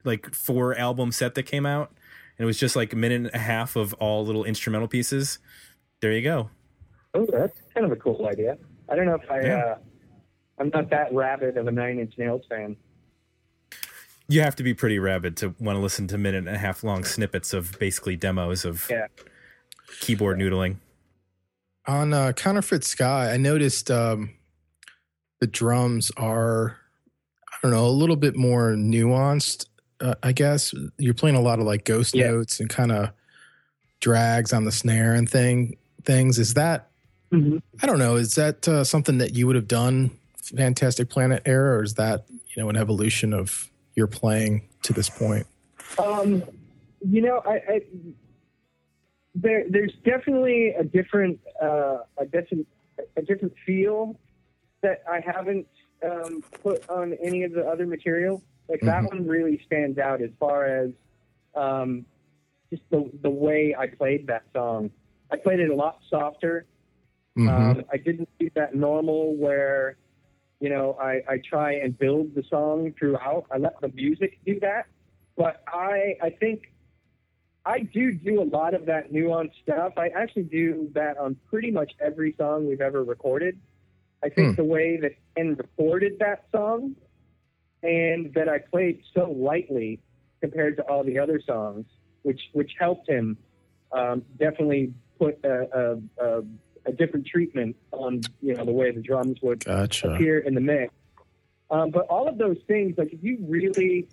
like 0.03 0.33
four 0.33 0.77
album 0.77 1.11
set 1.11 1.33
that 1.35 1.43
came 1.43 1.65
out, 1.65 1.89
and 2.37 2.43
it 2.43 2.45
was 2.45 2.59
just 2.59 2.75
like 2.75 2.93
a 2.93 2.95
minute 2.95 3.15
and 3.15 3.31
a 3.33 3.39
half 3.39 3.75
of 3.75 3.93
all 3.95 4.23
little 4.25 4.43
instrumental 4.43 4.87
pieces. 4.87 5.39
There 6.01 6.11
you 6.11 6.21
go. 6.21 6.51
Oh, 7.15 7.27
that's 7.31 7.59
kind 7.73 7.85
of 7.85 7.91
a 7.91 7.95
cool 7.95 8.27
idea. 8.27 8.57
I 8.89 8.95
don't 8.95 9.07
know 9.07 9.15
if 9.15 9.29
I. 9.29 9.41
Yeah. 9.41 9.55
Uh, 9.57 9.75
I'm 10.59 10.69
not 10.69 10.91
that 10.91 11.11
rabid 11.11 11.57
of 11.57 11.65
a 11.65 11.71
Nine 11.71 11.97
Inch 11.99 12.13
Nails 12.19 12.43
fan. 12.47 12.75
you 14.27 14.41
have 14.41 14.55
to 14.57 14.63
be 14.63 14.75
pretty 14.75 14.99
rabid 14.99 15.35
to 15.37 15.55
want 15.59 15.77
to 15.77 15.81
listen 15.81 16.07
to 16.09 16.17
minute 16.19 16.45
and 16.47 16.55
a 16.55 16.59
half 16.59 16.83
long 16.83 17.03
snippets 17.03 17.53
of 17.53 17.77
basically 17.79 18.15
demos 18.15 18.65
of 18.65 18.87
Yeah. 18.87 19.07
Keyboard 19.99 20.37
noodling. 20.39 20.77
On 21.87 22.13
uh, 22.13 22.31
Counterfeit 22.33 22.83
Sky, 22.83 23.31
I 23.33 23.37
noticed 23.37 23.89
um, 23.91 24.31
the 25.39 25.47
drums 25.47 26.11
are, 26.17 26.77
I 27.51 27.57
don't 27.63 27.71
know, 27.71 27.85
a 27.85 27.89
little 27.89 28.15
bit 28.15 28.35
more 28.35 28.71
nuanced. 28.73 29.65
Uh, 29.99 30.15
I 30.23 30.31
guess 30.31 30.73
you're 30.97 31.13
playing 31.13 31.35
a 31.35 31.41
lot 31.41 31.59
of 31.59 31.65
like 31.65 31.83
ghost 31.85 32.15
Yeah. 32.15 32.31
notes 32.31 32.59
and 32.59 32.69
kind 32.69 32.91
of 32.91 33.09
drags 33.99 34.53
on 34.53 34.65
the 34.65 34.71
snare 34.71 35.13
and 35.13 35.29
thing 35.29 35.77
things. 36.03 36.39
Is 36.39 36.53
that 36.55 36.89
I 37.33 37.87
don't 37.87 37.99
know? 37.99 38.15
Is 38.17 38.35
that 38.35 38.67
uh, 38.67 38.83
something 38.83 39.19
that 39.19 39.35
you 39.35 39.47
would 39.47 39.55
have 39.55 39.67
done 39.67 40.11
Fantastic 40.57 41.09
Planet 41.09 41.41
era, 41.45 41.77
or 41.77 41.83
is 41.83 41.93
that 41.93 42.25
you 42.29 42.61
know 42.61 42.69
an 42.69 42.75
evolution 42.75 43.33
of 43.33 43.69
your 43.95 44.07
playing 44.07 44.67
to 44.83 44.91
this 44.91 45.09
point? 45.09 45.47
Um, 45.97 46.43
you 47.07 47.21
know, 47.21 47.41
I, 47.45 47.53
I 47.69 47.81
there 49.35 49.63
there's 49.69 49.93
definitely 50.03 50.73
a 50.77 50.83
different 50.83 51.39
uh, 51.61 51.99
a 52.17 52.25
different 52.25 52.67
a 53.17 53.21
different 53.21 53.53
feel 53.65 54.19
that 54.81 55.03
I 55.09 55.19
haven't 55.19 55.67
um, 56.03 56.43
put 56.63 56.87
on 56.89 57.13
any 57.23 57.43
of 57.43 57.53
the 57.53 57.65
other 57.65 57.85
material. 57.85 58.41
Like 58.67 58.81
that 58.81 59.03
Mhm. 59.03 59.09
one 59.09 59.27
really 59.27 59.61
stands 59.65 59.97
out 59.97 60.21
as 60.21 60.31
far 60.39 60.65
as 60.65 60.91
um, 61.55 62.05
just 62.69 62.83
the 62.89 63.09
the 63.21 63.29
way 63.29 63.75
I 63.77 63.87
played 63.87 64.27
that 64.27 64.43
song. 64.53 64.91
I 65.31 65.37
played 65.37 65.59
it 65.59 65.69
a 65.69 65.75
lot 65.75 65.99
softer. 66.09 66.65
Mhm. 67.37 67.47
Um, 67.47 67.85
I 67.91 67.97
didn't 67.97 68.29
do 68.39 68.49
that 68.55 68.75
normal 68.75 69.35
where, 69.35 69.95
you 70.59 70.69
know, 70.69 70.97
I, 70.99 71.21
I 71.29 71.37
try 71.37 71.75
and 71.75 71.97
build 71.97 72.35
the 72.35 72.43
song 72.43 72.93
throughout. 72.99 73.45
I 73.49 73.57
let 73.57 73.79
the 73.79 73.87
music 73.89 74.39
do 74.45 74.59
that. 74.59 74.87
But 75.37 75.63
I, 75.67 76.17
I 76.21 76.29
think 76.29 76.70
I 77.65 77.81
do 77.81 78.11
do 78.13 78.41
a 78.41 78.45
lot 78.45 78.73
of 78.73 78.85
that 78.87 79.11
nuanced 79.11 79.53
stuff. 79.61 79.93
I 79.97 80.07
actually 80.09 80.43
do 80.43 80.89
that 80.93 81.17
on 81.17 81.35
pretty 81.49 81.69
much 81.71 81.91
every 81.99 82.33
song 82.37 82.67
we've 82.67 82.81
ever 82.81 83.03
recorded. 83.03 83.59
I 84.23 84.29
think 84.29 84.49
Hmm. 84.49 84.55
the 84.55 84.63
way 84.65 84.97
that 84.97 85.13
Ken 85.35 85.55
recorded 85.55 86.19
that 86.19 86.45
song 86.51 86.95
and 87.83 88.33
that 88.33 88.47
I 88.49 88.59
played 88.59 89.03
so 89.13 89.31
lightly 89.31 89.99
compared 90.41 90.77
to 90.77 90.83
all 90.83 91.03
the 91.03 91.19
other 91.19 91.39
songs, 91.41 91.85
which 92.23 92.41
which 92.53 92.73
helped 92.79 93.07
him 93.07 93.37
um, 93.91 94.23
definitely 94.39 94.93
put 95.19 95.39
a, 95.43 95.99
a, 96.19 96.25
a, 96.25 96.43
a 96.87 96.91
different 96.93 97.27
treatment 97.27 97.75
on 97.91 98.21
you 98.41 98.55
know 98.55 98.65
the 98.65 98.71
way 98.71 98.91
the 98.91 99.01
drums 99.01 99.39
would 99.41 99.63
Gotcha. 99.65 100.13
appear 100.13 100.39
in 100.39 100.55
the 100.55 100.61
mix. 100.61 100.93
Um, 101.69 101.89
but 101.91 102.05
all 102.07 102.27
of 102.27 102.37
those 102.37 102.57
things, 102.67 102.97
like 102.97 103.13
if 103.13 103.23
you 103.23 103.37
really 103.47 104.07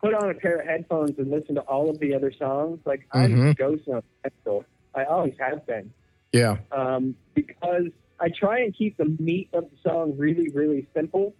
put 0.00 0.14
on 0.14 0.30
a 0.30 0.34
pair 0.34 0.60
of 0.60 0.66
headphones 0.66 1.18
and 1.18 1.30
listen 1.30 1.54
to 1.54 1.60
all 1.62 1.88
of 1.90 1.98
the 2.00 2.14
other 2.14 2.32
songs, 2.32 2.80
like 2.84 3.06
I'm 3.12 3.32
Mhm. 3.34 3.56
Ghost 3.56 3.88
Note 3.88 4.04
pencil. 4.22 4.64
I 4.94 5.04
always 5.04 5.34
have 5.38 5.66
been 5.66 5.92
Yeah. 6.32 6.58
um, 6.72 7.16
because 7.34 7.90
I 8.18 8.28
try 8.30 8.60
and 8.60 8.74
keep 8.74 8.96
the 8.96 9.04
meat 9.18 9.48
of 9.52 9.70
the 9.70 9.76
song 9.78 10.16
really, 10.16 10.48
really 10.50 10.86
simple. 10.94 11.34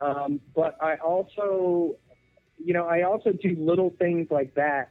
Um, 0.00 0.40
but 0.54 0.76
I 0.82 0.96
also, 0.96 1.96
you 2.58 2.72
know, 2.74 2.86
I 2.86 3.02
also 3.02 3.32
do 3.32 3.54
little 3.56 3.90
things 3.90 4.30
like 4.30 4.54
that 4.54 4.90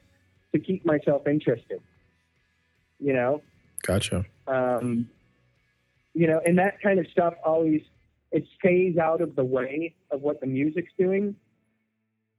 to 0.51 0.59
keep 0.59 0.85
myself 0.85 1.27
interested. 1.27 1.81
You 2.99 3.13
know, 3.13 3.41
Gotcha. 3.81 4.25
um, 4.47 5.09
you 6.13 6.27
know, 6.27 6.39
and 6.45 6.57
that 6.59 6.79
kind 6.81 6.99
of 6.99 7.07
stuff 7.07 7.33
always 7.43 7.81
it 8.31 8.45
stays 8.57 8.97
out 8.97 9.21
of 9.21 9.35
the 9.35 9.43
way 9.43 9.93
of 10.09 10.21
what 10.21 10.39
the 10.41 10.47
music's 10.47 10.91
doing. 10.97 11.35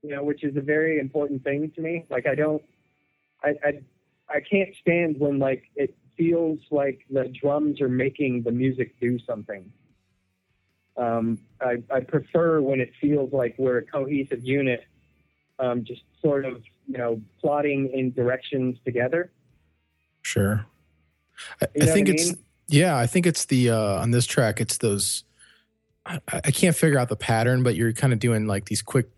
You 0.05 0.11
know, 0.11 0.23
which 0.23 0.45
is 0.45 0.55
a 0.57 0.61
very 0.61 1.01
important 1.01 1.43
thing 1.45 1.73
to 1.77 1.81
me. 1.81 2.05
Like 2.11 2.27
I 2.27 2.35
don't, 2.35 2.63
I, 3.43 3.55
I, 3.65 3.81
I 4.29 4.41
can't 4.41 4.69
stand 4.79 5.19
when 5.19 5.39
like 5.39 5.63
it 5.77 5.97
feels 6.15 6.59
like 6.71 7.01
the 7.11 7.33
drums 7.41 7.81
are 7.81 7.89
making 7.89 8.43
the 8.43 8.53
music 8.53 9.01
do 9.01 9.19
something. 9.27 9.73
Um, 10.99 11.39
I, 11.59 11.83
I 11.91 12.01
prefer 12.01 12.61
when 12.61 12.81
it 12.81 12.93
feels 13.01 13.33
like 13.33 13.55
we're 13.57 13.79
a 13.79 13.83
cohesive 13.83 14.45
unit, 14.45 14.85
um, 15.59 15.85
just 15.85 16.03
sort 16.21 16.45
of 16.45 16.63
you 16.87 16.99
know 16.99 17.23
plotting 17.41 17.91
in 17.95 18.13
directions 18.13 18.77
together. 18.85 19.33
Sure. 20.21 20.67
I, 21.63 21.67
You 21.75 21.83
I 21.85 21.87
think 21.87 22.11
it's 22.11 22.27
mean? 22.27 22.39
yeah. 22.69 22.99
I 22.99 23.07
think 23.07 23.27
it's 23.27 23.47
the 23.47 23.71
uh 23.71 24.03
on 24.03 24.11
this 24.11 24.27
track. 24.27 24.61
It's 24.61 24.77
those. 24.77 25.25
I, 26.05 26.21
I 26.31 26.51
can't 26.51 26.77
figure 26.77 26.99
out 26.99 27.09
the 27.09 27.17
pattern, 27.17 27.63
but 27.63 27.75
you're 27.75 27.95
kind 27.95 28.13
of 28.13 28.19
doing 28.19 28.47
like 28.47 28.67
these 28.67 28.83
quick 28.83 29.09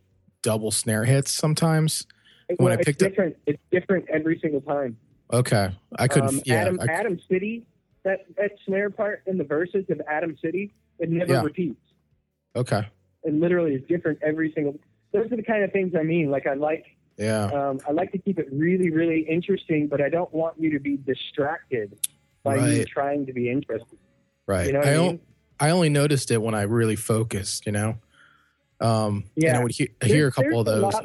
double 0.47 0.71
snare 0.71 1.05
hits 1.05 1.33
sometimes. 1.33 2.07
When 2.47 2.57
Well, 2.61 2.69
I 2.73 2.77
it's 2.77 2.85
picked 2.87 3.03
up- 3.03 3.11
different. 3.11 3.37
It's 3.47 3.61
different 3.73 4.05
every 4.09 4.39
single 4.39 4.61
time. 4.61 4.97
Okay, 5.33 5.71
I 5.99 6.07
couldn't. 6.07 6.29
Um, 6.29 6.43
yeah, 6.47 6.55
Adam, 6.63 6.79
I- 6.81 6.85
Atom 6.93 7.19
City, 7.29 7.67
that, 8.05 8.21
that 8.37 8.53
snare 8.65 8.89
part 8.91 9.23
in 9.27 9.37
the 9.39 9.43
verses 9.45 9.85
of 9.91 10.01
Atom 10.09 10.37
City, 10.41 10.73
it 11.01 11.11
never 11.11 11.33
Yeah. 11.33 11.43
repeats. 11.43 11.81
okay. 12.55 12.83
It 13.25 13.35
literally 13.35 13.75
is 13.75 13.83
different 13.89 14.21
every 14.23 14.53
single. 14.55 14.79
Those 15.13 15.33
are 15.33 15.37
the 15.37 15.43
kind 15.43 15.65
of 15.65 15.73
things 15.73 15.95
I 15.99 16.05
mean. 16.05 16.31
Like 16.31 16.47
I 16.47 16.55
like, 16.55 16.85
Yeah. 17.19 17.47
um, 17.47 17.81
I 17.89 17.91
like 17.91 18.13
to 18.13 18.19
keep 18.19 18.39
it 18.39 18.47
really, 18.53 18.91
really 18.91 19.23
interesting, 19.23 19.89
but 19.89 20.01
I 20.01 20.09
don't 20.09 20.33
want 20.33 20.55
you 20.61 20.71
to 20.71 20.79
be 20.79 20.97
distracted 20.97 21.99
by 22.45 22.57
me 22.65 22.85
trying 22.85 23.27
to 23.27 23.33
be 23.33 23.51
interested. 23.51 23.99
Right. 24.47 24.69
You 24.69 24.75
know 24.75 24.79
what 24.79 24.89
I, 24.89 24.93
I 24.93 24.97
o- 24.97 25.07
mean? 25.09 25.21
I 25.59 25.71
only 25.71 25.89
noticed 25.89 26.31
it 26.31 26.41
when 26.41 26.55
I 26.55 26.63
really 26.63 26.95
focused. 26.95 27.67
You 27.67 27.73
know. 27.73 27.97
Um. 28.81 29.25
Yeah. 29.37 29.51
And 29.51 29.59
I 29.59 29.63
would 29.63 29.73
he- 29.73 29.91
hear 30.03 30.29
a 30.29 30.33
couple 30.33 30.61
of 30.61 30.67
there's 30.67 30.79
a 30.79 30.81
those. 30.83 30.93
lot- 30.95 31.05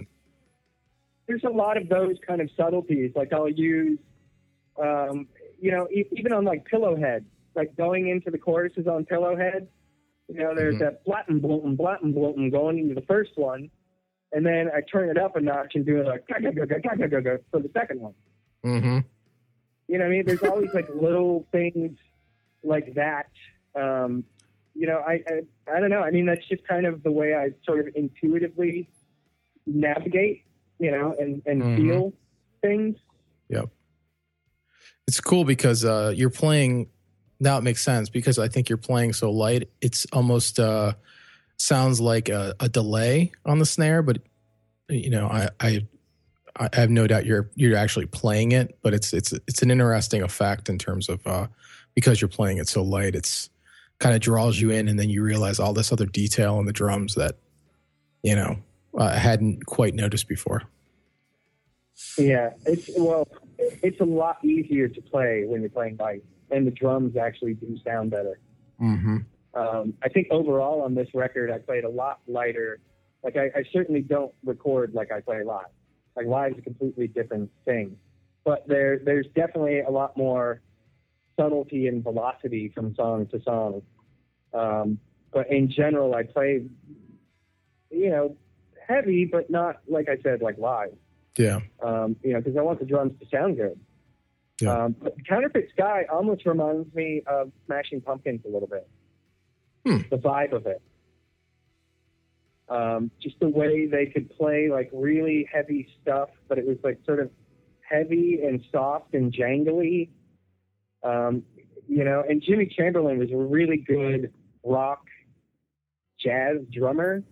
There's 1.28 1.44
a 1.46 1.50
lot 1.50 1.78
of 1.78 1.88
those 1.88 2.18
kind 2.28 2.42
of 2.42 2.50
subtleties. 2.58 3.12
Like 3.16 3.32
I'll 3.32 3.48
use, 3.50 3.98
um, 4.82 5.28
you 5.62 5.72
know, 5.72 5.88
e- 5.90 6.06
even 6.12 6.34
on 6.34 6.44
like 6.44 6.68
Pillowhead, 6.70 7.24
like 7.56 7.76
going 7.78 8.10
into 8.10 8.30
the 8.32 8.38
choruses 8.38 8.88
on 8.88 9.06
Pillowhead. 9.06 9.68
You 10.28 10.40
know, 10.40 10.56
there's 10.56 10.76
Mhm. 10.76 10.80
that 10.80 11.04
blatten 11.06 11.40
bloatin, 11.42 11.76
blatten 11.78 12.14
bloatin 12.14 12.50
going 12.52 12.80
into 12.80 12.96
the 12.96 13.02
first 13.02 13.32
one, 13.38 13.70
and 14.34 14.46
then 14.46 14.70
I 14.74 14.82
turn 14.82 15.10
it 15.10 15.18
up 15.18 15.36
a 15.36 15.42
notch 15.42 15.76
and 15.76 15.86
do 15.86 15.98
it 16.02 16.06
like 16.08 16.26
"Ga-ga-ga-ga-ga-ga-ga" 16.28 17.38
for 17.52 17.60
the 17.60 17.70
second 17.70 18.00
one. 18.02 18.14
mm-hmm. 18.66 19.00
You 19.88 19.98
know 19.98 20.06
what 20.06 20.12
I 20.12 20.16
mean? 20.16 20.26
There's 20.26 20.44
always 20.44 20.74
like 20.74 20.88
little 20.90 21.48
things 21.52 21.98
like 22.64 22.94
that. 22.96 23.30
Um, 23.76 24.24
you 24.74 24.88
know, 24.88 25.00
I, 25.06 25.22
I 25.28 25.42
I 25.76 25.80
don't 25.80 25.90
know. 25.90 26.02
I 26.02 26.12
mean, 26.12 26.26
that's 26.26 26.48
just 26.48 26.68
kind 26.68 26.86
of 26.86 27.04
the 27.04 27.12
way 27.12 27.36
I 27.36 27.50
sort 27.66 27.80
of 27.88 27.94
intuitively 27.96 28.90
navigate, 29.66 30.44
you 30.80 30.92
know, 30.92 31.16
and 31.20 31.42
and 31.46 31.62
Mhm. 31.62 31.76
feel 31.76 32.14
things. 32.62 32.98
Yep. 33.50 33.70
It's 35.08 35.20
cool 35.20 35.44
because 35.46 35.84
uh, 35.84 36.14
you're 36.16 36.30
playing. 36.30 36.90
Now 37.40 37.58
it 37.58 37.64
makes 37.64 37.82
sense 37.84 38.10
because 38.10 38.38
I 38.38 38.48
think 38.48 38.70
you're 38.70 38.78
playing 38.78 39.14
so 39.14 39.32
light. 39.32 39.70
It's 39.82 40.06
almost 40.14 40.60
uh, 40.60 40.94
sounds 41.58 42.00
like 42.00 42.30
a, 42.30 42.54
a 42.60 42.70
delay 42.70 43.32
on 43.46 43.60
the 43.60 43.66
snare, 43.66 44.04
but 44.04 44.20
you 44.90 45.10
know, 45.10 45.28
I, 45.28 45.50
I 45.60 45.88
I 46.58 46.70
have 46.74 46.90
no 46.90 47.08
doubt 47.08 47.26
you're 47.26 47.50
you're 47.56 47.76
actually 47.76 48.06
playing 48.06 48.52
it. 48.52 48.78
But 48.84 48.94
it's 48.94 49.12
it's 49.14 49.34
it's 49.48 49.62
an 49.64 49.72
interesting 49.72 50.22
effect 50.22 50.70
in 50.70 50.78
terms 50.78 51.10
of 51.10 51.26
uh, 51.26 51.48
because 51.96 52.22
you're 52.22 52.28
playing 52.30 52.58
it 52.60 52.68
so 52.68 52.84
light. 52.84 53.16
It's 53.16 53.50
kind 54.02 54.16
of 54.16 54.20
draws 54.20 54.60
you 54.60 54.72
in, 54.72 54.88
and 54.88 55.00
then 55.00 55.10
you 55.10 55.24
realize 55.24 55.60
all 55.60 55.74
this 55.74 55.92
other 55.94 56.08
detail 56.08 56.60
in 56.60 56.66
the 56.66 56.74
drums 56.74 57.16
that 57.16 57.38
you 58.24 58.36
know 58.36 58.58
I 58.98 59.16
hadn't 59.16 59.66
quite 59.68 59.94
noticed 59.94 60.28
before. 60.28 60.64
Yeah, 62.18 62.50
it's 62.66 62.90
well, 62.98 63.28
it's 63.58 64.02
a 64.02 64.06
lot 64.06 64.44
easier 64.44 64.90
to 64.90 65.02
play 65.02 65.46
when 65.46 65.62
you're 65.62 65.70
playing 65.70 65.98
light, 65.98 66.24
and 66.50 66.68
the 66.68 66.72
drums 66.72 67.16
actually 67.16 67.54
do 67.54 67.78
sound 67.86 68.12
better. 68.12 68.40
Mm-hmm. 68.82 69.18
Um, 69.54 69.94
I 70.04 70.10
think 70.10 70.28
overall 70.32 70.82
on 70.82 70.96
this 70.96 71.10
record, 71.14 71.52
I 71.52 71.60
played 71.60 71.84
a 71.84 71.90
lot 71.90 72.20
lighter. 72.28 72.80
Like 73.24 73.38
I, 73.38 73.46
I 73.56 73.64
certainly 73.72 74.02
don't 74.02 74.34
record 74.44 74.94
like 74.96 75.12
I 75.12 75.22
play 75.22 75.44
live. 75.44 75.66
Like 76.16 76.26
live 76.26 76.54
is 76.54 76.58
a 76.58 76.62
completely 76.62 77.08
different 77.08 77.52
thing. 77.66 77.96
But 78.44 78.68
there, 78.68 78.98
there's 78.98 79.28
definitely 79.36 79.82
a 79.82 79.92
lot 79.92 80.18
more 80.18 80.62
subtlety 81.38 81.88
and 81.88 82.04
velocity 82.04 82.72
from 82.74 82.96
song 82.96 83.28
to 83.28 83.42
song. 83.44 83.82
Um, 84.54 85.00
but 85.32 85.50
in 85.50 85.72
general, 85.72 86.14
I 86.14 86.24
play, 86.24 86.66
you 87.90 88.10
know, 88.10 88.36
heavy, 88.88 89.26
but 89.26 89.50
not 89.50 89.78
like 89.88 90.10
I 90.10 90.22
said, 90.22 90.42
like 90.42 90.58
live. 90.58 90.94
Yeah. 91.38 91.60
Um, 91.82 92.16
you 92.24 92.34
know, 92.34 92.40
because 92.40 92.58
I 92.58 92.62
want 92.62 92.80
the 92.80 92.86
drums 92.86 93.14
to 93.20 93.28
sound 93.30 93.58
good. 93.58 93.80
Yeah. 94.62 94.84
Um, 94.84 94.96
but 95.00 95.16
Counterfeit 95.28 95.70
Sky 95.74 96.06
almost 96.12 96.46
reminds 96.46 96.94
me 96.94 97.24
of 97.26 97.52
Smashing 97.66 98.02
Pumpkins 98.02 98.42
a 98.46 98.50
little 98.50 98.68
bit. 98.68 98.88
Hmm. 99.86 99.98
The 100.10 100.18
vibe 100.18 100.54
of 100.54 100.68
it. 100.68 100.82
Um, 102.70 103.12
just 103.22 103.40
the 103.40 103.50
way 103.50 103.88
they 103.88 104.06
could 104.06 104.30
play 104.38 104.70
like 104.70 104.90
really 104.94 105.50
heavy 105.52 105.90
stuff, 106.02 106.30
but 106.48 106.58
it 106.58 106.66
was 106.66 106.78
like 106.84 107.00
sort 107.06 107.20
of 107.20 107.30
heavy 107.82 108.40
and 108.44 108.64
soft 108.72 109.14
and 109.14 109.34
jangly. 109.34 110.10
Um, 111.04 111.44
you 111.88 112.04
know, 112.04 112.24
and 112.28 112.42
Jimmy 112.42 112.68
Chamberlin 112.68 113.18
was 113.18 113.32
a 113.32 113.38
really 113.38 113.78
good 113.78 114.32
rock 114.64 115.06
jazz 116.20 116.58
drummer. 116.72 117.24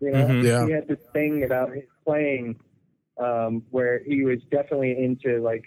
You 0.00 0.10
know, 0.10 0.26
Mhm. 0.26 0.44
Yeah. 0.44 0.66
he 0.66 0.72
had 0.72 0.88
this 0.88 0.98
thing 1.12 1.44
about 1.44 1.72
his 1.74 1.84
playing 2.04 2.56
um, 3.18 3.62
where 3.70 4.00
he 4.04 4.24
was 4.24 4.40
definitely 4.50 5.02
into 5.02 5.40
like 5.40 5.64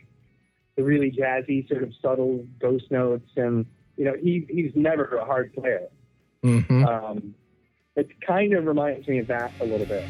the 0.76 0.84
really 0.84 1.12
jazzy, 1.12 1.68
sort 1.70 1.84
of 1.84 1.94
subtle 2.02 2.46
ghost 2.60 2.92
notes, 2.92 3.32
and 3.38 3.66
you 3.98 4.04
know, 4.04 4.14
he 4.22 4.46
he's 4.50 4.72
never 4.76 5.06
a 5.16 5.24
hard 5.24 5.54
player. 5.54 5.88
Mm-hmm. 6.44 6.86
Um, 6.86 7.34
it 7.96 8.10
kind 8.22 8.54
of 8.54 8.66
reminds 8.66 9.08
me 9.08 9.20
of 9.20 9.28
that 9.28 9.54
a 9.62 9.66
little 9.66 9.86
bit. 9.86 10.04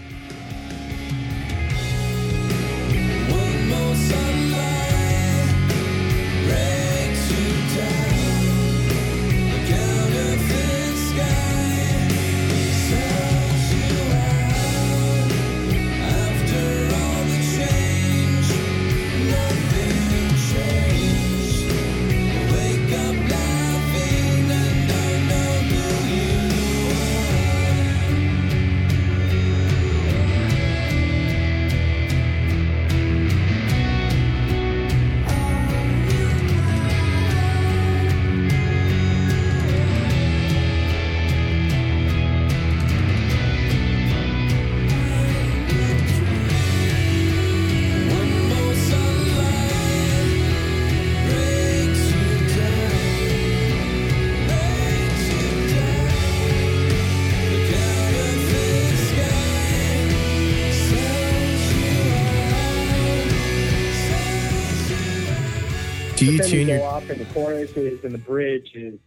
Do 66.55 66.61
you 66.61 66.67
but 66.67 66.67
then 66.67 66.67
tune 66.67 66.67
we 66.67 66.71
your 66.71 66.79
go 66.79 66.85
off 66.85 67.09
in 67.09 67.17
the 67.19 67.33
choruses 67.33 68.03
and 68.03 68.13
the 68.13 68.17
bridge 68.17 68.71
is, 68.75 68.99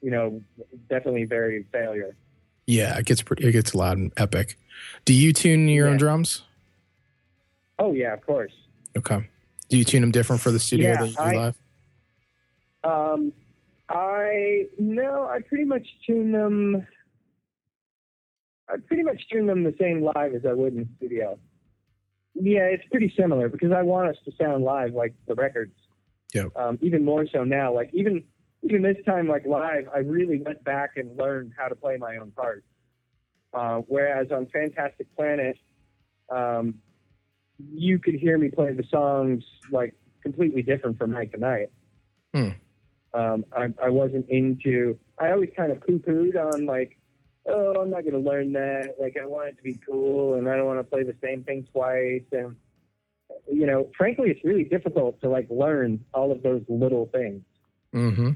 you 0.00 0.10
know, 0.10 0.40
definitely 0.88 1.24
very 1.24 1.64
failure. 1.72 2.16
Yeah, 2.66 2.96
it 2.98 3.06
gets 3.06 3.22
pretty 3.22 3.44
it 3.46 3.52
gets 3.52 3.74
loud 3.74 3.98
and 3.98 4.12
epic. 4.16 4.56
Do 5.04 5.12
you 5.14 5.32
tune 5.32 5.66
your 5.68 5.88
own 5.88 5.96
drums? 5.96 6.42
Oh 7.78 7.92
yeah, 7.92 8.12
of 8.12 8.24
course. 8.24 8.52
Okay. 8.96 9.28
Do 9.68 9.76
you 9.78 9.84
tune 9.84 10.02
them 10.02 10.10
different 10.12 10.42
for 10.42 10.50
the 10.52 10.60
studio 10.60 10.90
Yeah, 10.90 10.98
than 10.98 11.08
you 11.08 11.14
do 11.14 11.22
I- 11.22 11.34
live? 11.34 11.58
Um, 12.84 13.32
I 13.88 14.66
no, 14.78 15.24
I 15.26 15.40
pretty 15.40 15.64
much 15.64 15.86
tune 16.06 16.30
them. 16.32 16.86
I 18.68 18.76
pretty 18.86 19.02
much 19.02 19.20
tune 19.30 19.46
them 19.46 19.64
the 19.64 19.74
same 19.80 20.02
live 20.02 20.34
as 20.34 20.46
I 20.46 20.52
would 20.52 20.74
in 20.74 20.88
studio. 20.98 21.38
Yeah, 22.34 22.62
it's 22.62 22.84
pretty 22.90 23.12
similar 23.18 23.48
because 23.48 23.72
I 23.72 23.82
want 23.82 24.08
us 24.08 24.16
to 24.24 24.32
sound 24.40 24.64
live 24.64 24.94
like 24.94 25.14
the 25.26 25.34
records. 25.34 25.72
Yep. 26.32 26.56
Um, 26.56 26.78
even 26.80 27.04
more 27.04 27.26
so 27.26 27.44
now, 27.44 27.74
like 27.74 27.90
even 27.92 28.24
even 28.62 28.82
this 28.82 28.96
time, 29.04 29.28
like 29.28 29.44
live, 29.46 29.88
I 29.94 29.98
really 29.98 30.40
went 30.40 30.62
back 30.64 30.92
and 30.96 31.16
learned 31.16 31.52
how 31.56 31.68
to 31.68 31.74
play 31.74 31.96
my 31.96 32.16
own 32.16 32.30
part. 32.30 32.64
Uh, 33.52 33.78
whereas 33.86 34.28
on 34.30 34.46
Fantastic 34.46 35.14
Planet, 35.14 35.58
um, 36.30 36.76
you 37.72 37.98
could 37.98 38.14
hear 38.14 38.38
me 38.38 38.48
play 38.48 38.72
the 38.72 38.84
songs 38.90 39.44
like 39.70 39.94
completely 40.22 40.62
different 40.62 40.96
from 40.98 41.10
night 41.10 41.32
to 41.32 41.38
night. 41.38 41.70
Hmm. 42.34 42.48
Um, 43.14 43.44
I, 43.54 43.68
I 43.82 43.90
wasn't 43.90 44.28
into. 44.30 44.98
I 45.18 45.32
always 45.32 45.50
kind 45.54 45.70
of 45.70 45.80
poo-pooed 45.80 46.36
on 46.36 46.64
like, 46.64 46.98
oh, 47.46 47.74
I'm 47.74 47.90
not 47.90 48.02
going 48.02 48.14
to 48.14 48.30
learn 48.30 48.52
that. 48.54 48.94
Like, 48.98 49.18
I 49.20 49.26
want 49.26 49.48
it 49.48 49.56
to 49.58 49.62
be 49.62 49.78
cool, 49.86 50.34
and 50.34 50.48
I 50.48 50.56
don't 50.56 50.66
want 50.66 50.78
to 50.78 50.84
play 50.84 51.02
the 51.02 51.14
same 51.22 51.44
thing 51.44 51.66
twice. 51.72 52.22
And 52.32 52.56
you 53.50 53.66
know, 53.66 53.90
frankly, 53.96 54.30
it's 54.30 54.44
really 54.44 54.64
difficult 54.64 55.20
to 55.20 55.28
like 55.28 55.46
learn 55.50 56.04
all 56.14 56.32
of 56.32 56.42
those 56.42 56.62
little 56.68 57.06
things. 57.12 57.42
Mm-hmm. 57.94 58.30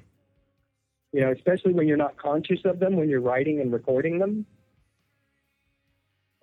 You 1.13 1.21
know, 1.21 1.33
especially 1.33 1.73
when 1.73 1.87
you're 1.89 1.97
not 1.97 2.17
conscious 2.17 2.61
of 2.65 2.79
them 2.79 2.97
when 2.97 3.09
you're 3.09 3.21
writing 3.21 3.61
and 3.61 3.73
recording 3.73 4.19
them. 4.19 4.47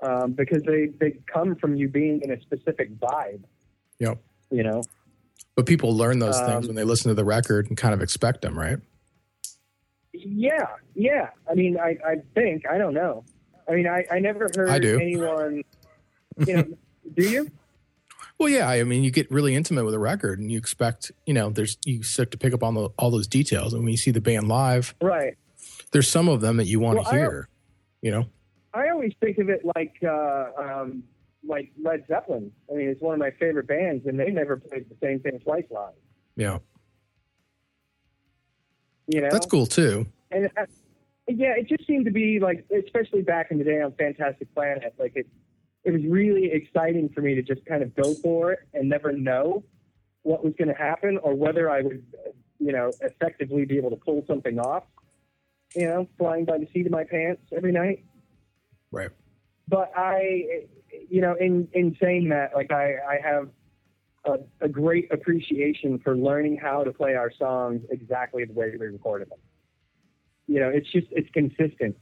Um, 0.02 0.34
because 0.34 0.64
they, 0.64 0.88
they 1.00 1.20
come 1.32 1.56
from 1.56 1.76
you 1.76 1.88
being 1.88 2.22
in 2.24 2.32
a 2.32 2.42
specific 2.42 3.00
vibe. 3.00 3.44
Yep. 4.00 4.18
You 4.52 4.64
know, 4.64 4.84
But 5.56 5.66
people 5.66 5.96
learn 5.96 6.20
those 6.20 6.38
things 6.40 6.66
Um, 6.66 6.68
when 6.68 6.76
they 6.76 6.84
listen 6.84 7.08
to 7.10 7.16
the 7.16 7.24
record 7.24 7.68
and 7.68 7.78
kind 7.78 7.94
of 7.94 8.02
expect 8.02 8.42
them, 8.42 8.60
right? 8.60 8.80
Yeah, 10.12 10.68
yeah. 10.94 11.30
I 11.50 11.54
mean, 11.54 11.78
I, 11.80 11.98
I 12.06 12.16
think 12.36 12.68
I 12.68 12.78
don't 12.78 12.94
know. 12.94 13.24
I 13.68 13.76
mean, 13.76 13.88
I, 13.88 14.04
I 14.12 14.20
never 14.20 14.50
heard 14.56 14.70
I 14.70 14.80
do. 14.80 15.00
anyone. 15.00 15.64
You 16.46 16.58
know, 16.58 16.64
do 17.16 17.30
you? 17.30 17.52
Well, 18.44 18.52
yeah. 18.52 18.68
I 18.68 18.84
mean, 18.84 19.04
you 19.06 19.12
get 19.12 19.32
really 19.32 19.56
intimate 19.56 19.86
with 19.86 19.94
a 19.94 20.00
record, 20.00 20.38
and 20.40 20.52
you 20.52 20.58
expect, 20.58 21.12
you 21.26 21.34
know, 21.34 21.50
there's 21.50 21.78
you 21.86 22.04
start 22.04 22.32
to 22.32 22.38
pick 22.38 22.54
up 22.54 22.62
on 22.62 22.74
the, 22.74 22.90
all 23.00 23.10
those 23.10 23.26
details. 23.28 23.74
And 23.74 23.84
when 23.84 23.92
you 23.92 23.98
see 23.98 24.12
the 24.12 24.20
band 24.20 24.50
live, 24.50 24.94
Right. 25.02 25.36
there's 25.92 26.10
some 26.10 26.28
of 26.28 26.42
them 26.42 26.58
that 26.58 26.66
you 26.66 26.82
want 26.82 26.98
Well, 26.98 27.06
to 27.06 27.12
hear. 27.12 27.50
You 28.02 28.12
know, 28.12 28.26
I 28.74 28.90
always 28.90 29.14
think 29.22 29.38
of 29.38 29.48
it 29.50 29.62
like 29.78 29.94
uh, 30.04 30.48
um, 30.58 31.04
like 31.48 31.72
Led 31.82 32.06
Zeppelin. 32.10 32.52
I 32.70 32.76
mean, 32.76 32.90
it's 32.90 33.02
one 33.02 33.14
of 33.14 33.20
my 33.22 33.32
favorite 33.32 33.68
bands, 33.68 34.06
and 34.06 34.20
they 34.20 34.30
never 34.30 34.58
played 34.58 34.90
the 34.90 34.96
same 35.02 35.22
thing 35.22 35.40
twice 35.40 35.64
live. 35.70 35.94
yeah, 36.36 36.58
You 39.08 39.22
know, 39.22 39.30
that's 39.32 39.46
cool 39.46 39.66
too. 39.66 40.06
and 40.32 40.48
uh, 40.58 40.66
yeah, 41.30 41.54
it 41.58 41.70
just 41.70 41.88
seemed 41.88 42.04
to 42.06 42.12
be 42.12 42.40
like, 42.42 42.66
especially 42.86 43.22
back 43.22 43.52
in 43.52 43.58
the 43.58 43.64
day 43.64 43.80
on 43.82 43.94
Fantastic 43.94 44.54
Planet, 44.54 44.94
like 45.00 45.14
it, 45.16 45.28
it 45.84 45.92
was 45.92 46.02
really 46.08 46.52
exciting 46.52 47.10
for 47.10 47.22
me 47.22 47.36
to 47.36 47.42
just 47.42 47.66
kind 47.66 47.84
of 47.84 47.96
go 47.96 48.14
for 48.16 48.54
it 48.54 48.60
and 48.74 48.88
never 48.88 49.12
know 49.12 49.64
what 50.22 50.44
was 50.44 50.54
going 50.58 50.70
to 50.70 50.74
happen 50.74 51.18
or 51.22 51.36
whether 51.36 51.70
I 51.70 51.82
would, 51.82 52.04
you 52.60 52.72
know, 52.72 52.92
effectively 53.02 53.66
be 53.66 53.78
able 53.78 53.90
to 53.90 53.98
pull 53.98 54.24
something 54.28 54.60
off. 54.60 54.84
You 55.76 55.88
know, 55.88 56.08
flying 56.20 56.46
by 56.46 56.60
the 56.60 56.68
seat 56.72 56.86
of 56.86 56.92
my 56.92 57.04
pants 57.04 57.42
every 57.52 57.72
night. 57.72 58.06
Right. 58.92 59.10
But 59.68 59.92
I, 59.96 60.66
you 61.10 61.20
know, 61.20 61.36
in 61.40 61.68
in 61.74 61.98
saying 62.00 62.30
that, 62.30 62.52
like 62.54 62.72
I, 62.72 62.94
I 63.10 63.20
have 63.24 63.50
a, 64.26 64.38
a 64.62 64.70
great 64.70 65.12
appreciation 65.12 66.00
for 66.00 66.16
learning 66.16 66.58
how 66.58 66.84
to 66.84 66.92
play 66.92 67.16
our 67.16 67.32
songs 67.32 67.82
exactly 67.90 68.46
the 68.46 68.54
way 68.54 68.72
we 68.80 68.86
recorded 68.86 69.32
them. 69.32 69.40
You 70.48 70.60
know, 70.60 70.70
it's 70.70 70.92
just 70.92 71.08
it's 71.10 71.30
consistent 71.32 71.98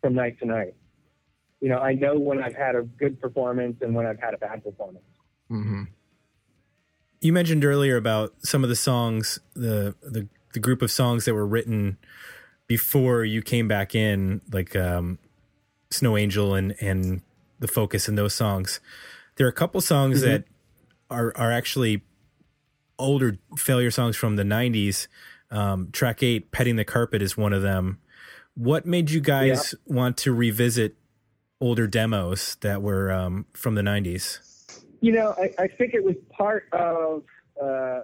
from 0.00 0.14
night 0.14 0.38
to 0.38 0.46
night. 0.46 0.74
You 1.60 1.68
know, 1.68 1.78
I 1.78 1.94
know 1.94 2.18
when 2.18 2.42
I've 2.42 2.54
had 2.54 2.76
a 2.76 2.82
good 2.82 3.20
performance 3.20 3.76
and 3.80 3.94
when 3.94 4.06
I've 4.06 4.20
had 4.20 4.34
a 4.34 4.38
bad 4.38 4.62
performance. 4.62 5.04
Mm-hmm. 5.50 5.84
You 7.20 7.32
mentioned 7.32 7.64
earlier 7.64 7.96
about 7.96 8.34
some 8.44 8.62
of 8.62 8.68
the 8.68 8.76
songs, 8.76 9.40
the 9.54 9.94
the, 10.02 10.28
the 10.52 10.60
group 10.60 10.82
of 10.82 10.90
songs 10.90 11.24
that 11.24 11.34
were 11.34 11.46
written 11.46 11.98
before 12.68 13.24
you 13.24 13.42
came 13.42 13.66
back 13.66 13.94
in, 13.94 14.40
like 14.52 14.76
um, 14.76 15.18
Snow 15.90 16.16
Angel 16.16 16.54
and 16.54 16.74
and 16.80 17.22
the 17.58 17.68
focus 17.68 18.08
in 18.08 18.14
those 18.14 18.34
songs. 18.34 18.80
There 19.36 19.46
are 19.46 19.50
a 19.50 19.54
couple 19.54 19.80
songs 19.80 20.20
that 20.20 20.44
are 21.10 21.32
are 21.36 21.50
actually 21.50 22.02
older 22.98 23.38
failure 23.56 23.90
songs 23.90 24.16
from 24.16 24.36
the 24.36 24.44
'90s. 24.44 25.08
Um, 25.50 25.90
track 25.92 26.22
eight, 26.22 26.52
"Petting 26.52 26.76
the 26.76 26.84
Carpet," 26.84 27.22
is 27.22 27.36
one 27.36 27.52
of 27.52 27.62
them. 27.62 27.98
What 28.54 28.86
made 28.86 29.10
you 29.10 29.20
guys 29.20 29.74
want 29.86 30.16
to 30.18 30.32
revisit 30.32 30.96
older 31.60 31.86
demos 31.86 32.56
that 32.60 32.82
were 32.82 33.10
um, 33.10 33.46
from 33.52 33.74
the 33.74 33.82
'90s? 33.82 34.40
You 35.00 35.12
know, 35.12 35.34
I, 35.38 35.62
I 35.62 35.68
think 35.68 35.94
it 35.94 36.02
was 36.02 36.16
part 36.30 36.68
of, 36.72 37.22
uh, 37.62 38.00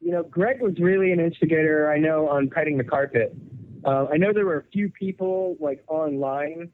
you 0.00 0.12
know, 0.12 0.22
Greg 0.22 0.60
was 0.60 0.78
really 0.78 1.12
an 1.12 1.20
instigator, 1.20 1.90
I 1.90 1.98
know, 1.98 2.28
on 2.28 2.50
petting 2.50 2.76
the 2.76 2.84
carpet. 2.84 3.34
Uh, 3.84 4.06
I 4.12 4.18
know 4.18 4.32
there 4.32 4.44
were 4.44 4.58
a 4.58 4.70
few 4.72 4.90
people, 4.90 5.56
like, 5.58 5.82
online 5.88 6.70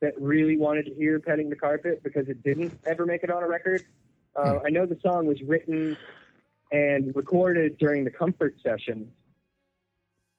that 0.00 0.14
really 0.18 0.56
wanted 0.56 0.86
to 0.86 0.94
hear 0.94 1.20
petting 1.20 1.50
the 1.50 1.56
carpet 1.56 2.02
because 2.02 2.28
it 2.28 2.42
didn't 2.42 2.78
ever 2.86 3.04
make 3.04 3.24
it 3.24 3.30
on 3.30 3.42
a 3.42 3.48
record. 3.48 3.84
Uh, 4.34 4.60
I 4.64 4.70
know 4.70 4.86
the 4.86 4.98
song 5.02 5.26
was 5.26 5.42
written 5.42 5.96
and 6.70 7.14
recorded 7.14 7.76
during 7.78 8.04
the 8.04 8.10
comfort 8.10 8.54
sessions. 8.62 9.08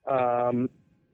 Um, 0.10 0.70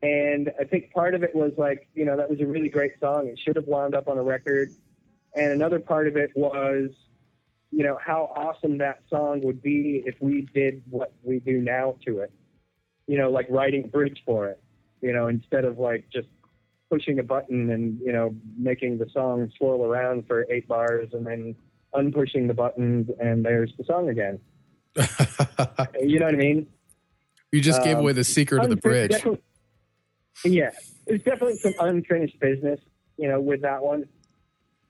and 0.06 0.52
I 0.60 0.64
think 0.65 0.91
part 0.91 1.15
of 1.15 1.23
it 1.23 1.34
was 1.34 1.52
like, 1.57 1.88
you 1.95 2.06
know, 2.06 2.15
that 2.15 2.30
was 2.30 2.40
a 2.40 2.45
really 2.45 2.69
great 2.69 2.94
song. 2.99 3.27
It 3.27 3.40
should 3.40 3.56
have 3.56 3.65
wound 3.65 3.95
up 3.95 4.07
on 4.07 4.18
a 4.18 4.23
record. 4.23 4.69
And 5.36 5.52
another 5.52 5.80
part 5.80 6.07
of 6.07 6.15
it 6.15 6.30
was, 6.36 6.91
you 7.72 7.84
know, 7.84 7.98
how 8.03 8.32
awesome 8.36 8.77
that 8.77 9.02
song 9.10 9.41
would 9.44 9.61
be 9.61 10.03
if 10.06 10.15
we 10.19 10.48
did 10.53 10.84
what 10.90 11.11
we 11.23 11.40
do 11.40 11.60
now 11.60 11.95
to 12.06 12.19
it. 12.19 12.32
You 13.07 13.18
know, 13.18 13.32
like 13.32 13.48
writing 13.49 13.86
a 13.86 13.88
bridge 13.88 14.22
for 14.26 14.48
it, 14.48 14.61
you 15.02 15.11
know, 15.11 15.27
instead 15.27 15.65
of 15.65 15.80
like 15.80 16.06
just 16.14 16.27
pushing 16.91 17.18
a 17.19 17.23
button 17.23 17.72
and, 17.72 17.99
you 17.99 18.14
know, 18.14 18.36
making 18.57 18.99
the 18.99 19.07
song 19.11 19.52
swirl 19.57 19.84
around 19.84 20.27
for 20.27 20.45
eight 20.52 20.68
bars 20.68 21.10
and 21.14 21.26
then 21.26 21.56
unpushing 21.94 22.48
the 22.48 22.53
buttons 22.53 23.10
and 23.19 23.44
there's 23.44 23.73
the 23.77 23.84
song 23.86 24.10
again. 24.10 24.40
You 26.02 26.19
know 26.19 26.26
what 26.26 26.36
I 26.36 26.38
mean? 26.38 26.68
you 27.52 27.61
just 27.61 27.82
gave 27.84 27.95
Um, 27.98 28.03
away 28.03 28.11
the 28.14 28.23
secret 28.23 28.64
of 28.64 28.69
the 28.69 28.76
bridge. 28.76 29.15
Yeah, 30.44 30.72
there's 31.07 31.24
definitely 31.24 31.57
some 31.57 31.74
unfinished 31.80 32.40
business, 32.40 32.80
you 33.18 33.28
know, 33.28 33.40
with 33.40 33.62
that 33.62 33.82
one. 33.84 34.06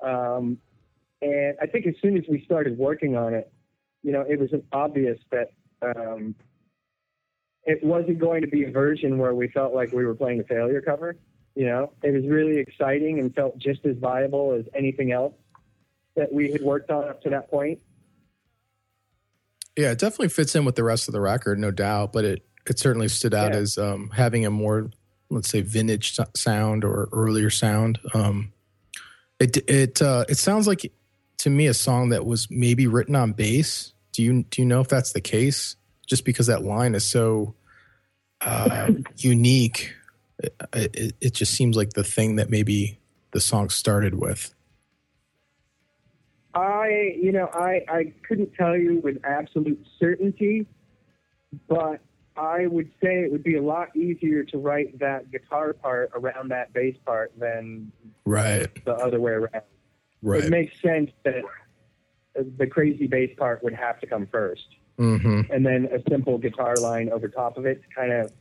Um, 0.01 0.57
and 1.21 1.55
I 1.61 1.67
think 1.67 1.85
as 1.87 1.95
soon 2.01 2.17
as 2.17 2.23
we 2.29 2.43
started 2.45 2.77
working 2.77 3.15
on 3.15 3.33
it, 3.33 3.51
you 4.03 4.11
know, 4.11 4.21
it 4.21 4.39
was 4.39 4.49
obvious 4.71 5.17
that 5.31 5.51
um, 5.81 6.35
it 7.63 7.83
wasn't 7.83 8.19
going 8.19 8.41
to 8.41 8.47
be 8.47 8.63
a 8.65 8.71
version 8.71 9.17
where 9.17 9.33
we 9.33 9.47
felt 9.47 9.73
like 9.73 9.91
we 9.91 10.05
were 10.05 10.15
playing 10.15 10.39
a 10.39 10.43
failure 10.43 10.81
cover. 10.81 11.15
You 11.55 11.65
know, 11.67 11.93
it 12.03 12.11
was 12.11 12.25
really 12.27 12.57
exciting 12.57 13.19
and 13.19 13.33
felt 13.33 13.57
just 13.57 13.85
as 13.85 13.95
viable 13.97 14.51
as 14.53 14.65
anything 14.75 15.11
else 15.11 15.33
that 16.15 16.31
we 16.31 16.51
had 16.51 16.61
worked 16.61 16.91
on 16.91 17.07
up 17.07 17.21
to 17.23 17.29
that 17.29 17.49
point. 17.49 17.79
Yeah, 19.77 19.91
it 19.91 19.99
definitely 19.99 20.29
fits 20.29 20.55
in 20.55 20.65
with 20.65 20.75
the 20.75 20.83
rest 20.83 21.07
of 21.07 21.13
the 21.13 21.19
record, 21.21 21.59
no 21.59 21.71
doubt. 21.71 22.13
But 22.13 22.25
it 22.25 22.45
it 22.67 22.79
certainly 22.79 23.07
stood 23.07 23.33
out 23.33 23.53
Yeah. 23.53 23.59
as 23.59 23.77
um, 23.77 24.09
having 24.13 24.45
a 24.45 24.49
more, 24.51 24.89
let's 25.29 25.49
say, 25.49 25.61
vintage 25.61 26.19
sound 26.35 26.83
or 26.83 27.09
earlier 27.11 27.49
sound. 27.49 27.99
Um, 28.13 28.53
it 29.39 29.57
it 29.69 30.01
uh, 30.01 30.25
it 30.29 30.37
sounds 30.37 30.67
like 30.67 30.91
to 31.39 31.49
me 31.49 31.67
a 31.67 31.73
song 31.73 32.09
that 32.09 32.25
was 32.25 32.49
maybe 32.49 32.87
written 32.87 33.15
on 33.15 33.33
bass. 33.33 33.93
Do 34.11 34.23
you 34.23 34.43
do 34.43 34.61
you 34.61 34.67
know 34.67 34.81
if 34.81 34.87
that's 34.87 35.13
the 35.13 35.21
case? 35.21 35.75
Just 36.07 36.23
because 36.23 36.47
that 36.47 36.63
line 36.63 36.95
is 36.95 37.03
so 37.03 37.55
uh, 38.41 38.91
unique, 39.17 39.93
it, 40.39 40.55
it, 40.73 41.15
it 41.19 41.33
just 41.33 41.53
seems 41.53 41.75
like 41.75 41.93
the 41.93 42.03
thing 42.03 42.35
that 42.35 42.49
maybe 42.49 42.99
the 43.31 43.41
song 43.41 43.69
started 43.69 44.15
with. 44.15 44.53
I, 46.53 47.17
you 47.21 47.33
know, 47.33 47.49
I, 47.53 47.83
I 47.89 48.13
couldn't 48.25 48.53
tell 48.53 48.77
you 48.77 49.01
with 49.03 49.17
absolute 49.25 49.85
certainty, 49.99 50.65
but 51.67 51.99
I 52.37 52.67
would 52.67 52.91
say 53.01 53.21
it 53.23 53.31
would 53.31 53.43
be 53.43 53.55
a 53.55 53.61
lot 53.61 53.95
easier 53.95 54.43
to 54.45 54.57
write 54.57 54.99
that 54.99 55.31
guitar 55.31 55.73
part 55.73 56.11
around 56.13 56.49
that 56.49 56.73
bass 56.73 56.95
part 57.05 57.31
than 57.39 57.91
Right. 58.25 58.67
the 58.85 58.93
other 58.93 59.19
way 59.21 59.31
around. 59.33 59.63
Right. 60.21 60.43
It 60.43 60.49
makes 60.49 60.79
sense 60.81 61.11
that 61.23 61.43
the 62.57 62.67
crazy 62.67 63.07
bass 63.07 63.29
part 63.37 63.63
would 63.63 63.73
have 63.73 63.99
to 64.01 64.07
come 64.07 64.27
first, 64.27 64.67
hmm 64.97 65.41
and 65.49 65.65
then 65.65 65.87
a 65.93 66.01
simple 66.09 66.37
guitar 66.37 66.75
line 66.77 67.09
over 67.09 67.27
top 67.29 67.57
of 67.57 67.65
it 67.65 67.81
to 67.83 67.87
kind 67.95 68.11
of, 68.11 68.31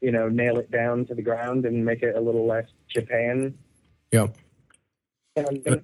you 0.00 0.10
know, 0.10 0.28
nail 0.28 0.58
it 0.58 0.70
down 0.70 1.04
to 1.06 1.14
the 1.14 1.22
ground 1.22 1.64
and 1.66 1.84
make 1.84 2.02
it 2.02 2.16
a 2.16 2.20
little 2.20 2.46
less 2.46 2.66
Japan. 2.88 3.54
Yep. 4.12 4.36
sounding. 5.38 5.82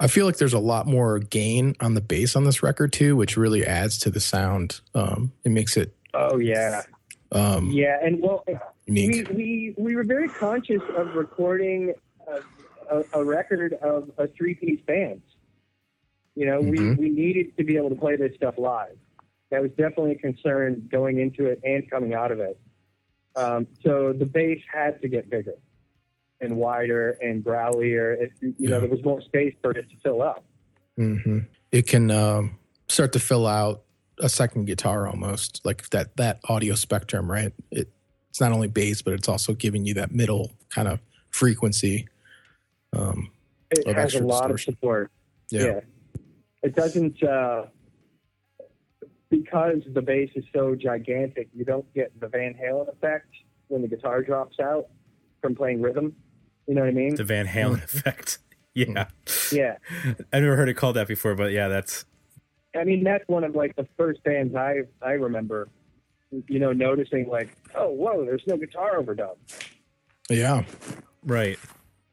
I 0.00 0.06
feel 0.06 0.24
like 0.24 0.38
there's 0.38 0.54
a 0.54 0.58
lot 0.58 0.86
more 0.86 1.18
gain 1.18 1.76
on 1.78 1.92
the 1.94 2.00
bass 2.00 2.34
on 2.34 2.44
this 2.44 2.62
record 2.62 2.90
too, 2.92 3.16
which 3.16 3.36
really 3.36 3.66
adds 3.66 3.98
to 3.98 4.10
the 4.10 4.18
sound. 4.18 4.80
Um, 4.94 5.32
it 5.44 5.50
makes 5.50 5.76
it 5.76 5.94
Oh 6.14 6.38
yeah, 6.38 6.82
um, 7.32 7.70
yeah, 7.70 7.98
and 8.02 8.20
well, 8.20 8.44
unique. 8.86 9.28
we, 9.30 9.34
we 9.34 9.74
we 9.78 9.96
were 9.96 10.04
very 10.04 10.28
conscious 10.28 10.82
of 10.96 11.14
recording 11.14 11.94
a, 12.26 12.96
a, 12.96 13.04
a 13.14 13.24
record 13.24 13.74
of 13.74 14.10
a 14.18 14.26
three 14.28 14.54
piece 14.54 14.80
band. 14.86 15.22
You 16.34 16.46
know, 16.46 16.62
Mhm. 16.62 16.70
we, 16.70 17.08
we 17.08 17.08
needed 17.10 17.56
to 17.58 17.64
be 17.64 17.76
able 17.76 17.90
to 17.90 17.96
play 17.96 18.16
this 18.16 18.34
stuff 18.36 18.54
live. 18.56 18.96
That 19.50 19.62
was 19.62 19.70
definitely 19.72 20.12
a 20.12 20.18
concern 20.18 20.88
going 20.90 21.18
into 21.18 21.46
it 21.46 21.60
and 21.64 21.88
coming 21.90 22.14
out 22.14 22.30
of 22.30 22.38
it. 22.40 22.58
Um, 23.36 23.66
so 23.84 24.12
the 24.12 24.24
bass 24.26 24.60
had 24.72 25.00
to 25.02 25.08
get 25.08 25.28
bigger 25.28 25.54
and 26.40 26.56
wider 26.56 27.18
and 27.20 27.44
growlier. 27.44 28.16
It, 28.20 28.32
you 28.40 28.68
know, 28.68 28.80
there 28.80 28.88
was 28.88 29.04
more 29.04 29.20
space 29.20 29.54
for 29.60 29.72
it 29.72 29.88
to 29.90 29.96
fill 30.02 30.22
up. 30.22 30.44
hmm 30.96 31.40
It 31.72 31.86
can 31.86 32.10
um, 32.10 32.58
start 32.88 33.12
to 33.12 33.20
fill 33.20 33.46
out 33.46 33.82
a 34.20 34.28
second 34.28 34.66
guitar 34.66 35.06
almost, 35.08 35.60
like 35.64 35.88
that 35.90 36.16
that 36.16 36.38
audio 36.48 36.74
spectrum, 36.74 37.30
right? 37.30 37.52
It, 37.70 37.90
it's 38.28 38.40
not 38.40 38.52
only 38.52 38.68
bass, 38.68 39.02
but 39.02 39.12
it's 39.14 39.28
also 39.28 39.54
giving 39.54 39.84
you 39.84 39.94
that 39.94 40.12
middle 40.12 40.52
kind 40.68 40.86
of 40.88 41.00
frequency. 41.30 42.06
Um, 42.92 43.30
It 43.70 43.94
has 43.96 44.14
a 44.14 44.20
lot 44.20 44.42
distortion. 44.48 44.52
of 44.52 44.60
support. 44.60 45.10
yeah. 45.50 45.62
Yeah. 45.64 45.80
It 46.62 46.74
doesn't, 46.76 47.22
uh, 47.22 47.64
because 49.30 49.82
the 49.94 50.02
bass 50.02 50.30
is 50.34 50.44
so 50.52 50.74
gigantic, 50.74 51.48
you 51.54 51.64
don't 51.64 51.92
get 51.94 52.12
the 52.20 52.28
Van 52.28 52.54
Halen 52.54 52.88
effect 52.92 53.28
when 53.68 53.82
the 53.82 53.88
guitar 53.88 54.22
drops 54.22 54.58
out 54.60 54.86
from 55.40 55.54
playing 55.54 55.80
rhythm. 55.80 56.14
You 56.66 56.74
know 56.74 56.82
what 56.82 56.88
I 56.88 56.92
mean? 56.92 57.14
The 57.14 57.24
Van 57.24 57.46
Halen 57.46 57.82
effect. 57.84 58.38
Yeah. 58.72 59.08
Yeah. 59.50 59.78
I've 60.32 60.42
never 60.42 60.54
heard 60.54 60.68
it 60.68 60.74
called 60.74 60.94
that 60.94 61.08
before, 61.08 61.34
but 61.34 61.50
yeah, 61.50 61.66
that's 61.66 62.04
I 62.76 62.84
mean, 62.84 63.02
that's 63.02 63.24
one 63.26 63.44
of 63.44 63.54
like 63.54 63.74
the 63.76 63.86
first 63.96 64.22
bands 64.22 64.54
I, 64.54 64.82
I 65.02 65.12
remember, 65.12 65.68
you 66.46 66.58
know, 66.58 66.72
noticing 66.72 67.28
like, 67.28 67.50
oh, 67.74 67.90
whoa, 67.90 68.24
there's 68.24 68.42
no 68.46 68.56
guitar 68.56 68.98
overdub. 69.00 69.36
Yeah. 70.28 70.64
right. 71.24 71.58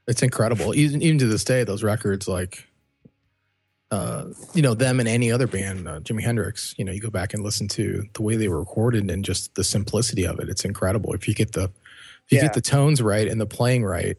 It's 0.08 0.24
incredible. 0.24 0.74
Even 0.74 1.02
even 1.02 1.20
to 1.20 1.28
this 1.28 1.44
day, 1.44 1.64
those 1.66 1.84
records, 1.84 2.28
like, 2.28 2.66
uh, 3.92 4.26
you 4.54 4.62
know, 4.62 4.74
them 4.74 5.00
and 5.00 5.08
any 5.08 5.32
other 5.32 5.48
band, 5.48 5.88
uh, 5.88 6.00
Jimi 6.00 6.22
Hendrix. 6.22 6.74
You 6.78 6.86
know, 6.86 6.92
you 6.92 7.02
go 7.02 7.10
back 7.10 7.34
and 7.34 7.44
listen 7.44 7.68
to 7.70 8.04
the 8.14 8.22
way 8.22 8.36
they 8.38 8.48
were 8.48 8.60
recorded 8.60 9.12
and 9.12 9.24
just 9.24 9.54
the 9.56 9.64
simplicity 9.66 10.26
of 10.26 10.40
it. 10.40 10.50
It's 10.50 10.64
incredible. 10.66 11.14
If 11.14 11.28
you 11.28 11.34
get 11.36 11.52
the 11.52 11.64
if 11.66 12.32
you 12.32 12.38
Yeah. 12.38 12.44
get 12.46 12.54
the 12.54 12.62
tones 12.62 13.02
right 13.02 13.28
and 13.28 13.40
the 13.40 13.46
playing 13.46 13.84
right, 13.86 14.18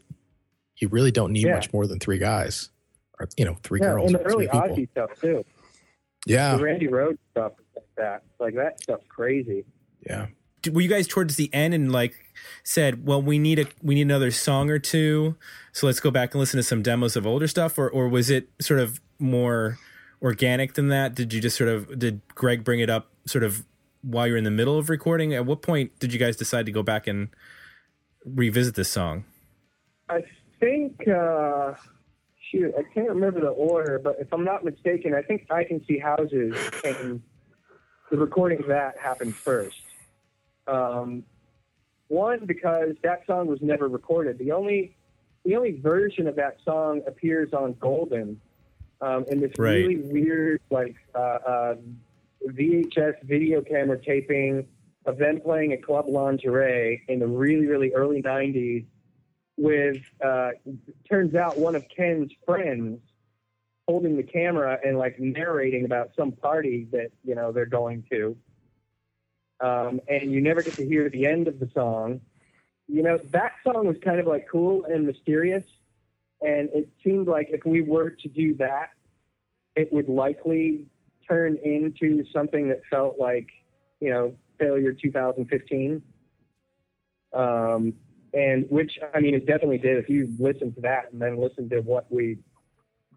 you 0.77 0.87
really 0.87 1.11
don't 1.11 1.31
need 1.33 1.45
Yeah. 1.47 1.55
much 1.55 1.73
more 1.73 1.85
than 1.87 1.99
three 1.99 2.17
guys, 2.19 2.69
or 3.19 3.27
you 3.35 3.45
know, 3.45 3.57
three 3.63 3.79
Yeah, 3.81 3.87
girls, 3.93 4.05
and 4.13 4.15
the 4.15 4.23
three 4.29 4.47
early 4.47 4.47
people. 4.47 4.75
Ozzy 4.77 4.89
stuff 4.91 5.09
too. 5.19 5.43
Yeah, 6.25 6.57
The 6.57 6.63
Randy 6.63 6.87
Rhoads 6.87 7.17
stuff 7.31 7.53
like 7.75 7.85
that. 7.97 8.23
Like 8.39 8.55
that 8.55 8.81
stuff's 8.81 9.05
crazy. 9.09 9.65
yeah. 10.05 10.27
D- 10.61 10.71
Were 10.71 10.81
you 10.81 10.89
guys 10.89 11.07
towards 11.07 11.37
the 11.37 11.49
end 11.53 11.73
and 11.73 11.89
like 11.91 12.13
said, 12.63 13.05
well, 13.07 13.21
we 13.21 13.39
need 13.39 13.59
a 13.59 13.65
we 13.81 13.95
need 13.95 14.01
another 14.01 14.29
song 14.31 14.69
or 14.69 14.77
two, 14.79 15.37
so 15.71 15.87
let's 15.87 16.01
go 16.01 16.11
back 16.11 16.33
and 16.33 16.39
listen 16.39 16.57
to 16.57 16.63
some 16.63 16.81
demos 16.81 17.15
of 17.15 17.25
older 17.25 17.47
stuff, 17.47 17.77
or 17.77 17.89
or 17.89 18.09
was 18.09 18.29
it 18.29 18.49
sort 18.59 18.81
of 18.81 18.99
more 19.19 19.77
organic 20.21 20.73
than 20.73 20.89
that? 20.89 21.15
Did 21.15 21.33
you 21.33 21.39
just 21.39 21.55
sort 21.57 21.69
of 21.69 21.97
did 21.97 22.19
Greg 22.35 22.65
bring 22.65 22.81
it 22.81 22.89
up 22.89 23.09
sort 23.25 23.45
of 23.45 23.65
while 24.01 24.27
you're 24.27 24.35
in 24.35 24.43
the 24.43 24.51
middle 24.51 24.77
of 24.77 24.89
recording? 24.89 25.33
At 25.33 25.45
what 25.45 25.61
point 25.61 25.97
did 25.99 26.11
you 26.11 26.19
guys 26.19 26.35
decide 26.35 26.65
to 26.65 26.73
go 26.73 26.83
back 26.83 27.07
and 27.07 27.29
revisit 28.25 28.75
this 28.75 28.89
song? 28.89 29.23
I 30.09 30.23
think, 30.59 31.07
uh, 31.07 31.73
shoot, 32.51 32.73
I 32.77 32.83
can't 32.93 33.09
remember 33.09 33.41
the 33.41 33.49
order, 33.49 33.99
but 33.99 34.17
if 34.19 34.31
I'm 34.33 34.43
not 34.43 34.63
mistaken, 34.63 35.13
I 35.13 35.21
think 35.21 35.47
I 35.49 35.63
Can 35.63 35.85
See 35.85 35.99
Houses 35.99 36.55
came, 36.81 37.23
the 38.11 38.17
recording 38.17 38.59
of 38.59 38.67
that 38.67 38.97
happened 38.97 39.35
first. 39.35 39.81
Um, 40.67 41.23
one, 42.07 42.45
because 42.45 42.95
that 43.03 43.25
song 43.27 43.47
was 43.47 43.59
never 43.61 43.87
recorded. 43.87 44.39
The 44.39 44.51
only, 44.51 44.95
the 45.45 45.55
only 45.55 45.79
version 45.79 46.27
of 46.27 46.35
that 46.35 46.57
song 46.65 47.01
appears 47.07 47.53
on 47.53 47.73
Golden 47.79 48.39
um, 49.01 49.25
in 49.29 49.39
this 49.39 49.51
Right. 49.57 49.85
really 49.85 49.97
weird, 49.97 50.61
like, 50.69 50.95
uh, 51.15 51.17
uh, 51.17 51.75
VHS 52.47 53.23
video 53.23 53.61
camera 53.61 53.99
taping 54.01 54.67
of 55.05 55.17
them 55.17 55.39
playing 55.41 55.73
at 55.73 55.83
Club 55.83 56.05
Lingerie 56.07 57.03
in 57.07 57.19
the 57.19 57.27
really, 57.27 57.67
really 57.67 57.93
early 57.93 58.21
90s 58.21 58.85
with 59.59 60.01
uh 60.25 60.51
turns 61.09 61.35
out 61.35 61.57
one 61.57 61.75
of 61.75 61.85
Ken's 61.95 62.31
friends 62.45 62.99
holding 63.87 64.15
the 64.15 64.23
camera 64.23 64.79
and 64.83 64.97
like 64.97 65.19
narrating 65.19 65.83
about 65.83 66.11
some 66.17 66.31
party 66.31 66.87
that 66.91 67.11
you 67.23 67.35
know 67.35 67.51
they're 67.51 67.65
going 67.65 68.03
to. 68.09 68.35
Um 69.59 69.99
and 70.07 70.31
you 70.31 70.41
never 70.41 70.61
get 70.61 70.75
to 70.75 70.85
hear 70.85 71.09
the 71.09 71.25
end 71.25 71.47
of 71.47 71.59
the 71.59 71.69
song. 71.73 72.21
You 72.87 73.03
know 73.03 73.17
that 73.31 73.53
song 73.63 73.85
was 73.85 73.97
kind 74.03 74.19
of 74.19 74.27
like 74.27 74.47
cool 74.49 74.85
and 74.85 75.05
mysterious 75.05 75.65
and 76.41 76.69
it 76.73 76.89
seemed 77.03 77.27
like 77.27 77.49
if 77.51 77.65
we 77.65 77.81
were 77.81 78.11
to 78.11 78.29
do 78.29 78.55
that 78.55 78.91
it 79.75 79.91
would 79.91 80.07
likely 80.07 80.85
turn 81.27 81.57
into 81.63 82.23
something 82.31 82.69
that 82.69 82.81
felt 82.89 83.19
like 83.19 83.49
you 83.99 84.09
know 84.09 84.33
failure 84.57 84.93
2015 84.93 86.01
um 87.33 87.93
and 88.33 88.65
which 88.69 88.97
I 89.13 89.19
mean 89.19 89.35
it 89.35 89.45
definitely 89.45 89.77
did. 89.77 89.97
If 89.97 90.09
you 90.09 90.29
listen 90.39 90.73
to 90.73 90.81
that 90.81 91.11
and 91.11 91.21
then 91.21 91.39
listen 91.39 91.69
to 91.69 91.81
what 91.81 92.11
we 92.11 92.37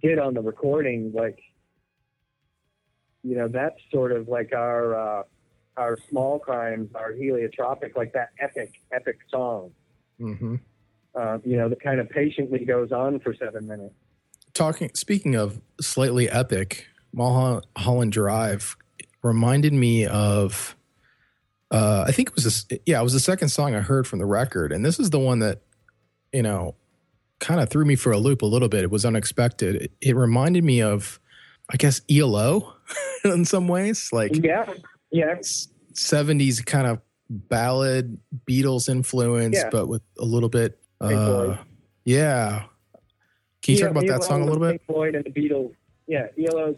did 0.02 0.18
on 0.18 0.34
the 0.34 0.40
recording, 0.40 1.12
like 1.14 1.39
you 3.22 3.36
know, 3.36 3.48
that's 3.48 3.76
sort 3.93 4.12
of 4.12 4.28
like 4.28 4.52
our 4.52 4.94
uh, 4.94 5.22
our 5.76 5.98
small 6.09 6.39
crimes, 6.39 6.90
our 6.94 7.12
heliotropic, 7.12 7.97
like 7.97 8.12
that 8.12 8.30
epic 8.40 8.72
epic 8.93 9.18
song. 9.30 9.72
hmm 10.18 10.56
Uh, 11.14 11.39
you 11.44 11.56
know, 11.56 11.68
that 11.68 11.80
kind 11.82 12.01
of 12.01 12.09
patiently 12.09 12.64
goes 12.64 12.90
on 12.90 13.20
for 13.20 13.34
seven 13.34 13.66
minutes. 13.66 13.94
Talking. 14.55 14.90
Speaking 14.94 15.34
of 15.34 15.60
slightly 15.80 16.28
epic, 16.28 16.86
Mulholland 17.12 18.12
Drive 18.12 18.76
reminded 19.22 19.72
me 19.72 20.06
of. 20.06 20.76
Uh, 21.73 22.05
I 22.07 22.12
think 22.12 22.28
it 22.28 22.35
was 22.35 22.44
this, 22.44 22.66
yeah, 22.86 23.01
it 23.01 23.03
was 23.03 23.15
the 23.15 23.20
second 23.20 23.49
song 23.49 23.74
I 23.74 23.81
heard 23.81 24.07
from 24.07 24.19
the 24.19 24.27
record, 24.27 24.73
and 24.73 24.85
this 24.85 25.01
is 25.01 25.11
the 25.11 25.19
one 25.19 25.39
that, 25.39 25.62
you 26.32 26.43
know, 26.43 26.74
kind 27.40 27.61
of 27.61 27.70
threw 27.70 27.85
me 27.85 27.97
for 27.97 28.12
a 28.12 28.19
loop 28.19 28.43
a 28.43 28.47
little 28.47 28.69
bit. 28.69 28.82
It 28.85 28.90
was 28.90 29.05
unexpected. 29.07 29.77
It, 29.77 29.93
it 30.03 30.15
reminded 30.16 30.62
me 30.65 30.82
of, 30.82 31.19
I 31.70 31.77
guess, 31.78 32.03
ELO 32.11 32.74
in 33.24 33.44
some 33.47 33.69
ways, 33.69 34.11
like 34.12 34.32
Yeah, 34.44 34.70
yeah, 35.11 35.36
seventies 35.94 36.61
kind 36.61 36.86
of 36.86 37.01
ballad 37.31 38.19
Beatles 38.49 38.89
influence, 38.90 39.57
Yeah. 39.57 39.70
but 39.73 39.86
with 39.89 40.03
a 40.19 40.24
little 40.24 40.51
bit. 40.51 40.78
Uh, 41.01 41.57
yeah. 42.05 42.65
Can 43.62 43.74
you 43.74 43.81
Yeah, 43.81 43.86
talk 43.86 43.90
about 43.93 44.07
that 44.09 44.24
song 44.24 44.43
a 44.43 44.44
little 44.44 44.61
bit? 44.61 44.73
Pink 44.73 44.82
Floyd 44.86 45.15
and 45.15 45.24
the 45.24 45.31
Beatles. 45.31 45.73
Yeah, 46.07 46.27
ELO's 46.39 46.77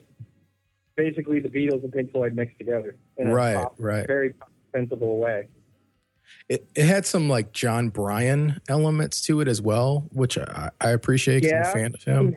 basically 0.96 1.40
the 1.40 1.48
Beatles 1.48 1.82
and 1.82 1.92
Pink 1.92 2.12
Floyd 2.12 2.34
mixed 2.34 2.58
together. 2.58 2.96
Right, 3.18 3.56
pop- 3.56 3.74
right. 3.78 4.06
Very 4.06 4.34
sensible 4.78 5.18
way. 5.18 5.48
It, 6.48 6.66
it 6.74 6.86
had 6.86 7.06
some 7.06 7.28
like 7.28 7.52
Jon 7.52 7.88
Brion 7.90 8.60
elements 8.68 9.22
to 9.26 9.40
it 9.40 9.48
as 9.48 9.62
well, 9.62 10.08
which 10.12 10.36
I, 10.38 10.70
I 10.80 10.90
appreciate. 10.90 11.42
'cause 11.42 11.52
I'm 11.52 11.60
a 11.60 11.64
fan 11.64 11.94
of 11.94 12.02
him. 12.02 12.36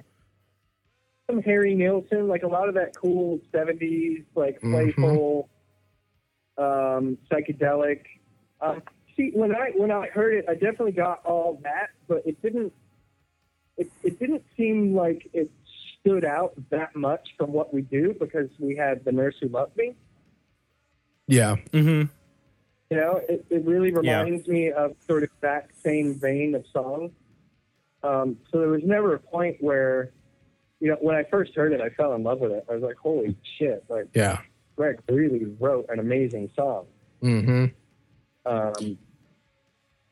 some 1.30 1.42
Harry 1.42 1.76
Nilsson, 1.76 2.28
like 2.28 2.44
a 2.44 2.48
lot 2.48 2.70
of 2.70 2.76
that 2.76 2.96
cool 2.96 3.40
'70s, 3.54 4.24
like 4.36 4.62
Mhm. 4.62 4.72
playful, 4.72 5.50
um, 6.58 7.18
psychedelic. 7.30 8.02
Um, 8.62 8.82
see, 9.16 9.32
when 9.34 9.54
I 9.56 9.72
when 9.76 9.92
I 9.92 10.08
heard 10.08 10.36
it, 10.36 10.46
I 10.48 10.54
definitely 10.54 10.94
got 10.94 11.26
all 11.26 11.60
that, 11.64 11.90
but 12.08 12.26
it 12.26 12.42
didn't. 12.42 12.72
It 13.78 13.92
it 14.04 14.20
didn't 14.20 14.44
seem 14.56 14.96
like 14.96 15.30
it 15.34 15.52
stood 16.00 16.24
out 16.24 16.54
that 16.70 16.96
much 16.96 17.28
from 17.38 17.52
what 17.52 17.74
we 17.74 17.82
do 17.82 18.16
because 18.20 18.50
we 18.60 18.76
had 18.76 19.04
the 19.04 19.12
nurse 19.12 19.36
who 19.42 19.50
loved 19.50 19.76
me. 19.76 19.96
Yeah. 21.28 21.58
Mm-hmm. 21.74 22.10
You 22.90 22.98
know, 22.98 23.22
it, 23.28 23.46
it 23.50 23.66
really 23.66 23.90
Yeah. 23.92 24.22
reminds 24.22 24.48
me 24.48 24.72
of 24.72 24.96
sort 25.08 25.24
of 25.24 25.30
that 25.42 25.70
same 25.84 26.16
vein 26.20 26.56
of 26.56 26.66
song. 26.72 27.12
Um, 28.04 28.38
so 28.52 28.60
there 28.60 28.70
was 28.70 28.84
never 28.84 29.16
a 29.16 29.20
point 29.20 29.58
where, 29.60 30.12
you 30.80 30.90
know, 30.90 30.98
when 31.02 31.16
I 31.16 31.24
first 31.24 31.54
heard 31.56 31.74
it, 31.74 31.82
I 31.82 31.90
fell 31.90 32.14
in 32.14 32.24
love 32.24 32.40
with 32.40 32.52
it. 32.52 32.66
I 32.70 32.74
was 32.74 32.84
like, 32.84 32.96
holy 32.98 33.36
shit, 33.58 33.84
like 33.90 34.06
Yeah. 34.14 34.40
Greg 34.76 35.00
really 35.10 35.46
wrote 35.60 35.88
an 35.90 36.00
amazing 36.00 36.50
song. 36.56 36.86
Mm-hmm. 37.22 37.66
Um, 38.46 38.98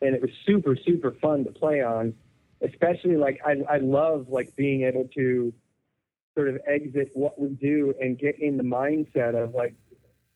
and 0.02 0.16
it 0.16 0.22
was 0.22 0.32
super, 0.46 0.76
super 0.76 1.12
fun 1.22 1.46
to 1.46 1.52
play 1.52 1.82
on, 1.82 2.14
especially 2.62 3.16
like 3.16 3.40
I, 3.46 3.62
I 3.70 3.78
love 3.78 4.28
like 4.28 4.54
being 4.56 4.84
able 4.84 5.08
to 5.16 5.54
sort 6.34 6.50
of 6.50 6.60
exit 6.68 7.12
what 7.14 7.40
we 7.40 7.50
do 7.50 7.94
and 8.02 8.18
get 8.20 8.38
in 8.40 8.58
the 8.58 8.64
mindset 8.64 9.42
of 9.42 9.54
like, 9.54 9.76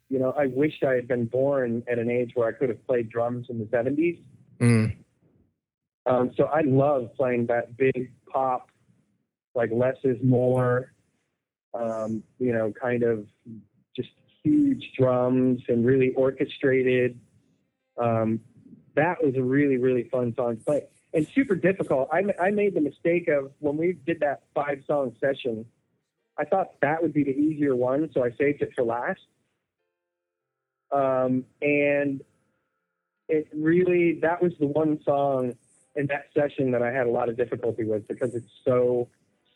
you 0.09 0.19
know, 0.19 0.33
I 0.37 0.47
wish 0.47 0.73
I 0.85 0.93
had 0.93 1.07
been 1.07 1.25
born 1.25 1.83
at 1.89 1.99
an 1.99 2.09
age 2.09 2.31
where 2.33 2.47
I 2.47 2.51
could 2.51 2.69
have 2.69 2.85
played 2.85 3.09
drums 3.09 3.47
in 3.49 3.59
the 3.59 3.65
70s. 3.65 4.19
Mm. 4.59 4.95
Um, 6.05 6.31
so 6.35 6.45
I 6.45 6.61
love 6.61 7.09
playing 7.15 7.47
that 7.47 7.77
big 7.77 8.11
pop, 8.31 8.69
like 9.53 9.69
less 9.71 9.97
is 10.03 10.17
more, 10.23 10.93
um, 11.73 12.23
you 12.39 12.51
know, 12.51 12.73
kind 12.81 13.03
of 13.03 13.25
just 13.95 14.09
huge 14.43 14.91
drums 14.97 15.61
and 15.67 15.85
really 15.85 16.13
orchestrated. 16.15 17.19
Um, 17.97 18.39
that 18.95 19.23
was 19.23 19.35
a 19.35 19.43
really, 19.43 19.77
really 19.77 20.09
fun 20.09 20.33
song 20.35 20.57
to 20.57 20.63
play 20.63 20.83
and 21.13 21.27
super 21.33 21.55
difficult. 21.55 22.09
I, 22.11 22.23
I 22.39 22.51
made 22.51 22.75
the 22.75 22.81
mistake 22.81 23.27
of 23.27 23.51
when 23.59 23.77
we 23.77 23.97
did 24.05 24.19
that 24.19 24.43
five 24.53 24.83
song 24.85 25.15
session, 25.19 25.65
I 26.37 26.45
thought 26.45 26.79
that 26.81 27.01
would 27.01 27.13
be 27.13 27.23
the 27.23 27.31
easier 27.31 27.75
one, 27.75 28.09
so 28.13 28.23
I 28.23 28.29
saved 28.31 28.61
it 28.61 28.71
for 28.75 28.83
last. 28.83 29.21
Um, 30.91 31.45
and 31.61 32.21
it 33.27 33.47
really, 33.53 34.19
that 34.21 34.41
was 34.41 34.53
the 34.59 34.67
one 34.67 34.99
song 35.03 35.55
in 35.95 36.07
that 36.07 36.25
session 36.33 36.71
that 36.71 36.81
I 36.81 36.91
had 36.91 37.07
a 37.07 37.09
lot 37.11 37.29
of 37.29 37.37
difficulty 37.37 37.83
with 37.83 38.07
because 38.07 38.33
it's 38.33 38.51
so 38.65 39.09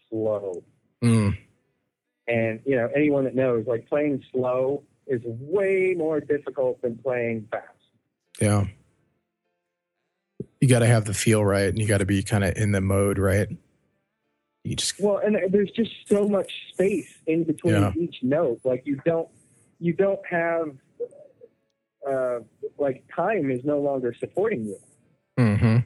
slow. 0.09 0.63
Mm. 1.03 1.37
And, 2.27 2.59
you 2.65 2.75
know, 2.75 2.89
anyone 2.95 3.23
that 3.25 3.35
knows, 3.35 3.65
like 3.67 3.87
playing 3.87 4.23
slow 4.31 4.83
is 5.07 5.21
way 5.25 5.95
more 5.97 6.19
difficult 6.19 6.81
than 6.81 6.97
playing 6.97 7.47
fast. 7.51 7.67
Yeah. 8.39 8.65
You 10.61 10.67
got 10.69 10.79
to 10.79 10.87
have 10.87 11.05
the 11.05 11.13
feel 11.13 11.43
right 11.43 11.67
and 11.67 11.77
you 11.77 11.87
got 11.87 11.97
to 11.97 12.05
be 12.05 12.23
kind 12.23 12.43
of 12.43 12.55
in 12.55 12.71
the 12.71 12.79
mode, 12.81 13.17
right? 13.17 13.49
You 14.63 14.75
just, 14.77 14.99
Well, 14.99 15.17
and 15.17 15.37
there's 15.51 15.71
just 15.71 15.91
so 16.07 16.27
much 16.29 16.51
space 16.71 17.13
in 17.27 17.43
between 17.43 17.73
Yeah. 17.73 17.91
each 17.97 18.19
note. 18.21 18.61
Like 18.63 18.83
you 18.85 19.01
don't, 19.05 19.27
you 19.79 19.91
don't 19.91 20.25
have, 20.29 20.75
uh, 22.09 22.39
like 22.77 23.03
time 23.13 23.51
is 23.51 23.63
no 23.63 23.79
longer 23.79 24.13
supporting 24.13 24.65
you. 24.65 24.77
hmm 25.37 25.77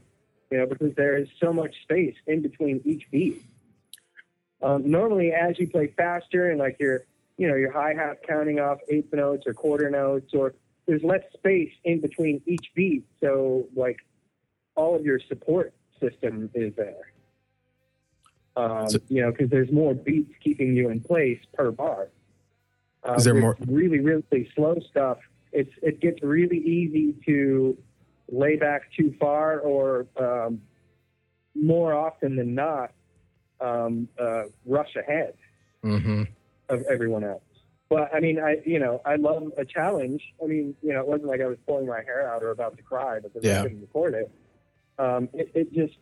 You 0.51 0.57
know, 0.59 0.65
because 0.65 0.93
there 0.95 1.17
is 1.17 1.27
so 1.39 1.51
much 1.53 1.73
space 1.83 2.15
in 2.25 2.41
between 2.41 2.81
each 2.85 3.09
beat. 3.11 3.41
Um, 4.61 4.89
normally, 4.89 5.31
as 5.33 5.59
you 5.59 5.67
play 5.69 5.87
faster 5.95 6.49
and 6.49 6.57
like 6.59 6.77
your, 6.79 7.05
you 7.37 7.47
know, 7.47 7.55
your 7.55 7.71
hi 7.71 7.93
hat 7.93 8.19
counting 8.27 8.59
off 8.59 8.79
eighth 8.89 9.13
notes 9.13 9.45
or 9.45 9.53
quarter 9.53 9.89
notes, 9.89 10.33
or 10.33 10.55
there's 10.87 11.03
less 11.03 11.21
space 11.33 11.71
in 11.83 12.01
between 12.01 12.41
each 12.45 12.71
beat. 12.73 13.05
So 13.21 13.67
like 13.75 13.99
all 14.75 14.95
of 14.95 15.05
your 15.05 15.19
support 15.19 15.73
system 15.99 16.49
is 16.55 16.73
there. 16.75 17.11
Um, 18.55 18.89
So- 18.89 18.99
you 19.09 19.21
know, 19.21 19.31
because 19.31 19.49
there's 19.49 19.71
more 19.71 19.93
beats 19.93 20.33
keeping 20.43 20.75
you 20.75 20.89
in 20.89 21.01
place 21.01 21.39
per 21.53 21.69
bar. 21.71 22.09
Uh, 23.03 23.13
Is 23.13 23.25
there 23.25 23.35
more- 23.35 23.57
really 23.67 23.99
really 23.99 24.49
slow 24.55 24.79
stuff? 24.89 25.19
It's 25.57 25.73
it 25.81 25.99
gets 25.99 26.21
really 26.21 26.59
easy 26.59 27.15
to 27.25 27.75
lay 28.31 28.57
back 28.57 28.83
too 28.95 29.15
far, 29.19 29.59
or 29.59 30.05
um, 30.17 30.61
more 31.55 31.93
often 31.93 32.35
than 32.35 32.53
not, 32.53 32.91
um, 33.59 34.07
uh, 34.19 34.43
rush 34.65 34.95
ahead 34.95 35.33
hmm 35.81 36.23
of 36.69 36.83
everyone 36.91 37.23
else. 37.23 37.41
But 37.89 38.13
I 38.13 38.19
mean, 38.19 38.39
I 38.39 38.57
you 38.65 38.77
know 38.77 39.01
I 39.03 39.15
love 39.15 39.51
a 39.57 39.65
challenge. 39.65 40.21
I 40.43 40.45
mean, 40.45 40.75
you 40.83 40.93
know, 40.93 40.99
it 40.99 41.07
wasn't 41.07 41.29
like 41.29 41.41
I 41.41 41.47
was 41.47 41.57
pulling 41.65 41.87
my 41.87 42.03
hair 42.03 42.31
out 42.31 42.43
or 42.43 42.51
about 42.51 42.77
to 42.77 42.83
cry 42.83 43.19
because 43.19 43.43
Yeah. 43.43 43.59
I 43.59 43.63
couldn't 43.63 43.81
record 43.81 44.13
it. 44.13 44.31
Um, 44.99 45.29
it. 45.33 45.51
It 45.55 45.73
just 45.73 45.97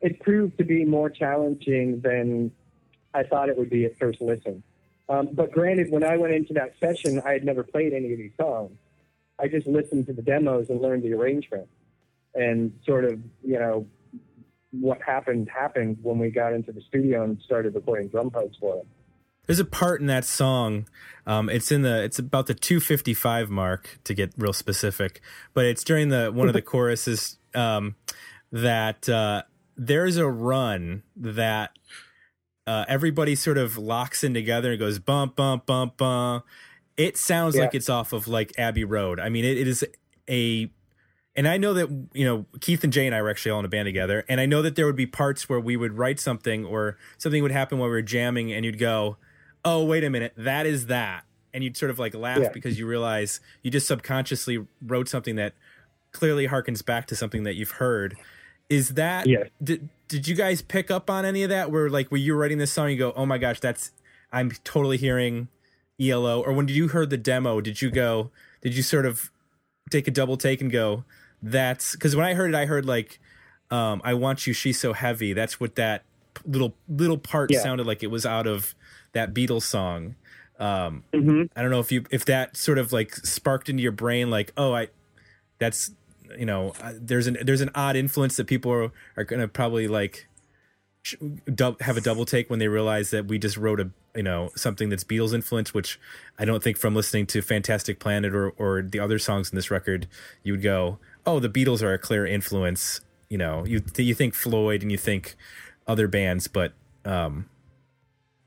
it 0.00 0.20
proved 0.20 0.58
to 0.58 0.64
be 0.64 0.84
more 0.84 1.10
challenging 1.10 2.00
than 2.02 2.52
I 3.14 3.24
thought 3.24 3.48
it 3.48 3.56
would 3.58 3.70
be 3.70 3.84
at 3.84 3.98
first 3.98 4.20
listen. 4.20 4.62
Um, 5.08 5.30
but 5.32 5.50
granted, 5.50 5.90
when 5.90 6.04
I 6.04 6.16
went 6.16 6.34
into 6.34 6.54
that 6.54 6.74
session, 6.78 7.20
I 7.24 7.32
had 7.32 7.44
never 7.44 7.64
played 7.64 7.92
any 7.92 8.12
of 8.12 8.18
these 8.18 8.36
songs. 8.36 8.78
I 9.42 9.48
just 9.48 9.66
listened 9.66 10.06
to 10.06 10.12
the 10.12 10.22
demos 10.22 10.70
and 10.70 10.80
learned 10.80 11.02
the 11.02 11.12
arrangement, 11.12 11.68
and 12.34 12.72
sort 12.86 13.04
of 13.04 13.20
you 13.42 13.58
know 13.58 13.86
what 14.70 15.02
happened 15.02 15.48
happened 15.50 15.98
when 16.02 16.18
we 16.18 16.30
got 16.30 16.52
into 16.52 16.72
the 16.72 16.80
studio 16.82 17.24
and 17.24 17.38
started 17.44 17.74
recording 17.74 18.08
drum 18.08 18.30
parts 18.30 18.56
for 18.58 18.78
it. 18.78 18.86
There's 19.46 19.58
a 19.58 19.64
part 19.64 20.00
in 20.00 20.06
that 20.06 20.24
song. 20.24 20.86
Um, 21.26 21.50
it's 21.50 21.72
in 21.72 21.82
the. 21.82 22.02
It's 22.04 22.18
about 22.18 22.46
the 22.46 22.54
255 22.54 23.50
mark 23.50 23.98
to 24.04 24.14
get 24.14 24.32
real 24.38 24.52
specific, 24.52 25.20
but 25.52 25.64
it's 25.64 25.82
during 25.82 26.10
the 26.10 26.30
one 26.30 26.46
of 26.46 26.54
the 26.54 26.62
choruses 26.72 27.38
um, 27.54 27.96
that 28.52 29.08
uh, 29.08 29.42
there's 29.76 30.16
a 30.16 30.28
run 30.28 31.02
that 31.16 31.72
uh, 32.66 32.84
everybody 32.86 33.34
sort 33.34 33.58
of 33.58 33.76
locks 33.76 34.22
in 34.22 34.32
together 34.32 34.70
and 34.70 34.78
goes 34.78 35.00
bump 35.00 35.34
bump 35.34 35.66
bump 35.66 35.96
bump. 35.96 36.44
It 36.96 37.16
sounds 37.16 37.54
Yeah. 37.56 37.62
like 37.62 37.74
it's 37.74 37.88
off 37.88 38.12
of 38.12 38.28
like 38.28 38.52
Abbey 38.58 38.84
Road. 38.84 39.18
I 39.20 39.28
mean, 39.28 39.44
it, 39.44 39.56
it 39.58 39.68
is 39.68 39.84
a. 40.28 40.70
And 41.34 41.48
I 41.48 41.56
know 41.56 41.72
that 41.72 41.88
you 42.12 42.26
know 42.26 42.44
Keith 42.60 42.84
and 42.84 42.92
Jay 42.92 43.06
and 43.06 43.14
I 43.14 43.22
were 43.22 43.30
actually 43.30 43.52
all 43.52 43.58
in 43.60 43.64
a 43.64 43.68
band 43.68 43.86
together, 43.86 44.24
and 44.28 44.38
I 44.40 44.44
know 44.46 44.60
that 44.60 44.76
there 44.76 44.84
would 44.84 44.96
be 44.96 45.06
parts 45.06 45.48
where 45.48 45.58
we 45.60 45.76
would 45.78 45.96
write 45.96 46.20
something 46.20 46.66
or 46.66 46.98
something 47.16 47.42
would 47.42 47.52
happen 47.52 47.78
while 47.78 47.88
we 47.88 47.94
were 47.94 48.02
jamming, 48.02 48.52
and 48.52 48.66
you'd 48.66 48.78
go, 48.78 49.16
"Oh, 49.64 49.82
wait 49.82 50.04
a 50.04 50.10
minute, 50.10 50.34
that 50.36 50.66
is 50.66 50.86
that," 50.86 51.24
and 51.54 51.64
you'd 51.64 51.74
sort 51.78 51.90
of 51.90 51.98
like 51.98 52.14
laugh 52.14 52.38
Yeah. 52.42 52.48
because 52.52 52.78
you 52.78 52.86
realize 52.86 53.40
you 53.62 53.70
just 53.70 53.86
subconsciously 53.86 54.66
wrote 54.84 55.08
something 55.08 55.36
that 55.36 55.54
clearly 56.12 56.48
harkens 56.48 56.84
back 56.84 57.06
to 57.06 57.16
something 57.16 57.44
that 57.44 57.54
you've 57.54 57.70
heard. 57.72 58.14
Is 58.68 58.90
that 58.90 59.26
Yes. 59.26 59.48
did 59.64 59.88
did 60.08 60.28
you 60.28 60.34
guys 60.34 60.60
pick 60.60 60.90
up 60.90 61.08
on 61.08 61.24
any 61.24 61.42
of 61.44 61.48
that? 61.48 61.70
Where 61.70 61.88
like 61.88 62.10
were 62.10 62.18
you 62.18 62.34
writing 62.34 62.58
this 62.58 62.72
song, 62.72 62.90
you 62.90 62.98
go, 62.98 63.14
"Oh 63.16 63.24
my 63.24 63.38
gosh, 63.38 63.58
that's 63.58 63.92
I'm 64.30 64.50
totally 64.64 64.98
hearing 64.98 65.48
ELO," 66.10 66.40
or 66.42 66.52
when 66.52 66.68
you 66.68 66.88
heard 66.88 67.10
the 67.10 67.16
demo, 67.16 67.60
did 67.60 67.80
you 67.82 67.90
go, 67.90 68.30
did 68.60 68.74
you 68.76 68.82
sort 68.82 69.06
of 69.06 69.30
take 69.90 70.06
a 70.08 70.10
double 70.10 70.36
take 70.36 70.60
and 70.60 70.70
go, 70.70 71.04
"That's," 71.42 71.92
because 71.92 72.14
when 72.16 72.24
I 72.24 72.34
heard 72.34 72.50
it, 72.50 72.56
I 72.56 72.66
heard 72.66 72.86
like, 72.86 73.18
um, 73.70 74.00
"I 74.04 74.14
want 74.14 74.46
you, 74.46 74.52
she's 74.52 74.78
so 74.80 74.92
heavy." 74.92 75.32
That's 75.32 75.58
what 75.60 75.74
that 75.76 76.04
little 76.46 76.74
little 76.88 77.18
part 77.18 77.50
Yeah. 77.50 77.60
sounded 77.60 77.86
like. 77.86 78.02
It 78.02 78.10
was 78.10 78.24
out 78.26 78.46
of 78.46 78.74
that 79.12 79.34
Beatles 79.34 79.62
song. 79.62 80.14
Um, 80.58 81.04
Mm-hmm. 81.12 81.42
I 81.56 81.62
don't 81.62 81.70
know 81.70 81.80
if 81.80 81.90
you 81.92 82.04
if 82.10 82.24
that 82.26 82.56
sort 82.56 82.78
of 82.78 82.92
like 82.92 83.14
sparked 83.16 83.68
into 83.68 83.82
your 83.82 83.92
brain 83.92 84.30
like 84.30 84.52
oh 84.56 84.72
I 84.72 84.88
that's 85.58 85.90
you 86.38 86.46
know 86.46 86.72
there's 86.94 87.26
an 87.26 87.36
there's 87.42 87.60
an 87.60 87.70
odd 87.74 87.96
influence 87.96 88.36
that 88.36 88.46
people 88.46 88.70
are, 88.72 88.92
are 89.16 89.24
gonna 89.24 89.48
probably 89.48 89.88
like 89.88 90.28
sh- 91.02 91.16
dub, 91.52 91.80
have 91.82 91.96
a 91.96 92.00
double 92.00 92.24
take 92.24 92.48
when 92.48 92.58
they 92.58 92.68
realize 92.68 93.10
that 93.10 93.26
we 93.26 93.38
just 93.38 93.56
wrote 93.56 93.80
a 93.80 93.90
you 94.14 94.22
know 94.22 94.50
something 94.56 94.88
that's 94.88 95.04
Beatles 95.04 95.34
influence 95.34 95.72
which 95.72 95.98
I 96.38 96.44
don't 96.44 96.62
think 96.62 96.76
from 96.76 96.94
listening 96.94 97.26
to 97.26 97.42
Fantastic 97.42 97.98
Planet 97.98 98.34
or 98.34 98.50
or 98.50 98.82
the 98.82 99.00
other 99.00 99.18
songs 99.18 99.50
in 99.50 99.56
this 99.56 99.70
record 99.70 100.06
you 100.42 100.52
would 100.52 100.62
go 100.62 100.98
oh 101.26 101.38
the 101.40 101.48
Beatles 101.48 101.82
are 101.82 101.92
a 101.92 101.98
clear 101.98 102.26
influence 102.26 103.00
you 103.28 103.38
know 103.38 103.64
you 103.64 103.82
you 103.96 104.14
think 104.14 104.34
Floyd 104.34 104.82
and 104.82 104.90
you 104.92 104.98
think 104.98 105.36
other 105.86 106.08
bands 106.08 106.48
but 106.48 106.72
um 107.04 107.46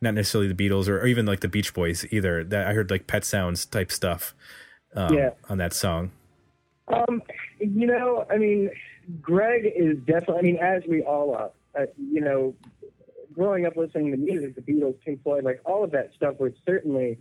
not 0.01 0.13
necessarily 0.13 0.51
the 0.51 0.69
Beatles 0.69 0.87
or, 0.87 0.99
or 0.99 1.07
even 1.07 1.25
like 1.25 1.41
the 1.41 1.47
Beach 1.47 1.73
Boys 1.73 2.05
either. 2.11 2.43
That 2.43 2.67
I 2.67 2.73
heard 2.73 2.89
like 2.91 3.07
Pet 3.07 3.25
Sounds 3.25 3.65
type 3.65 3.91
stuff 3.91 4.33
um, 4.95 5.13
Yeah. 5.13 5.31
on 5.49 5.57
that 5.57 5.73
song. 5.73 6.11
Um, 6.87 7.23
you 7.59 7.87
know, 7.87 8.25
I 8.29 8.37
mean, 8.37 8.69
Greg 9.21 9.63
is 9.75 9.97
definitely. 10.05 10.37
I 10.37 10.41
mean, 10.41 10.57
as 10.57 10.83
we 10.87 11.01
all 11.01 11.33
are. 11.35 11.51
Uh, 11.77 11.87
you 11.97 12.21
know, 12.21 12.53
growing 13.35 13.65
up 13.65 13.75
listening 13.75 14.11
to 14.11 14.17
music, 14.17 14.55
the 14.55 14.61
Beatles, 14.61 14.99
Pink 15.01 15.21
Floyd, 15.23 15.43
like 15.43 15.59
all 15.65 15.83
of 15.83 15.91
that 15.91 16.13
stuff 16.15 16.39
was 16.39 16.53
certainly 16.65 17.19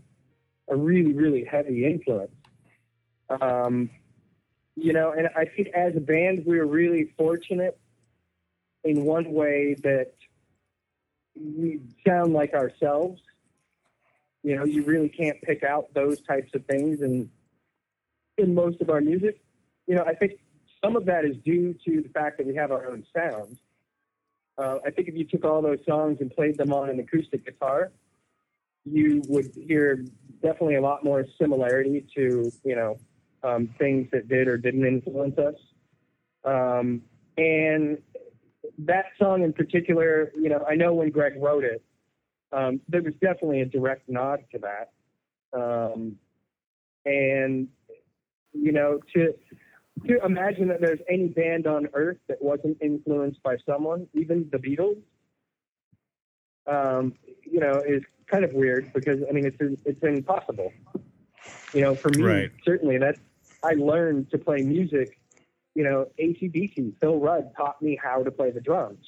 a 0.69 0.77
really, 0.77 1.13
really 1.13 1.45
heavy 1.45 1.85
influence. 1.85 2.33
Um, 3.29 3.91
you 4.77 4.93
know, 4.93 5.13
and 5.13 5.29
I 5.37 5.45
think 5.45 5.69
as 5.69 5.97
a 5.97 6.01
band, 6.01 6.45
we 6.47 6.59
were 6.59 6.67
really 6.67 7.13
fortunate 7.17 7.79
in 8.83 9.05
one 9.05 9.33
way 9.33 9.75
that 9.83 10.13
we 11.35 11.81
sound 12.07 12.33
like 12.33 12.55
ourselves. 12.55 13.21
You 14.43 14.57
know, 14.57 14.65
you 14.65 14.85
really 14.85 15.09
can't 15.09 15.41
pick 15.43 15.63
out 15.63 15.93
those 15.95 16.21
types 16.23 16.55
of 16.55 16.65
things 16.67 17.01
in 17.01 17.31
in 18.37 18.55
most 18.55 18.81
of 18.81 18.91
our 18.91 19.01
music. 19.01 19.41
You 19.87 19.95
know, 19.95 20.05
I 20.05 20.15
think 20.15 20.33
some 20.83 20.97
of 20.97 21.07
that 21.07 21.25
is 21.25 21.37
due 21.39 21.75
to 21.87 22.03
the 22.03 22.09
fact 22.09 22.39
that 22.39 22.47
we 22.47 22.55
have 22.57 22.71
our 22.71 22.91
own 22.91 23.05
sound. 23.17 23.59
Uh, 24.57 24.79
I 24.87 24.91
think 24.91 25.09
if 25.09 25.15
you 25.15 25.25
took 25.25 25.45
all 25.45 25.63
those 25.63 25.81
songs 25.87 26.19
and 26.21 26.31
played 26.31 26.57
them 26.57 26.73
on 26.73 26.89
an 26.89 27.01
acoustic 27.01 27.45
guitar, 27.45 27.91
you 28.85 29.23
would 29.29 29.51
hear 29.55 30.05
definitely 30.43 30.77
a 30.77 30.81
lot 30.81 31.05
more 31.05 31.25
similarity 31.41 32.07
to 32.15 32.53
you 32.65 32.77
know 32.77 32.99
um, 33.43 33.69
things 33.79 34.09
that 34.13 34.29
did 34.29 34.47
or 34.49 34.57
didn't 34.57 34.87
influence 34.87 35.37
us. 35.39 35.55
Um, 36.45 37.03
and 37.37 37.99
that 38.79 39.07
song 39.19 39.43
in 39.43 39.53
particular, 39.53 40.33
you 40.37 40.49
know, 40.49 40.65
I 40.69 40.75
know 40.75 40.95
when 40.95 41.11
Greg 41.11 41.35
wrote 41.37 41.65
it, 41.65 41.83
um, 42.53 42.81
there 42.89 43.03
was 43.03 43.15
definitely 43.15 43.63
a 43.63 43.67
direct 43.67 44.09
nod 44.09 44.41
to 44.53 44.59
that. 44.61 44.93
Um, 45.59 46.17
and 47.05 47.69
you 48.53 48.73
know, 48.73 49.01
to 49.15 49.35
to 50.07 50.19
imagine 50.25 50.69
that 50.69 50.81
there's 50.81 51.01
any 51.09 51.29
band 51.29 51.67
on 51.67 51.89
earth 51.95 52.19
that 52.29 52.43
wasn't 52.43 52.77
influenced 52.83 53.43
by 53.43 53.57
someone, 53.65 54.07
even 54.13 54.49
the 54.51 54.59
Beatles, 54.59 54.99
um, 56.67 57.15
you 57.43 57.61
know, 57.61 57.83
is 57.87 58.03
kind 58.27 58.45
of 58.45 58.53
weird 58.53 58.93
because 58.93 59.21
I 59.29 59.33
mean, 59.33 59.47
it's 59.47 59.57
it's 59.85 60.03
impossible. 60.03 60.73
You 61.73 61.81
know, 61.81 61.97
for 61.97 62.11
me, 62.11 62.25
Right. 62.25 62.51
certainly 62.65 62.99
that's 62.99 63.19
I 63.63 63.75
learned 63.75 64.31
to 64.31 64.39
play 64.39 64.63
music. 64.63 65.19
You 65.75 65.85
know, 65.85 66.07
ACDC, 66.21 66.95
Phil 67.01 67.19
Rudd 67.19 67.51
taught 67.57 67.81
me 67.83 67.99
how 68.01 68.23
to 68.23 68.31
play 68.31 68.51
the 68.51 68.61
drums. 68.61 69.05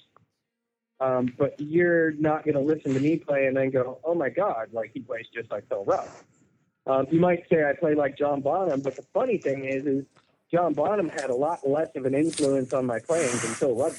Um, 0.98 1.32
but 1.38 1.54
you're 1.58 2.12
not 2.12 2.44
going 2.44 2.54
to 2.54 2.60
listen 2.60 2.94
to 2.94 3.00
me 3.00 3.18
play 3.18 3.46
and 3.46 3.56
then 3.56 3.70
go, 3.70 3.98
oh 4.02 4.14
my 4.14 4.30
God, 4.30 4.68
like 4.72 4.90
he 4.94 5.00
plays 5.00 5.26
just 5.32 5.50
like 5.50 5.68
Phil 5.68 5.84
Rudd. 5.84 6.08
Um, 6.86 7.06
you 7.10 7.20
might 7.20 7.44
say 7.50 7.64
I 7.64 7.74
play 7.74 7.94
like 7.94 8.16
John 8.16 8.40
Bonham, 8.40 8.80
but 8.80 8.96
the 8.96 9.04
funny 9.12 9.38
thing 9.38 9.64
is, 9.66 9.84
is 9.86 10.04
John 10.52 10.74
Bonham 10.74 11.08
had 11.08 11.30
a 11.30 11.34
lot 11.34 11.68
less 11.68 11.88
of 11.96 12.04
an 12.04 12.14
influence 12.14 12.72
on 12.72 12.86
my 12.86 12.98
playing 13.00 13.30
than 13.30 13.54
Phil 13.54 13.74
Rudd 13.74 13.94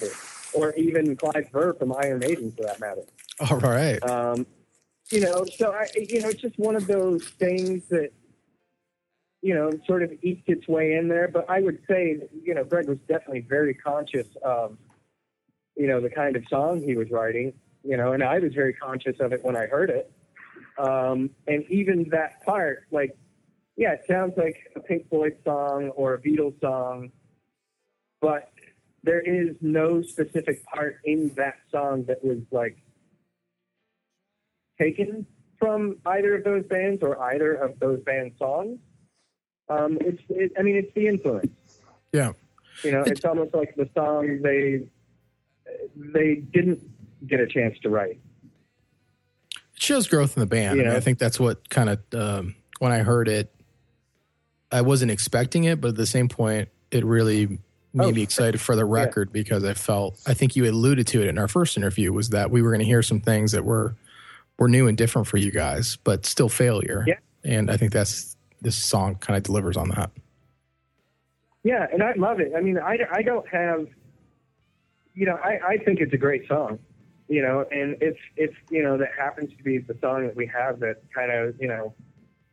or 0.53 0.73
even 0.75 1.15
Clive 1.15 1.51
Burr 1.51 1.73
from 1.73 1.93
Iron 1.93 2.19
Maiden, 2.19 2.51
for 2.51 2.63
that 2.63 2.79
matter. 2.79 3.03
All 3.49 3.59
right. 3.59 4.01
Um, 4.09 4.47
you 5.11 5.21
know, 5.21 5.45
so 5.45 5.71
I, 5.71 5.87
you 5.95 6.21
know, 6.21 6.29
it's 6.29 6.41
just 6.41 6.57
one 6.57 6.75
of 6.75 6.87
those 6.87 7.25
things 7.25 7.83
that, 7.89 8.11
you 9.41 9.53
know, 9.53 9.71
sort 9.85 10.03
of 10.03 10.11
eats 10.21 10.43
its 10.47 10.67
way 10.67 10.95
in 10.95 11.07
there. 11.07 11.27
But 11.27 11.49
I 11.49 11.61
would 11.61 11.79
say, 11.87 12.21
you 12.43 12.53
know, 12.53 12.63
Greg 12.63 12.87
was 12.87 12.97
definitely 13.07 13.41
very 13.41 13.73
conscious 13.73 14.27
of, 14.43 14.77
you 15.75 15.87
know, 15.87 16.01
the 16.01 16.09
kind 16.09 16.35
of 16.35 16.43
song 16.49 16.81
he 16.81 16.95
was 16.95 17.11
writing, 17.11 17.53
you 17.83 17.97
know, 17.97 18.13
and 18.13 18.23
I 18.23 18.39
was 18.39 18.53
very 18.53 18.73
conscious 18.73 19.19
of 19.19 19.31
it 19.33 19.43
when 19.43 19.55
I 19.55 19.67
heard 19.67 19.89
it. 19.89 20.11
Um, 20.77 21.29
and 21.47 21.63
even 21.69 22.09
that 22.09 22.43
part, 22.43 22.85
like, 22.91 23.17
yeah, 23.77 23.93
it 23.93 24.01
sounds 24.07 24.33
like 24.35 24.57
a 24.75 24.79
Pink 24.79 25.07
Floyd 25.07 25.37
song 25.45 25.89
or 25.95 26.15
a 26.15 26.21
Beatles 26.21 26.59
song, 26.59 27.11
but 28.19 28.51
there 29.03 29.21
is 29.21 29.55
no 29.61 30.01
specific 30.01 30.65
part 30.65 30.97
in 31.05 31.31
that 31.35 31.57
song 31.71 32.03
that 32.07 32.23
was 32.23 32.39
like 32.51 32.77
taken 34.79 35.27
from 35.59 35.97
either 36.07 36.35
of 36.35 36.43
those 36.43 36.65
bands 36.65 37.03
or 37.03 37.21
either 37.31 37.53
of 37.53 37.79
those 37.79 38.01
band 38.01 38.33
songs. 38.39 38.79
Um, 39.69 39.97
it's, 40.01 40.21
it, 40.29 40.51
I 40.57 40.63
mean, 40.63 40.75
it's 40.75 40.93
the 40.95 41.07
influence. 41.07 41.51
Yeah. 42.11 42.33
You 42.83 42.91
know, 42.91 43.03
it's 43.05 43.25
almost 43.25 43.53
like 43.53 43.75
the 43.75 43.89
song 43.95 44.41
they 44.41 44.87
they 45.95 46.35
didn't 46.35 46.79
get 47.27 47.39
a 47.39 47.47
chance 47.47 47.77
to 47.79 47.89
write. 47.89 48.19
It 49.51 49.81
shows 49.81 50.07
growth 50.07 50.37
in 50.37 50.41
the 50.41 50.47
band. 50.47 50.79
I, 50.79 50.83
mean, 50.83 50.91
I 50.91 50.99
think 50.99 51.19
that's 51.19 51.39
what 51.39 51.69
kind 51.69 51.89
of 51.89 51.99
um, 52.13 52.55
when 52.79 52.91
I 52.91 52.99
heard 52.99 53.27
it, 53.27 53.51
I 54.71 54.81
wasn't 54.81 55.11
expecting 55.11 55.63
it, 55.63 55.79
but 55.79 55.89
at 55.89 55.95
the 55.95 56.05
same 56.05 56.27
point, 56.27 56.69
it 56.91 57.05
really 57.05 57.59
made 57.93 58.05
Oh, 58.05 58.11
me 58.11 58.21
excited 58.21 58.61
for 58.61 58.75
the 58.75 58.85
record 58.85 59.31
because 59.31 59.63
I 59.63 59.73
felt 59.73 60.19
I 60.27 60.33
think 60.33 60.55
you 60.55 60.69
alluded 60.69 61.07
to 61.07 61.21
it 61.21 61.27
in 61.27 61.37
our 61.37 61.47
first 61.47 61.77
interview 61.77 62.11
was 62.13 62.29
that 62.29 62.51
we 62.51 62.61
were 62.61 62.69
going 62.69 62.79
to 62.79 62.85
hear 62.85 63.01
some 63.01 63.21
things 63.21 63.53
that 63.53 63.63
were 63.65 63.95
were 64.59 64.67
new 64.67 64.87
and 64.87 64.97
different 64.97 65.27
for 65.27 65.37
you 65.37 65.51
guys, 65.51 65.97
but 66.03 66.25
still 66.25 66.49
failure. 66.49 67.03
Yeah. 67.07 67.15
And 67.43 67.71
I 67.71 67.77
think 67.77 67.91
that's 67.93 68.35
this 68.61 68.75
song 68.75 69.15
kind 69.15 69.37
of 69.37 69.43
delivers 69.43 69.77
on 69.77 69.89
that. 69.89 70.11
Yeah, 71.63 71.85
and 71.91 72.01
I 72.01 72.13
love 72.13 72.39
it. 72.39 72.53
I 72.55 72.61
mean, 72.61 72.77
I, 72.77 72.97
I 73.11 73.21
don't 73.21 73.47
have, 73.49 73.87
you 75.13 75.25
know, 75.25 75.35
I, 75.43 75.59
I 75.67 75.77
think 75.77 75.99
it's 75.99 76.13
a 76.13 76.17
great 76.17 76.47
song, 76.47 76.79
you 77.27 77.41
know, 77.41 77.65
and 77.71 77.97
it's 78.01 78.19
it's 78.35 78.55
you 78.69 78.83
know 78.83 78.97
that 78.97 79.09
happens 79.17 79.51
to 79.57 79.63
be 79.63 79.79
the 79.79 79.95
song 80.01 80.27
that 80.27 80.35
we 80.35 80.47
have 80.47 80.79
that 80.79 81.01
kind 81.13 81.31
of 81.31 81.55
you 81.59 81.67
know 81.67 81.93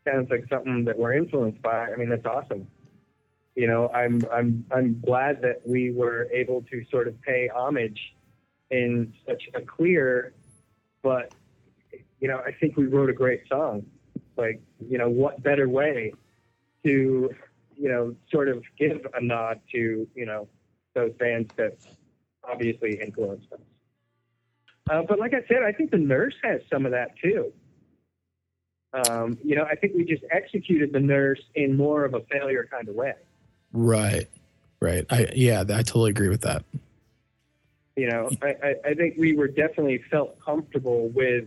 sounds 0.04 0.30
like 0.30 0.44
something 0.48 0.84
that 0.84 0.98
we're 0.98 1.14
influenced 1.14 1.62
by. 1.62 1.90
I 1.92 1.96
mean, 1.96 2.08
that's 2.08 2.26
awesome. 2.26 2.66
You 3.54 3.66
know, 3.66 3.88
I'm 3.88 4.22
I'm 4.32 4.64
I'm 4.70 5.00
glad 5.00 5.40
that 5.42 5.62
we 5.66 5.92
were 5.92 6.28
able 6.32 6.62
to 6.62 6.84
sort 6.90 7.08
of 7.08 7.20
pay 7.22 7.48
homage 7.54 8.14
in 8.70 9.12
such 9.26 9.42
a 9.54 9.60
clear, 9.60 10.34
but 11.02 11.32
you 12.20 12.28
know, 12.28 12.38
I 12.44 12.52
think 12.52 12.76
we 12.76 12.86
wrote 12.86 13.10
a 13.10 13.12
great 13.12 13.42
song. 13.48 13.86
Like, 14.36 14.60
you 14.80 14.98
know, 14.98 15.08
what 15.08 15.42
better 15.42 15.68
way 15.68 16.12
to 16.84 17.30
you 17.76 17.88
know, 17.88 18.14
sort 18.30 18.48
of 18.48 18.62
give 18.78 19.06
a 19.14 19.22
nod 19.22 19.60
to, 19.72 20.08
you 20.14 20.26
know, 20.26 20.48
those 20.94 21.12
bands 21.14 21.50
that 21.56 21.76
obviously 22.48 23.00
influenced 23.00 23.52
us. 23.52 23.60
Uh, 24.90 25.02
but 25.08 25.18
like 25.18 25.32
I 25.32 25.46
said, 25.48 25.62
I 25.62 25.72
think 25.72 25.90
the 25.90 25.98
nurse 25.98 26.34
has 26.42 26.60
some 26.70 26.84
of 26.84 26.92
that 26.92 27.16
too. 27.22 27.52
Um, 28.94 29.38
you 29.42 29.56
know, 29.56 29.64
I 29.64 29.74
think 29.74 29.94
we 29.96 30.04
just 30.04 30.22
executed 30.30 30.92
the 30.92 31.00
nurse 31.00 31.40
in 31.54 31.76
more 31.76 32.04
of 32.04 32.14
a 32.14 32.20
failure 32.30 32.68
kind 32.70 32.88
of 32.88 32.94
way. 32.94 33.14
Right. 33.72 34.28
Right. 34.80 35.04
I 35.10 35.28
yeah, 35.34 35.60
I 35.62 35.82
totally 35.82 36.10
agree 36.10 36.28
with 36.28 36.42
that. 36.42 36.64
You 37.96 38.08
know, 38.08 38.30
I, 38.42 38.74
I, 38.84 38.94
think 38.94 39.14
we 39.16 39.36
were 39.36 39.46
definitely 39.46 40.02
felt 40.10 40.38
comfortable 40.40 41.10
with 41.10 41.44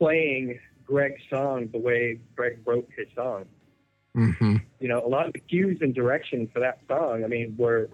playing 0.00 0.58
Greg's 0.84 1.22
song 1.30 1.68
the 1.72 1.78
way 1.78 2.18
Greg 2.34 2.58
wrote 2.66 2.88
his 2.96 3.06
song. 3.14 3.46
hmm 4.14 4.56
you 4.84 4.88
know, 4.88 5.02
a 5.02 5.08
lot 5.08 5.26
of 5.26 5.32
the 5.32 5.40
cues 5.40 5.78
and 5.80 5.94
direction 5.94 6.46
for 6.52 6.60
that 6.60 6.78
song, 6.86 7.24
I 7.24 7.26
mean, 7.26 7.54
were, 7.56 7.88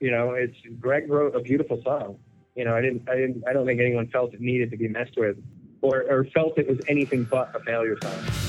you 0.00 0.10
know, 0.10 0.30
it's 0.30 0.56
Greg 0.80 1.10
wrote 1.10 1.36
a 1.36 1.40
beautiful 1.40 1.82
song. 1.84 2.16
You 2.56 2.64
know, 2.64 2.74
I 2.74 2.80
didn't, 2.80 3.06
I 3.10 3.16
didn't, 3.16 3.44
I 3.46 3.52
don't 3.52 3.66
think 3.66 3.78
anyone 3.78 4.08
felt 4.08 4.32
it 4.32 4.40
needed 4.40 4.70
to 4.70 4.78
be 4.78 4.88
messed 4.88 5.18
with, 5.18 5.36
or, 5.84 6.04
or 6.08 6.24
felt 6.24 6.58
it 6.58 6.66
was 6.66 6.78
anything 6.88 7.24
but 7.24 7.50
a 7.54 7.60
failure 7.60 7.96
song. 8.02 8.43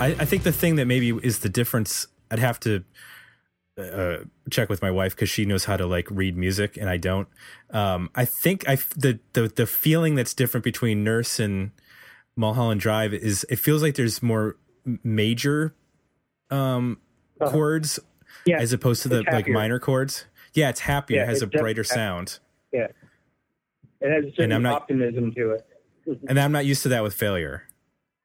I, 0.00 0.06
I 0.18 0.24
think 0.24 0.42
the 0.42 0.52
thing 0.52 0.76
that 0.76 0.86
maybe 0.86 1.10
is 1.22 1.40
the 1.40 1.48
difference, 1.48 2.06
I'd 2.30 2.38
have 2.38 2.58
to 2.60 2.84
uh, 3.78 4.18
check 4.50 4.68
with 4.68 4.82
my 4.82 4.90
wife 4.90 5.14
because 5.14 5.30
she 5.30 5.44
knows 5.44 5.64
how 5.66 5.76
to 5.76 5.86
like 5.86 6.06
read 6.10 6.36
music 6.36 6.76
and 6.76 6.88
I 6.88 6.96
don't. 6.96 7.28
Um, 7.70 8.10
I 8.14 8.24
think 8.24 8.68
I 8.68 8.76
the, 8.96 9.20
the 9.34 9.48
the 9.48 9.66
feeling 9.66 10.14
that's 10.16 10.34
different 10.34 10.64
between 10.64 11.04
Nurse 11.04 11.38
and 11.38 11.70
Mulholland 12.36 12.80
Drive 12.80 13.12
is 13.14 13.44
it 13.48 13.56
feels 13.58 13.82
like 13.82 13.94
there's 13.94 14.22
more 14.22 14.56
major 15.04 15.74
um, 16.50 16.98
Uh-huh. 17.40 17.50
chords 17.52 17.98
Yeah, 18.46 18.58
as 18.60 18.72
opposed 18.72 19.02
to 19.02 19.08
the 19.08 19.20
it's 19.20 19.32
like 19.32 19.48
minor 19.48 19.78
chords. 19.78 20.24
Yeah, 20.54 20.68
it's 20.70 20.80
happier. 20.80 21.18
Yeah, 21.18 21.22
it 21.24 21.28
has 21.28 21.42
a 21.42 21.46
brighter 21.46 21.84
sound. 21.84 22.38
Yeah, 22.72 22.88
it 24.00 24.10
has 24.10 24.24
a 24.32 24.34
certain 24.34 24.52
I'm 24.52 24.62
not- 24.62 24.82
optimism 24.82 25.32
to 25.34 25.50
it. 25.52 25.66
And 26.28 26.40
I'm 26.40 26.50
not 26.52 26.64
used 26.66 26.82
to 26.84 26.88
that 26.88 27.02
with 27.02 27.14
failure. 27.14 27.64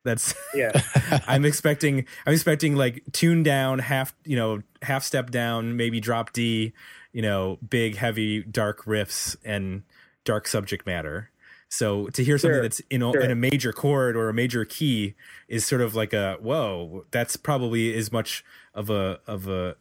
That's 0.06 0.34
Yeah, 0.54 0.72
I'm 1.28 1.44
expecting 1.44 2.06
I'm 2.26 2.34
expecting 2.34 2.76
like 2.76 3.04
tune 3.12 3.44
down, 3.44 3.80
half 3.80 4.16
you 4.24 4.38
know, 4.38 4.62
half 4.82 5.04
step 5.04 5.32
down, 5.32 5.76
maybe 5.76 6.00
drop 6.00 6.32
D, 6.32 6.72
you 7.12 7.22
know, 7.22 7.60
big, 7.68 7.98
heavy, 7.98 8.44
dark 8.44 8.86
riffs 8.86 9.36
and 9.44 9.84
dark 10.24 10.48
subject 10.48 10.86
matter. 10.86 11.32
So 11.68 12.08
to 12.10 12.24
hear 12.24 12.38
something 12.38 12.56
Sure, 12.56 12.62
that's 12.62 12.80
in 12.90 13.02
a, 13.02 13.12
sure. 13.12 13.22
in 13.22 13.32
a 13.32 13.36
major 13.36 13.74
chord 13.74 14.16
or 14.16 14.30
a 14.30 14.34
major 14.34 14.64
key 14.64 15.16
is 15.48 15.66
sort 15.66 15.82
of 15.82 15.96
like 15.96 16.14
a 16.14 16.38
whoa. 16.40 17.06
That's 17.12 17.36
probably 17.36 17.94
as 17.96 18.12
much 18.12 18.46
of 18.74 18.90
a 18.90 19.20
of 19.28 19.48
a 19.48 19.76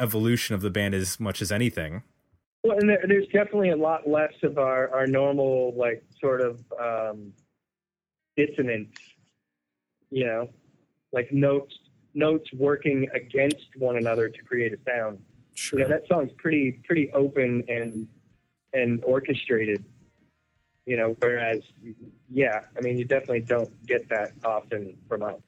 evolution 0.00 0.54
of 0.54 0.60
the 0.60 0.70
band 0.70 0.94
as 0.94 1.18
much 1.18 1.40
as 1.40 1.50
anything. 1.50 2.02
well, 2.64 2.78
and 2.78 2.88
there, 2.88 3.04
there's 3.06 3.26
definitely 3.26 3.70
a 3.70 3.76
lot 3.76 4.08
less 4.08 4.34
of 4.42 4.58
our 4.58 4.92
our 4.94 5.06
normal 5.06 5.72
like 5.76 6.04
sort 6.20 6.40
of 6.40 6.60
um, 6.80 7.32
dissonance. 8.36 8.96
You 10.10 10.24
know, 10.26 10.48
like 11.12 11.32
notes 11.32 11.74
notes 12.14 12.48
working 12.52 13.06
against 13.14 13.66
one 13.76 13.96
another 13.96 14.28
to 14.28 14.42
create 14.42 14.72
a 14.72 14.78
sound. 14.88 15.18
Sure. 15.54 15.80
you 15.80 15.84
know 15.84 15.90
that 15.90 16.06
song's 16.08 16.30
pretty 16.38 16.80
pretty 16.84 17.10
open 17.12 17.64
and 17.68 18.06
and 18.72 19.02
orchestrated 19.02 19.84
you 20.86 20.96
know 20.96 21.16
whereas 21.18 21.58
yeah 22.30 22.60
i 22.76 22.80
mean 22.80 22.96
you 22.96 23.04
definitely 23.04 23.40
don't 23.40 23.68
get 23.84 24.08
that 24.08 24.30
often 24.44 24.96
from 25.08 25.24
us 25.24 25.40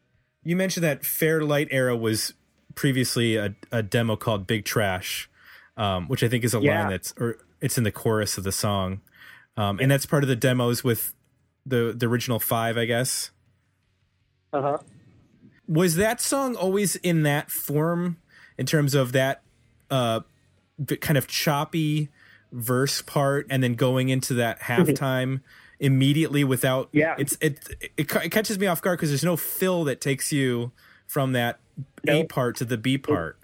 You 0.43 0.57
mentioned 0.57 0.83
that 0.83 1.05
Fairlight 1.05 1.69
era 1.71 1.97
was 1.97 2.35
previously 2.75 3.37
a, 3.37 3.55
a 3.71 3.85
demo 3.85 4.17
called 4.17 4.49
Big 4.49 4.65
Trash. 4.65 5.31
um, 5.77 6.09
which 6.09 6.25
I 6.25 6.29
think 6.29 6.43
is 6.43 6.55
a 6.55 6.61
Yeah. 6.61 6.81
line 6.83 6.91
that's 6.91 7.15
or 7.17 7.39
it's 7.61 7.79
in 7.79 7.85
the 7.85 7.93
chorus 7.93 8.37
of 8.37 8.43
the 8.43 8.53
song, 8.53 9.01
um, 9.57 9.79
and 9.81 9.89
that's 9.93 10.07
part 10.07 10.25
of 10.25 10.29
the 10.29 10.35
demos 10.37 10.83
with 10.83 11.15
the 11.65 11.95
the 11.97 12.07
original 12.07 12.41
five, 12.41 12.77
I 12.77 12.87
guess. 12.87 13.31
Uh 14.53 14.63
huh. 14.63 14.79
Was 15.69 15.97
that 15.97 16.21
song 16.21 16.57
always 16.57 16.97
in 16.97 17.23
that 17.23 17.51
form 17.51 18.17
in 18.59 18.67
terms 18.67 18.95
of 18.95 19.13
that 19.13 19.43
uh, 19.91 20.21
kind 21.01 21.17
of 21.17 21.27
choppy 21.29 22.09
verse 22.53 23.03
part, 23.03 23.47
and 23.49 23.63
then 23.63 23.75
going 23.75 24.09
into 24.09 24.35
that 24.35 24.61
halftime 24.61 25.41
immediately 25.79 26.43
without? 26.43 26.89
Yeah. 26.93 27.15
it's 27.19 27.37
it 27.41 27.59
it, 27.81 28.11
it 28.13 28.31
catches 28.31 28.59
me 28.59 28.67
off 28.67 28.83
guard 28.83 28.99
because 28.99 29.11
there's 29.11 29.25
no 29.25 29.37
fill 29.37 29.85
that 29.85 30.01
takes 30.01 30.33
you 30.33 30.73
from 31.07 31.33
that 31.33 31.61
A 32.09 32.25
part 32.25 32.57
to 32.57 32.65
the 32.65 32.77
B 32.77 32.99
part. 32.99 33.39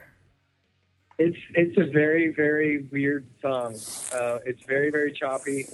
It's 1.18 1.38
it's 1.54 1.78
a 1.78 1.90
very 1.90 2.32
very 2.34 2.86
weird 2.90 3.26
song. 3.40 3.76
Uh, 4.12 4.38
it's 4.44 4.62
very 4.66 4.90
very 4.90 5.12
choppy, 5.12 5.66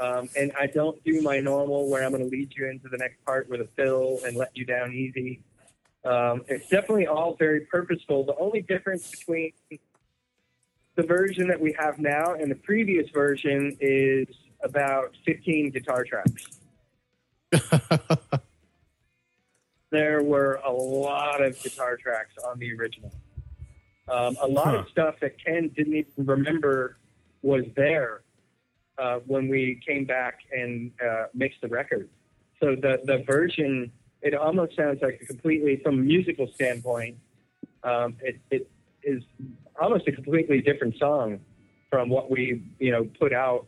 um, 0.00 0.28
and 0.36 0.52
I 0.58 0.66
don't 0.66 1.02
do 1.04 1.20
my 1.22 1.40
normal 1.40 1.88
where 1.90 2.04
I'm 2.04 2.12
going 2.12 2.22
to 2.24 2.28
lead 2.30 2.52
you 2.56 2.66
into 2.66 2.88
the 2.88 2.96
next 2.98 3.24
part 3.24 3.48
with 3.48 3.60
a 3.60 3.68
fill 3.76 4.20
and 4.24 4.36
let 4.36 4.56
you 4.56 4.64
down 4.64 4.92
easy. 4.92 5.40
Um, 6.04 6.42
it's 6.48 6.68
definitely 6.68 7.06
all 7.06 7.34
very 7.36 7.60
purposeful. 7.62 8.24
The 8.24 8.36
only 8.36 8.62
difference 8.62 9.10
between 9.10 9.52
the 10.94 11.02
version 11.02 11.48
that 11.48 11.60
we 11.60 11.74
have 11.78 11.98
now 11.98 12.34
and 12.34 12.50
the 12.50 12.54
previous 12.56 13.10
version 13.10 13.76
is 13.80 14.26
about 14.62 15.14
15 15.26 15.70
guitar 15.70 16.04
tracks. 16.04 16.46
there 19.90 20.22
were 20.22 20.60
a 20.64 20.70
lot 20.72 21.42
of 21.42 21.60
guitar 21.62 21.96
tracks 21.96 22.34
on 22.46 22.58
the 22.58 22.72
original. 22.74 23.12
Um, 24.08 24.36
a 24.40 24.46
lot 24.46 24.68
Huh. 24.68 24.78
of 24.78 24.88
stuff 24.88 25.14
that 25.20 25.42
Ken 25.44 25.68
didn't 25.76 25.94
even 25.94 26.12
remember 26.26 26.96
was 27.42 27.64
there 27.76 28.22
uh, 28.98 29.20
when 29.26 29.48
we 29.48 29.80
came 29.86 30.04
back 30.04 30.40
and 30.52 30.90
uh, 31.04 31.26
mixed 31.34 31.60
the 31.60 31.68
record. 31.68 32.08
So 32.60 32.74
the 32.74 33.00
the 33.04 33.24
version, 33.26 33.92
it 34.22 34.34
almost 34.34 34.76
sounds 34.76 35.00
like 35.02 35.20
a 35.22 35.26
completely, 35.26 35.80
from 35.82 35.94
a 35.94 36.02
musical 36.02 36.48
standpoint, 36.54 37.16
um, 37.84 38.16
it, 38.20 38.40
it 38.50 38.70
is 39.02 39.22
almost 39.80 40.08
a 40.08 40.12
completely 40.12 40.60
different 40.60 40.98
song 40.98 41.40
from 41.90 42.08
what 42.08 42.30
we 42.30 42.62
you 42.78 42.90
know 42.90 43.08
put 43.18 43.32
out 43.32 43.66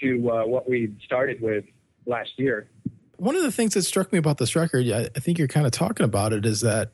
to 0.00 0.30
uh, 0.30 0.44
what 0.44 0.68
we 0.68 0.94
started 1.04 1.40
with 1.40 1.64
last 2.06 2.30
year. 2.36 2.68
One 3.16 3.36
of 3.36 3.42
the 3.42 3.52
things 3.52 3.74
that 3.74 3.82
struck 3.82 4.12
me 4.12 4.18
about 4.18 4.38
this 4.38 4.56
record, 4.56 4.90
I, 4.90 5.08
think 5.20 5.38
you're 5.38 5.48
kind 5.48 5.66
of 5.66 5.72
talking 5.72 6.04
about 6.04 6.32
it, 6.32 6.46
is 6.46 6.62
that, 6.62 6.92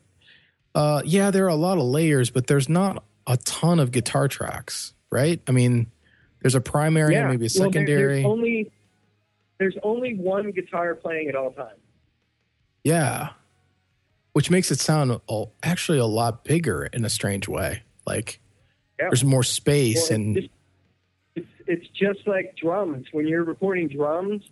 uh, 0.75 1.01
yeah, 1.05 1.31
there 1.31 1.45
are 1.45 1.49
a 1.49 1.55
lot 1.55 1.77
of 1.77 1.85
layers, 1.85 2.29
but 2.29 2.47
there's 2.47 2.67
not 2.67 3.05
a 3.25 3.37
ton 3.37 3.79
of 3.79 3.91
guitar 3.91 4.27
tracks, 4.27 4.93
right? 5.09 5.41
I 5.47 5.51
mean, 5.51 5.89
there's 6.41 6.55
a 6.55 6.61
primary 6.61 7.15
and 7.15 7.29
maybe 7.29 7.45
a 7.45 7.49
Well, 7.59 7.69
there- 7.71 7.81
secondary. 7.81 8.13
there's 8.21 8.25
only 8.25 8.71
there's 9.59 9.77
only 9.81 10.13
one 10.13 10.51
guitar 10.51 10.93
playing 10.93 11.29
at 11.29 11.35
all 11.35 11.51
times. 11.51 11.79
yeah. 12.83 13.29
Which 14.33 14.51
makes 14.51 14.69
it 14.69 14.79
sound 14.79 15.19
actually 15.63 15.97
a 15.97 16.05
lot 16.05 16.43
bigger 16.43 16.85
in 16.93 17.03
a 17.03 17.09
strange 17.09 17.47
way. 17.47 17.81
Like 18.05 18.39
Yeah. 18.99 19.05
there's 19.09 19.23
more 19.23 19.41
space 19.43 20.11
Well, 20.11 20.19
and 20.19 20.37
it's, 20.37 20.47
just, 20.47 20.53
it's 21.35 21.47
it's 21.83 21.87
just 21.89 22.27
like 22.27 22.55
drums. 22.55 23.07
When 23.11 23.27
you're 23.27 23.43
recording 23.43 23.87
drums, 23.87 24.43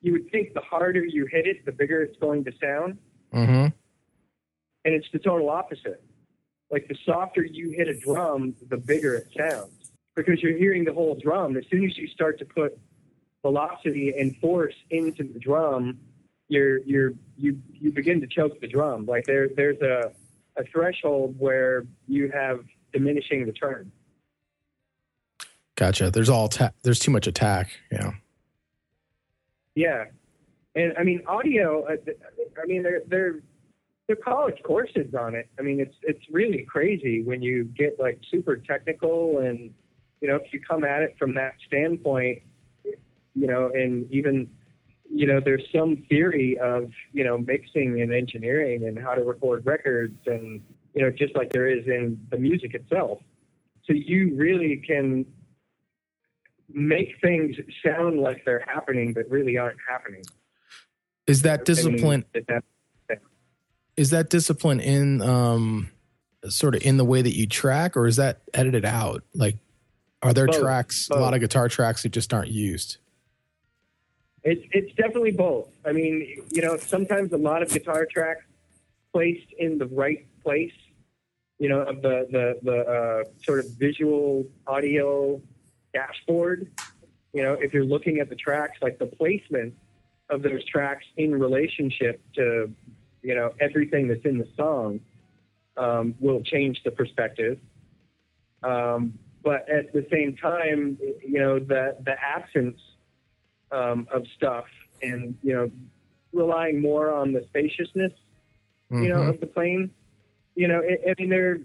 you 0.00 0.12
would 0.12 0.30
think 0.30 0.54
the 0.54 0.60
harder 0.60 1.04
you 1.04 1.26
hit 1.26 1.46
it, 1.46 1.66
the 1.66 1.72
bigger 1.72 2.02
it's 2.02 2.16
going 2.18 2.44
to 2.44 2.52
sound, 2.58 2.96
Mhm. 3.34 3.72
and 4.86 4.94
it's 4.94 5.10
the 5.12 5.18
total 5.18 5.50
opposite. 5.50 6.02
Like 6.70 6.88
the 6.88 6.96
softer 7.04 7.44
you 7.44 7.70
hit 7.70 7.88
a 7.88 7.94
drum, 7.98 8.56
the 8.68 8.78
bigger 8.78 9.14
it 9.14 9.28
sounds 9.36 9.83
because 10.16 10.42
you're 10.42 10.56
hearing 10.56 10.84
the 10.84 10.92
whole 10.92 11.18
drum. 11.20 11.56
As 11.56 11.64
soon 11.70 11.84
as 11.84 11.96
you 11.98 12.06
start 12.08 12.38
to 12.38 12.44
put 12.44 12.78
velocity 13.42 14.14
and 14.18 14.36
force 14.38 14.74
into 14.90 15.24
the 15.24 15.38
drum, 15.38 15.98
you're 16.48 16.78
you're 16.84 17.12
you 17.36 17.58
you 17.72 17.92
begin 17.92 18.20
to 18.20 18.26
choke 18.26 18.60
the 18.60 18.68
drum. 18.68 19.06
Like 19.06 19.24
there 19.26 19.48
there's 19.56 19.80
a 19.80 20.12
a 20.56 20.64
threshold 20.64 21.34
where 21.38 21.84
you 22.06 22.30
have 22.32 22.60
diminishing 22.92 23.44
return. 23.44 23.90
gotcha. 25.76 26.10
There's 26.10 26.28
all 26.28 26.48
ta- 26.48 26.70
there's 26.82 27.00
too 27.00 27.10
much 27.10 27.26
attack. 27.26 27.70
Yeah. 27.90 28.12
Yeah, 29.74 30.04
and 30.76 30.92
I 30.96 31.02
mean 31.02 31.22
audio. 31.26 31.84
uh, 31.86 31.96
I 32.62 32.66
mean 32.66 32.82
they're 32.84 33.02
they're 33.08 33.40
they're 34.06 34.16
college 34.16 34.62
courses 34.62 35.14
on 35.18 35.34
it. 35.34 35.48
I 35.58 35.62
mean 35.62 35.80
it's 35.80 35.96
it's 36.02 36.24
really 36.30 36.64
crazy 36.68 37.22
when 37.24 37.42
you 37.42 37.64
get 37.64 37.98
like 37.98 38.20
super 38.30 38.56
technical 38.56 39.40
and 39.40 39.74
you 40.24 40.30
know 40.30 40.36
if 40.36 40.54
you 40.54 40.60
come 40.66 40.84
at 40.84 41.02
it 41.02 41.14
from 41.18 41.34
that 41.34 41.52
standpoint, 41.66 42.40
you 43.34 43.46
know, 43.46 43.70
and 43.74 44.10
even 44.10 44.48
you 45.14 45.26
know 45.26 45.38
there's 45.38 45.64
some 45.70 46.02
theory 46.08 46.56
of 46.58 46.90
you 47.12 47.22
know 47.22 47.36
mixing 47.36 48.00
and 48.00 48.10
engineering 48.10 48.86
and 48.88 48.98
how 48.98 49.14
to 49.14 49.22
record 49.22 49.66
records 49.66 50.16
and 50.24 50.62
you 50.94 51.02
know 51.02 51.10
just 51.10 51.36
like 51.36 51.52
there 51.52 51.68
is 51.68 51.86
in 51.86 52.18
the 52.30 52.38
music 52.38 52.72
itself. 52.72 53.18
So 53.84 53.92
you 53.92 54.34
really 54.34 54.82
can 54.86 55.26
make 56.72 57.16
things 57.20 57.56
sound 57.84 58.18
like 58.18 58.46
they're 58.46 58.64
happening, 58.66 59.12
but 59.12 59.28
really 59.28 59.58
aren't 59.58 59.76
happening. 59.86 60.22
Is 61.26 61.42
that 61.42 61.66
discipline 61.66 62.24
is 63.98 64.08
that 64.08 64.30
discipline 64.30 64.80
in 64.80 65.20
um 65.20 65.90
sort 66.48 66.74
of 66.74 66.82
in 66.82 66.96
the 66.96 67.04
way 67.04 67.20
that 67.20 67.36
you 67.36 67.46
track 67.46 67.94
or 67.94 68.06
is 68.06 68.16
that 68.16 68.40
edited 68.54 68.86
out? 68.86 69.22
Like 69.34 69.58
are 70.24 70.32
there 70.32 70.46
Both. 70.46 70.60
tracks, 70.60 71.08
a 71.10 71.18
lot 71.18 71.34
of 71.34 71.40
guitar 71.40 71.68
tracks 71.68 72.02
that 72.02 72.08
just 72.08 72.32
aren't 72.32 72.50
used? 72.50 72.96
It's 74.42 74.64
it's 74.72 74.94
definitely 74.94 75.32
both. 75.32 75.68
I 75.84 75.92
mean, 75.92 76.42
you 76.50 76.62
know, 76.62 76.76
sometimes 76.76 77.32
a 77.32 77.36
lot 77.36 77.62
of 77.62 77.68
guitar 77.68 78.06
tracks 78.10 78.44
placed 79.12 79.52
in 79.58 79.78
the 79.78 79.86
right 79.86 80.26
place, 80.42 80.72
you 81.58 81.68
know, 81.68 81.80
of 81.80 82.02
the 82.02 82.26
the 82.30 82.58
the 82.62 82.78
uh, 82.78 83.24
sort 83.44 83.60
of 83.60 83.66
visual 83.78 84.46
audio 84.66 85.40
dashboard. 85.92 86.70
You 87.32 87.42
know, 87.42 87.54
if 87.54 87.72
you're 87.74 87.84
looking 87.84 88.18
at 88.18 88.28
the 88.28 88.36
tracks, 88.36 88.78
like 88.80 88.98
the 88.98 89.06
placement 89.06 89.74
of 90.30 90.42
those 90.42 90.64
tracks 90.64 91.04
in 91.16 91.38
relationship 91.38 92.22
to, 92.34 92.72
you 93.22 93.34
know, 93.34 93.52
everything 93.60 94.08
that's 94.08 94.24
in 94.24 94.38
the 94.38 94.48
song, 94.56 95.00
um, 95.76 96.14
will 96.20 96.42
change 96.42 96.82
the 96.84 96.90
perspective. 96.90 97.58
Um, 98.62 99.18
but 99.44 99.68
at 99.68 99.92
the 99.92 100.06
same 100.10 100.36
time, 100.36 100.98
you 101.00 101.38
know, 101.38 101.58
the 101.58 101.96
the 102.04 102.14
absence 102.20 102.80
um, 103.70 104.06
of 104.12 104.24
stuff 104.36 104.64
and 105.02 105.36
you 105.42 105.52
know 105.52 105.70
relying 106.32 106.80
more 106.80 107.12
on 107.12 107.32
the 107.32 107.44
spaciousness 107.48 108.12
you 108.90 109.08
know 109.08 109.22
Mhm. 109.22 109.28
of 109.30 109.40
the 109.40 109.46
plane 109.46 109.90
you 110.54 110.68
know 110.68 110.80
I, 110.80 111.10
I 111.10 111.14
mean 111.18 111.28
they're 111.30 111.60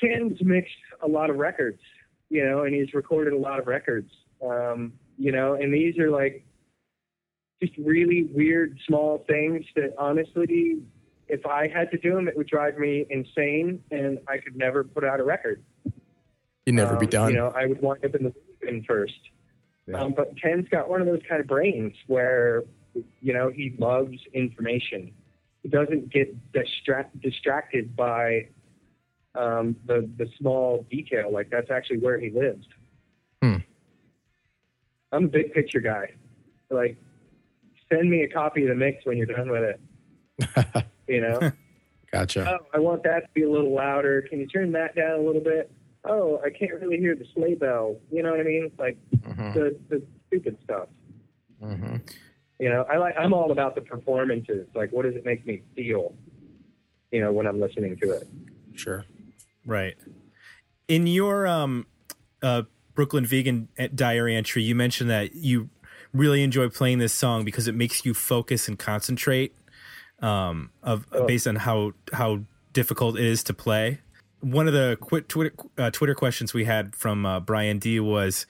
Ken's 0.00 0.42
mixed 0.42 0.72
a 1.02 1.08
lot 1.08 1.30
of 1.30 1.36
records 1.36 1.80
you 2.28 2.44
know 2.44 2.64
and 2.64 2.74
he's 2.74 2.94
recorded 2.94 3.32
a 3.32 3.38
lot 3.38 3.58
of 3.58 3.66
records 3.66 4.10
um, 4.42 4.92
you 5.18 5.32
know 5.32 5.54
and 5.54 5.72
these 5.72 5.98
are 5.98 6.10
like 6.10 6.44
just 7.62 7.76
really 7.78 8.24
weird 8.32 8.78
small 8.86 9.24
things 9.28 9.64
that 9.76 9.94
honestly 9.98 10.82
if 11.30 11.46
I 11.46 11.68
had 11.68 11.90
to 11.92 11.98
do 11.98 12.14
them 12.14 12.28
it 12.28 12.36
would 12.36 12.48
drive 12.48 12.78
me 12.78 13.06
insane 13.10 13.82
and 13.90 14.18
I 14.28 14.38
could 14.38 14.56
never 14.56 14.84
put 14.84 15.04
out 15.04 15.20
a 15.20 15.24
record 15.24 15.62
You'd 16.66 16.76
never 16.76 16.96
be 16.96 17.06
um, 17.06 17.10
done. 17.10 17.30
You 17.30 17.36
know, 17.36 17.52
I 17.56 17.66
would 17.66 17.80
wind 17.80 18.04
up 18.04 18.14
in 18.14 18.24
the 18.24 18.34
bin 18.60 18.84
first. 18.84 19.18
Um, 19.92 20.14
but 20.16 20.40
Ken's 20.40 20.68
got 20.68 20.88
one 20.88 21.00
of 21.00 21.08
those 21.08 21.22
kind 21.28 21.40
of 21.40 21.48
brains 21.48 21.94
where, 22.06 22.62
you 23.20 23.32
know, 23.32 23.50
he 23.50 23.74
loves 23.76 24.18
information. 24.32 25.12
He 25.64 25.68
doesn't 25.68 26.12
get 26.12 26.32
distract, 26.52 27.20
distracted 27.20 27.96
by 27.96 28.48
um, 29.34 29.74
the 29.86 30.08
the 30.16 30.28
small 30.38 30.86
detail. 30.90 31.32
Like 31.32 31.50
that's 31.50 31.70
actually 31.70 31.98
where 31.98 32.20
he 32.20 32.30
lives. 32.30 32.66
Hmm. 33.42 33.56
I'm 35.10 35.24
a 35.24 35.28
big 35.28 35.52
picture 35.52 35.80
guy. 35.80 36.12
Like, 36.70 36.96
send 37.92 38.08
me 38.08 38.22
a 38.22 38.28
copy 38.28 38.62
of 38.62 38.68
the 38.68 38.76
mix 38.76 39.04
when 39.04 39.16
you're 39.16 39.26
done 39.26 39.50
with 39.50 39.64
it. 39.64 40.84
You 41.10 41.20
know. 41.20 41.52
gotcha. 42.12 42.48
oh, 42.60 42.66
I 42.72 42.78
want 42.78 43.02
that 43.02 43.20
to 43.20 43.28
be 43.34 43.42
a 43.42 43.50
little 43.50 43.74
louder. 43.74 44.22
Can 44.22 44.38
you 44.40 44.46
turn 44.46 44.72
that 44.72 44.94
down 44.94 45.18
a 45.18 45.22
little 45.22 45.42
bit? 45.42 45.70
Oh, 46.04 46.40
I 46.44 46.50
can't 46.50 46.72
really 46.80 46.96
hear 46.98 47.14
the 47.14 47.26
sleigh 47.34 47.54
bell. 47.56 47.96
You 48.10 48.22
know 48.22 48.30
what 48.30 48.40
I 48.40 48.44
mean? 48.44 48.70
Like 48.78 48.96
Mhm. 49.18 49.52
the 49.54 49.76
the 49.88 50.02
stupid 50.28 50.56
stuff. 50.64 50.88
Mhm. 51.62 52.00
You 52.58 52.68
know, 52.68 52.82
I 52.90 52.96
like 52.98 53.14
I'm 53.18 53.32
all 53.34 53.52
about 53.52 53.74
the 53.74 53.80
performances. 53.80 54.66
Like, 54.74 54.92
what 54.92 55.02
does 55.04 55.14
it 55.16 55.24
make 55.26 55.44
me 55.46 55.62
feel? 55.74 56.14
You 57.10 57.20
know, 57.20 57.32
when 57.32 57.46
I'm 57.46 57.60
listening 57.60 57.96
to 58.02 58.12
it. 58.12 58.24
Sure. 58.74 59.04
Right. 59.66 59.96
In 60.88 61.06
your 61.06 61.46
um, 61.46 61.86
uh, 62.42 62.62
Brooklyn 62.94 63.26
Vegan 63.26 63.68
Diary 63.94 64.34
entry, 64.36 64.62
you 64.62 64.74
mentioned 64.74 65.10
that 65.10 65.34
you 65.34 65.70
really 66.12 66.42
enjoy 66.42 66.68
playing 66.68 66.98
this 66.98 67.12
song 67.12 67.44
because 67.44 67.68
it 67.68 67.74
makes 67.74 68.04
you 68.04 68.14
focus 68.14 68.68
and 68.68 68.78
concentrate. 68.78 69.54
Um, 70.22 70.70
of 70.82 71.06
Oh. 71.12 71.26
based 71.26 71.46
on 71.46 71.56
how 71.56 71.92
how 72.12 72.40
difficult 72.72 73.18
it 73.18 73.24
is 73.24 73.42
to 73.44 73.54
play. 73.54 74.00
one 74.42 74.66
of 74.66 74.72
the 74.72 74.96
qu- 75.00 75.20
Twitter 75.22 75.54
uh, 75.78 75.90
Twitter 75.90 76.14
questions 76.14 76.54
we 76.54 76.64
had 76.64 76.94
from 76.96 77.26
uh, 77.26 77.40
Brian 77.40 77.78
D 77.78 78.00
was, 78.00 78.46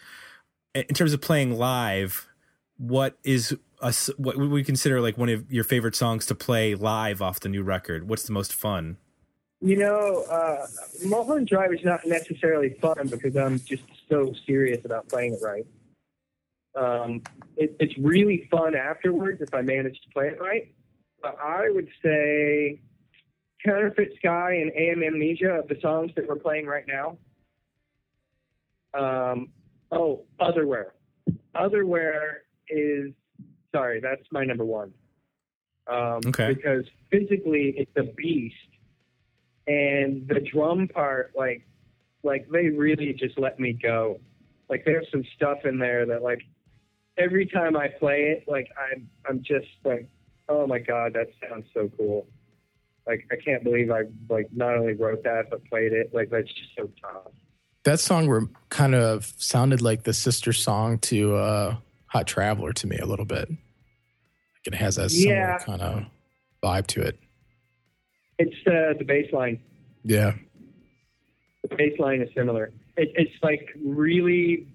in 0.74 0.84
terms 0.94 1.12
of 1.12 1.20
playing 1.20 1.56
live, 1.58 2.28
what 2.76 3.18
is 3.24 3.56
a 3.80 3.92
what 4.16 4.36
would 4.36 4.50
we 4.50 4.62
consider 4.64 5.00
like 5.00 5.16
one 5.18 5.28
of 5.28 5.50
your 5.50 5.64
favorite 5.64 5.94
songs 5.96 6.26
to 6.26 6.34
play 6.34 6.74
live 6.74 7.20
off 7.22 7.40
the 7.40 7.48
new 7.48 7.62
record? 7.62 8.08
What's 8.08 8.24
the 8.24 8.32
most 8.32 8.52
fun? 8.52 8.98
You 9.62 9.76
know, 9.76 10.22
uh, 10.30 10.66
Mulholland 11.06 11.46
Drive 11.48 11.72
is 11.72 11.84
not 11.84 12.06
necessarily 12.06 12.70
fun 12.80 13.08
because 13.08 13.36
I'm 13.36 13.58
just 13.60 13.82
so 14.08 14.32
serious 14.46 14.84
about 14.84 15.08
playing 15.08 15.34
it 15.34 15.40
right. 15.42 15.66
Um, 16.74 17.22
it, 17.56 17.76
it's 17.80 17.96
really 17.98 18.48
fun 18.50 18.74
afterwards 18.76 19.40
if 19.40 19.52
I 19.52 19.62
manage 19.62 20.00
to 20.02 20.08
play 20.12 20.28
it 20.28 20.40
right. 20.40 20.72
But 21.22 21.36
I 21.42 21.68
would 21.70 21.88
say 22.02 22.80
Counterfeit 23.64 24.12
Sky 24.18 24.54
and 24.54 24.72
AM 24.76 25.02
Amnesia 25.02 25.50
of 25.50 25.68
the 25.68 25.76
songs 25.80 26.12
that 26.16 26.26
we're 26.26 26.36
playing 26.36 26.66
right 26.66 26.84
now. 26.88 27.18
Um, 28.92 29.48
oh, 29.92 30.24
Otherwhere. 30.40 30.92
Otherwhere 31.54 32.42
is, 32.68 33.12
sorry, 33.72 34.00
that's 34.00 34.22
my 34.32 34.44
number 34.44 34.64
one. 34.64 34.92
Um, 35.86 36.20
Okay. 36.26 36.54
Because 36.54 36.84
physically 37.10 37.74
it's 37.76 37.92
a 37.96 38.12
beast 38.14 38.54
and 39.66 40.26
the 40.28 40.40
drum 40.52 40.88
part 40.88 41.32
like 41.36 41.66
like 42.22 42.48
they 42.50 42.68
really 42.68 43.12
just 43.12 43.38
let 43.38 43.58
me 43.60 43.72
go 43.72 44.18
like 44.68 44.84
there's 44.84 45.06
some 45.10 45.24
stuff 45.36 45.58
in 45.64 45.78
there 45.78 46.06
that 46.06 46.22
like 46.22 46.40
every 47.18 47.46
time 47.46 47.76
i 47.76 47.86
play 47.86 48.34
it 48.36 48.44
like 48.48 48.68
i'm 48.78 49.08
i'm 49.28 49.42
just 49.42 49.68
like 49.84 50.08
oh 50.50 50.66
my 50.66 50.78
god 50.78 51.14
that 51.14 51.28
sounds 51.48 51.64
so 51.72 51.88
cool 51.96 52.26
like 53.06 53.24
i 53.32 53.36
can't 53.42 53.64
believe 53.64 53.90
i 53.90 54.02
like 54.28 54.48
not 54.52 54.76
only 54.76 54.92
wrote 54.94 55.22
that 55.24 55.44
but 55.50 55.64
played 55.66 55.92
it 55.92 56.10
like 56.12 56.28
that's 56.30 56.48
just 56.52 56.70
so 56.76 56.90
tough 57.00 57.32
That 57.84 57.98
song 58.00 58.26
were 58.26 58.44
kind 58.68 58.94
of 58.94 59.32
sounded 59.38 59.80
like 59.80 60.02
the 60.02 60.12
sister 60.12 60.52
song 60.52 60.98
to 61.10 61.34
uh, 61.36 61.76
Hot 62.08 62.26
Traveler 62.26 62.72
to 62.74 62.86
me 62.86 62.98
a 62.98 63.06
little 63.06 63.24
bit. 63.24 63.48
Like 63.48 64.66
it 64.66 64.74
has 64.74 64.96
that 64.96 65.10
similar 65.10 65.36
Yeah. 65.38 65.58
kind 65.58 65.80
of 65.80 66.04
vibe 66.62 66.86
to 66.88 67.00
it. 67.08 67.18
it's 68.38 68.56
uh, 68.66 68.92
the 68.98 69.04
bass 69.06 69.32
line 69.32 69.60
Yeah. 70.04 70.32
the 71.70 71.74
bass 71.76 71.98
line 71.98 72.20
is 72.20 72.28
similar 72.34 72.70
it, 72.98 73.08
it's 73.14 73.32
like 73.42 73.64
really 73.82 74.66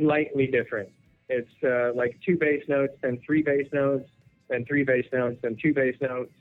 slightly 0.00 0.46
different 0.46 0.88
it's 1.28 1.50
uh, 1.64 1.92
like 1.94 2.18
two 2.24 2.36
bass 2.36 2.62
notes 2.68 2.94
then 3.02 3.18
three 3.24 3.42
bass 3.42 3.66
notes 3.72 4.08
then 4.48 4.64
three 4.64 4.84
bass 4.84 5.06
notes 5.12 5.38
then 5.42 5.56
two 5.60 5.72
bass 5.72 5.94
notes 6.00 6.32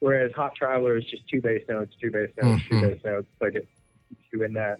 whereas 0.00 0.32
hot 0.34 0.54
traveler 0.54 0.96
is 0.96 1.04
just 1.04 1.26
two 1.28 1.40
bass 1.40 1.62
notes 1.68 1.94
two 2.00 2.10
bass 2.10 2.30
notes 2.40 2.62
Mhm. 2.62 2.68
two 2.68 2.80
bass 2.80 3.04
notes 3.04 3.28
like 3.40 3.54
it's 3.54 3.70
two 4.32 4.42
in 4.42 4.52
that 4.54 4.78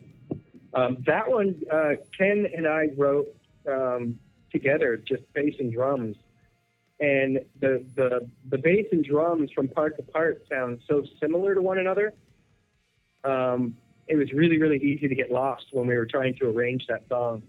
um, 0.75 0.97
that 1.07 1.29
one 1.31 1.61
uh, 1.71 1.95
ken 2.17 2.47
and 2.55 2.67
i 2.67 2.89
wrote 2.97 3.29
um, 3.71 4.19
together 4.51 4.97
just 4.97 5.23
bass 5.33 5.55
and 5.59 5.73
drums 5.73 6.17
and 7.01 7.41
the, 7.61 7.85
the 7.97 8.29
the 8.51 8.59
bass 8.59 8.87
and 8.93 9.05
drums 9.05 9.51
from 9.53 9.69
part 9.69 9.97
to 9.97 10.03
part 10.03 10.43
sound 10.49 10.81
so 10.89 11.05
similar 11.21 11.55
to 11.55 11.63
one 11.63 11.79
another 11.79 12.13
um, 13.25 13.77
it 14.07 14.17
was 14.17 14.33
really 14.33 14.59
really 14.59 14.79
easy 14.79 15.09
to 15.09 15.15
get 15.15 15.31
lost 15.31 15.67
when 15.73 15.87
we 15.87 15.97
were 15.97 16.07
trying 16.07 16.35
to 16.37 16.47
arrange 16.49 16.87
that 16.89 17.03
song. 17.09 17.43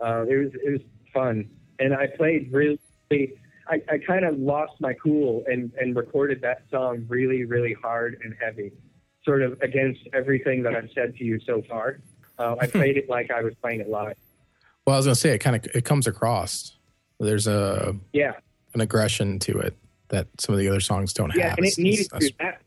Uh, 0.00 0.24
it 0.28 0.36
was 0.36 0.52
it 0.54 0.70
was 0.72 0.80
fun, 1.12 1.48
and 1.78 1.94
I 1.94 2.06
played 2.06 2.52
really. 2.52 2.78
I, 3.68 3.80
I 3.88 3.98
kind 3.98 4.24
of 4.24 4.38
lost 4.38 4.72
my 4.80 4.92
cool 4.94 5.44
and 5.46 5.72
and 5.80 5.94
recorded 5.94 6.40
that 6.42 6.62
song 6.70 7.06
really 7.08 7.44
really 7.44 7.74
hard 7.80 8.18
and 8.24 8.34
heavy, 8.40 8.72
sort 9.24 9.42
of 9.42 9.60
against 9.62 10.00
everything 10.12 10.62
that 10.64 10.74
I've 10.74 10.90
said 10.94 11.14
to 11.16 11.24
you 11.24 11.38
so 11.46 11.62
far. 11.68 12.00
Uh, 12.38 12.56
I 12.60 12.66
played 12.78 12.96
it 12.96 13.08
like 13.08 13.30
I 13.30 13.42
was 13.42 13.54
playing 13.62 13.80
it 13.80 13.88
live. 13.88 14.16
Well, 14.86 14.96
I 14.96 14.98
was 14.98 15.06
gonna 15.06 15.14
say 15.14 15.30
it 15.30 15.38
kind 15.38 15.56
of 15.56 15.64
it 15.74 15.84
comes 15.84 16.06
across. 16.06 16.76
There's 17.20 17.46
a 17.46 17.94
Yeah, 18.12 18.32
an 18.74 18.80
aggression 18.80 19.38
to 19.40 19.58
it 19.58 19.76
that 20.08 20.28
some 20.38 20.54
of 20.54 20.58
the 20.58 20.68
other 20.68 20.80
songs 20.80 21.12
don't 21.12 21.32
yeah, 21.34 21.50
have. 21.50 21.58
and 21.58 21.66
it 21.66 21.78
needed 21.78 22.08
to. 22.18 22.32
That 22.38 22.62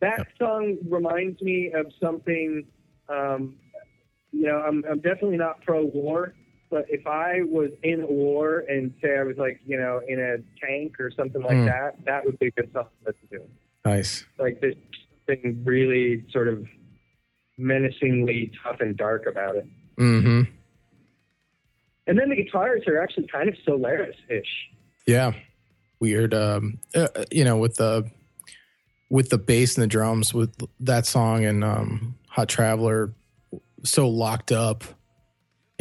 that 0.00 0.26
song 0.38 0.78
reminds 0.88 1.40
me 1.40 1.72
of 1.72 1.86
something. 2.00 2.66
Um, 3.08 3.56
you 4.32 4.42
know, 4.42 4.58
I'm 4.60 4.84
I'm 4.90 4.98
definitely 5.00 5.36
not 5.36 5.62
pro 5.62 5.84
war, 5.84 6.34
but 6.72 6.86
if 6.88 7.06
I 7.06 7.42
was 7.42 7.70
in 7.84 8.00
a 8.00 8.06
war 8.06 8.64
and 8.68 8.92
say 9.02 9.16
I 9.18 9.22
was 9.22 9.36
like, 9.36 9.60
you 9.64 9.76
know, 9.78 10.00
in 10.08 10.18
a 10.18 10.38
tank 10.66 10.98
or 10.98 11.10
something 11.12 11.42
like 11.42 11.58
Hmm. 11.58 11.66
that, 11.66 12.04
that 12.06 12.24
would 12.24 12.38
be 12.38 12.46
a 12.46 12.50
good 12.50 12.72
song 12.72 12.86
to 13.04 13.12
to. 13.12 13.44
nice. 13.84 14.24
Like 14.38 14.60
there's 14.60 14.74
something 15.28 15.62
really 15.64 16.24
sort 16.32 16.48
of 16.48 16.66
menacingly 17.58 18.50
tough 18.64 18.80
and 18.80 18.96
dark 18.96 19.26
about 19.26 19.56
it. 19.56 19.66
Mm-hmm. 19.98 20.50
And 22.06 22.18
then 22.18 22.30
the 22.30 22.36
guitars 22.36 22.82
are 22.88 23.00
actually 23.00 23.28
kind 23.28 23.48
of 23.48 23.54
Solaris-ish. 23.64 24.68
Yeah, 25.06 25.32
weird. 26.00 26.34
Um, 26.34 26.78
uh, 26.94 27.08
you 27.30 27.44
know, 27.44 27.58
with 27.58 27.76
the 27.76 28.10
with 29.10 29.28
the 29.28 29.38
bass 29.38 29.76
and 29.76 29.82
the 29.82 29.86
drums, 29.88 30.32
with 30.32 30.52
that 30.80 31.04
song 31.06 31.44
and 31.44 31.62
um, 31.62 32.16
Hot 32.28 32.48
Traveler, 32.48 33.12
so 33.84 34.08
locked 34.08 34.50
up 34.52 34.84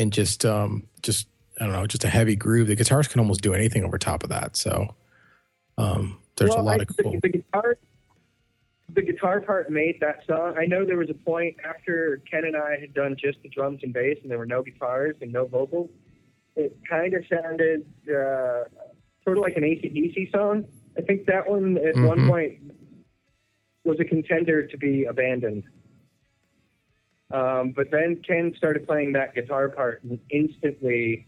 and 0.01 0.11
just 0.11 0.43
um, 0.45 0.83
just 1.01 1.27
I 1.59 1.65
don't 1.65 1.73
know, 1.73 1.87
just 1.87 2.03
a 2.03 2.09
heavy 2.09 2.35
groove. 2.35 2.67
The 2.67 2.75
guitars 2.75 3.07
can 3.07 3.19
almost 3.19 3.41
do 3.41 3.53
anything 3.53 3.83
over 3.85 3.97
top 3.97 4.23
of 4.23 4.29
that. 4.29 4.57
So 4.57 4.95
um, 5.77 6.17
there's 6.35 6.53
a 6.55 6.61
lot 6.61 6.79
I- 6.79 6.83
of 6.83 6.89
cool. 7.01 7.17
The, 7.21 7.29
guitar, 7.29 7.77
the 8.93 9.01
guitar 9.03 9.39
part 9.41 9.69
made 9.71 9.99
that 10.01 10.25
song. 10.27 10.55
I 10.57 10.65
know 10.65 10.85
there 10.85 10.97
was 10.97 11.09
a 11.09 11.13
point 11.13 11.55
after 11.63 12.21
Ken 12.29 12.43
and 12.45 12.57
I 12.57 12.77
had 12.79 12.93
done 12.93 13.15
just 13.17 13.41
the 13.43 13.49
drums 13.49 13.79
and 13.83 13.93
bass, 13.93 14.17
and 14.23 14.31
there 14.31 14.37
were 14.39 14.45
no 14.45 14.63
guitars 14.63 15.15
and 15.21 15.31
no 15.31 15.45
vocals. 15.45 15.89
It 16.55 16.75
kind 16.89 17.13
of 17.13 17.23
sounded 17.29 17.85
uh, 18.09 18.63
sort 19.23 19.37
of 19.37 19.43
like 19.43 19.55
an 19.55 19.63
ACDC 19.63 20.31
song. 20.31 20.65
I 20.97 21.01
think 21.01 21.25
that 21.27 21.49
one 21.49 21.77
at 21.77 21.95
one 21.95 22.19
Mhm. 22.19 22.27
point 22.29 22.59
was 23.85 23.99
a 23.99 24.03
contender 24.05 24.67
to 24.67 24.77
be 24.77 25.05
abandoned. 25.05 25.63
Um, 27.33 27.71
but 27.71 27.91
then 27.91 28.21
Ken 28.27 28.53
started 28.57 28.85
playing 28.85 29.13
that 29.13 29.33
guitar 29.33 29.69
part, 29.69 30.03
and 30.03 30.19
instantly, 30.29 31.25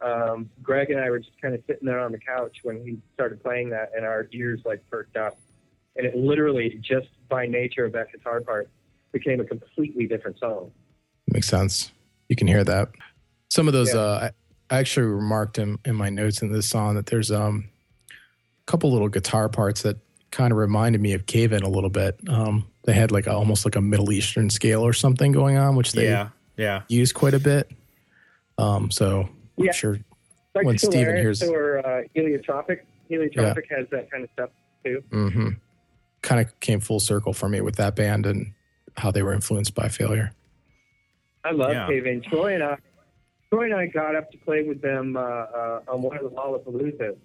um, 0.00 0.50
Greg 0.62 0.90
and 0.90 1.00
I 1.00 1.10
were 1.10 1.18
just 1.18 1.40
kind 1.40 1.54
of 1.54 1.62
sitting 1.66 1.86
there 1.86 2.00
on 2.00 2.12
the 2.12 2.18
couch 2.18 2.58
when 2.62 2.84
he 2.84 2.98
started 3.14 3.42
playing 3.42 3.70
that, 3.70 3.92
and 3.96 4.04
our 4.04 4.28
ears 4.32 4.60
like 4.64 4.82
perked 4.90 5.16
up. 5.16 5.38
And 5.96 6.06
it 6.06 6.16
literally, 6.16 6.78
just 6.80 7.08
by 7.28 7.46
nature 7.46 7.84
of 7.84 7.92
that 7.92 8.10
guitar 8.12 8.40
part, 8.40 8.68
became 9.12 9.40
a 9.40 9.44
completely 9.44 10.06
different 10.06 10.38
song. 10.38 10.72
Makes 11.28 11.48
sense. 11.48 11.92
You 12.28 12.36
can 12.36 12.48
hear 12.48 12.64
that. 12.64 12.90
Some 13.48 13.68
of 13.68 13.72
those, 13.74 13.94
Yeah. 13.94 14.00
uh, 14.00 14.30
I, 14.70 14.76
actually 14.78 15.06
remarked 15.06 15.58
in, 15.58 15.78
in 15.84 15.94
my 15.94 16.10
notes 16.10 16.42
in 16.42 16.50
this 16.50 16.68
song 16.68 16.96
that 16.96 17.06
there's 17.06 17.30
um, 17.30 17.68
a 18.10 18.64
couple 18.66 18.90
little 18.90 19.08
guitar 19.08 19.48
parts 19.48 19.82
that 19.82 19.98
kind 20.32 20.50
of 20.50 20.58
reminded 20.58 21.00
me 21.00 21.12
of 21.12 21.26
Cave 21.26 21.52
In 21.52 21.62
a 21.62 21.68
little 21.68 21.90
bit. 21.90 22.18
Um, 22.28 22.66
they 22.84 22.92
had 22.92 23.10
like 23.12 23.26
a, 23.26 23.32
almost 23.32 23.64
like 23.64 23.76
a 23.76 23.80
Middle 23.80 24.12
Eastern 24.12 24.50
scale 24.50 24.82
or 24.82 24.92
something 24.92 25.32
going 25.32 25.56
on, 25.56 25.76
which 25.76 25.92
they 25.92 26.04
yeah, 26.04 26.28
yeah. 26.56 26.82
use 26.88 27.12
quite 27.12 27.34
a 27.34 27.38
bit. 27.40 27.70
Um, 28.58 28.90
so 28.90 29.28
Yeah. 29.56 29.66
I'm 29.70 29.72
sure. 29.74 29.98
Like 30.54 30.66
When 30.66 30.78
Stephen 30.78 30.92
Solaris 31.16 31.40
hears- 31.40 31.42
or 31.42 31.78
uh, 31.78 32.02
Heliotropic. 32.16 32.80
Heliotropic 33.10 33.68
has 33.70 33.86
that 33.90 34.10
kind 34.10 34.24
of 34.24 34.30
stuff 34.32 34.50
too. 34.84 35.02
Mm-hmm. 35.10 35.48
kind 36.22 36.40
of 36.40 36.58
came 36.60 36.80
full 36.80 37.00
circle 37.00 37.32
for 37.32 37.48
me 37.48 37.60
with 37.60 37.76
that 37.76 37.94
band 37.96 38.24
and 38.26 38.52
how 38.96 39.10
they 39.10 39.22
were 39.22 39.32
influenced 39.34 39.74
by 39.74 39.88
failure. 39.88 40.32
I 41.44 41.50
love 41.52 41.72
Yeah. 41.72 41.86
Cave 41.88 42.06
In. 42.06 42.22
Troy 42.22 42.54
and 42.54 42.62
I, 42.62 42.76
Troy 43.50 43.64
and 43.64 43.74
I 43.74 43.86
got 43.86 44.14
up 44.16 44.30
to 44.30 44.38
play 44.38 44.62
with 44.62 44.80
them 44.80 45.16
uh, 45.16 45.20
uh, 45.20 45.80
on 45.88 46.02
one 46.02 46.16
of 46.16 46.22
the 46.22 46.30
Lollapaloozas. 46.30 47.16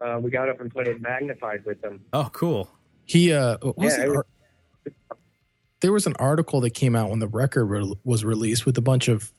Uh, 0.00 0.18
we 0.20 0.30
got 0.30 0.48
up 0.48 0.60
and 0.60 0.70
played 0.72 1.00
Magnified 1.02 1.64
with 1.64 1.80
them. 1.82 2.00
Oh, 2.12 2.28
cool. 2.32 2.68
He 3.04 3.32
uh 3.32 3.56
was 3.62 3.74
Yeah, 3.78 3.96
the 3.98 4.02
it 4.04 4.08
was- 4.08 4.16
ar- 4.18 4.26
there 5.80 5.92
was 5.92 6.06
an 6.06 6.14
article 6.18 6.60
that 6.62 6.70
came 6.70 6.96
out 6.96 7.10
when 7.10 7.18
the 7.20 7.28
record 7.28 7.66
re- 7.66 7.94
was 8.04 8.24
released 8.24 8.66
with 8.66 8.76
a 8.78 8.80
bunch 8.82 9.08
of 9.08 9.30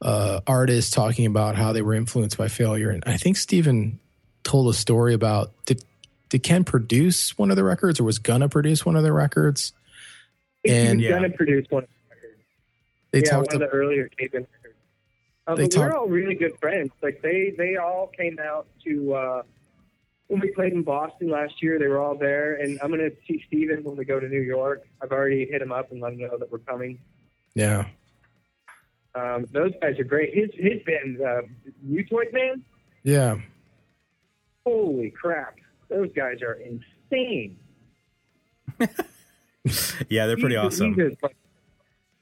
uh 0.00 0.40
artists 0.46 0.90
talking 0.92 1.26
about 1.26 1.56
how 1.56 1.72
they 1.72 1.82
were 1.82 1.94
influenced 1.94 2.38
by 2.38 2.46
failure 2.48 2.90
and 2.90 3.02
I 3.06 3.16
think 3.16 3.36
Stephen 3.36 3.98
told 4.44 4.72
a 4.72 4.76
story 4.76 5.12
about 5.14 5.52
did 5.66 5.82
did 6.28 6.42
Ken 6.44 6.62
produce 6.62 7.36
one 7.38 7.50
of 7.50 7.56
the 7.56 7.64
records 7.64 7.98
or 7.98 8.04
was 8.04 8.18
gonna 8.18 8.48
produce 8.48 8.84
one 8.86 8.96
of 8.96 9.02
the 9.02 9.12
records? 9.12 9.72
And- 10.64 11.00
he 11.00 11.06
was 11.06 11.20
Yeah. 11.22 11.26
to 11.28 11.30
produce 11.36 11.66
one. 11.70 11.84
of 11.84 11.88
the 11.88 12.14
records. 12.14 12.42
They 13.12 13.18
yeah, 13.20 13.30
talked 13.30 13.52
one 13.54 13.62
of 13.62 13.70
the 13.70 13.74
earlier 13.76 14.08
Cave 14.08 14.30
records. 14.34 14.48
Uh, 15.46 15.54
They 15.54 15.62
but 15.64 15.70
talk- 15.72 15.92
we're 15.92 15.96
all 15.98 16.08
really 16.08 16.34
good 16.34 16.52
friends. 16.60 16.90
Like 17.02 17.22
they, 17.22 17.54
they 17.56 17.76
all 17.76 18.08
came 18.16 18.38
out 18.38 18.66
to 18.84 19.14
uh, 19.14 19.42
when 20.28 20.40
we 20.40 20.50
played 20.52 20.72
in 20.72 20.82
Boston 20.82 21.30
last 21.30 21.62
year. 21.62 21.78
They 21.78 21.88
were 21.88 22.00
all 22.00 22.16
there, 22.16 22.54
and 22.54 22.78
I'm 22.82 22.88
going 22.88 23.00
to 23.00 23.14
see 23.26 23.42
Stephen 23.46 23.82
when 23.84 23.96
we 23.96 24.04
go 24.04 24.20
to 24.20 24.28
New 24.28 24.40
York. 24.40 24.86
I've 25.02 25.12
already 25.12 25.46
hit 25.46 25.60
him 25.60 25.72
up 25.72 25.90
and 25.90 26.00
let 26.00 26.12
him 26.12 26.20
know 26.20 26.38
that 26.38 26.50
we're 26.50 26.58
coming. 26.58 26.98
yeah. 27.54 27.86
Um, 29.14 29.46
those 29.52 29.72
guys 29.82 29.98
are 29.98 30.04
great. 30.04 30.32
His 30.32 30.50
his 30.54 30.80
band, 30.84 31.20
uh, 31.20 31.40
Mutoid 31.84 32.32
Man. 32.32 32.62
Yeah. 33.02 33.36
Holy 34.64 35.10
crap! 35.10 35.56
Those 35.88 36.10
guys 36.14 36.40
are 36.42 36.60
insane. 36.60 37.58
Yeah, 40.08 40.26
they're 40.26 40.36
pretty 40.36 40.56
he's 40.56 40.64
awesome. 40.64 40.94
He's 40.94 41.04
a, 41.04 41.16
like, 41.22 41.36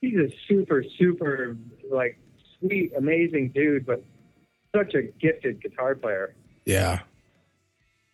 he's 0.01 0.17
a 0.19 0.29
super, 0.49 0.85
super, 0.99 1.57
like, 1.91 2.19
sweet, 2.59 2.93
amazing 2.97 3.51
dude, 3.55 3.87
but 3.87 4.03
such 4.75 4.95
a 4.95 5.03
gifted 5.03 5.63
guitar 5.63 5.95
player. 5.95 6.35
Yeah. 6.65 7.01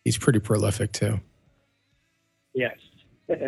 He's 0.05 0.19
pretty 0.19 0.41
prolific 0.41 0.93
too. 0.93 1.20
Yes. 2.55 2.77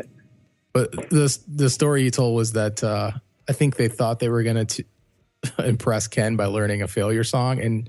But 0.74 0.90
the 1.10 1.38
the 1.46 1.70
story 1.70 2.02
you 2.02 2.10
told 2.10 2.34
was 2.34 2.54
that 2.54 2.82
uh, 2.82 3.12
I 3.48 3.52
think 3.52 3.76
they 3.76 3.86
thought 3.86 4.18
they 4.18 4.28
were 4.28 4.42
going 4.42 4.66
to 4.66 4.84
impress 5.64 6.08
Ken 6.08 6.34
by 6.34 6.46
learning 6.46 6.82
a 6.82 6.88
failure 6.88 7.22
song 7.22 7.60
and 7.60 7.88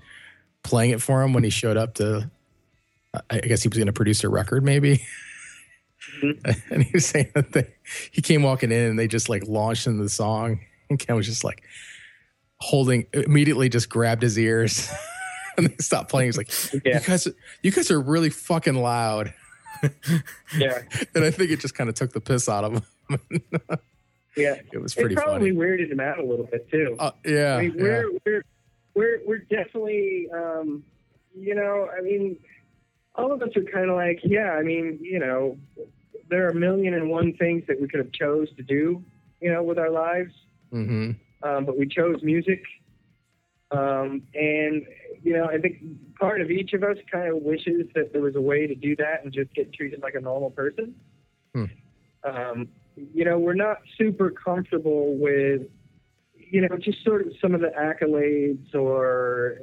playing 0.62 0.92
it 0.92 1.02
for 1.02 1.24
him 1.24 1.34
when 1.34 1.44
he 1.44 1.50
showed 1.50 1.78
up 1.78 1.96
to. 1.96 2.30
I 3.30 3.40
guess 3.40 3.64
he 3.64 3.70
was 3.70 3.78
going 3.78 3.88
to 3.88 3.94
produce 3.94 4.24
a 4.24 4.30
record, 4.30 4.64
maybe. 4.64 5.02
and 6.70 6.84
he 6.84 6.92
was 6.94 7.08
saying 7.08 7.32
that 7.34 7.54
they, 7.54 7.74
he 8.12 8.22
came 8.22 8.44
walking 8.44 8.72
in 8.72 8.90
and 8.90 9.00
they 9.00 9.08
just 9.08 9.30
like 9.30 9.48
launched 9.48 9.88
into 9.88 10.04
the 10.04 10.10
song, 10.10 10.60
and 10.90 11.00
Ken 11.00 11.16
was 11.16 11.26
just 11.26 11.44
like 11.44 11.64
holding 12.60 13.08
immediately, 13.14 13.68
just 13.68 13.90
grabbed 13.90 14.22
his 14.22 14.38
ears, 14.38 14.92
and 15.58 15.68
they 15.68 15.76
stopped 15.78 16.10
playing. 16.10 16.28
He's 16.28 16.38
like, 16.38 16.52
Yeah. 16.86 17.00
"You 17.00 17.06
guys, 17.08 17.28
you 17.64 17.72
guys 17.72 17.92
are 17.92 18.00
really 18.02 18.30
fucking 18.30 18.76
loud." 18.76 19.34
yeah. 20.58 20.82
And 21.14 21.24
I 21.24 21.32
think 21.32 21.52
it 21.52 21.60
just 21.60 21.76
kind 21.76 21.90
of 21.90 21.96
took 21.96 22.12
the 22.14 22.22
piss 22.22 22.48
out 22.50 22.64
of 22.64 22.74
him. 23.10 23.42
Yeah. 24.38 24.56
it 24.74 24.82
was 24.82 24.94
pretty. 24.94 25.14
It 25.14 25.18
probably 25.18 25.52
funny. 25.52 25.66
weirded 25.66 25.90
him 25.92 26.02
out 26.02 26.20
a 26.20 26.24
little 26.26 26.46
bit, 26.46 26.70
too. 26.70 26.98
Uh, 27.00 27.12
yeah, 27.24 27.56
I 27.56 27.62
mean, 27.62 27.76
we're, 27.78 28.12
we're, 28.26 28.44
we're, 28.94 29.20
we're 29.26 29.38
definitely, 29.38 30.28
um, 30.34 30.84
you 31.34 31.56
know, 31.56 31.90
I 31.98 32.02
mean, 32.02 32.38
all 33.16 33.32
of 33.32 33.42
us 33.42 33.56
are 33.56 33.64
kind 33.64 33.90
of 33.90 33.96
like, 33.96 34.20
yeah, 34.24 34.52
I 34.52 34.62
mean, 34.62 35.00
you 35.02 35.20
know, 35.20 35.58
there 36.30 36.46
are 36.46 36.50
a 36.50 36.54
million 36.54 36.94
and 36.96 37.10
one 37.10 37.32
things 37.38 37.64
that 37.68 37.80
we 37.80 37.88
could 37.88 38.00
have 38.00 38.12
chose 38.12 38.50
to 38.58 38.64
do, 38.64 39.02
you 39.40 39.54
know, 39.54 39.64
with 39.64 39.80
our 39.80 39.90
lives. 39.90 40.34
hmm 40.70 41.12
um, 41.44 41.64
but 41.64 41.78
we 41.78 41.88
chose 41.88 42.22
music. 42.24 42.64
Um, 43.72 44.22
and, 44.34 44.86
you 45.24 45.34
know, 45.34 45.46
I 45.46 45.58
think 45.58 45.82
part 46.20 46.42
of 46.42 46.52
each 46.52 46.74
of 46.74 46.84
us 46.84 46.98
kind 47.12 47.30
of 47.30 47.42
wishes 47.42 47.88
that 47.96 48.14
there 48.14 48.22
was 48.22 48.36
a 48.36 48.42
way 48.42 48.68
to 48.68 48.76
do 48.76 48.96
that 48.98 49.24
and 49.24 49.34
just 49.34 49.54
get 49.54 49.74
treated 49.74 50.02
like 50.02 50.16
a 50.16 50.22
normal 50.22 50.52
person. 50.52 50.96
Hmm. 51.54 51.66
Um, 52.24 52.68
you 52.96 53.26
know, 53.26 53.38
we're 53.40 53.54
not 53.54 53.78
super 53.98 54.30
comfortable 54.30 55.18
with, 55.18 55.64
you 56.36 56.62
know, 56.62 56.78
just 56.78 57.04
sort 57.04 57.26
of 57.26 57.34
some 57.42 57.54
of 57.54 57.62
the 57.62 57.72
accolades 57.78 58.74
or, 58.76 59.60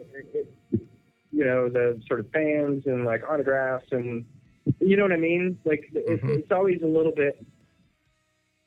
you 1.30 1.44
know, 1.44 1.68
the 1.68 2.00
sort 2.06 2.20
of 2.20 2.30
fans 2.30 2.84
and 2.86 3.04
like 3.04 3.22
autographs 3.28 3.86
and, 3.92 4.24
you 4.80 4.96
know 4.96 5.04
what 5.04 5.12
I 5.12 5.16
mean? 5.16 5.58
Like, 5.64 5.88
it, 5.94 6.22
Mhm. 6.22 6.38
it's 6.38 6.52
always 6.52 6.82
a 6.82 6.86
little 6.86 7.12
bit 7.12 7.44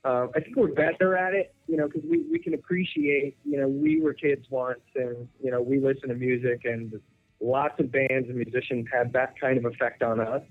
uh, 0.05 0.27
I 0.35 0.39
think 0.39 0.55
we're 0.55 0.67
better 0.67 1.17
at 1.17 1.33
it, 1.33 1.54
you 1.67 1.77
know, 1.77 1.87
because 1.87 2.03
we, 2.09 2.23
we 2.31 2.39
can 2.39 2.53
appreciate, 2.53 3.37
you 3.43 3.59
know, 3.59 3.67
we 3.67 3.99
were 3.99 4.13
kids 4.13 4.45
once 4.49 4.79
and, 4.95 5.27
you 5.41 5.51
know, 5.51 5.61
we 5.61 5.79
listen 5.79 6.09
to 6.09 6.15
music 6.15 6.61
and 6.65 6.93
lots 7.41 7.79
of 7.79 7.91
bands 7.91 8.29
and 8.29 8.35
musicians 8.35 8.85
had 8.91 9.11
that 9.13 9.39
kind 9.39 9.57
of 9.57 9.65
effect 9.65 10.03
on 10.03 10.19
us. 10.19 10.43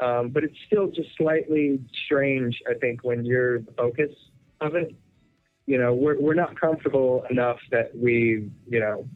Um, 0.00 0.30
but 0.30 0.44
it's 0.44 0.56
still 0.66 0.88
just 0.88 1.08
slightly 1.16 1.80
strange, 2.04 2.60
I 2.68 2.74
think, 2.74 3.04
when 3.04 3.24
you're 3.24 3.60
the 3.60 3.72
focus 3.72 4.10
of 4.60 4.74
it. 4.74 4.94
You 5.66 5.78
know, 5.78 5.94
we're, 5.94 6.20
we're 6.20 6.34
not 6.34 6.60
comfortable 6.60 7.24
enough 7.30 7.58
that 7.70 7.96
we, 7.96 8.50
you 8.68 8.80
know, 8.80 9.08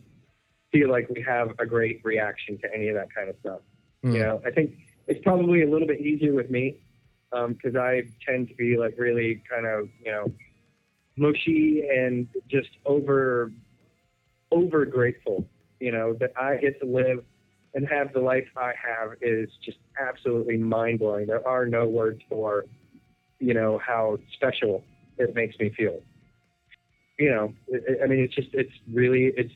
feel 0.73 0.90
like 0.90 1.09
we 1.10 1.23
have 1.23 1.51
a 1.59 1.66
great 1.66 2.01
reaction 2.05 2.59
to 2.59 2.69
any 2.74 2.89
of 2.89 2.94
that 2.94 3.15
kind 3.15 3.28
of 3.28 3.36
stuff. 3.40 3.60
Hmm. 4.02 4.12
You 4.12 4.19
know, 4.20 4.43
I 4.47 4.51
think 4.51 4.78
it's 5.06 5.23
probably 5.23 5.62
a 5.62 5.69
little 5.69 5.86
bit 5.86 6.01
easier 6.01 6.32
with 6.32 6.51
me 6.51 6.77
because 7.31 7.77
I 7.77 8.02
tend 8.27 8.48
to 8.48 8.55
be 8.55 8.77
like 8.78 8.94
really 8.97 9.43
kind 9.51 9.66
of 9.66 9.89
you 10.02 10.10
know 10.10 10.32
mushy 11.18 11.82
and 11.88 12.28
just 12.48 12.70
over 12.84 13.52
over 14.50 14.84
grateful. 14.84 15.46
You 15.80 15.92
know 15.92 16.14
that 16.14 16.32
I 16.36 16.56
get 16.56 16.80
to 16.80 16.86
live 16.86 17.24
and 17.74 17.86
have 17.88 18.12
the 18.12 18.20
life 18.20 18.46
I 18.56 18.72
have 18.76 19.12
is 19.20 19.48
just 19.64 19.78
absolutely 20.00 20.56
mind 20.56 20.98
blowing. 20.98 21.26
There 21.26 21.46
are 21.46 21.66
no 21.66 21.86
words 21.86 22.20
for 22.28 22.64
you 23.38 23.54
know 23.54 23.78
how 23.78 24.18
special 24.34 24.84
it 25.18 25.34
makes 25.34 25.58
me 25.58 25.70
feel. 25.76 26.00
You 27.18 27.30
know, 27.30 27.54
it, 27.68 28.00
I 28.02 28.06
mean, 28.06 28.20
it's 28.20 28.34
just 28.34 28.48
it's 28.52 28.72
really 28.92 29.32
it's 29.36 29.52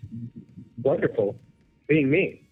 wonderful 0.82 1.36
being 1.88 2.10
me. 2.10 2.48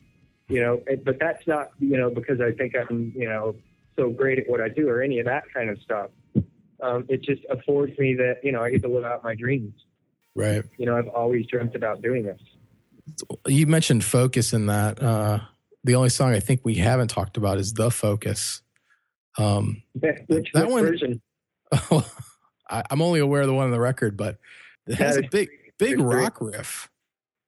You 0.48 0.60
know, 0.60 0.82
it, 0.86 1.04
but 1.04 1.18
that's 1.20 1.46
not 1.46 1.70
you 1.78 1.96
know 1.96 2.10
because 2.10 2.40
I 2.40 2.52
think 2.52 2.74
I'm 2.76 3.12
you 3.14 3.28
know 3.28 3.54
so 3.96 4.10
great 4.10 4.38
at 4.38 4.48
what 4.48 4.60
I 4.60 4.68
do 4.68 4.88
or 4.88 5.02
any 5.02 5.18
of 5.18 5.26
that 5.26 5.44
kind 5.52 5.70
of 5.70 5.78
stuff. 5.82 6.10
Um, 6.82 7.04
it 7.08 7.22
just 7.22 7.42
affords 7.50 7.98
me 7.98 8.14
that, 8.14 8.36
you 8.42 8.52
know, 8.52 8.62
I 8.62 8.70
get 8.70 8.82
to 8.82 8.88
live 8.88 9.04
out 9.04 9.22
my 9.24 9.34
dreams. 9.34 9.74
Right. 10.34 10.62
You 10.78 10.86
know, 10.86 10.96
I've 10.96 11.08
always 11.08 11.46
dreamt 11.46 11.74
about 11.74 12.02
doing 12.02 12.24
this. 12.24 12.40
You 13.46 13.66
mentioned 13.66 14.04
focus 14.04 14.52
in 14.52 14.66
that. 14.66 15.02
Uh, 15.02 15.40
the 15.84 15.94
only 15.96 16.10
song 16.10 16.32
I 16.32 16.40
think 16.40 16.60
we 16.64 16.74
haven't 16.76 17.08
talked 17.08 17.36
about 17.36 17.58
is 17.58 17.72
"The 17.72 17.90
Focus." 17.90 18.62
Um, 19.38 19.82
Which, 19.94 20.50
That 20.54 20.66
which 20.66 20.72
one- 20.72 20.82
version? 20.84 21.22
I, 22.70 22.82
I'm 22.90 23.02
only 23.02 23.20
aware 23.20 23.40
of 23.42 23.48
the 23.48 23.54
one 23.54 23.64
on 23.66 23.70
the 23.72 23.80
record, 23.80 24.16
but 24.16 24.38
it 24.86 24.94
has 24.96 25.16
a 25.16 25.22
big, 25.22 25.48
big 25.78 25.92
it's 25.94 26.02
great. 26.02 26.22
rock 26.22 26.40
riff. 26.40 26.88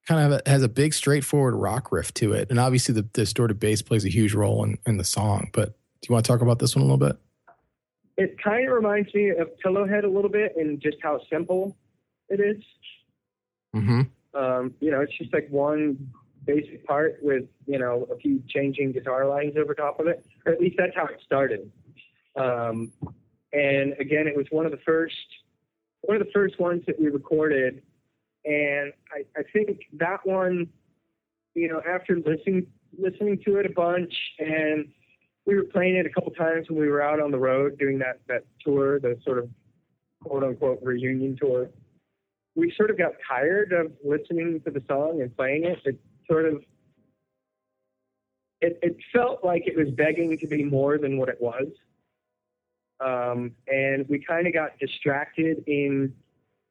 Kind 0.08 0.32
of 0.32 0.40
a, 0.44 0.50
has 0.50 0.62
a 0.64 0.68
big, 0.68 0.94
straightforward 0.94 1.54
rock 1.54 1.92
riff 1.92 2.12
to 2.14 2.32
it, 2.32 2.50
and 2.50 2.58
obviously 2.58 2.92
the 2.94 3.02
distorted 3.02 3.60
bass 3.60 3.82
plays 3.82 4.04
a 4.04 4.08
huge 4.08 4.34
role 4.34 4.64
in, 4.64 4.78
in 4.84 4.96
the 4.96 5.04
song. 5.04 5.50
But 5.52 5.68
do 6.00 6.08
you 6.08 6.12
want 6.12 6.24
to 6.24 6.32
talk 6.32 6.40
about 6.40 6.58
this 6.58 6.74
one 6.74 6.82
a 6.82 6.84
little 6.86 6.98
bit? 6.98 7.16
It 8.16 8.36
kind 8.42 8.68
of 8.68 8.74
reminds 8.74 9.14
me 9.14 9.30
of 9.30 9.48
Pillowhead 9.64 10.04
a 10.04 10.08
little 10.08 10.30
bit 10.30 10.54
and 10.56 10.80
just 10.80 10.98
how 11.02 11.20
simple 11.30 11.76
it 12.28 12.40
is. 12.40 12.62
Mm-hmm. 13.74 14.02
Um, 14.34 14.74
you 14.80 14.90
know, 14.90 15.00
it's 15.00 15.16
just 15.16 15.32
like 15.32 15.48
one 15.50 16.10
basic 16.44 16.86
part 16.86 17.18
with, 17.22 17.44
you 17.66 17.78
know, 17.78 18.06
a 18.12 18.16
few 18.16 18.42
changing 18.48 18.92
guitar 18.92 19.26
lines 19.26 19.54
over 19.56 19.74
top 19.74 20.00
of 20.00 20.06
it. 20.06 20.24
Or 20.44 20.52
at 20.52 20.60
least 20.60 20.76
that's 20.78 20.94
how 20.94 21.06
it 21.06 21.20
started. 21.24 21.70
Um, 22.36 22.92
and 23.52 23.94
again, 23.98 24.26
it 24.26 24.36
was 24.36 24.46
one 24.50 24.66
of 24.66 24.72
the 24.72 24.80
first 24.84 25.14
one 26.02 26.20
of 26.20 26.26
the 26.26 26.32
first 26.32 26.58
ones 26.58 26.82
that 26.86 27.00
we 27.00 27.08
recorded. 27.08 27.82
And 28.44 28.92
I, 29.12 29.24
I 29.38 29.42
think 29.52 29.82
that 29.94 30.26
one, 30.26 30.68
you 31.54 31.68
know, 31.68 31.80
after 31.88 32.16
listening 32.16 32.66
listening 32.98 33.40
to 33.44 33.56
it 33.56 33.66
a 33.66 33.70
bunch 33.70 34.12
and 34.38 34.88
we 35.46 35.56
were 35.56 35.64
playing 35.64 35.96
it 35.96 36.06
a 36.06 36.10
couple 36.10 36.30
times 36.32 36.68
when 36.68 36.78
we 36.78 36.88
were 36.88 37.02
out 37.02 37.20
on 37.20 37.30
the 37.30 37.38
road 37.38 37.78
doing 37.78 37.98
that 37.98 38.20
that 38.28 38.44
tour, 38.64 39.00
the 39.00 39.18
sort 39.24 39.38
of 39.38 39.48
quote 40.22 40.44
unquote 40.44 40.80
reunion 40.82 41.36
tour 41.40 41.68
we 42.54 42.72
sort 42.76 42.90
of 42.90 42.98
got 42.98 43.12
tired 43.26 43.72
of 43.72 43.92
listening 44.04 44.60
to 44.64 44.70
the 44.70 44.82
song 44.86 45.20
and 45.22 45.34
playing 45.36 45.64
it. 45.64 45.78
It 45.84 45.98
sort 46.28 46.44
of 46.44 46.62
it, 48.60 48.78
it 48.82 48.96
felt 49.12 49.44
like 49.44 49.64
it 49.66 49.76
was 49.76 49.90
begging 49.90 50.38
to 50.38 50.46
be 50.46 50.62
more 50.62 50.98
than 50.98 51.18
what 51.18 51.28
it 51.28 51.40
was. 51.40 51.66
Um, 53.00 53.52
and 53.66 54.06
we 54.08 54.20
kind 54.24 54.46
of 54.46 54.52
got 54.52 54.78
distracted 54.78 55.64
in 55.66 56.14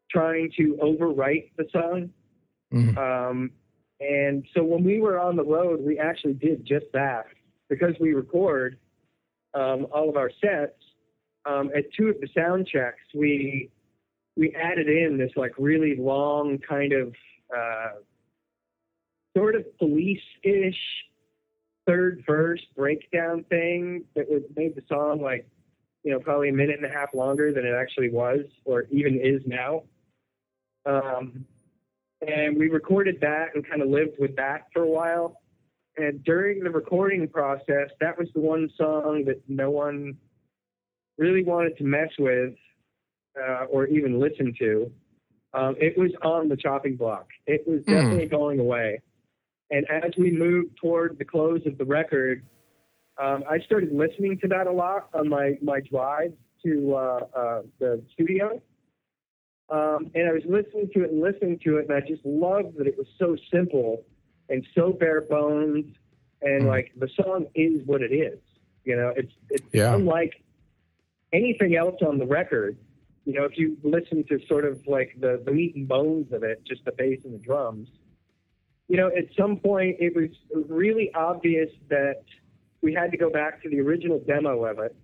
trying 0.09 0.51
to 0.55 0.77
overwrite 0.81 1.51
the 1.57 1.67
song. 1.71 2.11
Mhm. 2.71 2.97
Um, 2.97 3.51
and 3.99 4.45
so 4.53 4.63
when 4.63 4.83
we 4.83 5.01
were 5.01 5.19
on 5.19 5.35
the 5.35 5.43
road, 5.43 5.81
we 5.81 5.99
actually 5.99 6.33
did 6.33 6.63
just 6.63 6.85
that 6.93 7.27
because 7.71 7.95
we 8.01 8.13
record 8.13 8.77
um, 9.53 9.87
all 9.93 10.09
of 10.09 10.17
our 10.17 10.29
sets. 10.43 10.75
Um, 11.45 11.71
at 11.75 11.85
two 11.97 12.09
of 12.09 12.19
the 12.19 12.27
sound 12.35 12.67
checks, 12.67 13.01
we 13.15 13.71
we 14.35 14.53
added 14.53 14.87
in 14.87 15.17
this 15.17 15.31
like 15.35 15.53
really 15.57 15.95
long 15.97 16.59
kind 16.59 16.93
of 16.93 17.15
uh, 17.55 17.93
sort 19.35 19.55
of 19.55 19.65
police-ish 19.79 20.75
third 21.87 22.23
verse 22.27 22.61
breakdown 22.75 23.43
thing 23.49 24.03
that 24.15 24.25
made 24.55 24.75
the 24.75 24.83
song 24.87 25.19
like 25.19 25.47
you 26.03 26.11
know 26.11 26.19
probably 26.19 26.49
a 26.49 26.53
minute 26.53 26.75
and 26.77 26.85
a 26.85 26.93
half 26.93 27.09
longer 27.15 27.51
than 27.51 27.65
it 27.65 27.73
actually 27.73 28.09
was 28.09 28.41
or 28.65 28.83
even 28.91 29.19
is 29.19 29.41
now. 29.47 29.81
Um, 30.85 31.45
and 32.27 32.57
we 32.57 32.67
recorded 32.67 33.19
that 33.21 33.55
and 33.55 33.67
kind 33.67 33.81
of 33.81 33.87
lived 33.87 34.19
with 34.19 34.35
that 34.35 34.67
for 34.73 34.83
a 34.83 34.89
while. 34.89 35.40
And 35.97 36.23
during 36.23 36.63
the 36.63 36.69
recording 36.69 37.27
process, 37.27 37.89
that 37.99 38.17
was 38.17 38.27
the 38.33 38.39
one 38.39 38.69
song 38.77 39.25
that 39.25 39.41
no 39.47 39.69
one 39.69 40.17
really 41.17 41.43
wanted 41.43 41.77
to 41.77 41.83
mess 41.83 42.09
with 42.17 42.53
uh, 43.41 43.65
or 43.65 43.87
even 43.87 44.19
listen 44.19 44.53
to. 44.59 44.91
Um, 45.53 45.75
it 45.79 45.97
was 45.97 46.11
on 46.23 46.47
the 46.47 46.55
chopping 46.55 46.95
block. 46.95 47.27
It 47.45 47.67
was 47.67 47.81
Hmm. 47.85 47.91
definitely 47.91 48.27
going 48.27 48.59
away. 48.59 49.01
And 49.69 49.85
as 49.89 50.11
we 50.17 50.31
moved 50.31 50.77
toward 50.77 51.17
the 51.17 51.25
close 51.25 51.65
of 51.65 51.77
the 51.77 51.85
record, 51.85 52.43
um, 53.21 53.43
I 53.49 53.59
started 53.59 53.91
listening 53.91 54.39
to 54.39 54.47
that 54.49 54.67
a 54.67 54.71
lot 54.71 55.09
on 55.13 55.29
my, 55.29 55.57
my 55.61 55.81
drive 55.81 56.33
to 56.63 56.95
uh, 56.95 57.19
uh, 57.35 57.61
the 57.79 58.01
studio. 58.13 58.61
Um, 59.69 60.11
and 60.15 60.27
I 60.27 60.33
was 60.33 60.43
listening 60.45 60.89
to 60.93 61.03
it 61.03 61.11
and 61.11 61.21
listening 61.21 61.59
to 61.63 61.77
it, 61.77 61.87
and 61.87 61.93
I 61.93 62.01
just 62.05 62.25
loved 62.25 62.77
that 62.77 62.87
it 62.87 62.97
was 62.97 63.07
so 63.17 63.37
simple 63.53 64.05
and 64.51 64.67
so 64.75 64.91
bare 64.91 65.21
bones, 65.21 65.85
and 66.41 66.63
Hmm. 66.63 66.67
like 66.67 66.91
the 66.97 67.07
song 67.09 67.47
is 67.55 67.81
what 67.85 68.01
it 68.01 68.11
is. 68.13 68.39
You 68.83 68.95
know, 68.97 69.13
it's 69.15 69.33
it's 69.49 69.67
Yeah. 69.73 69.95
unlike 69.95 70.41
anything 71.33 71.75
else 71.75 72.01
on 72.01 72.17
the 72.17 72.25
record, 72.25 72.77
you 73.25 73.33
know, 73.33 73.45
if 73.45 73.57
you 73.57 73.77
listen 73.83 74.23
to 74.25 74.39
sort 74.47 74.65
of 74.65 74.85
like 74.85 75.15
the, 75.19 75.41
the 75.45 75.51
meat 75.51 75.75
and 75.75 75.87
bones 75.87 76.31
of 76.33 76.43
it, 76.43 76.63
just 76.65 76.83
the 76.85 76.91
bass 76.91 77.23
and 77.23 77.33
the 77.33 77.39
drums, 77.39 77.87
you 78.89 78.97
know, 78.97 79.07
at 79.07 79.33
some 79.37 79.57
point 79.57 79.95
it 79.99 80.13
was 80.15 80.29
really 80.67 81.13
obvious 81.13 81.69
that 81.89 82.23
we 82.81 82.93
had 82.93 83.11
to 83.11 83.17
go 83.17 83.29
back 83.29 83.61
to 83.63 83.69
the 83.69 83.79
original 83.79 84.19
demo 84.19 84.65
of 84.65 84.79
it 84.79 84.95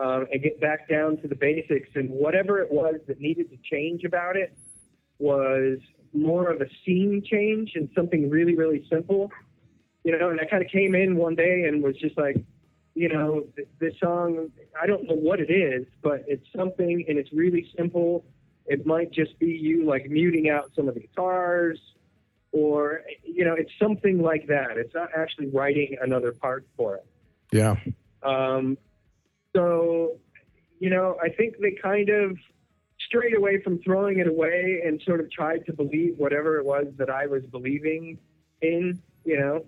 um, 0.00 0.26
and 0.32 0.42
get 0.42 0.60
back 0.60 0.88
down 0.88 1.18
to 1.18 1.28
the 1.28 1.36
basics. 1.36 1.90
And 1.94 2.10
whatever 2.10 2.58
it 2.60 2.72
was 2.72 2.96
that 3.06 3.20
needed 3.20 3.50
to 3.50 3.58
change 3.70 4.02
about 4.04 4.36
it 4.36 4.52
was 5.18 5.78
more 6.12 6.50
of 6.50 6.60
a 6.60 6.66
scene 6.84 7.22
change 7.24 7.72
and 7.74 7.88
something 7.94 8.30
really, 8.30 8.56
really 8.56 8.86
simple. 8.90 9.30
You 10.04 10.16
know, 10.16 10.30
and 10.30 10.40
I 10.40 10.44
kind 10.44 10.64
of 10.64 10.70
came 10.70 10.94
in 10.94 11.16
one 11.16 11.34
day 11.34 11.64
and 11.64 11.82
was 11.82 11.96
just 11.96 12.16
like, 12.16 12.36
you 12.94 13.08
know, 13.08 13.44
th- 13.56 13.68
this 13.78 13.94
song, 14.00 14.50
I 14.80 14.86
don't 14.86 15.04
know 15.04 15.14
what 15.14 15.40
it 15.40 15.50
is, 15.50 15.86
but 16.02 16.24
it's 16.26 16.46
something 16.56 17.04
and 17.08 17.18
it's 17.18 17.32
really 17.32 17.70
simple. 17.76 18.24
It 18.66 18.86
might 18.86 19.12
just 19.12 19.38
be 19.38 19.46
you 19.46 19.84
like 19.84 20.08
muting 20.08 20.48
out 20.48 20.70
some 20.74 20.88
of 20.88 20.94
the 20.94 21.00
guitars 21.00 21.78
or, 22.52 23.02
you 23.24 23.44
know, 23.44 23.54
it's 23.54 23.70
something 23.80 24.20
like 24.20 24.46
that. 24.48 24.76
It's 24.76 24.94
not 24.94 25.10
actually 25.16 25.48
writing 25.48 25.96
another 26.00 26.32
part 26.32 26.66
for 26.76 26.96
it. 26.96 27.06
Yeah. 27.52 27.76
Um, 28.22 28.78
so, 29.54 30.18
you 30.78 30.90
know, 30.90 31.16
I 31.22 31.28
think 31.28 31.56
they 31.60 31.72
kind 31.82 32.08
of 32.08 32.36
strayed 33.08 33.36
away 33.36 33.60
from 33.62 33.80
throwing 33.82 34.18
it 34.18 34.28
away 34.28 34.82
and 34.84 35.00
sort 35.02 35.20
of 35.20 35.30
tried 35.30 35.64
to 35.66 35.72
believe 35.72 36.14
whatever 36.18 36.58
it 36.58 36.64
was 36.64 36.86
that 36.98 37.10
I 37.10 37.26
was 37.26 37.42
believing 37.44 38.18
in. 38.60 39.00
You 39.24 39.40
know, 39.40 39.64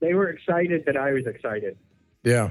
they 0.00 0.14
were 0.14 0.28
excited 0.28 0.84
that 0.86 0.96
I 0.96 1.12
was 1.12 1.26
excited. 1.26 1.76
Yeah. 2.22 2.50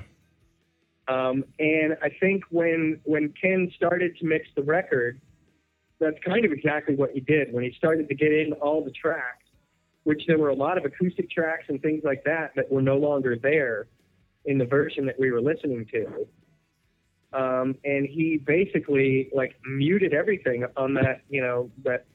Um, 1.08 1.46
and 1.60 1.98
I 2.02 2.10
think 2.20 2.44
when 2.50 3.00
when 3.04 3.34
Ken 3.40 3.72
started 3.76 4.18
to 4.18 4.26
mix 4.26 4.48
the 4.56 4.64
record, 4.64 5.22
that's 6.00 6.18
kind 6.26 6.44
of 6.46 6.52
exactly 6.52 6.96
what 6.96 7.12
he 7.12 7.20
did. 7.20 7.54
When 7.54 7.64
he 7.64 7.74
started 7.78 8.10
to 8.10 8.16
get 8.16 8.32
in 8.32 8.54
all 8.54 8.84
the 8.84 8.92
tracks, 8.92 9.46
which 10.04 10.24
there 10.28 10.40
were 10.40 10.50
a 10.50 10.56
lot 10.56 10.78
of 10.78 10.86
acoustic 10.86 11.30
tracks 11.30 11.66
and 11.68 11.82
things 11.82 12.04
like 12.04 12.24
that 12.24 12.52
that 12.56 12.72
were 12.72 12.82
no 12.82 12.98
longer 12.98 13.36
there 13.36 13.88
in 14.46 14.58
the 14.58 14.66
version 14.66 15.06
that 15.06 15.20
we 15.20 15.32
were 15.32 15.42
listening 15.42 15.86
to. 15.92 16.28
Um, 17.36 17.76
and 17.84 18.08
he 18.08 18.38
basically 18.38 19.30
like 19.34 19.56
muted 19.66 20.14
everything 20.14 20.66
on 20.78 20.94
that, 20.94 21.22
you 21.30 21.42
know, 21.42 21.70
that 21.84 22.06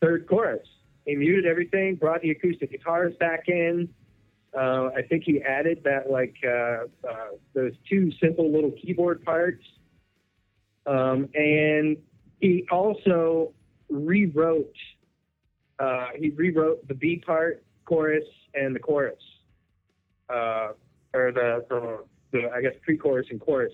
third 0.00 0.28
chorus. 0.28 0.66
He 1.06 1.16
muted 1.16 1.44
everything, 1.44 1.96
brought 1.96 2.20
the 2.20 2.30
acoustic 2.30 2.70
guitars 2.70 3.14
back 3.18 3.48
in. 3.48 3.88
Uh, 4.56 4.90
I 4.96 5.02
think 5.02 5.24
he 5.24 5.42
added 5.42 5.82
that 5.84 6.08
like 6.08 6.36
uh, 6.44 6.84
uh, 7.08 7.36
those 7.52 7.72
two 7.88 8.12
simple 8.22 8.50
little 8.50 8.70
keyboard 8.70 9.24
parts, 9.24 9.62
um, 10.86 11.28
and 11.34 11.96
he 12.40 12.64
also 12.70 13.52
rewrote. 13.90 14.74
Uh, 15.78 16.08
he 16.16 16.30
rewrote 16.30 16.86
the 16.88 16.94
B 16.94 17.22
part, 17.24 17.64
chorus, 17.84 18.24
and 18.54 18.74
the 18.74 18.80
chorus, 18.80 19.22
uh, 20.30 20.68
or 21.12 21.32
the, 21.32 21.64
the, 21.68 22.04
the 22.32 22.50
I 22.54 22.62
guess 22.62 22.72
pre-chorus 22.82 23.26
and 23.30 23.40
chorus. 23.40 23.72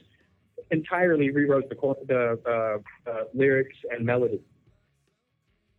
Entirely 0.72 1.30
rewrote 1.30 1.68
the 1.68 1.76
the 2.08 2.40
uh, 3.06 3.10
uh, 3.10 3.24
lyrics 3.34 3.76
and 3.90 4.04
melody. 4.04 4.40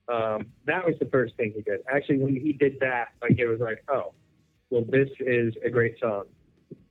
Um, 0.07 0.47
that 0.65 0.85
was 0.85 0.95
the 0.99 1.07
first 1.07 1.35
thing 1.35 1.51
he 1.55 1.61
did. 1.63 1.79
Actually, 1.91 2.19
when 2.19 2.35
he 2.35 2.53
did 2.53 2.79
that, 2.81 3.09
like 3.21 3.39
it 3.39 3.47
was 3.47 3.59
like, 3.59 3.83
oh, 3.89 4.13
well, 4.69 4.83
this 4.87 5.09
is 5.19 5.53
a 5.65 5.69
great 5.69 5.99
song. 5.99 6.25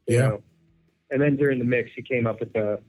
you 0.07 0.17
Yeah. 0.17 0.29
know? 0.29 0.43
And 1.11 1.21
then 1.23 1.37
during 1.37 1.59
the 1.59 1.65
mix, 1.65 1.91
he 1.95 2.03
came 2.03 2.27
up 2.27 2.41
with 2.41 2.53
the, 2.55 2.81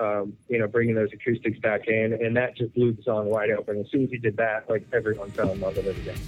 um, 0.00 0.34
you 0.48 0.58
know, 0.58 0.68
bringing 0.68 0.94
those 0.94 1.08
acoustics 1.12 1.58
back 1.60 1.88
in, 1.88 2.12
and 2.12 2.36
that 2.36 2.56
just 2.56 2.74
blew 2.74 2.92
the 2.92 3.02
song 3.02 3.26
wide 3.30 3.50
open. 3.50 3.80
As 3.80 3.90
soon 3.90 4.04
as 4.04 4.10
he 4.10 4.18
did 4.18 4.36
that, 4.36 4.68
like 4.68 4.86
everyone 4.92 5.30
fell 5.30 5.50
in 5.50 5.60
love 5.60 5.76
with 5.76 5.86
it 5.86 5.96
again. 5.98 6.18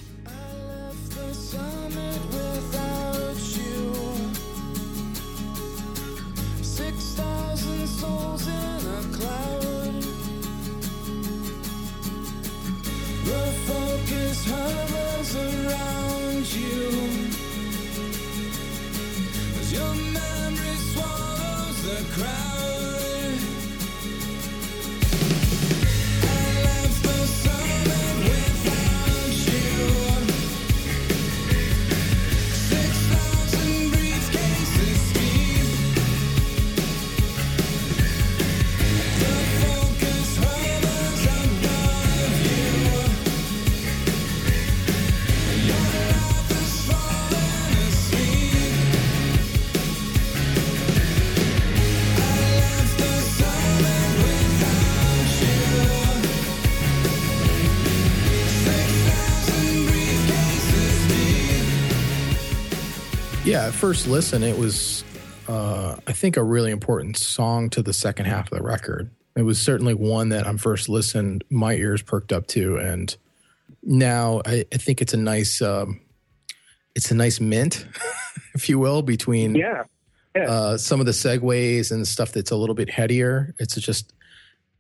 Souls 8.01 8.47
in 8.47 8.81
a 8.99 9.03
cloud. 9.17 10.03
The 13.29 13.45
focus 13.69 14.39
hovers 14.53 15.31
around 15.49 16.47
you. 16.61 16.83
As 19.61 19.73
your 19.73 19.95
memory 20.19 20.77
swallows 20.93 21.79
the 21.89 21.99
crowd. 22.15 22.50
Yeah, 63.51 63.67
at 63.67 63.75
first 63.75 64.07
listen, 64.07 64.45
it 64.45 64.57
was, 64.57 65.03
uh, 65.49 65.97
I 66.07 66.13
think, 66.13 66.37
a 66.37 66.43
really 66.45 66.71
important 66.71 67.17
song 67.17 67.69
to 67.71 67.83
the 67.83 67.93
second 67.93 68.27
half 68.27 68.53
of 68.53 68.57
the 68.57 68.63
record. 68.63 69.11
It 69.35 69.43
was 69.43 69.61
certainly 69.61 69.93
one 69.93 70.29
that 70.29 70.47
on 70.47 70.57
first 70.57 70.89
listen, 70.89 71.41
my 71.51 71.75
ears 71.75 72.01
perked 72.01 72.33
up 72.33 72.47
to, 72.49 72.77
and 72.77 73.17
now 73.83 74.41
I, 74.47 74.65
I 74.73 74.77
think 74.77 75.03
it's 75.03 75.15
a 75.15 75.17
nice, 75.17 75.61
um, 75.61 76.01
it's 76.95 77.11
a 77.11 77.15
nice 77.17 77.41
mint, 77.41 77.89
if 78.55 78.69
you 78.69 78.79
will, 78.79 79.03
between 79.03 79.57
Yeah, 80.37 80.43
uh, 80.45 80.77
some 80.77 81.01
of 81.01 81.07
the 81.07 81.13
segues 81.13 81.91
and 81.91 82.07
stuff 82.07 82.31
that's 82.31 82.53
a 82.53 82.57
little 82.57 82.77
bit 82.77 82.89
headier. 82.89 83.53
It's 83.59 83.75
just, 83.75 84.13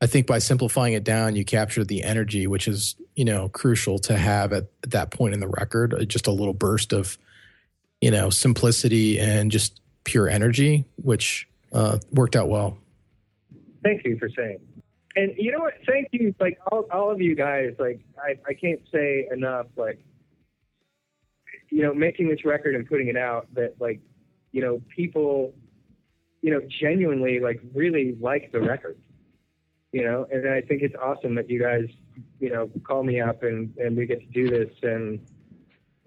I 0.00 0.06
think 0.06 0.28
by 0.28 0.38
simplifying 0.38 0.92
it 0.92 1.02
down, 1.02 1.34
you 1.34 1.44
capture 1.44 1.82
the 1.82 2.04
energy, 2.04 2.46
which 2.46 2.68
is, 2.68 2.94
you 3.16 3.24
know, 3.24 3.48
crucial 3.48 3.98
to 3.98 4.16
have 4.16 4.52
at, 4.52 4.68
at 4.84 4.92
that 4.92 5.10
point 5.10 5.34
in 5.34 5.40
the 5.40 5.48
record. 5.48 5.92
Uh, 5.92 6.04
Just 6.04 6.28
a 6.28 6.30
little 6.30 6.54
burst 6.54 6.92
of, 6.92 7.18
you 8.00 8.10
know, 8.10 8.30
simplicity 8.30 9.18
and 9.18 9.50
just 9.50 9.80
pure 10.04 10.28
energy, 10.28 10.84
which 10.96 11.48
uh, 11.72 11.98
worked 12.12 12.36
out 12.36 12.48
well. 12.48 12.78
thank 13.82 14.04
you 14.04 14.18
for 14.18 14.28
saying. 14.28 14.58
And 15.16 15.32
you 15.36 15.50
know 15.52 15.58
what? 15.58 15.74
Thank 15.86 16.08
you, 16.12 16.34
like 16.38 16.58
all, 16.70 16.86
all 16.92 17.10
of 17.10 17.20
you 17.20 17.34
guys. 17.34 17.74
Like 17.78 18.00
I, 18.18 18.36
I 18.48 18.54
can't 18.54 18.80
say 18.92 19.28
enough. 19.32 19.66
Like 19.76 19.98
you 21.70 21.82
know, 21.82 21.92
making 21.92 22.28
this 22.28 22.44
record 22.44 22.74
and 22.74 22.86
putting 22.86 23.08
it 23.08 23.16
out. 23.16 23.48
That 23.54 23.74
like 23.80 24.00
you 24.52 24.62
know, 24.62 24.80
people, 24.94 25.52
you 26.42 26.52
know, 26.52 26.60
genuinely 26.80 27.40
like 27.40 27.60
really 27.74 28.16
like 28.20 28.52
the 28.52 28.60
record. 28.60 28.98
You 29.92 30.04
know, 30.04 30.26
and 30.30 30.48
I 30.48 30.60
think 30.60 30.82
it's 30.82 30.94
awesome 30.94 31.34
that 31.34 31.50
you 31.50 31.60
guys, 31.60 31.86
you 32.38 32.50
know, 32.50 32.70
call 32.84 33.02
me 33.02 33.20
up 33.20 33.42
and 33.42 33.76
and 33.78 33.96
we 33.96 34.06
get 34.06 34.20
to 34.20 34.26
do 34.26 34.48
this. 34.48 34.72
And 34.82 35.20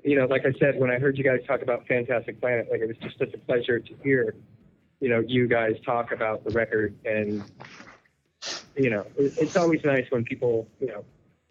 you 0.03 0.17
know, 0.17 0.25
like 0.25 0.45
I 0.45 0.51
said, 0.59 0.79
when 0.79 0.91
I 0.91 0.99
heard 0.99 1.17
you 1.17 1.23
guys 1.23 1.39
talk 1.47 1.61
about 1.61 1.87
Fantastic 1.87 2.39
Planet, 2.41 2.67
like 2.69 2.81
it 2.81 2.87
was 2.87 2.97
just 2.97 3.17
such 3.17 3.33
a 3.33 3.37
pleasure 3.37 3.79
to 3.79 3.93
hear, 4.03 4.35
you 4.99 5.09
know, 5.09 5.23
you 5.25 5.47
guys 5.47 5.73
talk 5.85 6.11
about 6.11 6.43
the 6.43 6.51
record 6.51 6.95
and 7.05 7.43
you 8.75 8.89
know, 8.89 9.05
it, 9.17 9.33
it's 9.37 9.55
always 9.55 9.83
nice 9.83 10.05
when 10.09 10.23
people, 10.23 10.67
you 10.79 10.87
know, 10.87 11.05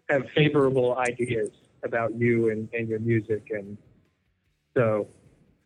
have 0.09 0.29
favorable 0.35 0.97
ideas 0.97 1.49
about 1.83 2.13
you 2.15 2.49
and, 2.49 2.69
and 2.73 2.87
your 2.87 2.99
music. 2.99 3.47
And 3.49 3.77
so, 4.75 5.07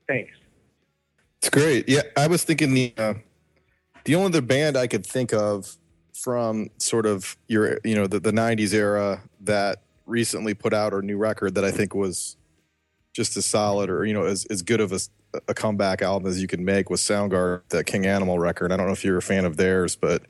thanks. 0.07 0.31
It's 1.39 1.49
great. 1.49 1.87
Yeah, 1.89 2.03
I 2.15 2.27
was 2.27 2.43
thinking 2.43 2.73
the 2.73 2.93
uh, 2.97 3.13
the 4.05 4.15
only 4.15 4.27
other 4.27 4.41
band 4.41 4.77
I 4.77 4.87
could 4.87 5.05
think 5.05 5.33
of 5.33 5.75
from 6.13 6.69
sort 6.77 7.05
of 7.05 7.37
your 7.47 7.79
you 7.83 7.95
know 7.95 8.07
the, 8.07 8.19
the 8.19 8.31
90s 8.31 8.73
era 8.73 9.21
that 9.41 9.83
recently 10.05 10.53
put 10.53 10.73
out 10.73 10.93
a 10.93 11.01
new 11.01 11.17
record 11.17 11.55
that 11.55 11.63
I 11.63 11.71
think 11.71 11.93
was 11.93 12.37
just 13.17 13.35
as 13.35 13.47
solid 13.47 13.89
or 13.89 14.05
you 14.05 14.13
know 14.13 14.25
as, 14.25 14.45
as 14.45 14.61
good 14.61 14.79
of 14.79 14.93
a, 14.93 14.99
a 15.47 15.53
comeback 15.55 16.03
album 16.03 16.29
as 16.29 16.39
you 16.39 16.47
can 16.47 16.63
make 16.63 16.91
with 16.91 16.99
Soundgarden, 16.99 17.67
that 17.69 17.85
King 17.85 18.05
Animal 18.05 18.37
record. 18.37 18.71
I 18.71 18.77
don't 18.77 18.85
know 18.85 18.93
if 18.93 19.03
you're 19.03 19.17
a 19.17 19.23
fan 19.23 19.43
of 19.43 19.57
theirs, 19.57 19.95
but 19.95 20.21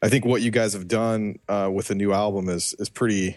I 0.00 0.08
think 0.08 0.24
what 0.24 0.40
you 0.40 0.50
guys 0.50 0.72
have 0.72 0.88
done 0.88 1.38
uh, 1.50 1.68
with 1.70 1.88
the 1.88 1.94
new 1.94 2.14
album 2.14 2.48
is 2.48 2.74
is 2.78 2.88
pretty 2.88 3.36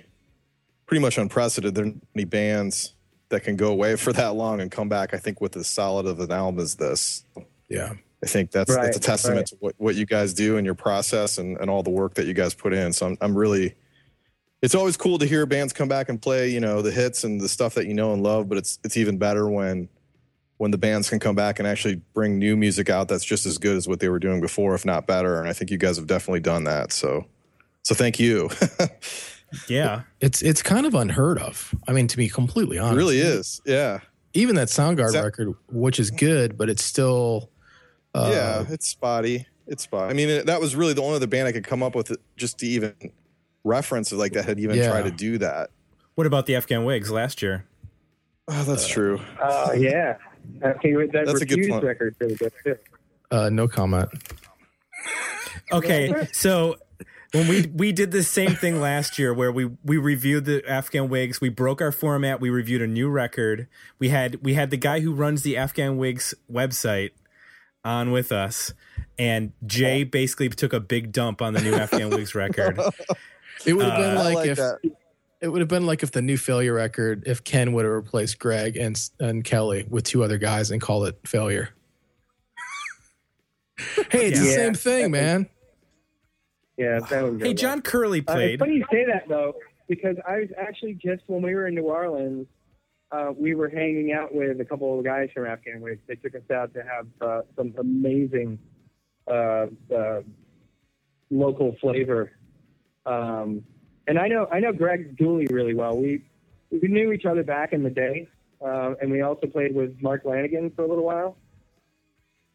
pretty 0.86 1.02
much 1.02 1.18
unprecedented. 1.18 1.76
There 1.76 1.84
aren't 1.84 2.08
many 2.16 2.24
bands 2.24 2.96
that 3.28 3.44
can 3.44 3.58
go 3.58 3.72
away 3.72 3.98
for 3.98 4.14
that 4.14 4.36
long 4.36 4.62
and 4.62 4.72
come 4.72 4.88
back. 4.88 5.14
I 5.14 5.18
think 5.18 5.42
with 5.42 5.58
as 5.58 5.68
solid 5.68 6.06
of 6.06 6.22
an 6.22 6.32
album 6.32 6.62
as 6.62 6.76
this. 6.76 7.26
Yeah. 7.68 7.94
I 8.24 8.28
think 8.28 8.52
that's 8.52 8.74
that's 8.74 8.96
a 8.96 9.02
testament 9.02 9.38
right. 9.38 9.46
to 9.48 9.56
what, 9.60 9.76
what 9.80 9.96
you 9.96 10.06
guys 10.06 10.34
do 10.34 10.56
and 10.56 10.64
your 10.64 10.76
process 10.76 11.40
and, 11.40 11.58
and 11.58 11.70
all 11.70 11.84
the 11.84 11.90
work 11.90 12.14
that 12.14 12.26
you 12.26 12.34
guys 12.34 12.54
put 12.54 12.72
in. 12.72 12.94
So 12.94 13.08
I'm 13.08 13.18
I'm 13.20 13.38
really 13.38 13.76
it's 14.62 14.76
always 14.76 14.98
cool 14.98 15.18
to 15.18 15.26
hear 15.26 15.46
bands 15.46 15.74
come 15.74 15.88
back 15.88 16.10
and 16.10 16.22
play, 16.22 16.50
you 16.50 16.60
know, 16.60 16.82
the 16.82 16.92
hits 16.92 17.24
and 17.24 17.42
the 17.42 17.50
stuff 17.50 17.74
that 17.76 17.88
you 17.88 17.94
know 17.94 18.14
and 18.14 18.22
love, 18.24 18.48
but 18.50 18.58
it's 18.58 18.80
it's 18.84 18.98
even 18.98 19.18
better 19.18 19.48
when 19.50 19.90
when 20.58 20.70
the 20.72 20.78
bands 20.78 21.10
can 21.10 21.20
come 21.20 21.36
back 21.36 21.58
and 21.58 21.68
actually 21.68 21.96
bring 22.14 22.38
new 22.38 22.56
music 22.56 22.88
out 22.90 23.08
that's 23.08 23.26
just 23.26 23.48
as 23.48 23.58
good 23.58 23.76
as 23.76 23.88
what 23.88 24.00
they 24.00 24.10
were 24.10 24.20
doing 24.20 24.40
before, 24.40 24.76
if 24.76 24.86
not 24.86 25.08
better. 25.08 25.40
And 25.40 25.50
I 25.50 25.54
think 25.54 25.72
you 25.72 25.78
guys 25.78 25.98
have 25.98 26.06
definitely 26.06 26.42
done 26.42 26.66
that. 26.66 26.92
So 26.94 27.26
so 27.84 27.96
thank 27.96 28.20
you. 28.20 28.50
Yeah. 29.68 30.04
It's 30.20 30.42
it's 30.42 30.62
kind 30.62 30.86
of 30.86 30.96
unheard 30.96 31.38
of. 31.40 31.74
I 31.88 31.94
mean, 31.94 32.08
to 32.08 32.18
be 32.18 32.30
completely 32.30 32.78
it 32.78 32.80
honest, 32.80 32.98
really 32.98 33.20
is. 33.20 33.62
Yeah. 33.66 34.00
Even 34.34 34.56
that 34.56 34.70
Soundgarden 34.70 35.12
That- 35.14 35.24
record, 35.26 35.54
which 35.70 36.00
is 36.00 36.10
good, 36.12 36.58
but 36.58 36.70
it's 36.70 36.84
still. 36.84 37.50
Uh, 38.14 38.30
yeah, 38.34 38.66
it's 38.74 38.88
spotty. 38.88 39.46
It's 39.68 39.84
spotty. 39.84 40.10
I 40.10 40.14
mean, 40.14 40.30
it, 40.30 40.46
that 40.46 40.60
was 40.60 40.76
really 40.76 40.94
the 40.94 41.02
only 41.02 41.16
other 41.16 41.28
band 41.28 41.48
I 41.48 41.52
could 41.52 41.64
come 41.64 41.82
up 41.82 41.96
with 41.96 42.16
just 42.36 42.60
to 42.60 42.68
even 42.68 42.94
reference 43.64 44.12
it 44.12 44.16
like 44.18 44.34
that 44.34 44.46
had 44.46 44.60
even 44.60 44.76
Yeah. 44.78 44.90
tried 44.90 45.04
to 45.04 45.12
do 45.12 45.38
that. 45.40 45.70
What 46.16 46.28
about 46.28 46.46
the 46.46 46.56
Afghan 46.56 46.84
Whigs 46.84 47.10
last 47.12 47.42
year? 47.42 47.66
Oh, 48.48 48.64
that's 48.64 48.88
true. 48.88 49.20
Oh 49.42 49.74
yeah. 49.74 50.18
Okay, 50.64 50.94
that 50.94 51.24
That's 51.26 51.42
a 51.42 51.46
good 51.46 51.70
point. 51.70 51.84
record 51.84 52.16
really 52.20 52.36
good 52.36 52.52
too. 52.64 52.76
Uh, 53.30 53.50
no 53.50 53.68
comment. 53.68 54.10
Okay, 55.72 56.28
so 56.34 56.76
when 57.34 57.48
we 57.48 57.68
we 57.74 57.92
did 57.92 58.12
the 58.12 58.24
same 58.24 58.56
thing 58.56 58.82
last 58.82 59.18
year 59.18 59.34
where 59.34 59.52
we 59.52 59.70
we 59.86 59.98
reviewed 59.98 60.46
the 60.46 60.68
Afghan 60.70 61.08
Whigs, 61.10 61.40
we 61.40 61.50
broke 61.50 61.82
our 61.82 61.92
format, 61.92 62.42
we 62.42 62.50
reviewed 62.50 62.82
a 62.82 62.88
new 62.88 63.10
record. 63.10 63.68
We 64.00 64.10
had 64.10 64.44
we 64.44 64.54
had 64.56 64.70
the 64.70 64.78
guy 64.78 65.00
who 65.00 65.14
runs 65.14 65.44
the 65.44 65.56
Afghan 65.56 65.98
Whigs 65.98 66.34
website 66.52 67.12
on 67.86 68.12
with 68.12 68.32
us 68.32 68.74
and 69.18 69.54
Jay 69.66 70.04
basically 70.04 70.50
took 70.50 70.74
a 70.74 70.80
big 70.80 71.12
dump 71.12 71.42
on 71.42 71.54
the 71.54 71.62
new 71.62 71.74
Afghan 71.74 72.10
Whigs 72.10 72.36
record. 72.36 72.80
It 73.66 73.74
would 73.74 73.86
have 73.86 73.98
been 73.98 74.18
Uh, 74.18 74.24
like, 74.24 74.36
like 74.36 74.48
if 74.50 74.58
that. 74.58 74.80
it 75.42 75.48
would 75.50 75.62
have 75.62 75.68
been 75.68 75.86
like 75.86 76.04
if 76.04 76.12
the 76.12 76.22
new 76.22 76.38
failure 76.38 76.74
record, 76.74 77.24
if 77.26 77.44
Ken 77.44 77.74
would 77.74 77.86
have 77.86 77.94
replaced 77.94 78.40
Greg 78.40 78.78
and 78.78 79.00
and 79.20 79.44
Kelly 79.44 79.86
with 79.90 80.04
two 80.06 80.24
other 80.24 80.38
guys 80.38 80.72
and 80.72 80.82
called 80.82 81.08
it 81.08 81.18
failure. 81.26 81.70
hey, 84.12 84.28
it's 84.28 84.40
the 84.40 84.46
same 84.52 84.74
thing, 84.74 85.12
man. 85.12 85.48
Yeah, 86.78 87.00
that 87.10 87.24
was. 87.24 87.42
Hey, 87.42 87.54
John 87.54 87.82
Curley 87.82 88.20
Uh, 88.20 88.22
it's 88.22 88.32
played. 88.34 88.60
funny 88.60 88.74
you 88.76 88.86
say 88.92 89.06
that 89.06 89.28
though, 89.28 89.56
because 89.88 90.16
I 90.28 90.38
was 90.38 90.50
actually 90.58 90.94
just 90.96 91.24
when 91.28 91.42
we 91.42 91.54
were 91.56 91.68
in 91.68 91.76
New 91.76 91.84
Orleans, 91.84 92.48
uh, 93.12 93.32
we 93.38 93.56
were 93.56 93.70
hanging 93.70 94.14
out 94.14 94.34
with 94.34 94.60
a 94.62 94.66
couple 94.66 94.98
of 94.98 95.04
guys 95.06 95.30
from 95.34 95.46
Afghan 95.46 95.82
Whigs. 95.82 96.02
They 96.08 96.16
took 96.16 96.34
us 96.36 96.50
out 96.54 96.74
to 96.74 96.82
have 96.84 97.08
uh, 97.22 97.42
some 97.56 97.74
amazing 97.78 98.58
uh, 99.28 99.68
uh, 99.96 100.22
local 101.30 101.76
flavor. 101.82 102.32
Um, 103.06 103.64
and 104.08 104.18
I 104.20 104.28
know 104.28 104.48
I 104.52 104.60
know 104.60 104.72
Greg 104.74 105.16
Dulli 105.18 105.52
really 105.52 105.74
well. 105.74 105.98
We 105.98 106.24
we 106.72 106.88
knew 106.88 107.12
each 107.12 107.26
other 107.26 107.44
back 107.44 107.74
in 107.74 107.84
the 107.84 107.90
day, 107.90 108.28
uh, 108.66 108.94
and 109.02 109.12
we 109.12 109.22
also 109.22 109.48
played 109.48 109.74
with 109.76 110.02
Mark 110.02 110.24
Lanegan 110.24 110.76
for 110.76 110.84
a 110.84 110.88
little 110.88 111.04
while. 111.06 111.38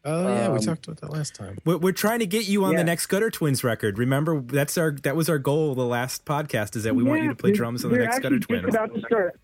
Oh 0.05 0.23
yeah, 0.27 0.49
we 0.49 0.57
Um, 0.57 0.63
talked 0.63 0.87
about 0.87 1.01
that 1.01 1.09
last 1.11 1.35
time. 1.35 1.57
We're, 1.65 1.77
we're 1.77 1.91
trying 1.91 2.19
to 2.19 2.25
get 2.27 2.47
you 2.47 2.63
on 2.63 2.71
Yeah. 2.73 2.77
the 2.79 2.83
next 2.85 3.07
Gutter 3.07 3.29
Twins 3.29 3.63
record. 3.63 3.97
Remember, 3.97 4.39
that's 4.41 4.77
our 4.77 4.91
that 5.03 5.15
was 5.15 5.29
our 5.29 5.39
goal 5.39 5.75
the 5.75 5.85
last 5.85 6.23
podcast 6.25 6.75
is 6.75 6.83
that 6.83 6.95
we 6.95 7.03
want 7.03 7.23
you 7.23 7.29
to 7.29 7.35
play 7.35 7.51
drums 7.51 7.83
on 7.83 7.91
the 7.91 7.97
next 7.97 8.19
Gutter 8.19 8.39
Twins. 8.39 8.65
About 8.69 8.93
to 8.93 9.01
start. 9.01 9.39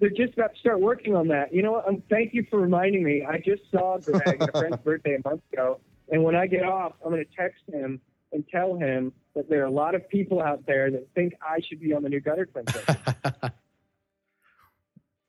They're 0.00 0.10
just 0.10 0.34
about 0.34 0.52
to 0.54 0.60
start 0.60 0.80
working 0.80 1.16
on 1.16 1.28
that. 1.28 1.54
You 1.54 1.62
know 1.62 1.72
what? 1.72 1.88
Um, 1.88 2.02
thank 2.10 2.34
you 2.34 2.44
for 2.50 2.60
reminding 2.60 3.02
me. 3.02 3.24
I 3.24 3.38
just 3.38 3.62
saw 3.70 3.96
Greg 3.98 4.42
at 4.42 4.48
a 4.54 4.58
friend's 4.58 4.76
birthday 4.84 5.14
a 5.16 5.28
month 5.28 5.42
ago, 5.52 5.80
and 6.10 6.22
when 6.22 6.34
I 6.36 6.46
get 6.46 6.62
off, 6.64 6.92
I'm 7.04 7.10
going 7.12 7.24
to 7.24 7.30
text 7.36 7.62
him 7.72 8.00
and 8.34 8.46
tell 8.48 8.76
him 8.76 9.12
that 9.34 9.48
there 9.48 9.62
are 9.62 9.66
a 9.66 9.70
lot 9.70 9.94
of 9.94 10.06
people 10.08 10.42
out 10.42 10.66
there 10.66 10.90
that 10.90 11.06
think 11.14 11.32
I 11.40 11.60
should 11.60 11.80
be 11.80 11.94
on 11.94 12.02
the 12.02 12.08
new 12.10 12.20
Gutter 12.20 12.44
Twins. 12.46 12.68
record. 12.88 13.52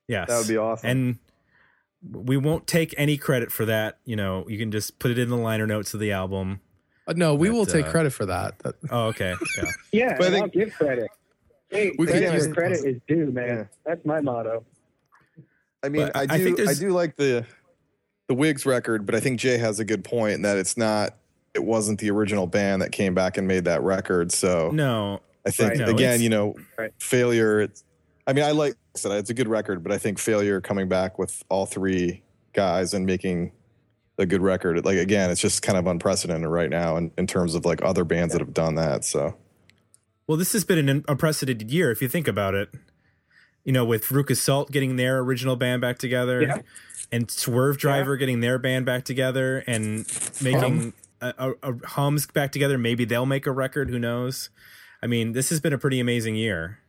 Yes, 0.07 0.27
That 0.27 0.37
would 0.39 0.47
be 0.47 0.57
awesome. 0.57 0.89
And 0.89 1.19
we 2.25 2.37
won't 2.37 2.67
take 2.67 2.93
any 2.97 3.17
credit 3.17 3.51
for 3.51 3.65
that. 3.65 3.97
You 4.05 4.15
know, 4.15 4.45
you 4.47 4.57
can 4.57 4.71
just 4.71 4.99
put 4.99 5.09
it 5.11 5.17
in 5.17 5.29
the 5.29 5.37
liner 5.37 5.65
notes 5.65 5.93
of 5.93 5.99
the 5.99 6.11
album. 6.11 6.59
Uh, 7.07 7.13
no, 7.15 7.33
we 7.35 7.49
will 7.49 7.65
take 7.65 7.85
uh, 7.87 7.91
credit 7.91 8.11
for 8.13 8.25
that. 8.27 8.59
That- 8.59 8.75
Oh, 8.91 9.05
okay. 9.07 9.33
Yeah. 9.57 9.63
yeah, 9.91 10.17
But 10.17 10.25
I 10.25 10.27
and 10.35 10.43
I'll 10.43 10.47
give 10.49 10.73
credit. 10.73 11.09
Hey, 11.69 11.93
We 11.97 12.05
credit 12.05 12.25
could 12.31 12.33
use- 12.35 12.53
credit 12.53 12.85
is 12.85 13.01
due, 13.07 13.31
man. 13.31 13.47
Yeah. 13.57 13.63
That's 13.85 14.05
my 14.05 14.21
motto. 14.21 14.63
I 15.83 15.89
mean, 15.89 16.07
But 16.07 16.15
I 16.15 16.21
I 16.21 16.37
do. 16.37 16.43
think 16.55 16.69
I, 16.69 16.73
do 16.73 16.89
like 16.91 17.15
the 17.15 17.45
the 18.27 18.33
Whigs 18.33 18.65
record, 18.65 19.05
but 19.05 19.13
I 19.13 19.19
think 19.19 19.39
Jay 19.39 19.57
has 19.59 19.79
a 19.79 19.85
good 19.85 20.03
point 20.03 20.33
in 20.35 20.41
that 20.43 20.57
it's 20.57 20.77
not. 20.77 21.15
It 21.55 21.63
wasn't 21.63 21.99
the 21.99 22.11
original 22.11 22.45
band 22.45 22.81
that 22.81 22.91
came 22.91 23.13
back 23.15 23.37
and 23.37 23.47
made 23.47 23.63
that 23.65 23.81
record. 23.81 24.31
So 24.31 24.69
No, 24.71 25.21
I 25.47 25.51
think 25.51 25.71
Right. 25.79 25.81
Again, 25.89 25.91
it's- 26.15 26.21
you 26.21 26.29
know, 26.29 26.55
Right. 26.77 26.91
failure. 26.99 27.61
It's. 27.61 27.83
I 28.27 28.33
mean, 28.33 28.43
I 28.43 28.51
like 28.51 28.73
I 28.73 28.97
said 28.99 29.11
it's 29.13 29.29
a 29.29 29.33
good 29.33 29.47
record, 29.47 29.81
but 29.83 29.91
I 29.91 29.97
think 29.97 30.19
failure 30.19 30.59
coming 30.61 30.87
back 30.89 31.17
with 31.17 31.43
all 31.49 31.65
three 31.65 32.23
guys 32.53 32.93
and 32.93 33.05
making 33.05 33.51
a 34.17 34.25
good 34.25 34.41
record. 34.41 34.83
Like 34.85 34.97
again, 34.97 35.29
it's 35.31 35.41
just 35.41 35.61
kind 35.61 35.77
of 35.77 35.87
unprecedented 35.87 36.49
right 36.49 36.69
now 36.69 36.97
in, 36.97 37.11
in 37.17 37.27
terms 37.27 37.53
of 37.55 37.65
like 37.65 37.83
other 37.83 38.03
bands 38.03 38.33
that 38.33 38.39
have 38.39 38.53
done 38.53 38.75
that. 38.75 39.03
So 39.05 39.35
Well, 40.27 40.37
this 40.37 40.53
has 40.53 40.63
been 40.63 40.89
an 40.89 41.03
unprecedented 41.07 41.69
year 41.69 41.91
if 41.91 42.01
you 42.01 42.07
think 42.07 42.27
about 42.27 42.53
it. 42.55 42.69
You 43.63 43.71
know, 43.73 43.83
with 43.85 44.05
Veruca 44.05 44.35
Salt 44.37 44.71
getting 44.71 44.95
their 44.95 45.19
original 45.19 45.55
band 45.55 45.81
back 45.81 45.97
together, 45.99 46.41
Yeah. 46.41 46.57
and 47.11 47.27
Swervedriver 47.27 48.17
getting 48.17 48.39
their 48.39 48.57
band 48.59 48.85
back 48.85 49.03
together, 49.05 49.63
and 49.67 49.99
um, 49.99 50.05
making 50.41 50.93
a, 51.21 51.33
a, 51.37 51.71
a 51.71 51.87
hums 51.87 52.27
back 52.27 52.51
together. 52.51 52.77
Maybe 52.77 53.05
they'll 53.05 53.25
make 53.25 53.45
a 53.45 53.51
record. 53.51 53.89
Who 53.89 53.99
knows? 53.99 54.49
I 55.01 55.07
mean, 55.07 55.33
this 55.33 55.49
has 55.49 55.59
been 55.59 55.73
a 55.73 55.77
pretty 55.77 55.99
amazing 55.99 56.35
year 56.35 56.79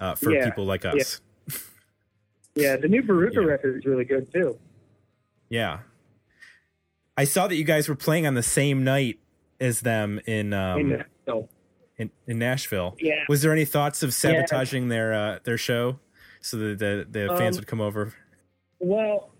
uh, 0.00 0.14
for 0.14 0.30
Yeah. 0.32 0.44
people 0.44 0.64
like 0.64 0.84
us. 0.84 1.20
Yeah, 2.54 2.76
the 2.76 2.86
new 2.86 3.02
Veruca 3.02 3.36
Yeah. 3.36 3.40
record 3.44 3.78
is 3.78 3.86
really 3.86 4.04
good 4.04 4.30
too. 4.30 4.58
Yeah. 5.48 5.78
I 7.16 7.24
saw 7.24 7.46
that 7.48 7.56
you 7.56 7.64
guys 7.64 7.88
were 7.88 7.94
playing 7.94 8.26
on 8.26 8.34
the 8.34 8.42
same 8.42 8.84
night 8.84 9.18
as 9.58 9.80
them 9.80 10.20
in 10.26 10.52
um, 10.52 10.78
In- 10.92 11.04
so, 11.26 11.48
in, 11.96 12.10
in 12.26 12.38
Nashville. 12.38 12.94
Yeah. 12.98 13.24
Was 13.26 13.40
there 13.40 13.52
any 13.52 13.64
thoughts 13.64 14.02
of 14.02 14.12
sabotaging 14.12 14.88
their 14.88 15.14
uh, 15.14 15.38
their 15.44 15.56
show 15.56 15.98
so 16.42 16.58
that 16.58 16.78
the 16.78 17.06
the 17.10 17.28
fans 17.38 17.56
Um, 17.56 17.60
would 17.60 17.66
come 17.66 17.80
over? 17.80 18.12
Well, 18.80 19.30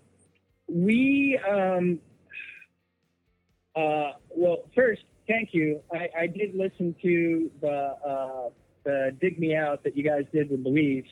we, 0.67 1.37
um, 1.47 1.99
uh, 3.75 4.11
well, 4.29 4.63
first, 4.75 5.03
thank 5.27 5.49
you. 5.53 5.81
I, 5.91 6.09
I 6.21 6.27
did 6.27 6.55
listen 6.55 6.95
to 7.01 7.51
the, 7.61 7.95
uh, 8.05 8.49
the 8.83 9.15
Dig 9.19 9.39
Me 9.39 9.55
Out 9.55 9.83
that 9.83 9.95
you 9.97 10.03
guys 10.03 10.25
did 10.33 10.49
with 10.49 10.61
Louise, 10.65 11.05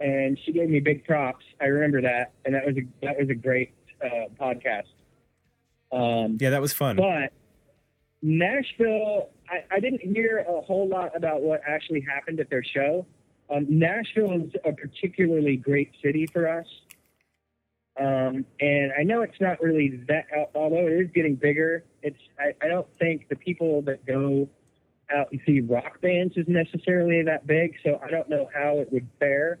and 0.00 0.38
she 0.44 0.52
gave 0.52 0.68
me 0.68 0.80
big 0.80 1.04
props. 1.04 1.44
I 1.60 1.66
remember 1.66 2.00
that, 2.02 2.32
and 2.44 2.54
that 2.54 2.66
was 2.66 2.76
a, 2.76 2.82
that 3.06 3.18
was 3.18 3.28
a 3.30 3.34
great 3.34 3.74
uh, 4.04 4.28
podcast. 4.40 4.84
Um, 5.92 6.38
Yeah, 6.40 6.50
that 6.50 6.60
was 6.60 6.72
fun. 6.72 6.96
but 6.96 7.32
Nashville, 8.22 9.30
I, 9.48 9.64
I 9.76 9.80
didn't 9.80 10.00
hear 10.00 10.44
a 10.48 10.60
whole 10.62 10.88
lot 10.88 11.14
about 11.16 11.42
what 11.42 11.60
actually 11.66 12.00
happened 12.00 12.40
at 12.40 12.50
their 12.50 12.64
show. 12.64 13.06
Um, 13.50 13.66
Nashville 13.68 14.32
is 14.32 14.52
a 14.64 14.72
particularly 14.72 15.56
great 15.56 15.92
city 16.02 16.26
for 16.26 16.48
us. 16.48 16.66
Um, 17.98 18.44
and 18.60 18.92
I 18.98 19.04
know 19.04 19.22
it's 19.22 19.40
not 19.40 19.60
really 19.62 20.00
that, 20.08 20.26
although 20.54 20.86
it 20.86 20.92
is 20.92 21.10
getting 21.14 21.36
bigger, 21.36 21.84
it's, 22.02 22.18
I, 22.38 22.54
I 22.60 22.68
don't 22.68 22.88
think 22.98 23.28
the 23.28 23.36
people 23.36 23.82
that 23.82 24.04
go 24.04 24.48
out 25.14 25.30
and 25.30 25.40
see 25.46 25.60
rock 25.60 26.00
bands 26.00 26.36
is 26.36 26.46
necessarily 26.48 27.22
that 27.22 27.46
big. 27.46 27.76
So 27.84 28.00
I 28.04 28.10
don't 28.10 28.28
know 28.28 28.48
how 28.52 28.78
it 28.78 28.92
would 28.92 29.06
fare 29.20 29.60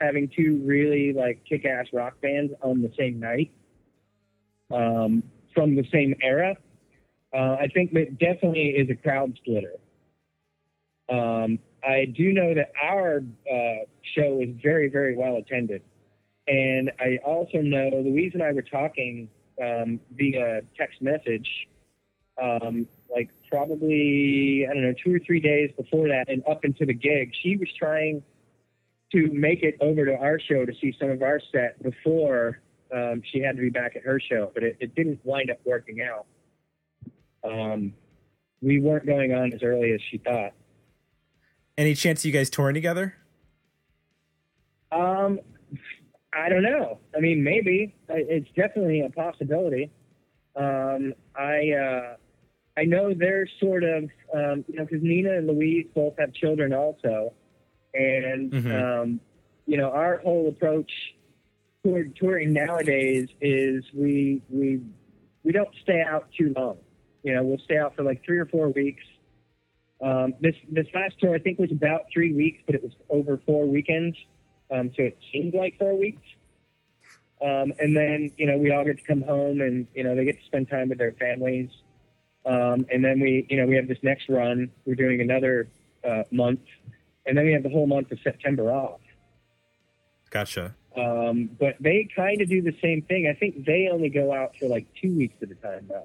having 0.00 0.28
two 0.34 0.62
really 0.64 1.12
like 1.12 1.42
kick 1.48 1.64
ass 1.64 1.86
rock 1.92 2.20
bands 2.20 2.52
on 2.62 2.82
the 2.82 2.92
same 2.98 3.20
night 3.20 3.50
um, 4.72 5.22
from 5.54 5.74
the 5.74 5.84
same 5.92 6.14
era. 6.22 6.56
Uh, 7.32 7.56
I 7.60 7.68
think 7.72 7.92
that 7.94 8.18
definitely 8.18 8.70
is 8.70 8.88
a 8.90 8.94
crowd 8.94 9.36
splitter. 9.36 9.74
Um, 11.08 11.58
I 11.82 12.06
do 12.06 12.32
know 12.32 12.54
that 12.54 12.72
our 12.82 13.22
uh, 13.50 13.84
show 14.16 14.40
is 14.40 14.50
very, 14.62 14.88
very 14.88 15.16
well 15.16 15.36
attended. 15.36 15.82
And 16.46 16.92
I 17.00 17.18
also 17.24 17.58
know 17.58 17.90
Louise 17.92 18.32
and 18.34 18.42
I 18.42 18.52
were 18.52 18.62
talking 18.62 19.28
um, 19.62 20.00
via 20.14 20.60
text 20.76 21.00
message, 21.00 21.48
um, 22.40 22.86
like 23.14 23.30
probably, 23.48 24.66
I 24.68 24.74
don't 24.74 24.82
know, 24.82 24.94
two 25.02 25.14
or 25.14 25.20
three 25.20 25.40
days 25.40 25.70
before 25.76 26.08
that 26.08 26.28
and 26.28 26.42
up 26.48 26.64
into 26.64 26.84
the 26.84 26.92
gig. 26.92 27.32
She 27.42 27.56
was 27.56 27.68
trying 27.78 28.22
to 29.12 29.30
make 29.32 29.62
it 29.62 29.76
over 29.80 30.04
to 30.04 30.16
our 30.16 30.38
show 30.40 30.66
to 30.66 30.72
see 30.80 30.94
some 30.98 31.10
of 31.10 31.22
our 31.22 31.40
set 31.52 31.82
before 31.82 32.60
um, 32.94 33.22
she 33.32 33.40
had 33.40 33.56
to 33.56 33.62
be 33.62 33.70
back 33.70 33.96
at 33.96 34.02
her 34.02 34.20
show, 34.20 34.50
but 34.52 34.62
it, 34.62 34.76
it 34.80 34.94
didn't 34.94 35.20
wind 35.24 35.50
up 35.50 35.58
working 35.64 36.00
out. 36.02 36.26
Um, 37.42 37.94
we 38.60 38.80
weren't 38.80 39.06
going 39.06 39.34
on 39.34 39.52
as 39.52 39.62
early 39.62 39.92
as 39.92 40.00
she 40.10 40.18
thought. 40.18 40.52
Any 41.76 41.94
chance 41.94 42.24
you 42.24 42.32
guys 42.32 42.50
touring 42.50 42.74
together? 42.74 43.14
Um, 44.92 45.40
I 46.36 46.48
don't 46.48 46.62
know. 46.62 46.98
I 47.16 47.20
mean, 47.20 47.44
maybe 47.44 47.94
it's 48.08 48.48
definitely 48.56 49.02
a 49.02 49.10
possibility. 49.10 49.90
Um, 50.56 51.14
I 51.36 51.70
uh, 51.72 52.16
I 52.76 52.84
know 52.84 53.12
they're 53.14 53.48
sort 53.60 53.84
of 53.84 54.04
um, 54.34 54.64
you 54.68 54.76
know 54.76 54.84
because 54.84 55.02
Nina 55.02 55.38
and 55.38 55.46
Louise 55.46 55.86
both 55.94 56.14
have 56.18 56.32
children 56.32 56.72
also, 56.72 57.32
and 57.92 58.52
Mhm. 58.52 59.02
um, 59.02 59.20
you 59.66 59.76
know 59.76 59.90
our 59.90 60.18
whole 60.18 60.48
approach 60.48 60.90
toward 61.84 62.16
touring 62.16 62.52
nowadays 62.52 63.28
is 63.40 63.84
we 63.92 64.42
we 64.48 64.80
we 65.44 65.52
don't 65.52 65.74
stay 65.82 66.02
out 66.02 66.28
too 66.36 66.52
long. 66.56 66.78
You 67.22 67.34
know, 67.34 67.42
we'll 67.44 67.58
stay 67.58 67.78
out 67.78 67.94
for 67.94 68.02
like 68.02 68.24
three 68.24 68.38
or 68.38 68.46
four 68.46 68.70
weeks. 68.70 69.04
Um, 70.00 70.34
this 70.40 70.54
this 70.70 70.86
last 70.94 71.18
tour 71.20 71.34
I 71.34 71.38
think 71.38 71.58
was 71.58 71.70
about 71.70 72.02
three 72.12 72.32
weeks, 72.32 72.62
but 72.66 72.74
it 72.74 72.82
was 72.82 72.92
over 73.08 73.40
four 73.46 73.66
weekends, 73.66 74.16
um, 74.70 74.90
so 74.96 75.02
it 75.04 75.18
seemed 75.32 75.54
like 75.54 75.78
four 75.78 75.96
weeks. 75.98 76.22
Um, 77.42 77.72
and 77.78 77.96
then 77.96 78.30
you 78.36 78.46
know 78.46 78.56
we 78.56 78.72
all 78.72 78.84
get 78.84 78.98
to 78.98 79.04
come 79.04 79.22
home, 79.22 79.60
and 79.60 79.86
you 79.94 80.04
know 80.04 80.14
they 80.14 80.24
get 80.24 80.38
to 80.38 80.44
spend 80.46 80.70
time 80.70 80.88
with 80.88 80.98
their 80.98 81.12
families. 81.12 81.70
Um, 82.46 82.86
and 82.92 83.04
then 83.04 83.20
we 83.20 83.46
you 83.50 83.56
know 83.56 83.66
we 83.66 83.76
have 83.76 83.88
this 83.88 83.98
next 84.02 84.28
run. 84.28 84.70
We're 84.86 84.94
doing 84.94 85.20
another 85.20 85.68
uh, 86.08 86.22
month, 86.30 86.60
and 87.26 87.36
then 87.36 87.44
we 87.44 87.52
have 87.52 87.62
the 87.62 87.70
whole 87.70 87.86
month 87.86 88.12
of 88.12 88.18
September 88.22 88.70
off. 88.70 89.00
Gotcha. 90.30 90.74
Um, 90.96 91.50
but 91.58 91.76
they 91.80 92.08
kind 92.14 92.40
of 92.40 92.48
do 92.48 92.62
the 92.62 92.74
same 92.80 93.02
thing. 93.02 93.26
I 93.28 93.38
think 93.38 93.64
they 93.64 93.88
only 93.92 94.08
go 94.08 94.32
out 94.32 94.56
for 94.56 94.68
like 94.68 94.86
two 95.00 95.16
weeks 95.16 95.34
at 95.42 95.50
a 95.50 95.54
time 95.56 95.86
now. 95.90 96.04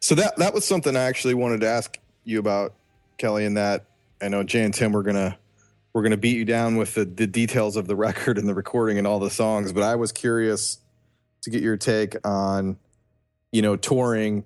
So 0.00 0.14
that 0.16 0.36
that 0.36 0.52
was 0.52 0.64
something 0.64 0.96
I 0.96 1.04
actually 1.04 1.34
wanted 1.34 1.60
to 1.60 1.68
ask 1.68 1.98
you 2.24 2.38
about, 2.38 2.74
Kelly. 3.18 3.44
And 3.44 3.56
that 3.56 3.86
I 4.20 4.28
know 4.28 4.42
Jay 4.42 4.62
and 4.62 4.74
Tim 4.74 4.92
were 4.92 5.02
gonna 5.02 5.38
we're 5.96 6.02
gonna 6.02 6.18
beat 6.18 6.36
you 6.36 6.44
down 6.44 6.76
with 6.76 6.92
the, 6.92 7.06
the 7.06 7.26
details 7.26 7.74
of 7.74 7.86
the 7.86 7.96
record 8.06 8.36
and 8.36 8.46
the 8.46 8.52
recording 8.52 8.98
and 8.98 9.06
all 9.06 9.18
the 9.18 9.30
songs, 9.30 9.72
but 9.72 9.82
I 9.82 9.94
was 9.96 10.12
curious 10.12 10.76
to 11.40 11.48
get 11.48 11.62
your 11.62 11.78
take 11.78 12.14
on 12.22 12.76
you 13.50 13.62
know 13.62 13.76
touring, 13.76 14.44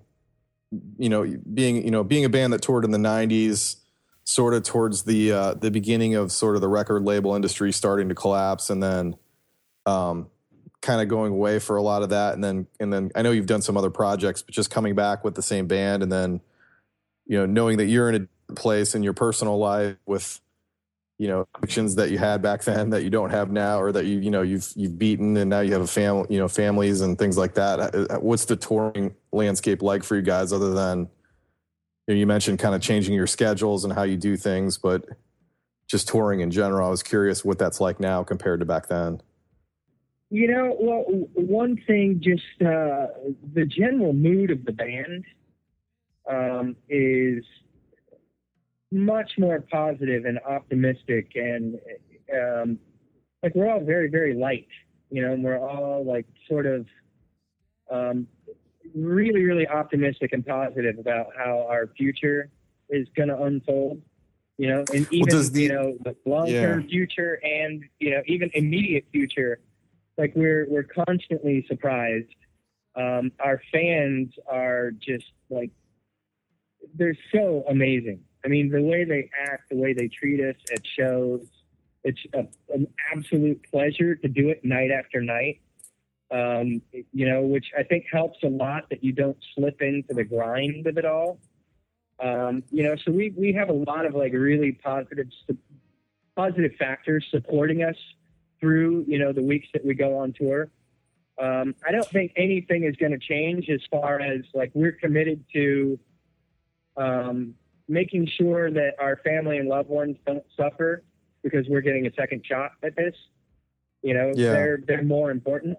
you 0.97 1.09
know 1.09 1.27
being 1.53 1.85
you 1.85 1.91
know 1.91 2.05
being 2.05 2.25
a 2.25 2.29
band 2.29 2.53
that 2.53 2.63
toured 2.63 2.85
in 2.85 2.93
the 2.93 2.99
'90s, 2.99 3.79
sort 4.23 4.55
of 4.55 4.63
towards 4.63 5.03
the 5.03 5.33
uh, 5.33 5.55
the 5.55 5.73
beginning 5.73 6.15
of 6.15 6.31
sort 6.31 6.55
of 6.55 6.61
the 6.61 6.69
record 6.69 7.03
label 7.03 7.35
industry 7.35 7.73
starting 7.73 8.09
to 8.11 8.15
collapse, 8.15 8.71
and 8.71 8.81
then 8.81 9.17
um, 9.87 10.29
kind 10.83 11.01
of 11.01 11.09
going 11.09 11.33
away 11.33 11.59
for 11.59 11.77
a 11.77 11.83
lot 11.83 12.05
of 12.05 12.11
that. 12.11 12.35
And 12.35 12.45
then 12.45 12.69
and 12.79 12.93
then 12.93 13.11
I 13.17 13.23
know 13.23 13.33
you've 13.33 13.47
done 13.47 13.63
some 13.63 13.77
other 13.77 13.91
projects 13.91 14.41
but 14.41 14.55
just 14.55 14.71
coming 14.71 14.95
back 14.95 15.25
with 15.25 15.35
the 15.35 15.43
same 15.43 15.67
band 15.67 16.05
and 16.05 16.13
then 16.13 16.43
you 17.27 17.39
know 17.39 17.47
knowing 17.47 17.79
that 17.79 17.87
you're 17.87 18.09
in 18.09 18.29
a 18.49 18.53
place 18.53 18.95
in 18.95 19.03
your 19.03 19.15
personal 19.15 19.59
life 19.59 19.97
with 20.07 20.41
you 21.21 21.29
know 21.29 21.47
actions 21.63 21.95
that 21.97 22.11
you 22.11 22.17
had 22.17 22.41
back 22.41 22.65
then 22.65 22.89
that 22.89 23.03
you 23.03 23.11
don't 23.11 23.29
have 23.29 23.51
now 23.51 23.79
or 23.79 23.93
that 23.93 24.07
you 24.07 24.21
you 24.21 24.31
know 24.31 24.41
you've 24.41 24.67
you've 24.75 24.99
beaten 24.99 25.37
and 25.37 25.51
now 25.51 25.61
you 25.61 25.71
have 25.71 25.83
a 25.83 25.87
family 25.87 26.27
you 26.31 26.39
know 26.39 26.49
families 26.49 27.03
and 27.03 27.19
things 27.19 27.37
like 27.37 27.53
that. 27.53 27.95
Uh, 27.95 28.19
what's 28.21 28.47
the 28.47 28.57
touring 28.57 29.15
landscape 29.31 29.83
like 29.83 30.03
for 30.03 30.17
you 30.17 30.23
guys 30.23 30.51
other 30.51 30.73
than 30.73 31.01
you, 32.07 32.15
know, 32.15 32.15
you 32.15 32.27
mentioned 32.27 32.59
kind 32.59 32.75
of 32.75 32.81
changing 32.81 33.13
your 33.13 33.27
schedules 33.27 33.85
and 33.85 33.93
how 33.93 34.03
you 34.03 34.17
do 34.17 34.35
things 34.35 34.79
but 34.79 35.05
just 35.87 36.09
touring 36.09 36.41
in 36.41 36.51
general 36.51 36.87
I 36.87 36.91
was 36.91 37.03
curious 37.03 37.45
what 37.45 37.59
that's 37.59 37.83
like 37.83 38.01
now 38.01 38.25
compared 38.25 38.61
to 38.61 38.67
back 38.67 38.89
then. 38.89 39.21
You 40.31 40.47
know, 40.47 40.77
well, 40.81 41.03
one 41.35 41.77
thing, 41.89 42.21
just 42.23 42.63
uh, 42.63 43.09
the 43.53 43.67
general 43.67 44.13
mood 44.13 44.53
of 44.53 44.65
the 44.65 44.71
band 44.71 45.25
um, 46.31 46.77
is 46.89 47.45
much 48.93 49.33
more 49.39 49.61
positive 49.61 50.25
and 50.25 50.39
optimistic, 50.41 51.33
and 51.35 51.79
um, 52.35 52.79
like 53.43 53.55
we're 53.55 53.71
all 53.71 53.81
very, 53.85 54.09
very 54.09 54.35
light. 54.35 54.69
You 55.11 55.23
know, 55.23 55.33
and 55.33 55.43
we're 55.43 55.59
all 55.59 56.05
like 56.05 56.27
sort 56.49 56.67
of 56.67 56.87
um, 57.91 58.27
really, 58.95 59.43
really 59.43 59.67
optimistic 59.67 60.33
and 60.33 60.47
positive 60.47 60.99
about 60.99 61.27
how 61.37 61.67
our 61.69 61.89
future 61.97 62.49
is 62.89 63.09
going 63.17 63.29
to 63.29 63.43
unfold. 63.43 64.01
You 64.59 64.69
know, 64.69 64.85
and 64.95 65.07
even 65.11 65.29
does 65.29 65.53
the- 65.53 65.63
you 65.63 65.69
know 65.71 65.97
the 66.05 66.15
long-term 66.27 66.89
future 66.89 67.41
and 67.43 67.83
you 67.99 68.11
know 68.11 68.23
even 68.27 68.51
immediate 68.55 69.07
future 69.11 69.61
like 70.19 70.33
we're 70.37 70.67
we're 70.69 70.83
constantly 70.83 71.65
surprised. 71.67 72.35
Um, 72.95 73.33
our 73.41 73.63
fans 73.73 74.35
are 74.47 74.91
just 74.91 75.25
like 75.49 75.71
they're 76.95 77.17
so 77.33 77.65
amazing. 77.69 78.21
I 78.45 78.49
mean, 78.49 78.71
the 78.71 78.83
way 78.83 79.05
they 79.05 79.31
act, 79.47 79.71
the 79.71 79.77
way 79.77 79.93
they 79.93 80.09
treat 80.09 80.41
us 80.41 80.57
at 80.73 80.87
shows, 80.87 81.47
it's 82.05 82.21
a, 82.33 82.47
an 82.73 82.87
absolute 83.13 83.61
pleasure 83.71 84.15
to 84.15 84.29
do 84.29 84.49
it 84.49 84.65
night 84.65 84.91
after 84.91 85.21
night. 85.21 85.61
Um, 86.33 86.81
you 87.13 87.29
know, 87.29 87.43
which 87.43 87.73
I 87.77 87.83
think 87.83 88.07
helps 88.11 88.39
a 88.45 88.49
lot 88.49 88.89
that 88.91 89.03
you 89.03 89.13
don't 89.13 89.37
slip 89.55 89.83
into 89.83 90.15
the 90.15 90.23
grind 90.23 90.87
of 90.87 90.97
it 90.97 91.05
all. 91.05 91.41
Um, 92.21 92.63
you 92.71 92.85
know, 92.85 92.95
so 93.05 93.11
we 93.11 93.35
we 93.37 93.53
have 93.55 93.69
a 93.69 93.73
lot 93.73 94.07
of 94.07 94.15
like 94.15 94.33
really 94.33 94.73
positive 94.73 95.29
factors 96.79 97.27
supporting 97.31 97.83
us 97.83 97.97
through 98.61 99.05
you 99.09 99.19
know 99.19 99.33
the 99.33 99.43
weeks 99.43 99.67
that 99.73 99.85
we 99.85 99.95
go 99.95 100.19
on 100.19 100.33
tour. 100.33 100.71
Um, 101.39 101.75
I 101.87 101.91
don't 101.91 102.07
think 102.07 102.33
anything 102.37 102.85
is 102.85 102.95
going 102.97 103.13
to 103.13 103.19
change 103.19 103.69
as 103.71 103.81
far 103.91 104.21
as 104.21 104.43
like 104.55 104.71
we're 104.75 104.93
committed 104.93 105.43
to 105.55 105.99
um, 106.97 107.55
making 107.91 108.27
sure 108.39 108.71
that 108.71 108.93
our 109.01 109.17
family 109.25 109.59
and 109.59 109.69
loved 109.69 109.91
ones 109.91 110.17
don't 110.25 110.45
suffer 110.57 111.03
because 111.43 111.67
we're 111.69 111.81
getting 111.81 112.07
a 112.07 112.13
second 112.15 112.47
shot 112.47 112.73
at 112.85 112.95
this. 112.97 113.15
You 114.03 114.15
know, 114.15 114.33
Yeah. 114.37 114.53
they're 114.53 114.79
they're 114.87 115.03
more 115.03 115.31
important. 115.31 115.77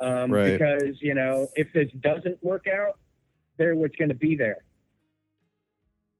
Um, 0.00 0.30
Right. 0.32 0.52
Because 0.52 1.02
you 1.02 1.14
know, 1.14 1.48
if 1.56 1.72
this 1.72 1.90
doesn't 2.00 2.42
work 2.42 2.66
out, 2.68 2.98
they're 3.56 3.74
what's 3.74 3.96
going 3.96 4.10
to 4.10 4.14
be 4.14 4.36
there. 4.36 4.58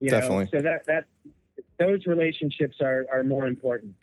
You 0.00 0.10
Definitely. 0.10 0.44
Know? 0.46 0.50
So 0.58 0.62
that 0.62 0.86
that 0.86 1.04
those 1.78 2.06
relationships 2.06 2.78
are 2.80 3.06
are 3.12 3.22
more 3.22 3.46
important. 3.46 3.94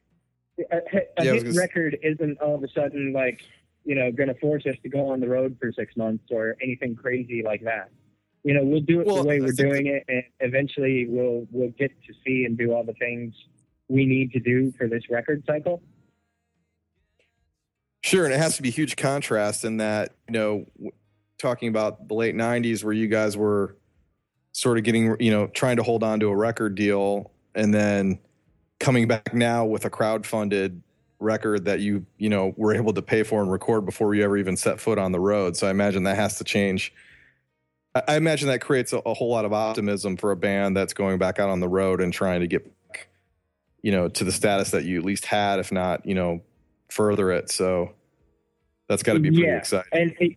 A, 0.72 0.78
a 1.18 1.26
Yeah, 1.26 1.34
hit 1.34 1.44
gonna 1.44 1.60
record 1.60 1.98
isn't 2.02 2.40
all 2.40 2.56
of 2.56 2.64
a 2.64 2.70
sudden 2.70 3.12
like 3.12 3.42
you 3.84 3.96
know 3.96 4.10
going 4.12 4.30
to 4.30 4.40
force 4.40 4.66
us 4.66 4.76
to 4.84 4.90
go 4.90 5.10
on 5.10 5.20
the 5.20 5.28
road 5.28 5.58
for 5.60 5.72
six 5.74 5.98
months 5.98 6.24
or 6.32 6.56
anything 6.62 6.96
crazy 6.96 7.44
like 7.44 7.62
that. 7.66 7.90
You 8.46 8.54
know, 8.54 8.64
we'll 8.64 8.80
do 8.80 9.02
it 9.02 9.08
Well, 9.08 9.24
the 9.24 9.28
way 9.28 9.38
I 9.38 9.40
we're 9.40 9.48
think 9.48 9.58
doing 9.58 9.88
it, 9.88 10.04
and 10.08 10.24
eventually 10.40 11.08
we'll 11.10 11.48
we'll 11.52 11.72
get 11.80 11.92
to 12.06 12.14
see 12.24 12.46
and 12.46 12.56
do 12.56 12.74
all 12.74 12.84
the 12.84 12.94
things 12.94 13.34
we 13.88 14.06
need 14.06 14.32
to 14.34 14.40
do 14.40 14.72
for 14.78 14.88
this 14.88 15.02
record 15.10 15.44
cycle. 15.48 15.82
Sure, 18.04 18.26
and 18.26 18.34
it 18.34 18.38
has 18.38 18.56
to 18.58 18.62
be 18.62 18.70
huge 18.70 18.98
contrast 18.98 19.66
in 19.66 19.78
that 19.78 20.14
you 20.28 20.34
know, 20.34 20.66
talking 21.40 21.70
about 21.70 22.08
the 22.08 22.14
late 22.14 22.36
'90s 22.36 22.84
where 22.84 22.94
you 22.94 23.08
guys 23.08 23.36
were 23.36 23.78
sort 24.52 24.78
of 24.78 24.84
getting 24.84 25.20
you 25.20 25.32
know 25.32 25.48
trying 25.48 25.78
to 25.78 25.84
hold 25.84 26.04
on 26.04 26.20
to 26.20 26.28
a 26.28 26.36
record 26.36 26.76
deal, 26.76 27.32
and 27.56 27.74
then 27.74 28.20
coming 28.80 29.08
back 29.08 29.34
now 29.34 29.66
with 29.66 29.86
a 29.86 29.90
crowd-funded 29.90 30.84
record 31.20 31.66
that 31.66 31.80
you 31.80 32.06
you 32.20 32.30
know 32.30 32.54
were 32.58 32.76
able 32.76 32.94
to 32.94 33.02
pay 33.02 33.24
for 33.24 33.42
and 33.42 33.52
record 33.52 33.88
before 33.88 34.14
you 34.14 34.24
ever 34.24 34.38
even 34.38 34.56
set 34.56 34.80
foot 34.80 35.00
on 35.00 35.12
the 35.12 35.20
road. 35.20 35.58
So 35.58 35.66
I 35.66 35.72
imagine 35.72 36.04
that 36.04 36.16
has 36.16 36.38
to 36.38 36.44
change. 36.44 36.94
I, 37.96 38.18
imagine 38.18 38.50
that 38.50 38.60
creates 38.60 38.94
a, 38.94 38.98
a 39.00 39.14
whole 39.14 39.30
lot 39.30 39.46
of 39.46 39.54
optimism 39.54 40.18
for 40.18 40.32
a 40.32 40.36
band 40.36 40.76
that's 40.76 40.94
going 40.94 41.18
back 41.18 41.40
out 41.40 41.50
on 41.50 41.60
the 41.60 41.70
road 41.70 42.02
and 42.02 42.12
trying 42.14 42.42
to 42.42 42.48
get 42.48 42.70
you 43.86 43.92
know, 43.92 44.10
to 44.10 44.24
the 44.24 44.32
status 44.32 44.72
that 44.72 44.84
you 44.84 44.98
at 44.98 45.06
least 45.06 45.26
had, 45.26 45.60
if 45.60 45.72
not, 45.72 46.04
you 46.08 46.16
know, 46.16 46.42
further 46.90 47.30
it. 47.32 47.52
So 47.52 47.94
that's 48.88 49.04
got 49.04 49.14
to 49.14 49.20
be 49.20 49.30
pretty 49.30 49.44
Yeah, 49.44 49.58
exciting. 49.58 49.92
and 49.92 50.36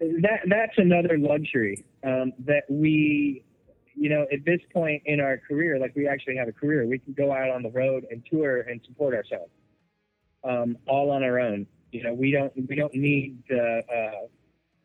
and 0.00 0.22
that 0.22 0.40
that's 0.46 0.78
another 0.78 1.18
luxury 1.18 1.84
um, 2.02 2.32
that 2.46 2.64
we 2.70 3.44
you 3.94 4.08
know 4.08 4.26
at 4.32 4.42
this 4.46 4.60
point 4.72 5.02
in 5.04 5.20
our 5.20 5.36
career 5.36 5.78
like 5.78 5.94
we 5.94 6.08
actually 6.08 6.34
have 6.34 6.48
a 6.48 6.52
career 6.52 6.86
we 6.86 6.98
can 6.98 7.12
go 7.12 7.30
out 7.30 7.50
on 7.50 7.62
the 7.62 7.70
road 7.70 8.06
and 8.10 8.24
tour 8.28 8.62
and 8.62 8.80
support 8.86 9.14
ourselves 9.14 9.52
um, 10.44 10.76
all 10.88 11.10
on 11.10 11.22
our 11.22 11.38
own 11.38 11.66
you 11.92 12.02
know 12.02 12.14
we 12.14 12.30
don't 12.30 12.52
we 12.68 12.74
don't 12.74 12.94
need 12.94 13.36
the 13.50 13.82
uh, 13.94 14.26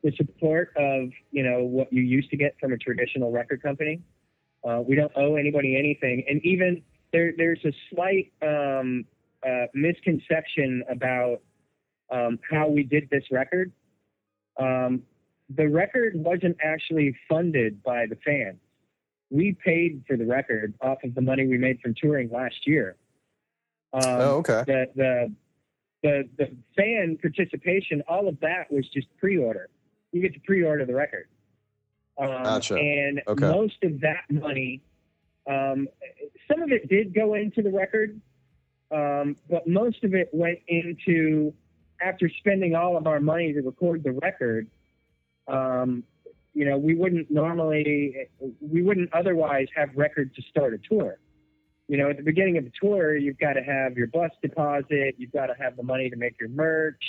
the 0.03 0.11
support 0.15 0.73
of 0.77 1.09
you 1.31 1.43
know 1.43 1.63
what 1.63 1.91
you 1.91 2.01
used 2.01 2.29
to 2.29 2.37
get 2.37 2.55
from 2.59 2.73
a 2.73 2.77
traditional 2.77 3.31
record 3.31 3.61
company 3.61 4.01
uh, 4.67 4.81
we 4.87 4.95
don't 4.95 5.11
owe 5.15 5.35
anybody 5.35 5.77
anything 5.77 6.23
and 6.29 6.43
even 6.43 6.81
there 7.13 7.33
there's 7.37 7.63
a 7.65 7.73
slight 7.89 8.31
um, 8.41 9.05
uh, 9.45 9.65
misconception 9.73 10.83
about 10.89 11.41
um, 12.11 12.39
how 12.49 12.67
we 12.67 12.83
did 12.83 13.09
this 13.09 13.23
record. 13.31 13.71
Um, 14.59 15.03
the 15.55 15.67
record 15.67 16.13
wasn't 16.15 16.57
actually 16.63 17.15
funded 17.29 17.81
by 17.83 18.05
the 18.07 18.17
fans. 18.25 18.57
We 19.29 19.55
paid 19.63 20.03
for 20.07 20.17
the 20.17 20.25
record 20.25 20.73
off 20.81 20.99
of 21.03 21.15
the 21.15 21.21
money 21.21 21.45
we 21.45 21.57
made 21.57 21.79
from 21.81 21.93
touring 21.95 22.29
last 22.29 22.65
year. 22.65 22.95
Um, 23.93 24.03
oh, 24.03 24.31
okay. 24.37 24.63
the, 24.65 24.85
the 24.95 25.33
the 26.03 26.29
the 26.37 26.55
fan 26.75 27.17
participation, 27.21 28.03
all 28.07 28.27
of 28.27 28.39
that 28.41 28.71
was 28.71 28.87
just 28.93 29.07
pre-order. 29.17 29.69
You 30.17 30.23
get 30.23 30.33
to 30.33 30.39
pre-order 30.39 30.83
the 30.83 30.95
record. 30.95 31.27
Um, 32.17 32.27
Gotcha. 32.43 32.75
And 32.75 33.21
Okay. 33.27 33.47
most 33.47 33.83
of 33.83 34.01
that 34.01 34.23
money, 34.31 34.81
um, 35.45 35.87
some 36.47 36.63
of 36.63 36.71
it 36.71 36.89
did 36.89 37.13
go 37.13 37.35
into 37.35 37.61
the 37.61 37.69
record, 37.69 38.19
um, 38.89 39.35
but 39.47 39.67
most 39.67 40.03
of 40.03 40.15
it 40.15 40.29
went 40.33 40.57
into 40.67 41.53
after 42.01 42.29
spending 42.39 42.73
all 42.73 42.97
of 42.97 43.05
our 43.05 43.19
money 43.19 43.53
to 43.53 43.61
record 43.61 44.03
the 44.03 44.11
record. 44.13 44.67
um, 45.47 46.03
you 46.53 46.65
know, 46.65 46.75
we 46.77 46.95
wouldn't 46.95 47.29
normally, 47.29 48.27
we 48.59 48.81
wouldn't 48.81 49.13
otherwise 49.13 49.67
have 49.75 49.89
records 49.95 50.35
to 50.35 50.41
start 50.49 50.73
a 50.73 50.79
tour. 50.79 51.19
You 51.87 51.97
know, 51.97 52.09
at 52.09 52.17
the 52.17 52.23
beginning 52.23 52.57
of 52.57 52.63
the 52.65 52.71
tour, 52.81 53.15
you've 53.15 53.37
got 53.37 53.53
to 53.53 53.61
have 53.61 53.95
your 53.95 54.07
bus 54.07 54.31
deposit, 54.41 55.13
you've 55.19 55.31
got 55.31 55.45
to 55.45 55.53
have 55.53 55.77
the 55.77 55.83
money 55.83 56.09
to 56.09 56.15
make 56.17 56.37
your 56.39 56.49
merch. 56.49 57.01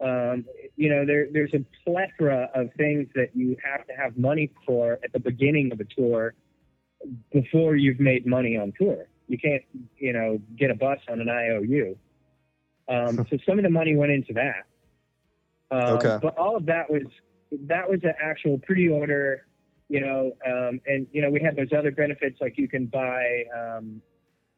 Um, 0.00 0.44
you 0.76 0.90
know, 0.90 1.04
there, 1.04 1.26
there's 1.32 1.52
a 1.54 1.64
plethora 1.84 2.48
of 2.54 2.72
things 2.76 3.08
that 3.14 3.30
you 3.34 3.56
have 3.64 3.86
to 3.88 3.92
have 3.94 4.16
money 4.16 4.50
for 4.64 4.98
at 5.02 5.12
the 5.12 5.18
beginning 5.18 5.72
of 5.72 5.80
a 5.80 5.84
tour 5.84 6.34
before 7.32 7.76
you've 7.76 7.98
made 7.98 8.26
money 8.26 8.56
on 8.56 8.72
tour. 8.78 9.06
You 9.26 9.38
can't, 9.38 9.62
you 9.96 10.12
know, 10.12 10.40
get 10.56 10.70
a 10.70 10.74
bus 10.74 10.98
on 11.10 11.20
an 11.20 11.28
IOU. 11.28 11.96
Um, 12.88 13.26
so 13.30 13.38
some 13.46 13.58
of 13.58 13.64
the 13.64 13.70
money 13.70 13.96
went 13.96 14.12
into 14.12 14.32
that. 14.34 14.64
Um, 15.70 15.96
Okay. 15.96 16.18
But 16.22 16.38
all 16.38 16.56
of 16.56 16.66
that 16.66 16.90
was 16.90 17.02
that 17.66 17.88
was 17.88 18.00
an 18.02 18.14
actual 18.22 18.58
pre-order, 18.58 19.46
you 19.88 20.00
know, 20.00 20.32
um, 20.46 20.80
and 20.86 21.06
you 21.12 21.22
know 21.22 21.30
we 21.30 21.40
had 21.40 21.56
those 21.56 21.72
other 21.76 21.90
benefits 21.90 22.40
like 22.40 22.56
you 22.56 22.68
can 22.68 22.86
buy, 22.86 23.44
um, 23.56 24.00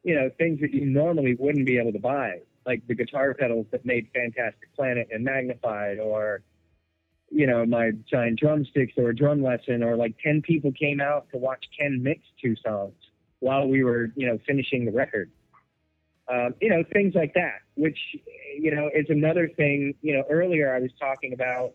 you 0.03 0.15
know, 0.15 0.29
things 0.37 0.59
that 0.61 0.73
you 0.73 0.85
normally 0.85 1.35
wouldn't 1.35 1.65
be 1.65 1.77
able 1.77 1.91
to 1.93 1.99
buy, 1.99 2.39
like 2.65 2.85
the 2.87 2.95
guitar 2.95 3.33
pedals 3.33 3.65
that 3.71 3.85
made 3.85 4.07
Fantastic 4.13 4.73
Planet 4.75 5.07
and 5.11 5.23
Magnified, 5.23 5.99
or 5.99 6.41
you 7.29 7.47
know 7.47 7.65
my 7.65 7.91
giant 8.09 8.39
drumsticks 8.39 8.93
or 8.97 9.09
a 9.09 9.15
drum 9.15 9.41
lesson, 9.41 9.83
or 9.83 9.95
like 9.95 10.15
ten 10.23 10.41
people 10.41 10.71
came 10.71 11.01
out 11.01 11.27
to 11.31 11.37
watch 11.37 11.65
Ken 11.77 12.01
mix 12.01 12.21
two 12.41 12.55
songs 12.63 12.93
while 13.41 13.67
we 13.67 13.83
were, 13.83 14.11
you 14.15 14.27
know, 14.27 14.39
finishing 14.47 14.85
the 14.85 14.91
record. 14.91 15.29
Um, 16.31 16.53
you 16.61 16.69
know, 16.69 16.83
things 16.93 17.13
like 17.13 17.33
that, 17.33 17.59
which, 17.75 17.97
you 18.57 18.73
know, 18.73 18.89
is 18.93 19.07
another 19.09 19.49
thing. 19.49 19.95
You 20.01 20.17
know, 20.17 20.23
earlier 20.29 20.73
I 20.73 20.79
was 20.79 20.91
talking 20.97 21.33
about, 21.33 21.73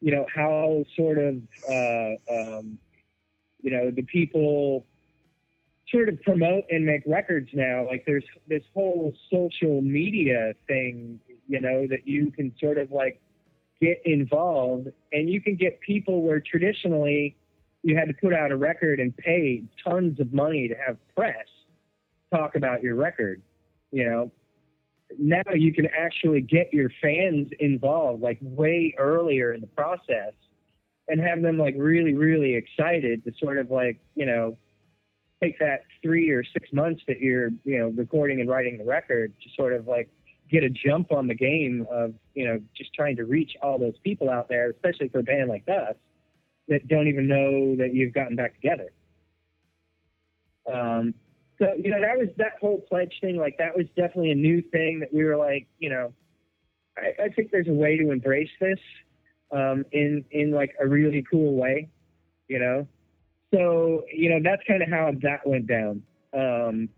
you 0.00 0.12
know, 0.12 0.26
how 0.32 0.84
sort 0.96 1.18
of, 1.18 1.36
uh, 1.68 2.32
um, 2.32 2.78
you 3.62 3.70
know, 3.70 3.90
the 3.90 4.02
people 4.02 4.86
sort 5.90 6.08
of 6.08 6.20
promote 6.22 6.64
and 6.70 6.84
make 6.84 7.02
records 7.06 7.50
now. 7.52 7.86
Like 7.86 8.04
there's 8.06 8.24
this 8.48 8.62
whole 8.74 9.12
social 9.30 9.80
media 9.80 10.52
thing, 10.66 11.20
you 11.48 11.60
know, 11.60 11.86
that 11.88 12.06
you 12.06 12.30
can 12.30 12.54
sort 12.60 12.78
of 12.78 12.90
like 12.90 13.20
get 13.80 14.00
involved 14.04 14.88
and 15.12 15.28
you 15.28 15.40
can 15.40 15.56
get 15.56 15.80
people 15.80 16.22
where 16.22 16.40
traditionally 16.40 17.36
you 17.82 17.96
had 17.96 18.08
to 18.08 18.14
put 18.14 18.34
out 18.34 18.52
a 18.52 18.56
record 18.56 19.00
and 19.00 19.16
pay 19.16 19.62
tons 19.82 20.20
of 20.20 20.32
money 20.32 20.68
to 20.68 20.74
have 20.74 20.96
press 21.16 21.46
talk 22.32 22.54
about 22.54 22.82
your 22.82 22.94
record 22.94 23.40
you 23.90 24.04
know 24.08 24.30
now 25.18 25.42
you 25.54 25.72
can 25.72 25.88
actually 25.98 26.40
get 26.40 26.72
your 26.72 26.90
fans 27.02 27.48
involved 27.58 28.22
like 28.22 28.38
way 28.42 28.94
earlier 28.98 29.54
in 29.54 29.60
the 29.60 29.66
process 29.68 30.32
and 31.08 31.20
have 31.20 31.42
them 31.42 31.58
like 31.58 31.74
really 31.76 32.14
really 32.14 32.54
excited 32.54 33.24
to 33.24 33.32
sort 33.40 33.56
of 33.58 33.70
like 33.70 33.98
you 34.14 34.26
know 34.26 34.56
take 35.42 35.58
that 35.58 35.84
three 36.02 36.30
or 36.30 36.44
six 36.44 36.68
months 36.72 37.02
that 37.08 37.20
you're 37.20 37.50
you 37.64 37.78
know 37.78 37.88
recording 37.88 38.40
and 38.40 38.48
writing 38.48 38.78
the 38.78 38.84
record 38.84 39.32
to 39.42 39.48
sort 39.56 39.72
of 39.72 39.86
like 39.86 40.08
get 40.50 40.64
a 40.64 40.70
jump 40.70 41.12
on 41.12 41.26
the 41.26 41.34
game 41.34 41.86
of 41.90 42.14
you 42.34 42.46
know 42.46 42.60
just 42.76 42.92
trying 42.94 43.16
to 43.16 43.24
reach 43.24 43.52
all 43.62 43.78
those 43.78 43.98
people 44.04 44.28
out 44.28 44.48
there 44.48 44.70
especially 44.70 45.08
for 45.08 45.20
a 45.20 45.22
band 45.22 45.48
like 45.48 45.64
us 45.68 45.94
that 46.68 46.86
don't 46.88 47.08
even 47.08 47.26
know 47.26 47.76
that 47.76 47.94
you've 47.94 48.12
gotten 48.12 48.36
back 48.36 48.54
together 48.54 48.90
um, 50.72 51.14
so 51.60 51.74
you 51.76 51.90
know 51.90 52.00
that 52.00 52.16
was 52.16 52.28
that 52.38 52.52
whole 52.60 52.80
pledge 52.88 53.12
thing. 53.20 53.36
Like 53.36 53.58
that 53.58 53.76
was 53.76 53.86
definitely 53.96 54.30
a 54.30 54.36
new 54.36 54.62
thing 54.62 55.00
that 55.00 55.12
we 55.12 55.24
were 55.24 55.36
like, 55.36 55.66
you 55.78 55.90
know, 55.90 56.12
I, 56.96 57.24
I 57.24 57.28
think 57.28 57.50
there's 57.50 57.68
a 57.68 57.72
way 57.72 57.98
to 57.98 58.10
embrace 58.10 58.50
this 58.60 58.78
um, 59.52 59.84
in 59.92 60.24
in 60.30 60.52
like 60.52 60.74
a 60.80 60.86
really 60.86 61.24
cool 61.30 61.54
way, 61.54 61.88
you 62.48 62.58
know. 62.58 62.86
So 63.52 64.04
you 64.12 64.30
know 64.30 64.40
that's 64.42 64.62
kind 64.66 64.82
of 64.82 64.88
how 64.88 65.12
that 65.22 65.46
went 65.46 65.66
down. 65.66 66.02
Um, 66.32 66.88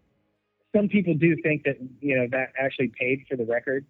some 0.75 0.89
people 0.89 1.15
do 1.15 1.37
think 1.43 1.65
that 1.65 1.77
you 2.01 2.17
know 2.17 2.27
that 2.31 2.53
actually 2.59 2.93
paid 2.99 3.25
for 3.29 3.37
the 3.37 3.45
record, 3.45 3.87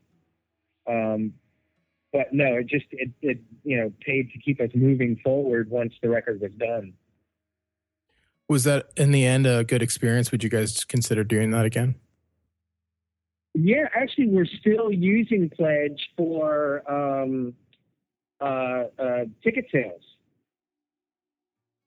um, 0.86 1.32
but 2.12 2.32
no, 2.32 2.56
it 2.56 2.66
just 2.66 2.86
it, 2.92 3.10
it 3.20 3.38
you 3.64 3.76
know 3.76 3.92
paid 4.00 4.30
to 4.32 4.38
keep 4.38 4.60
us 4.60 4.70
moving 4.74 5.18
forward 5.24 5.70
once 5.70 5.94
the 6.02 6.08
record 6.08 6.40
was 6.40 6.52
done. 6.52 6.92
Was 8.48 8.64
that 8.64 8.90
in 8.96 9.12
the 9.12 9.24
end 9.24 9.46
a 9.46 9.64
good 9.64 9.82
experience? 9.82 10.30
Would 10.30 10.44
you 10.44 10.50
guys 10.50 10.84
consider 10.84 11.24
doing 11.24 11.50
that 11.52 11.64
again? 11.64 11.94
Yeah, 13.54 13.88
actually, 13.94 14.28
we're 14.28 14.46
still 14.60 14.90
using 14.92 15.50
Pledge 15.50 16.00
for 16.16 16.82
um, 16.90 17.54
uh, 18.40 18.84
uh, 18.98 19.24
ticket 19.42 19.66
sales. 19.72 20.02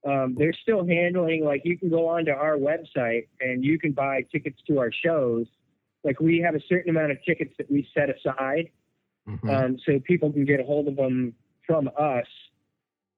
Um, 0.05 0.35
they're 0.37 0.53
still 0.53 0.85
handling 0.85 1.43
like 1.43 1.61
you 1.65 1.77
can 1.77 1.89
go 1.89 2.07
onto 2.07 2.31
our 2.31 2.57
website 2.57 3.27
and 3.41 3.63
you 3.63 3.79
can 3.79 3.91
buy 3.91 4.21
tickets 4.31 4.59
to 4.67 4.77
our 4.77 4.91
shows. 4.91 5.47
Like 6.03 6.19
we 6.19 6.39
have 6.39 6.53
a 6.53 6.61
certain 6.69 6.91
amount 6.91 7.11
of 7.11 7.17
tickets 7.25 7.55
that 7.57 7.71
we 7.71 7.89
set 7.93 8.09
aside, 8.09 8.69
Mhm. 9.27 9.49
um, 9.49 9.79
so 9.79 9.99
people 9.99 10.31
can 10.31 10.45
get 10.45 10.59
a 10.59 10.63
hold 10.63 10.87
of 10.87 10.95
them 10.95 11.33
from 11.65 11.89
us. 11.97 12.27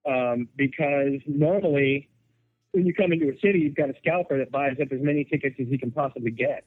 Um, 0.06 0.48
because 0.56 1.20
normally, 1.28 2.08
when 2.72 2.86
you 2.86 2.94
come 2.94 3.12
into 3.12 3.30
a 3.30 3.38
city, 3.40 3.60
you've 3.60 3.76
got 3.76 3.90
a 3.90 3.96
scalper 3.98 4.38
that 4.38 4.52
buys 4.52 4.80
up 4.80 4.94
as 4.94 5.02
many 5.02 5.26
tickets 5.26 5.60
as 5.60 5.68
he 5.68 5.78
can 5.78 5.92
possibly 5.92 6.32
get. 6.32 6.64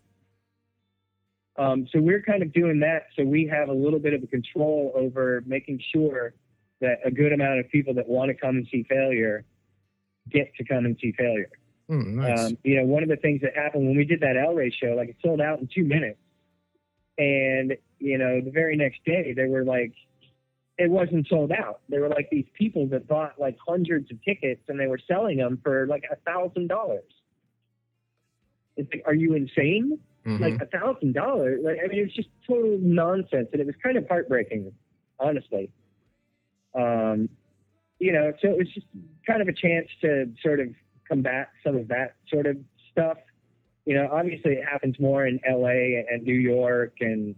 Um, 1.56 1.86
so 1.86 2.00
we're 2.00 2.22
kind 2.22 2.42
of 2.42 2.52
doing 2.52 2.80
that 2.80 3.06
so 3.16 3.24
we 3.24 3.46
have 3.46 3.70
a 3.70 3.72
little 3.72 3.98
bit 3.98 4.12
of 4.12 4.22
a 4.22 4.26
control 4.26 4.92
over 4.94 5.42
making 5.46 5.80
sure 5.92 6.34
that 6.80 7.00
a 7.04 7.10
good 7.10 7.32
amount 7.32 7.60
of 7.60 7.68
people 7.70 7.94
that 7.94 8.08
want 8.08 8.28
to 8.28 8.34
come 8.34 8.56
and 8.56 8.66
see 8.70 8.82
failure 8.82 9.44
get 10.30 10.54
to 10.56 10.64
come 10.64 10.84
and 10.84 10.96
see 11.00 11.12
failure. 11.12 11.50
Mm, 11.90 12.06
nice. 12.14 12.46
Um, 12.46 12.58
you 12.62 12.76
know, 12.76 12.84
one 12.84 13.02
of 13.02 13.08
the 13.08 13.16
things 13.16 13.40
that 13.42 13.56
happened 13.56 13.86
when 13.86 13.96
we 13.96 14.04
did 14.04 14.20
that 14.20 14.36
El 14.36 14.54
Rey 14.54 14.70
show, 14.70 14.94
like 14.96 15.08
it 15.08 15.16
sold 15.22 15.40
out 15.40 15.58
in 15.58 15.68
two 15.74 15.84
minutes. 15.84 16.18
And, 17.18 17.76
you 17.98 18.16
know, 18.16 18.40
the 18.40 18.50
very 18.50 18.76
next 18.76 19.04
day 19.04 19.34
they 19.34 19.46
were 19.46 19.64
like, 19.64 19.92
it 20.78 20.90
wasn't 20.90 21.26
sold 21.28 21.52
out. 21.52 21.80
They 21.90 21.98
were 21.98 22.08
like 22.08 22.28
these 22.30 22.46
people 22.54 22.86
that 22.88 23.06
bought 23.06 23.38
like 23.38 23.58
hundreds 23.66 24.10
of 24.10 24.22
tickets 24.24 24.62
and 24.68 24.80
they 24.80 24.86
were 24.86 25.00
selling 25.06 25.36
them 25.36 25.58
for 25.62 25.86
like 25.86 26.04
a 26.10 26.16
thousand 26.16 26.68
dollars. 26.68 27.04
It's 28.76 28.88
like, 28.92 29.02
are 29.04 29.14
you 29.14 29.34
insane? 29.34 29.98
Mhm. 30.24 30.40
Like 30.40 30.62
a 30.62 30.66
thousand 30.66 31.14
dollars? 31.14 31.60
Like, 31.62 31.78
I 31.84 31.88
mean, 31.88 31.98
it 31.98 32.02
was 32.04 32.14
just 32.14 32.28
total 32.46 32.78
nonsense. 32.80 33.48
And 33.52 33.60
it 33.60 33.66
was 33.66 33.74
kind 33.82 33.98
of 33.98 34.08
heartbreaking, 34.08 34.72
honestly. 35.18 35.70
Um, 36.74 37.28
you 38.00 38.12
know, 38.12 38.32
so 38.40 38.48
it 38.48 38.58
was 38.58 38.68
just 38.74 38.86
kind 39.26 39.42
of 39.42 39.48
a 39.48 39.52
chance 39.52 39.86
to 40.00 40.32
sort 40.42 40.58
of 40.58 40.68
combat 41.06 41.50
some 41.62 41.76
of 41.76 41.86
that 41.88 42.16
sort 42.28 42.46
of 42.46 42.56
stuff. 42.90 43.18
You 43.84 43.94
know, 43.94 44.08
obviously 44.10 44.52
it 44.52 44.64
happens 44.64 44.98
more 44.98 45.26
in 45.26 45.38
LA 45.48 46.00
and 46.10 46.22
New 46.24 46.34
York 46.34 46.94
and, 47.00 47.34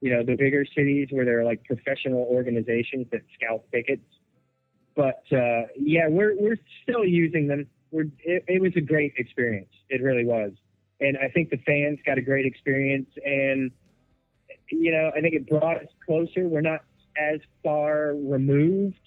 you 0.00 0.12
know, 0.12 0.22
the 0.22 0.36
bigger 0.36 0.64
cities 0.76 1.08
where 1.10 1.24
there 1.24 1.40
are 1.40 1.44
like 1.44 1.64
professional 1.64 2.26
organizations 2.30 3.06
that 3.10 3.22
scalp 3.34 3.68
tickets. 3.72 4.04
But 4.94 5.22
uh, 5.32 5.62
yeah, 5.78 6.08
we're 6.08 6.34
we're 6.38 6.58
still 6.82 7.04
using 7.04 7.46
them. 7.46 7.66
We're 7.90 8.08
it, 8.22 8.44
it 8.46 8.60
was 8.60 8.72
a 8.76 8.82
great 8.82 9.14
experience. 9.16 9.70
It 9.88 10.02
really 10.02 10.26
was, 10.26 10.52
and 11.00 11.16
I 11.16 11.28
think 11.28 11.48
the 11.48 11.56
fans 11.64 11.98
got 12.04 12.18
a 12.18 12.20
great 12.20 12.44
experience. 12.44 13.08
And 13.24 13.70
you 14.70 14.92
know, 14.92 15.10
I 15.16 15.22
think 15.22 15.34
it 15.34 15.48
brought 15.48 15.78
us 15.78 15.88
closer. 16.04 16.46
We're 16.46 16.60
not 16.60 16.80
as 17.16 17.40
far 17.62 18.14
removed 18.14 18.98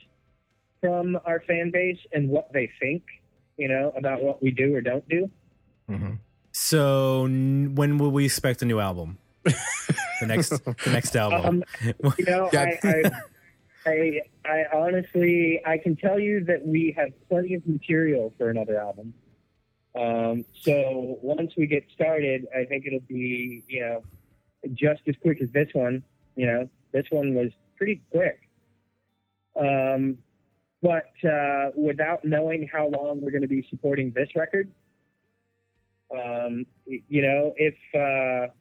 from 0.86 1.18
our 1.26 1.42
fan 1.48 1.72
base 1.72 1.98
and 2.14 2.30
what 2.30 2.52
they 2.54 2.70
think, 2.80 3.04
you 3.58 3.68
know, 3.68 3.92
about 3.98 4.22
what 4.22 4.42
we 4.42 4.52
do 4.52 4.76
or 4.76 4.82
don't 4.82 5.08
do. 5.10 5.30
Mhm. 5.90 6.20
So 6.52 7.26
n- 7.26 7.76
when 7.76 7.98
will 7.98 8.12
we 8.12 8.26
expect 8.26 8.62
a 8.62 8.66
new 8.66 8.80
album? 8.80 9.18
the 9.44 10.28
next 10.28 10.50
the 10.50 10.92
next 10.92 11.16
album. 11.16 11.64
Um, 11.84 12.14
you 12.18 12.26
know, 12.26 12.50
Yeah. 12.54 12.78
I, 12.84 12.90
I, 13.86 13.92
I, 13.92 14.22
I 14.46 14.66
honestly, 14.74 15.62
I 15.66 15.78
can 15.78 15.96
tell 15.96 16.20
you 16.20 16.44
that 16.46 16.66
we 16.66 16.94
have 16.98 17.10
plenty 17.30 17.54
of 17.56 17.68
material 17.68 18.34
for 18.38 18.50
another 18.50 18.80
album. 18.80 19.14
Um, 19.96 20.46
so 20.54 21.20
once 21.22 21.54
we 21.58 21.68
get 21.68 21.84
started, 21.94 22.48
I 22.56 22.66
think 22.66 22.86
it'll 22.86 23.00
be, 23.08 23.64
you 23.68 23.80
know, 23.82 24.04
just 24.74 25.02
as 25.08 25.16
quick 25.22 25.42
as 25.42 25.50
this 25.52 25.70
one. 25.74 26.04
You 26.36 26.48
know, 26.48 26.70
this 26.92 27.06
one 27.12 27.34
was 27.34 27.52
pretty 27.78 28.02
quick. 28.12 28.40
Um, 29.56 30.18
but 30.86 31.28
uh, 31.28 31.72
without 31.76 32.24
knowing 32.24 32.70
how 32.72 32.88
long 32.88 33.20
we're 33.20 33.32
going 33.32 33.42
to 33.42 33.48
be 33.48 33.66
supporting 33.72 34.12
this 34.16 34.30
record, 34.36 34.70
um, 36.16 36.68
you 36.86 37.24
know, 37.24 37.54
if 37.58 37.74
uh, 37.96 38.54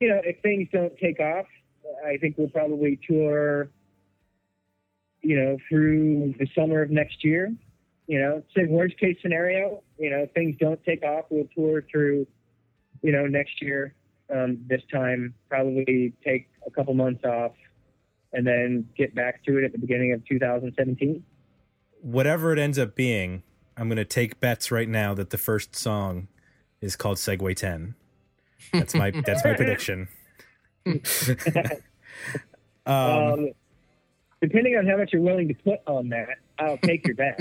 you 0.00 0.08
know 0.08 0.18
if 0.24 0.40
things 0.40 0.66
don't 0.72 0.96
take 0.96 1.20
off, 1.20 1.44
I 2.06 2.16
think 2.16 2.38
we'll 2.38 2.48
probably 2.48 2.98
tour, 3.06 3.68
you 5.20 5.36
know, 5.36 5.58
through 5.68 6.36
the 6.38 6.46
summer 6.54 6.80
of 6.80 6.90
next 6.90 7.22
year. 7.22 7.54
You 8.06 8.18
know, 8.18 8.42
say 8.56 8.64
worst 8.64 8.98
case 8.98 9.18
scenario, 9.20 9.82
you 9.98 10.08
know, 10.08 10.26
things 10.34 10.56
don't 10.58 10.82
take 10.84 11.02
off, 11.02 11.26
we'll 11.28 11.48
tour 11.54 11.84
through, 11.90 12.26
you 13.02 13.12
know, 13.12 13.26
next 13.26 13.60
year. 13.60 13.94
Um, 14.34 14.64
this 14.66 14.80
time, 14.90 15.34
probably 15.50 16.14
take 16.24 16.48
a 16.66 16.70
couple 16.70 16.94
months 16.94 17.24
off, 17.24 17.52
and 18.32 18.46
then 18.46 18.88
get 18.96 19.14
back 19.14 19.44
to 19.44 19.58
it 19.58 19.64
at 19.64 19.72
the 19.72 19.78
beginning 19.78 20.14
of 20.14 20.26
2017. 20.26 21.22
Whatever 22.00 22.52
it 22.52 22.58
ends 22.58 22.78
up 22.78 22.94
being, 22.94 23.42
I'm 23.76 23.88
going 23.88 23.96
to 23.96 24.04
take 24.04 24.40
bets 24.40 24.70
right 24.70 24.88
now 24.88 25.14
that 25.14 25.30
the 25.30 25.38
first 25.38 25.74
song 25.76 26.28
is 26.80 26.96
called 26.96 27.16
Segue 27.18 27.56
10. 27.56 27.94
That's 28.72 28.94
my 28.94 29.10
that's 29.10 29.44
my 29.44 29.54
prediction. 29.54 30.08
um, 30.86 31.00
Um, 32.86 33.50
depending 34.40 34.76
on 34.76 34.86
how 34.86 34.96
much 34.96 35.12
you're 35.12 35.20
willing 35.22 35.48
to 35.48 35.54
put 35.54 35.80
on 35.86 36.08
that, 36.08 36.38
I'll 36.58 36.78
take 36.78 37.06
your 37.06 37.16
bet. 37.16 37.38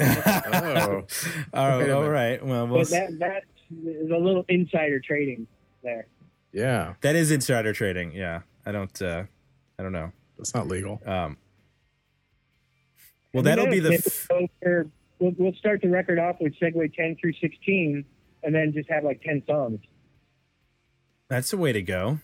Oh, 0.00 1.04
all, 1.54 1.78
wait 1.78 1.88
a 1.88 1.94
all 1.94 2.00
minute. 2.02 2.08
right. 2.10 2.44
Well, 2.44 2.66
we'll 2.66 2.80
but 2.80 2.90
that 2.90 3.18
that 3.18 3.42
is 3.70 4.10
a 4.10 4.16
little 4.16 4.44
insider 4.48 4.98
trading 5.00 5.46
there. 5.82 6.06
yeah. 6.52 6.94
that 7.02 7.16
is 7.16 7.30
insider 7.30 7.72
trading. 7.72 8.12
Yeah. 8.12 8.40
I 8.64 8.72
don't 8.72 9.02
uh 9.02 9.24
I 9.78 9.82
don't 9.82 9.92
know. 9.92 10.10
That's 10.38 10.54
not 10.54 10.68
legal. 10.68 11.00
Um 11.06 11.36
Well, 13.36 13.42
that'll 13.42 13.66
be 13.70 13.80
the 13.80 13.92
f- 13.94 14.26
we 14.30 14.36
go 14.40 14.48
for- 14.62 14.86
we'll, 15.18 15.32
we'll 15.36 15.54
start 15.54 15.82
the 15.82 15.88
record 15.88 16.18
off 16.18 16.36
with 16.40 16.54
Segue 16.58 16.94
10 16.94 17.16
through 17.20 17.34
16, 17.34 18.02
and 18.42 18.54
then 18.54 18.72
just 18.72 18.88
have 18.90 19.04
like 19.04 19.20
10 19.22 19.42
songs. 19.46 19.80
that's 21.28 21.52
a 21.52 21.56
way 21.58 21.72
to 21.72 21.82
go. 21.82 22.18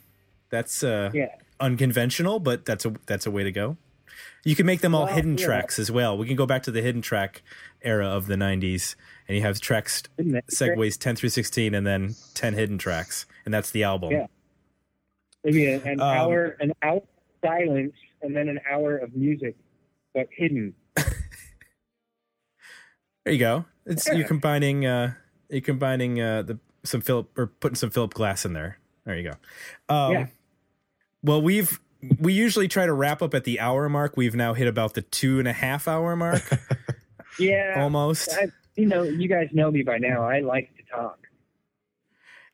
That's 0.50 0.82
uh 0.82 1.10
Yeah. 1.12 1.34
unconventional, 1.60 2.40
but 2.40 2.64
that's 2.64 2.84
a 2.86 2.94
that's 3.06 3.26
a 3.26 3.30
way 3.30 3.42
to 3.44 3.52
go. 3.52 3.76
You 4.44 4.54
can 4.56 4.64
make 4.66 4.80
them 4.80 4.94
all 4.94 5.04
Well, 5.06 5.14
hidden 5.14 5.36
yeah. 5.36 5.44
tracks 5.44 5.78
as 5.78 5.90
well. 5.90 6.16
We 6.16 6.26
can 6.26 6.36
go 6.36 6.46
back 6.46 6.62
to 6.64 6.70
the 6.70 6.80
hidden 6.82 7.02
track 7.02 7.42
era 7.82 8.06
of 8.06 8.26
the 8.26 8.36
'90s, 8.36 8.94
and 9.28 9.36
you 9.36 9.42
have 9.42 9.60
tracks 9.60 10.02
Isn't 10.18 10.32
that 10.32 10.44
great? 10.46 10.78
segues 10.78 10.98
10 10.98 11.16
through 11.16 11.28
16, 11.30 11.74
and 11.74 11.86
then 11.86 12.14
10 12.34 12.54
hidden 12.54 12.78
tracks, 12.78 13.26
and 13.44 13.52
that's 13.52 13.70
the 13.70 13.82
album. 13.82 14.12
Yeah. 14.12 14.26
Maybe 15.44 15.66
a- 15.66 15.82
an 15.82 16.00
Um, 16.00 16.06
hour, 16.16 16.56
an 16.60 16.72
hour 16.82 16.96
of 16.98 17.02
silence, 17.44 17.94
and 18.22 18.34
then 18.36 18.48
an 18.48 18.60
hour 18.70 18.96
of 18.98 19.14
music, 19.16 19.56
but 20.14 20.28
hidden. 20.30 20.74
There 23.24 23.32
you 23.32 23.38
go. 23.38 23.64
It's 23.86 24.06
Yeah. 24.08 24.14
you're 24.14 24.26
combining 24.28 24.86
uh 24.86 25.14
you're 25.48 25.60
combining 25.60 26.20
uh 26.20 26.42
the 26.42 26.58
some 26.84 27.00
Philip 27.00 27.28
or 27.38 27.46
putting 27.46 27.76
some 27.76 27.90
Philip 27.90 28.14
Glass 28.14 28.44
in 28.44 28.52
there. 28.52 28.78
There 29.04 29.16
you 29.16 29.30
go. 29.30 29.94
Um 29.94 30.12
Yeah. 30.12 30.26
well 31.22 31.40
we've 31.42 31.80
we 32.18 32.32
usually 32.32 32.66
try 32.66 32.84
to 32.86 32.92
wrap 32.92 33.22
up 33.22 33.32
at 33.34 33.44
the 33.44 33.60
hour 33.60 33.88
mark. 33.88 34.16
We've 34.16 34.34
now 34.34 34.54
hit 34.54 34.66
about 34.66 34.94
the 34.94 35.02
two 35.02 35.38
and 35.38 35.46
a 35.46 35.52
half 35.52 35.86
hour 35.86 36.16
mark 36.16 36.42
Yeah. 37.38 37.74
almost. 37.76 38.30
I, 38.32 38.48
you 38.76 38.86
know, 38.86 39.02
you 39.04 39.28
guys 39.28 39.48
know 39.52 39.70
me 39.70 39.82
by 39.82 39.98
now. 39.98 40.22
I 40.24 40.40
like 40.40 40.74
to 40.76 40.82
talk. 40.90 41.18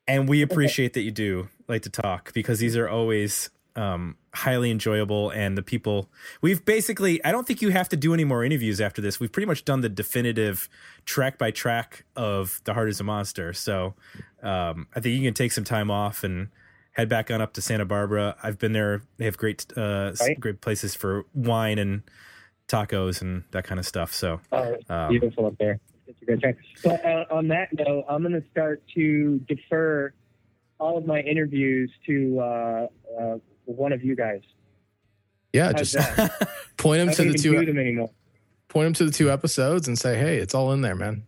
And 0.07 0.27
we 0.29 0.41
appreciate 0.41 0.93
that 0.93 1.01
you 1.01 1.11
do 1.11 1.49
like 1.67 1.81
to 1.83 1.89
talk 1.89 2.33
because 2.33 2.59
these 2.59 2.75
are 2.77 2.87
always 2.89 3.49
um 3.75 4.15
highly 4.33 4.71
enjoyable 4.71 5.29
and 5.31 5.57
the 5.57 5.61
people 5.61 6.09
we've 6.41 6.63
basically 6.65 7.23
I 7.23 7.31
don't 7.31 7.45
think 7.47 7.61
you 7.61 7.69
have 7.69 7.89
to 7.89 7.97
do 7.97 8.13
any 8.13 8.23
more 8.23 8.43
interviews 8.43 8.79
after 8.81 9.01
this. 9.01 9.19
We've 9.19 9.31
pretty 9.31 9.45
much 9.47 9.65
done 9.65 9.81
the 9.81 9.89
definitive 9.89 10.69
track 11.05 11.37
by 11.37 11.51
track 11.51 12.05
of 12.15 12.61
The 12.65 12.73
Heart 12.73 12.89
is 12.89 12.99
a 12.99 13.03
Monster. 13.03 13.53
So 13.53 13.95
um 14.43 14.87
I 14.95 14.99
think 14.99 15.15
you 15.19 15.23
can 15.27 15.33
take 15.33 15.51
some 15.51 15.63
time 15.63 15.89
off 15.91 16.23
and 16.23 16.49
head 16.93 17.09
back 17.09 17.29
on 17.31 17.41
up 17.41 17.53
to 17.53 17.61
Santa 17.61 17.85
Barbara. 17.85 18.35
I've 18.43 18.57
been 18.59 18.73
there. 18.73 19.01
They 19.17 19.25
have 19.25 19.37
great 19.37 19.65
uh 19.77 20.13
Right. 20.19 20.39
great 20.39 20.61
places 20.61 20.95
for 20.95 21.25
wine 21.33 21.77
and 21.79 22.01
tacos 22.67 23.21
and 23.21 23.43
that 23.51 23.63
kind 23.63 23.79
of 23.79 23.85
stuff. 23.85 24.13
So 24.13 24.41
Oh, 24.51 24.75
Um, 24.89 25.09
beautiful 25.09 25.45
up 25.47 25.57
there. 25.59 25.79
It's 26.07 26.21
a 26.21 26.25
good 26.25 26.41
track. 26.41 26.55
But 26.83 27.05
uh, 27.05 27.25
on 27.31 27.47
that 27.49 27.69
note, 27.73 28.05
I'm 28.09 28.21
going 28.23 28.33
to 28.39 28.47
start 28.49 28.81
to 28.95 29.39
defer 29.47 30.11
all 30.79 30.97
of 30.97 31.05
my 31.05 31.19
interviews 31.19 31.91
to 32.07 32.39
uh, 32.39 32.87
uh, 33.19 33.37
one 33.75 33.91
of 33.93 34.03
you 34.03 34.15
guys. 34.15 34.41
Yeah, 35.53 35.71
How's 35.75 35.91
just 35.91 35.97
point 36.77 36.99
them 37.05 37.11
to 37.15 37.31
the 37.31 37.37
two 37.37 37.59
do 37.59 37.65
them 37.65 37.77
anymore. 37.79 38.11
point 38.67 38.87
him 38.87 38.93
to 38.93 39.05
the 39.05 39.11
two 39.11 39.31
episodes 39.31 39.87
and 39.87 39.97
say, 39.97 40.17
"Hey, 40.17 40.37
it's 40.37 40.53
all 40.53 40.71
in 40.73 40.81
there, 40.81 40.95
man." 40.95 41.23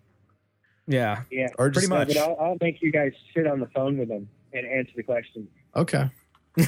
yeah. 0.88 1.24
Yeah, 1.32 1.48
Or 1.58 1.68
Pretty 1.70 1.82
just 1.82 1.90
much. 1.90 2.08
but 2.10 2.18
I'll, 2.18 2.38
I'll 2.40 2.58
make 2.61 2.82
you 2.82 2.92
guys 2.92 3.14
sit 3.36 3.48
on 3.48 3.60
the 3.60 3.68
phone 3.68 3.98
with 3.98 4.10
them 4.10 4.28
and 4.53 4.66
answer 4.68 4.92
the 4.95 5.03
question. 5.03 5.48
okay. 5.76 6.10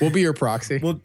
We'll 0.00 0.10
be 0.10 0.20
your 0.22 0.32
proxy. 0.32 0.78
We'll 0.78 1.00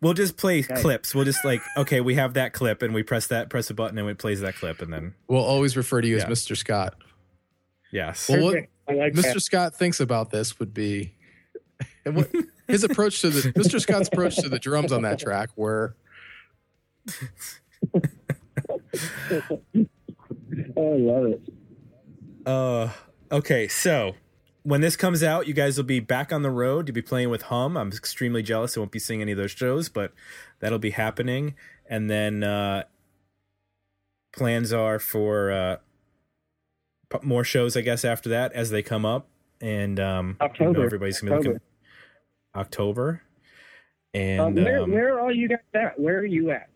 we'll 0.00 0.14
just 0.14 0.36
play 0.36 0.62
Nice. 0.68 0.80
clips. 0.82 1.14
We'll 1.14 1.24
just 1.24 1.44
like 1.44 1.60
okay, 1.76 2.00
we 2.00 2.14
have 2.14 2.34
that 2.34 2.52
clip, 2.52 2.82
and 2.82 2.94
we 2.94 3.02
press 3.02 3.26
that, 3.28 3.50
press 3.50 3.68
a 3.70 3.74
button, 3.74 3.98
and 3.98 4.08
it 4.08 4.18
plays 4.18 4.40
that 4.40 4.54
clip, 4.56 4.80
and 4.80 4.92
then 4.92 5.14
We'll 5.28 5.44
always 5.44 5.76
refer 5.76 6.00
to 6.00 6.08
you 6.08 6.16
Yeah. 6.16 6.26
as 6.28 6.30
Mr. 6.46 6.56
Scott. 6.56 6.94
yes, 7.92 8.28
Well, 8.28 8.42
what 8.42 8.54
like 8.88 9.12
Mr. 9.12 9.34
that. 9.34 9.40
Scott 9.40 9.74
thinks 9.76 10.00
about 10.00 10.30
this 10.30 10.58
would 10.58 10.72
be 10.74 11.14
what 12.04 12.30
his 12.70 12.84
approach 12.84 13.20
to 13.20 13.30
the 13.30 13.52
Mr. 13.52 13.80
Scott's 13.80 14.08
approach 14.08 14.36
to 14.36 14.48
the 14.48 14.58
drums 14.58 14.92
on 14.92 15.02
that 15.02 15.18
track 15.18 15.50
were 15.56 15.94
Oh, 20.76 20.94
I 20.94 20.96
love 20.98 21.24
it. 21.26 21.42
Uh, 22.46 22.88
okay, 23.32 23.68
so 23.68 24.14
when 24.62 24.80
this 24.80 24.96
comes 24.96 25.22
out, 25.22 25.46
you 25.46 25.54
guys 25.54 25.76
will 25.76 25.84
be 25.84 26.00
back 26.00 26.32
on 26.32 26.42
the 26.42 26.50
road. 26.50 26.88
You'll 26.88 26.94
be 26.94 27.02
playing 27.02 27.30
with 27.30 27.42
Hum. 27.42 27.76
I'm 27.76 27.88
extremely 27.88 28.42
jealous. 28.42 28.76
I 28.76 28.80
won't 28.80 28.92
be 28.92 28.98
seeing 28.98 29.22
any 29.22 29.32
of 29.32 29.38
those 29.38 29.50
shows, 29.52 29.88
but 29.88 30.12
that'll 30.60 30.78
be 30.78 30.90
happening. 30.90 31.54
And 31.88 32.10
then 32.10 32.42
uh, 32.42 32.84
plans 34.32 34.72
are 34.72 34.98
for 34.98 35.50
uh, 35.50 35.76
p- 37.10 37.18
more 37.26 37.44
shows, 37.44 37.76
I 37.76 37.80
guess, 37.82 38.04
after 38.04 38.28
that 38.30 38.52
as 38.52 38.70
they 38.70 38.82
come 38.82 39.04
up. 39.04 39.28
And 39.60 40.00
um, 40.00 40.36
I 40.40 40.44
know 40.46 40.50
October. 40.50 40.84
everybody's 40.84 41.20
gonna 41.20 41.38
be 41.40 41.48
looking 41.48 41.60
October. 42.54 43.22
And 44.14 44.40
Um, 44.40 44.54
where, 44.54 44.82
um, 44.82 44.90
where 44.90 45.14
are 45.14 45.20
all 45.20 45.32
you 45.34 45.48
guys 45.48 45.58
at? 45.74 45.98
Where 45.98 46.18
are 46.18 46.24
you 46.24 46.50
at? 46.50 46.68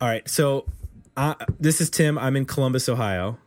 all 0.00 0.08
right, 0.08 0.28
so 0.28 0.66
uh, 1.16 1.34
this 1.58 1.80
is 1.80 1.88
Tim. 1.90 2.18
I'm 2.18 2.36
in 2.36 2.44
Columbus, 2.44 2.88
Ohio. 2.88 3.38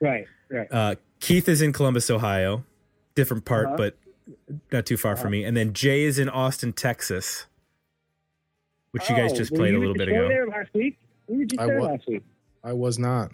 Right, 0.00 0.26
right. 0.50 0.68
Uh, 0.70 0.94
Keith 1.20 1.48
is 1.48 1.62
in 1.62 1.72
Columbus, 1.72 2.10
Ohio, 2.10 2.64
different 3.14 3.44
part, 3.44 3.66
Uh-huh. 3.66 3.76
but 3.76 3.96
not 4.72 4.84
too 4.86 4.96
far 4.96 5.16
from 5.16 5.32
me. 5.32 5.44
And 5.44 5.56
then 5.56 5.72
Jay 5.72 6.02
is 6.04 6.18
in 6.18 6.28
Austin, 6.28 6.72
Texas, 6.74 7.46
which 8.92 9.08
you 9.10 9.16
guys 9.16 9.32
Oh, 9.32 9.36
just 9.36 9.54
played 9.54 9.74
a 9.74 9.78
little 9.78 9.94
bit 9.94 10.08
ago. 10.08 10.28
There 10.28 10.46
last 10.46 10.68
week. 10.74 10.98
We 11.28 11.38
were 11.38 11.44
just 11.44 11.60
I 11.60 11.66
there 11.66 11.80
wa- 11.80 11.86
last 11.88 12.06
week. 12.06 12.22
I 12.64 12.72
was 12.74 12.98
not. 12.98 13.30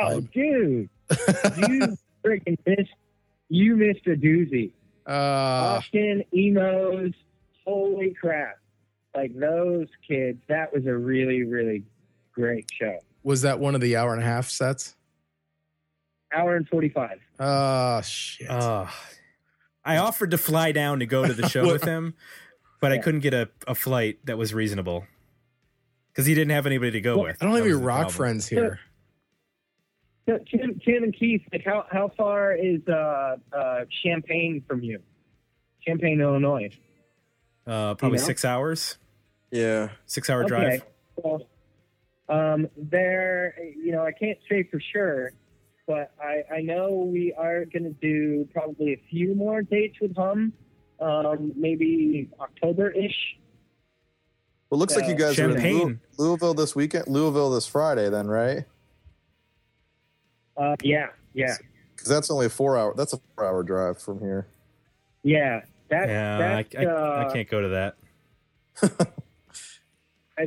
Oh, 0.00 0.20
dude, 0.20 0.88
you 1.58 1.96
freaking 2.24 2.58
missed. 2.66 2.90
You 3.48 3.76
missed 3.76 4.06
a 4.06 4.16
doozy. 4.16 4.72
Uh 5.06 5.78
Austin 5.78 6.24
emos. 6.34 7.12
Holy 7.66 8.14
crap! 8.20 8.58
Like 9.14 9.34
those 9.38 9.88
kids. 10.06 10.38
That 10.48 10.72
was 10.72 10.86
a 10.86 10.94
really, 10.96 11.42
really 11.44 11.82
great 12.32 12.66
show. 12.78 12.98
was 13.22 13.42
that 13.42 13.58
one 13.60 13.74
of 13.74 13.80
the 13.80 13.96
hour 13.96 14.12
and 14.12 14.22
a 14.22 14.26
half 14.26 14.48
sets? 14.48 14.96
Hour 16.34 16.56
and 16.56 16.68
forty-five. 16.68 17.20
Oh 17.38 18.00
shit. 18.02 18.50
Uh, 18.50 18.86
I 19.84 19.98
offered 19.98 20.30
to 20.32 20.38
fly 20.38 20.72
down 20.72 20.98
to 21.00 21.06
go 21.06 21.26
to 21.26 21.32
the 21.32 21.48
show 21.54 21.70
with 21.70 21.84
him, 21.84 22.14
but 22.80 22.90
I 22.92 22.98
couldn't 22.98 23.20
get 23.20 23.34
a, 23.34 23.48
a 23.68 23.74
flight 23.74 24.18
that 24.24 24.36
was 24.38 24.52
reasonable 24.52 25.06
because 26.08 26.26
he 26.26 26.34
didn't 26.34 26.50
have 26.50 26.66
anybody 26.66 26.90
to 26.92 27.00
go 27.00 27.16
Well, 27.16 27.26
with. 27.26 27.36
I 27.42 27.44
don't 27.46 27.54
have 27.54 27.64
any 27.64 27.74
rock 27.74 27.96
problem. 28.02 28.14
friends 28.16 28.48
here. 28.48 28.80
So, 30.26 30.38
Tim, 30.50 30.80
Tim 30.84 31.02
and 31.04 31.14
Keith, 31.14 31.42
like 31.52 31.64
how 31.64 31.84
how 31.90 32.10
far 32.16 32.54
is 32.54 32.80
uh, 32.88 33.36
uh, 33.52 33.84
Champaign 34.02 34.62
from 34.66 34.82
you? 34.82 35.00
Champaign, 35.86 36.20
Illinois. 36.20 36.70
Uh, 37.66 37.94
probably 37.94 38.16
You 38.18 38.22
know? 38.22 38.26
six 38.26 38.44
hours, 38.44 38.98
Yeah. 39.50 39.90
six 40.06 40.30
hour 40.30 40.40
Okay. 40.44 40.48
drive. 40.48 40.84
Well, 41.16 41.46
um, 42.28 42.68
there, 42.76 43.54
you 43.76 43.92
know, 43.92 44.02
I 44.04 44.12
can't 44.12 44.38
say 44.50 44.62
for 44.64 44.80
sure, 44.92 45.32
but 45.86 46.12
I, 46.18 46.42
I 46.56 46.60
know 46.62 46.92
we 47.10 47.34
are 47.34 47.66
going 47.66 47.84
to 47.84 47.94
do 48.00 48.48
probably 48.52 48.94
a 48.94 49.00
few 49.10 49.34
more 49.34 49.60
dates 49.62 50.00
with 50.00 50.16
Hum, 50.16 50.52
um, 51.00 51.52
maybe 51.54 52.30
October 52.40 52.90
ish. 52.90 53.36
Well, 54.70 54.78
looks 54.80 54.96
like 54.96 55.04
Uh, 55.04 55.08
you 55.08 55.14
guys 55.16 55.38
are 55.38 55.50
in 55.50 55.62
Louis- 55.62 55.98
Louisville 56.18 56.54
this 56.54 56.74
weekend. 56.74 57.08
Louisville 57.08 57.50
this 57.50 57.66
Friday, 57.66 58.08
then, 58.08 58.26
right? 58.26 58.64
Uh, 60.56 60.76
yeah, 60.82 61.08
yeah, 61.32 61.56
Because 61.94 62.08
that's 62.08 62.30
only 62.30 62.46
a 62.46 62.50
four 62.50 62.76
hour. 62.78 62.94
That's 62.96 63.12
a 63.12 63.20
four 63.34 63.44
hour 63.46 63.62
drive 63.62 64.00
from 64.00 64.20
here. 64.20 64.46
yeah. 65.22 65.62
That, 65.90 66.08
Yeah, 66.08 66.38
that's, 66.38 66.74
I, 66.76 66.82
I, 66.82 66.86
uh, 66.86 67.26
I 67.28 67.32
can't 67.32 67.48
go 67.48 67.60
to 67.60 67.68
that. 67.68 67.96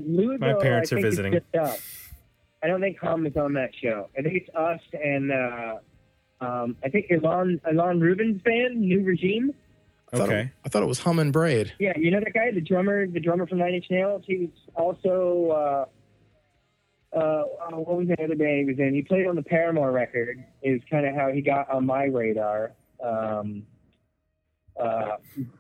Louisville, 0.06 0.38
My 0.40 0.54
parents 0.62 0.92
I 0.92 0.96
are 0.98 1.02
visiting. 1.02 1.34
It's 1.34 1.46
just 1.54 1.64
us. 1.72 1.82
I 2.64 2.68
don't 2.68 2.82
think 2.82 2.98
Hum 3.00 3.26
is 3.28 3.38
on 3.38 3.54
that 3.54 3.70
show. 3.82 4.10
I 4.18 4.22
think 4.24 4.36
it's 4.36 4.50
us 4.56 4.82
and 4.94 5.32
uh, 5.32 5.76
um, 6.42 6.76
I 6.84 6.90
think 6.90 7.08
Ilan 7.12 7.62
Ilan 7.62 8.02
Rubin's 8.02 8.42
band, 8.42 8.82
New 8.82 9.04
Regime. 9.04 9.54
I 10.12 10.18
thought, 10.18 10.30
Okay. 10.30 10.40
it, 10.42 10.50
I 10.66 10.70
thought 10.70 10.84
it 10.84 10.88
was 10.88 11.00
Hum 11.00 11.20
and 11.20 11.32
Braid. 11.32 11.74
Yeah, 11.80 11.94
you 11.98 12.10
know 12.12 12.20
that 12.20 12.34
guy, 12.34 12.52
the 12.52 12.60
drummer, 12.62 13.06
the 13.08 13.20
drummer 13.20 13.46
from 13.46 13.60
Nine 13.60 13.76
Inch 13.76 13.86
Nails. 13.92 14.24
He 14.26 14.38
was 14.38 14.50
also 14.76 15.88
uh, 17.16 17.20
uh, 17.20 17.44
what 17.72 17.98
was 17.98 18.08
the 18.08 18.24
other 18.24 18.36
band 18.36 18.60
he 18.60 18.66
was 18.66 18.80
in? 18.80 18.94
He 18.94 19.02
played 19.02 19.28
on 19.28 19.36
the 19.36 19.44
Paramore 19.44 19.92
record. 19.92 20.44
Is 20.62 20.82
kind 20.90 21.06
of 21.06 21.16
how 21.16 21.32
he 21.32 21.42
got 21.42 21.70
on 21.70 21.86
my 21.86 22.06
radar. 22.06 22.74
Um, 23.04 23.64
uh, 24.80 25.18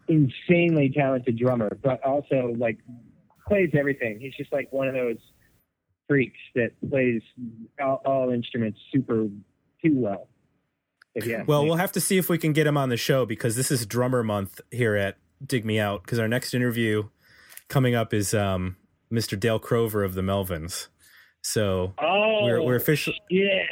insanely 0.08 0.92
talented 0.96 1.38
drummer, 1.38 1.78
but 1.82 2.04
also 2.04 2.54
like 2.58 2.78
plays 3.48 3.70
everything. 3.74 4.20
He's 4.20 4.36
just 4.36 4.52
like 4.52 4.72
one 4.72 4.88
of 4.88 4.94
those 4.94 5.18
freaks 6.08 6.38
that 6.56 6.72
plays 6.90 7.22
all, 7.82 8.02
all 8.06 8.30
instruments 8.32 8.80
super 8.94 9.28
too 9.84 9.94
well. 9.94 10.28
Yeah. 11.16 11.44
Well, 11.48 11.66
we'll 11.66 11.78
have 11.78 11.92
to 11.94 12.02
see 12.02 12.18
if 12.18 12.30
we 12.30 12.38
can 12.38 12.54
get 12.54 12.68
him 12.68 12.78
on 12.78 12.90
the 12.90 12.98
show 12.98 13.26
because 13.26 13.56
this 13.56 13.72
is 13.72 13.86
drummer 13.86 14.22
month 14.24 14.62
here 14.70 14.96
at 14.96 15.18
Dig 15.44 15.66
Me 15.66 15.80
Out. 15.80 16.04
Because 16.04 16.20
our 16.20 16.28
next 16.28 16.54
interview 16.54 17.10
coming 17.70 17.96
up 17.96 18.14
is 18.14 18.36
um, 18.36 18.78
Mr. 19.12 19.40
Dale 19.40 19.58
Crover 19.58 20.04
of 20.04 20.14
the 20.14 20.22
Melvins. 20.22 20.90
So 21.48 21.94
oh, 21.98 22.44
we're 22.44 22.62
we're 22.62 22.76
officially 22.76 23.16
yeah. 23.30 23.64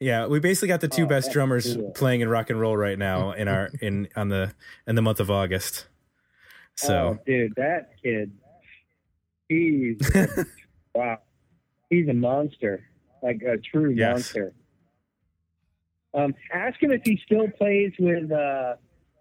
yeah 0.00 0.26
we 0.26 0.40
basically 0.40 0.68
got 0.68 0.80
the 0.80 0.88
two 0.88 1.02
Oh, 1.04 1.06
best 1.06 1.30
drummers 1.30 1.76
cool. 1.76 1.90
playing 1.90 2.22
in 2.22 2.30
rock 2.30 2.48
and 2.48 2.58
roll 2.58 2.78
right 2.78 2.98
now 2.98 3.32
in 3.40 3.46
our 3.46 3.68
in 3.82 4.08
on 4.16 4.28
the 4.30 4.54
in 4.86 4.94
the 4.94 5.02
month 5.02 5.20
of 5.20 5.30
August. 5.30 5.86
So 6.76 6.94
oh, 6.94 7.22
dude, 7.26 7.52
that 7.56 7.90
kid, 8.02 8.32
he's 9.50 9.98
wow, 10.94 11.18
he's 11.90 12.08
a 12.08 12.14
monster, 12.14 12.88
like 13.22 13.42
a 13.42 13.58
true 13.58 13.90
Yes. 13.90 14.14
monster. 14.14 14.54
Um, 16.14 16.34
ask 16.54 16.82
him 16.82 16.90
if 16.90 17.02
he 17.04 17.20
still 17.26 17.48
plays 17.48 17.92
with. 17.98 18.32
Uh, 18.32 18.76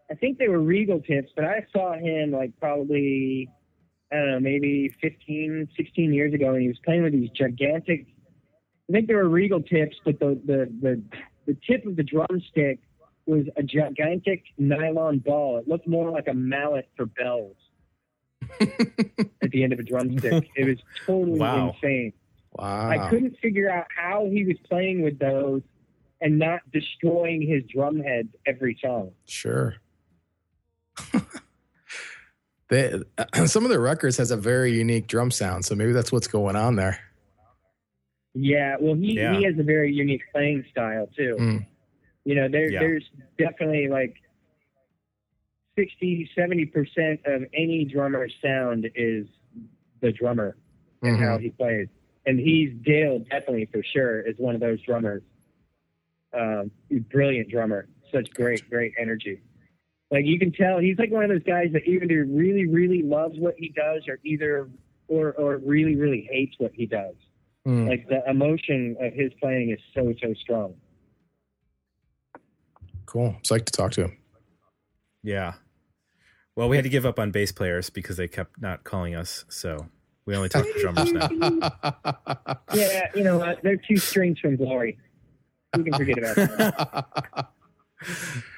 I 0.10 0.14
think 0.16 0.38
they 0.38 0.48
were 0.48 0.62
Regal 0.62 1.02
Tips, 1.02 1.34
but 1.36 1.44
I 1.44 1.66
saw 1.74 1.96
him 1.98 2.32
like 2.32 2.52
probably 2.62 3.50
I 4.12 4.16
don't 4.16 4.32
know, 4.32 4.40
maybe 4.40 4.94
15, 5.02 5.68
16 5.76 6.14
years 6.14 6.34
ago, 6.34 6.54
and 6.54 6.62
he 6.62 6.68
was 6.68 6.80
playing 6.86 7.04
with 7.04 7.14
these 7.14 7.30
gigantic. 7.32 8.06
I 8.90 8.94
think 8.94 9.08
they 9.08 9.16
were 9.16 9.28
Regal 9.28 9.62
Tips, 9.62 9.98
but 10.06 10.20
the 10.20 10.40
the 10.46 10.72
the, 10.82 11.02
the 11.46 11.58
tip 11.68 11.86
of 11.86 11.96
the 11.98 12.04
drumstick 12.04 12.80
was 13.26 13.46
a 13.58 13.64
gigantic 13.64 14.44
nylon 14.58 15.20
ball. 15.20 15.58
It 15.58 15.68
looked 15.68 15.88
more 15.88 16.10
like 16.10 16.30
a 16.30 16.34
mallet 16.34 16.88
for 16.96 17.06
bells 17.08 17.58
at 18.62 19.52
the 19.52 19.64
end 19.64 19.74
of 19.74 19.80
a 19.80 19.84
drumstick. 19.84 20.50
It 20.56 20.66
was 20.68 20.78
totally 21.06 21.40
Wow. 21.40 21.74
insane. 21.76 22.14
Wow. 22.58 22.90
I 22.90 23.10
couldn't 23.10 23.38
figure 23.42 23.70
out 23.70 23.88
how 23.96 24.26
he 24.32 24.46
was 24.46 24.56
playing 24.70 25.02
with 25.02 25.20
those 25.20 25.62
and 26.22 26.40
not 26.40 26.62
destroying 26.72 27.42
his 27.42 27.64
drum 27.66 28.00
head 28.00 28.30
every 28.46 28.78
song. 28.82 29.12
Sure. 29.26 29.76
They, 32.70 33.00
some 33.46 33.64
of 33.64 33.70
their 33.70 33.80
records 33.80 34.18
has 34.18 34.32
a 34.32 34.38
very 34.38 34.72
unique 34.74 35.08
drum 35.08 35.32
sound, 35.32 35.66
so 35.66 35.76
maybe 35.76 35.92
that's 35.94 36.12
what's 36.12 36.28
going 36.28 36.56
on 36.56 36.76
there. 36.76 37.00
Yeah, 38.34 38.76
well, 38.80 38.96
he, 38.96 39.14
Yeah. 39.14 39.38
he 39.38 39.44
has 39.46 39.58
a 39.58 39.64
very 39.64 39.92
unique 39.94 40.22
playing 40.32 40.64
style 40.72 41.10
too. 41.16 41.36
Mm. 41.40 41.66
You 42.26 42.36
know, 42.36 42.48
there, 42.50 42.70
Yeah. 42.70 42.80
there's 42.82 43.10
definitely 43.38 43.88
like 43.88 44.16
60, 45.76 46.30
70% 46.36 47.26
of 47.26 47.44
any 47.54 47.86
drummer's 47.86 48.34
sound 48.42 48.90
is 48.96 49.28
the 50.02 50.12
drummer 50.12 50.58
and 51.02 51.18
Mhm. 51.18 51.22
how 51.22 51.38
he 51.38 51.50
plays. 51.52 51.88
And 52.26 52.40
he's 52.40 52.74
Dale 52.84 53.20
definitely 53.20 53.66
for 53.72 53.82
sure 53.84 54.22
is 54.22 54.38
one 54.38 54.54
of 54.56 54.62
those 54.62 54.82
drummers. 54.82 55.24
Um, 56.34 56.72
brilliant 57.10 57.50
drummer, 57.50 57.88
such 58.12 58.30
great, 58.32 58.70
great 58.70 58.94
energy. 59.00 59.42
Like 60.10 60.26
you 60.26 60.40
can 60.40 60.52
tell, 60.54 60.80
he's 60.80 60.98
like 60.98 61.12
one 61.12 61.24
of 61.24 61.30
those 61.30 61.44
guys 61.44 61.68
that 61.74 61.84
either 61.86 62.26
really, 62.26 62.66
really 62.66 63.02
loves 63.02 63.38
what 63.38 63.56
he 63.58 63.70
does, 63.70 64.04
or 64.08 64.20
either, 64.24 64.70
or 65.08 65.34
or 65.34 65.58
really, 65.58 65.96
really 65.96 66.28
hates 66.32 66.56
what 66.60 66.72
he 66.74 66.86
does. 66.86 67.16
Mm. 67.68 67.90
Like 67.90 68.08
the 68.08 68.22
emotion 68.30 68.96
of 69.02 69.14
his 69.14 69.32
playing 69.42 69.72
is 69.72 69.80
so, 69.94 70.14
so 70.22 70.34
strong. 70.42 70.76
Cool. 73.06 73.36
It's 73.40 73.52
like 73.52 73.66
to 73.66 73.72
talk 73.72 73.92
to 73.94 74.06
him. 74.06 74.18
yeah. 75.24 75.54
Well, 76.56 76.70
we 76.70 76.78
had 76.78 76.84
to 76.84 76.90
give 76.90 77.06
up 77.06 77.20
on 77.20 77.32
bass 77.32 77.52
players 77.52 77.90
because 77.90 78.18
they 78.18 78.28
kept 78.28 78.60
not 78.62 78.84
calling 78.84 79.16
us. 79.16 79.46
So 79.50 79.88
we 80.26 80.36
only 80.36 80.50
talk 80.50 80.64
to 80.64 80.74
drummers 80.80 81.12
now. 81.12 81.30
Yeah, 82.74 83.10
you 83.14 83.24
know 83.24 83.38
what? 83.38 83.62
They're 83.64 83.78
two 83.78 83.98
strings 83.98 84.40
from 84.40 84.56
glory. 84.56 84.98
We 85.76 85.84
can 85.84 85.94
forget 85.94 86.18
about 86.18 86.36
that. 86.36 87.50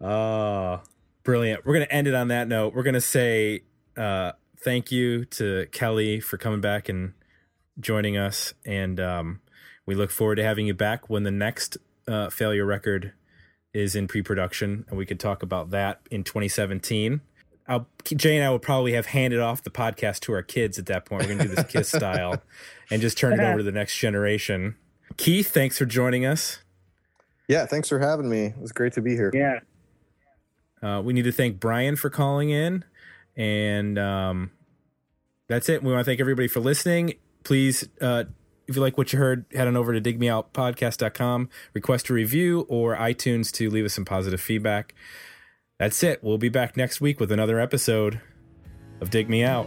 Oh, 0.00 0.80
brilliant. 1.22 1.64
We're 1.64 1.74
going 1.74 1.86
to 1.86 1.92
end 1.92 2.06
it 2.06 2.14
on 2.14 2.28
that 2.28 2.48
note. 2.48 2.74
We're 2.74 2.82
going 2.82 2.94
to 2.94 3.00
say 3.00 3.62
uh, 3.96 4.32
thank 4.58 4.90
you 4.90 5.24
to 5.26 5.66
Kelly 5.72 6.20
for 6.20 6.36
coming 6.36 6.60
back 6.60 6.88
and 6.88 7.14
joining 7.80 8.16
us. 8.16 8.54
And 8.64 9.00
um, 9.00 9.40
we 9.86 9.94
look 9.94 10.10
forward 10.10 10.36
to 10.36 10.44
having 10.44 10.66
you 10.66 10.74
back 10.74 11.08
when 11.08 11.22
the 11.22 11.30
next 11.30 11.76
uh, 12.08 12.30
failure 12.30 12.64
record 12.64 13.12
is 13.72 13.96
in 13.96 14.08
pre 14.08 14.22
production. 14.22 14.84
And 14.88 14.98
we 14.98 15.06
could 15.06 15.20
talk 15.20 15.42
about 15.42 15.70
that 15.70 16.00
in 16.10 16.24
2017. 16.24 17.20
I'll, 17.66 17.88
Jay 18.04 18.36
and 18.36 18.44
I 18.44 18.50
will 18.50 18.58
probably 18.58 18.92
have 18.92 19.06
handed 19.06 19.40
off 19.40 19.62
the 19.62 19.70
podcast 19.70 20.20
to 20.20 20.34
our 20.34 20.42
kids 20.42 20.78
at 20.78 20.86
that 20.86 21.06
point. 21.06 21.22
We're 21.22 21.36
going 21.36 21.38
to 21.38 21.48
do 21.48 21.54
this 21.54 21.64
KISS 21.72 21.88
style 21.88 22.42
and 22.90 23.00
just 23.00 23.16
turn 23.16 23.32
it 23.34 23.40
over 23.40 23.58
to 23.58 23.62
the 23.64 23.72
next 23.72 23.96
generation. 23.96 24.76
Keith, 25.16 25.50
thanks 25.50 25.78
for 25.78 25.86
joining 25.86 26.26
us. 26.26 26.58
Yeah, 27.48 27.66
thanks 27.66 27.88
for 27.88 27.98
having 27.98 28.28
me. 28.28 28.46
It 28.46 28.60
was 28.60 28.72
great 28.72 28.92
to 28.94 29.02
be 29.02 29.12
here. 29.12 29.30
Yeah. 29.32 29.60
Uh, 30.84 31.00
we 31.00 31.14
need 31.14 31.22
to 31.22 31.32
thank 31.32 31.58
Brian 31.58 31.96
for 31.96 32.10
calling 32.10 32.50
in. 32.50 32.84
And 33.36 33.98
um, 33.98 34.50
that's 35.48 35.68
it. 35.68 35.82
We 35.82 35.90
want 35.92 36.04
to 36.04 36.04
thank 36.04 36.20
everybody 36.20 36.48
for 36.48 36.60
listening. 36.60 37.14
Please, 37.42 37.88
uh, 38.00 38.24
if 38.66 38.76
you 38.76 38.82
like 38.82 38.98
what 38.98 39.12
you 39.12 39.18
heard, 39.18 39.46
head 39.52 39.66
on 39.66 39.76
over 39.76 39.98
to 39.98 40.00
digmeoutpodcast.com, 40.00 41.48
request 41.72 42.10
a 42.10 42.14
review, 42.14 42.66
or 42.68 42.96
iTunes 42.96 43.50
to 43.52 43.70
leave 43.70 43.84
us 43.84 43.94
some 43.94 44.04
positive 44.04 44.40
feedback. 44.40 44.94
That's 45.78 46.02
it. 46.02 46.22
We'll 46.22 46.38
be 46.38 46.48
back 46.48 46.76
next 46.76 47.00
week 47.00 47.18
with 47.18 47.32
another 47.32 47.58
episode 47.58 48.20
of 49.00 49.10
Dig 49.10 49.28
Me 49.28 49.42
Out. 49.42 49.66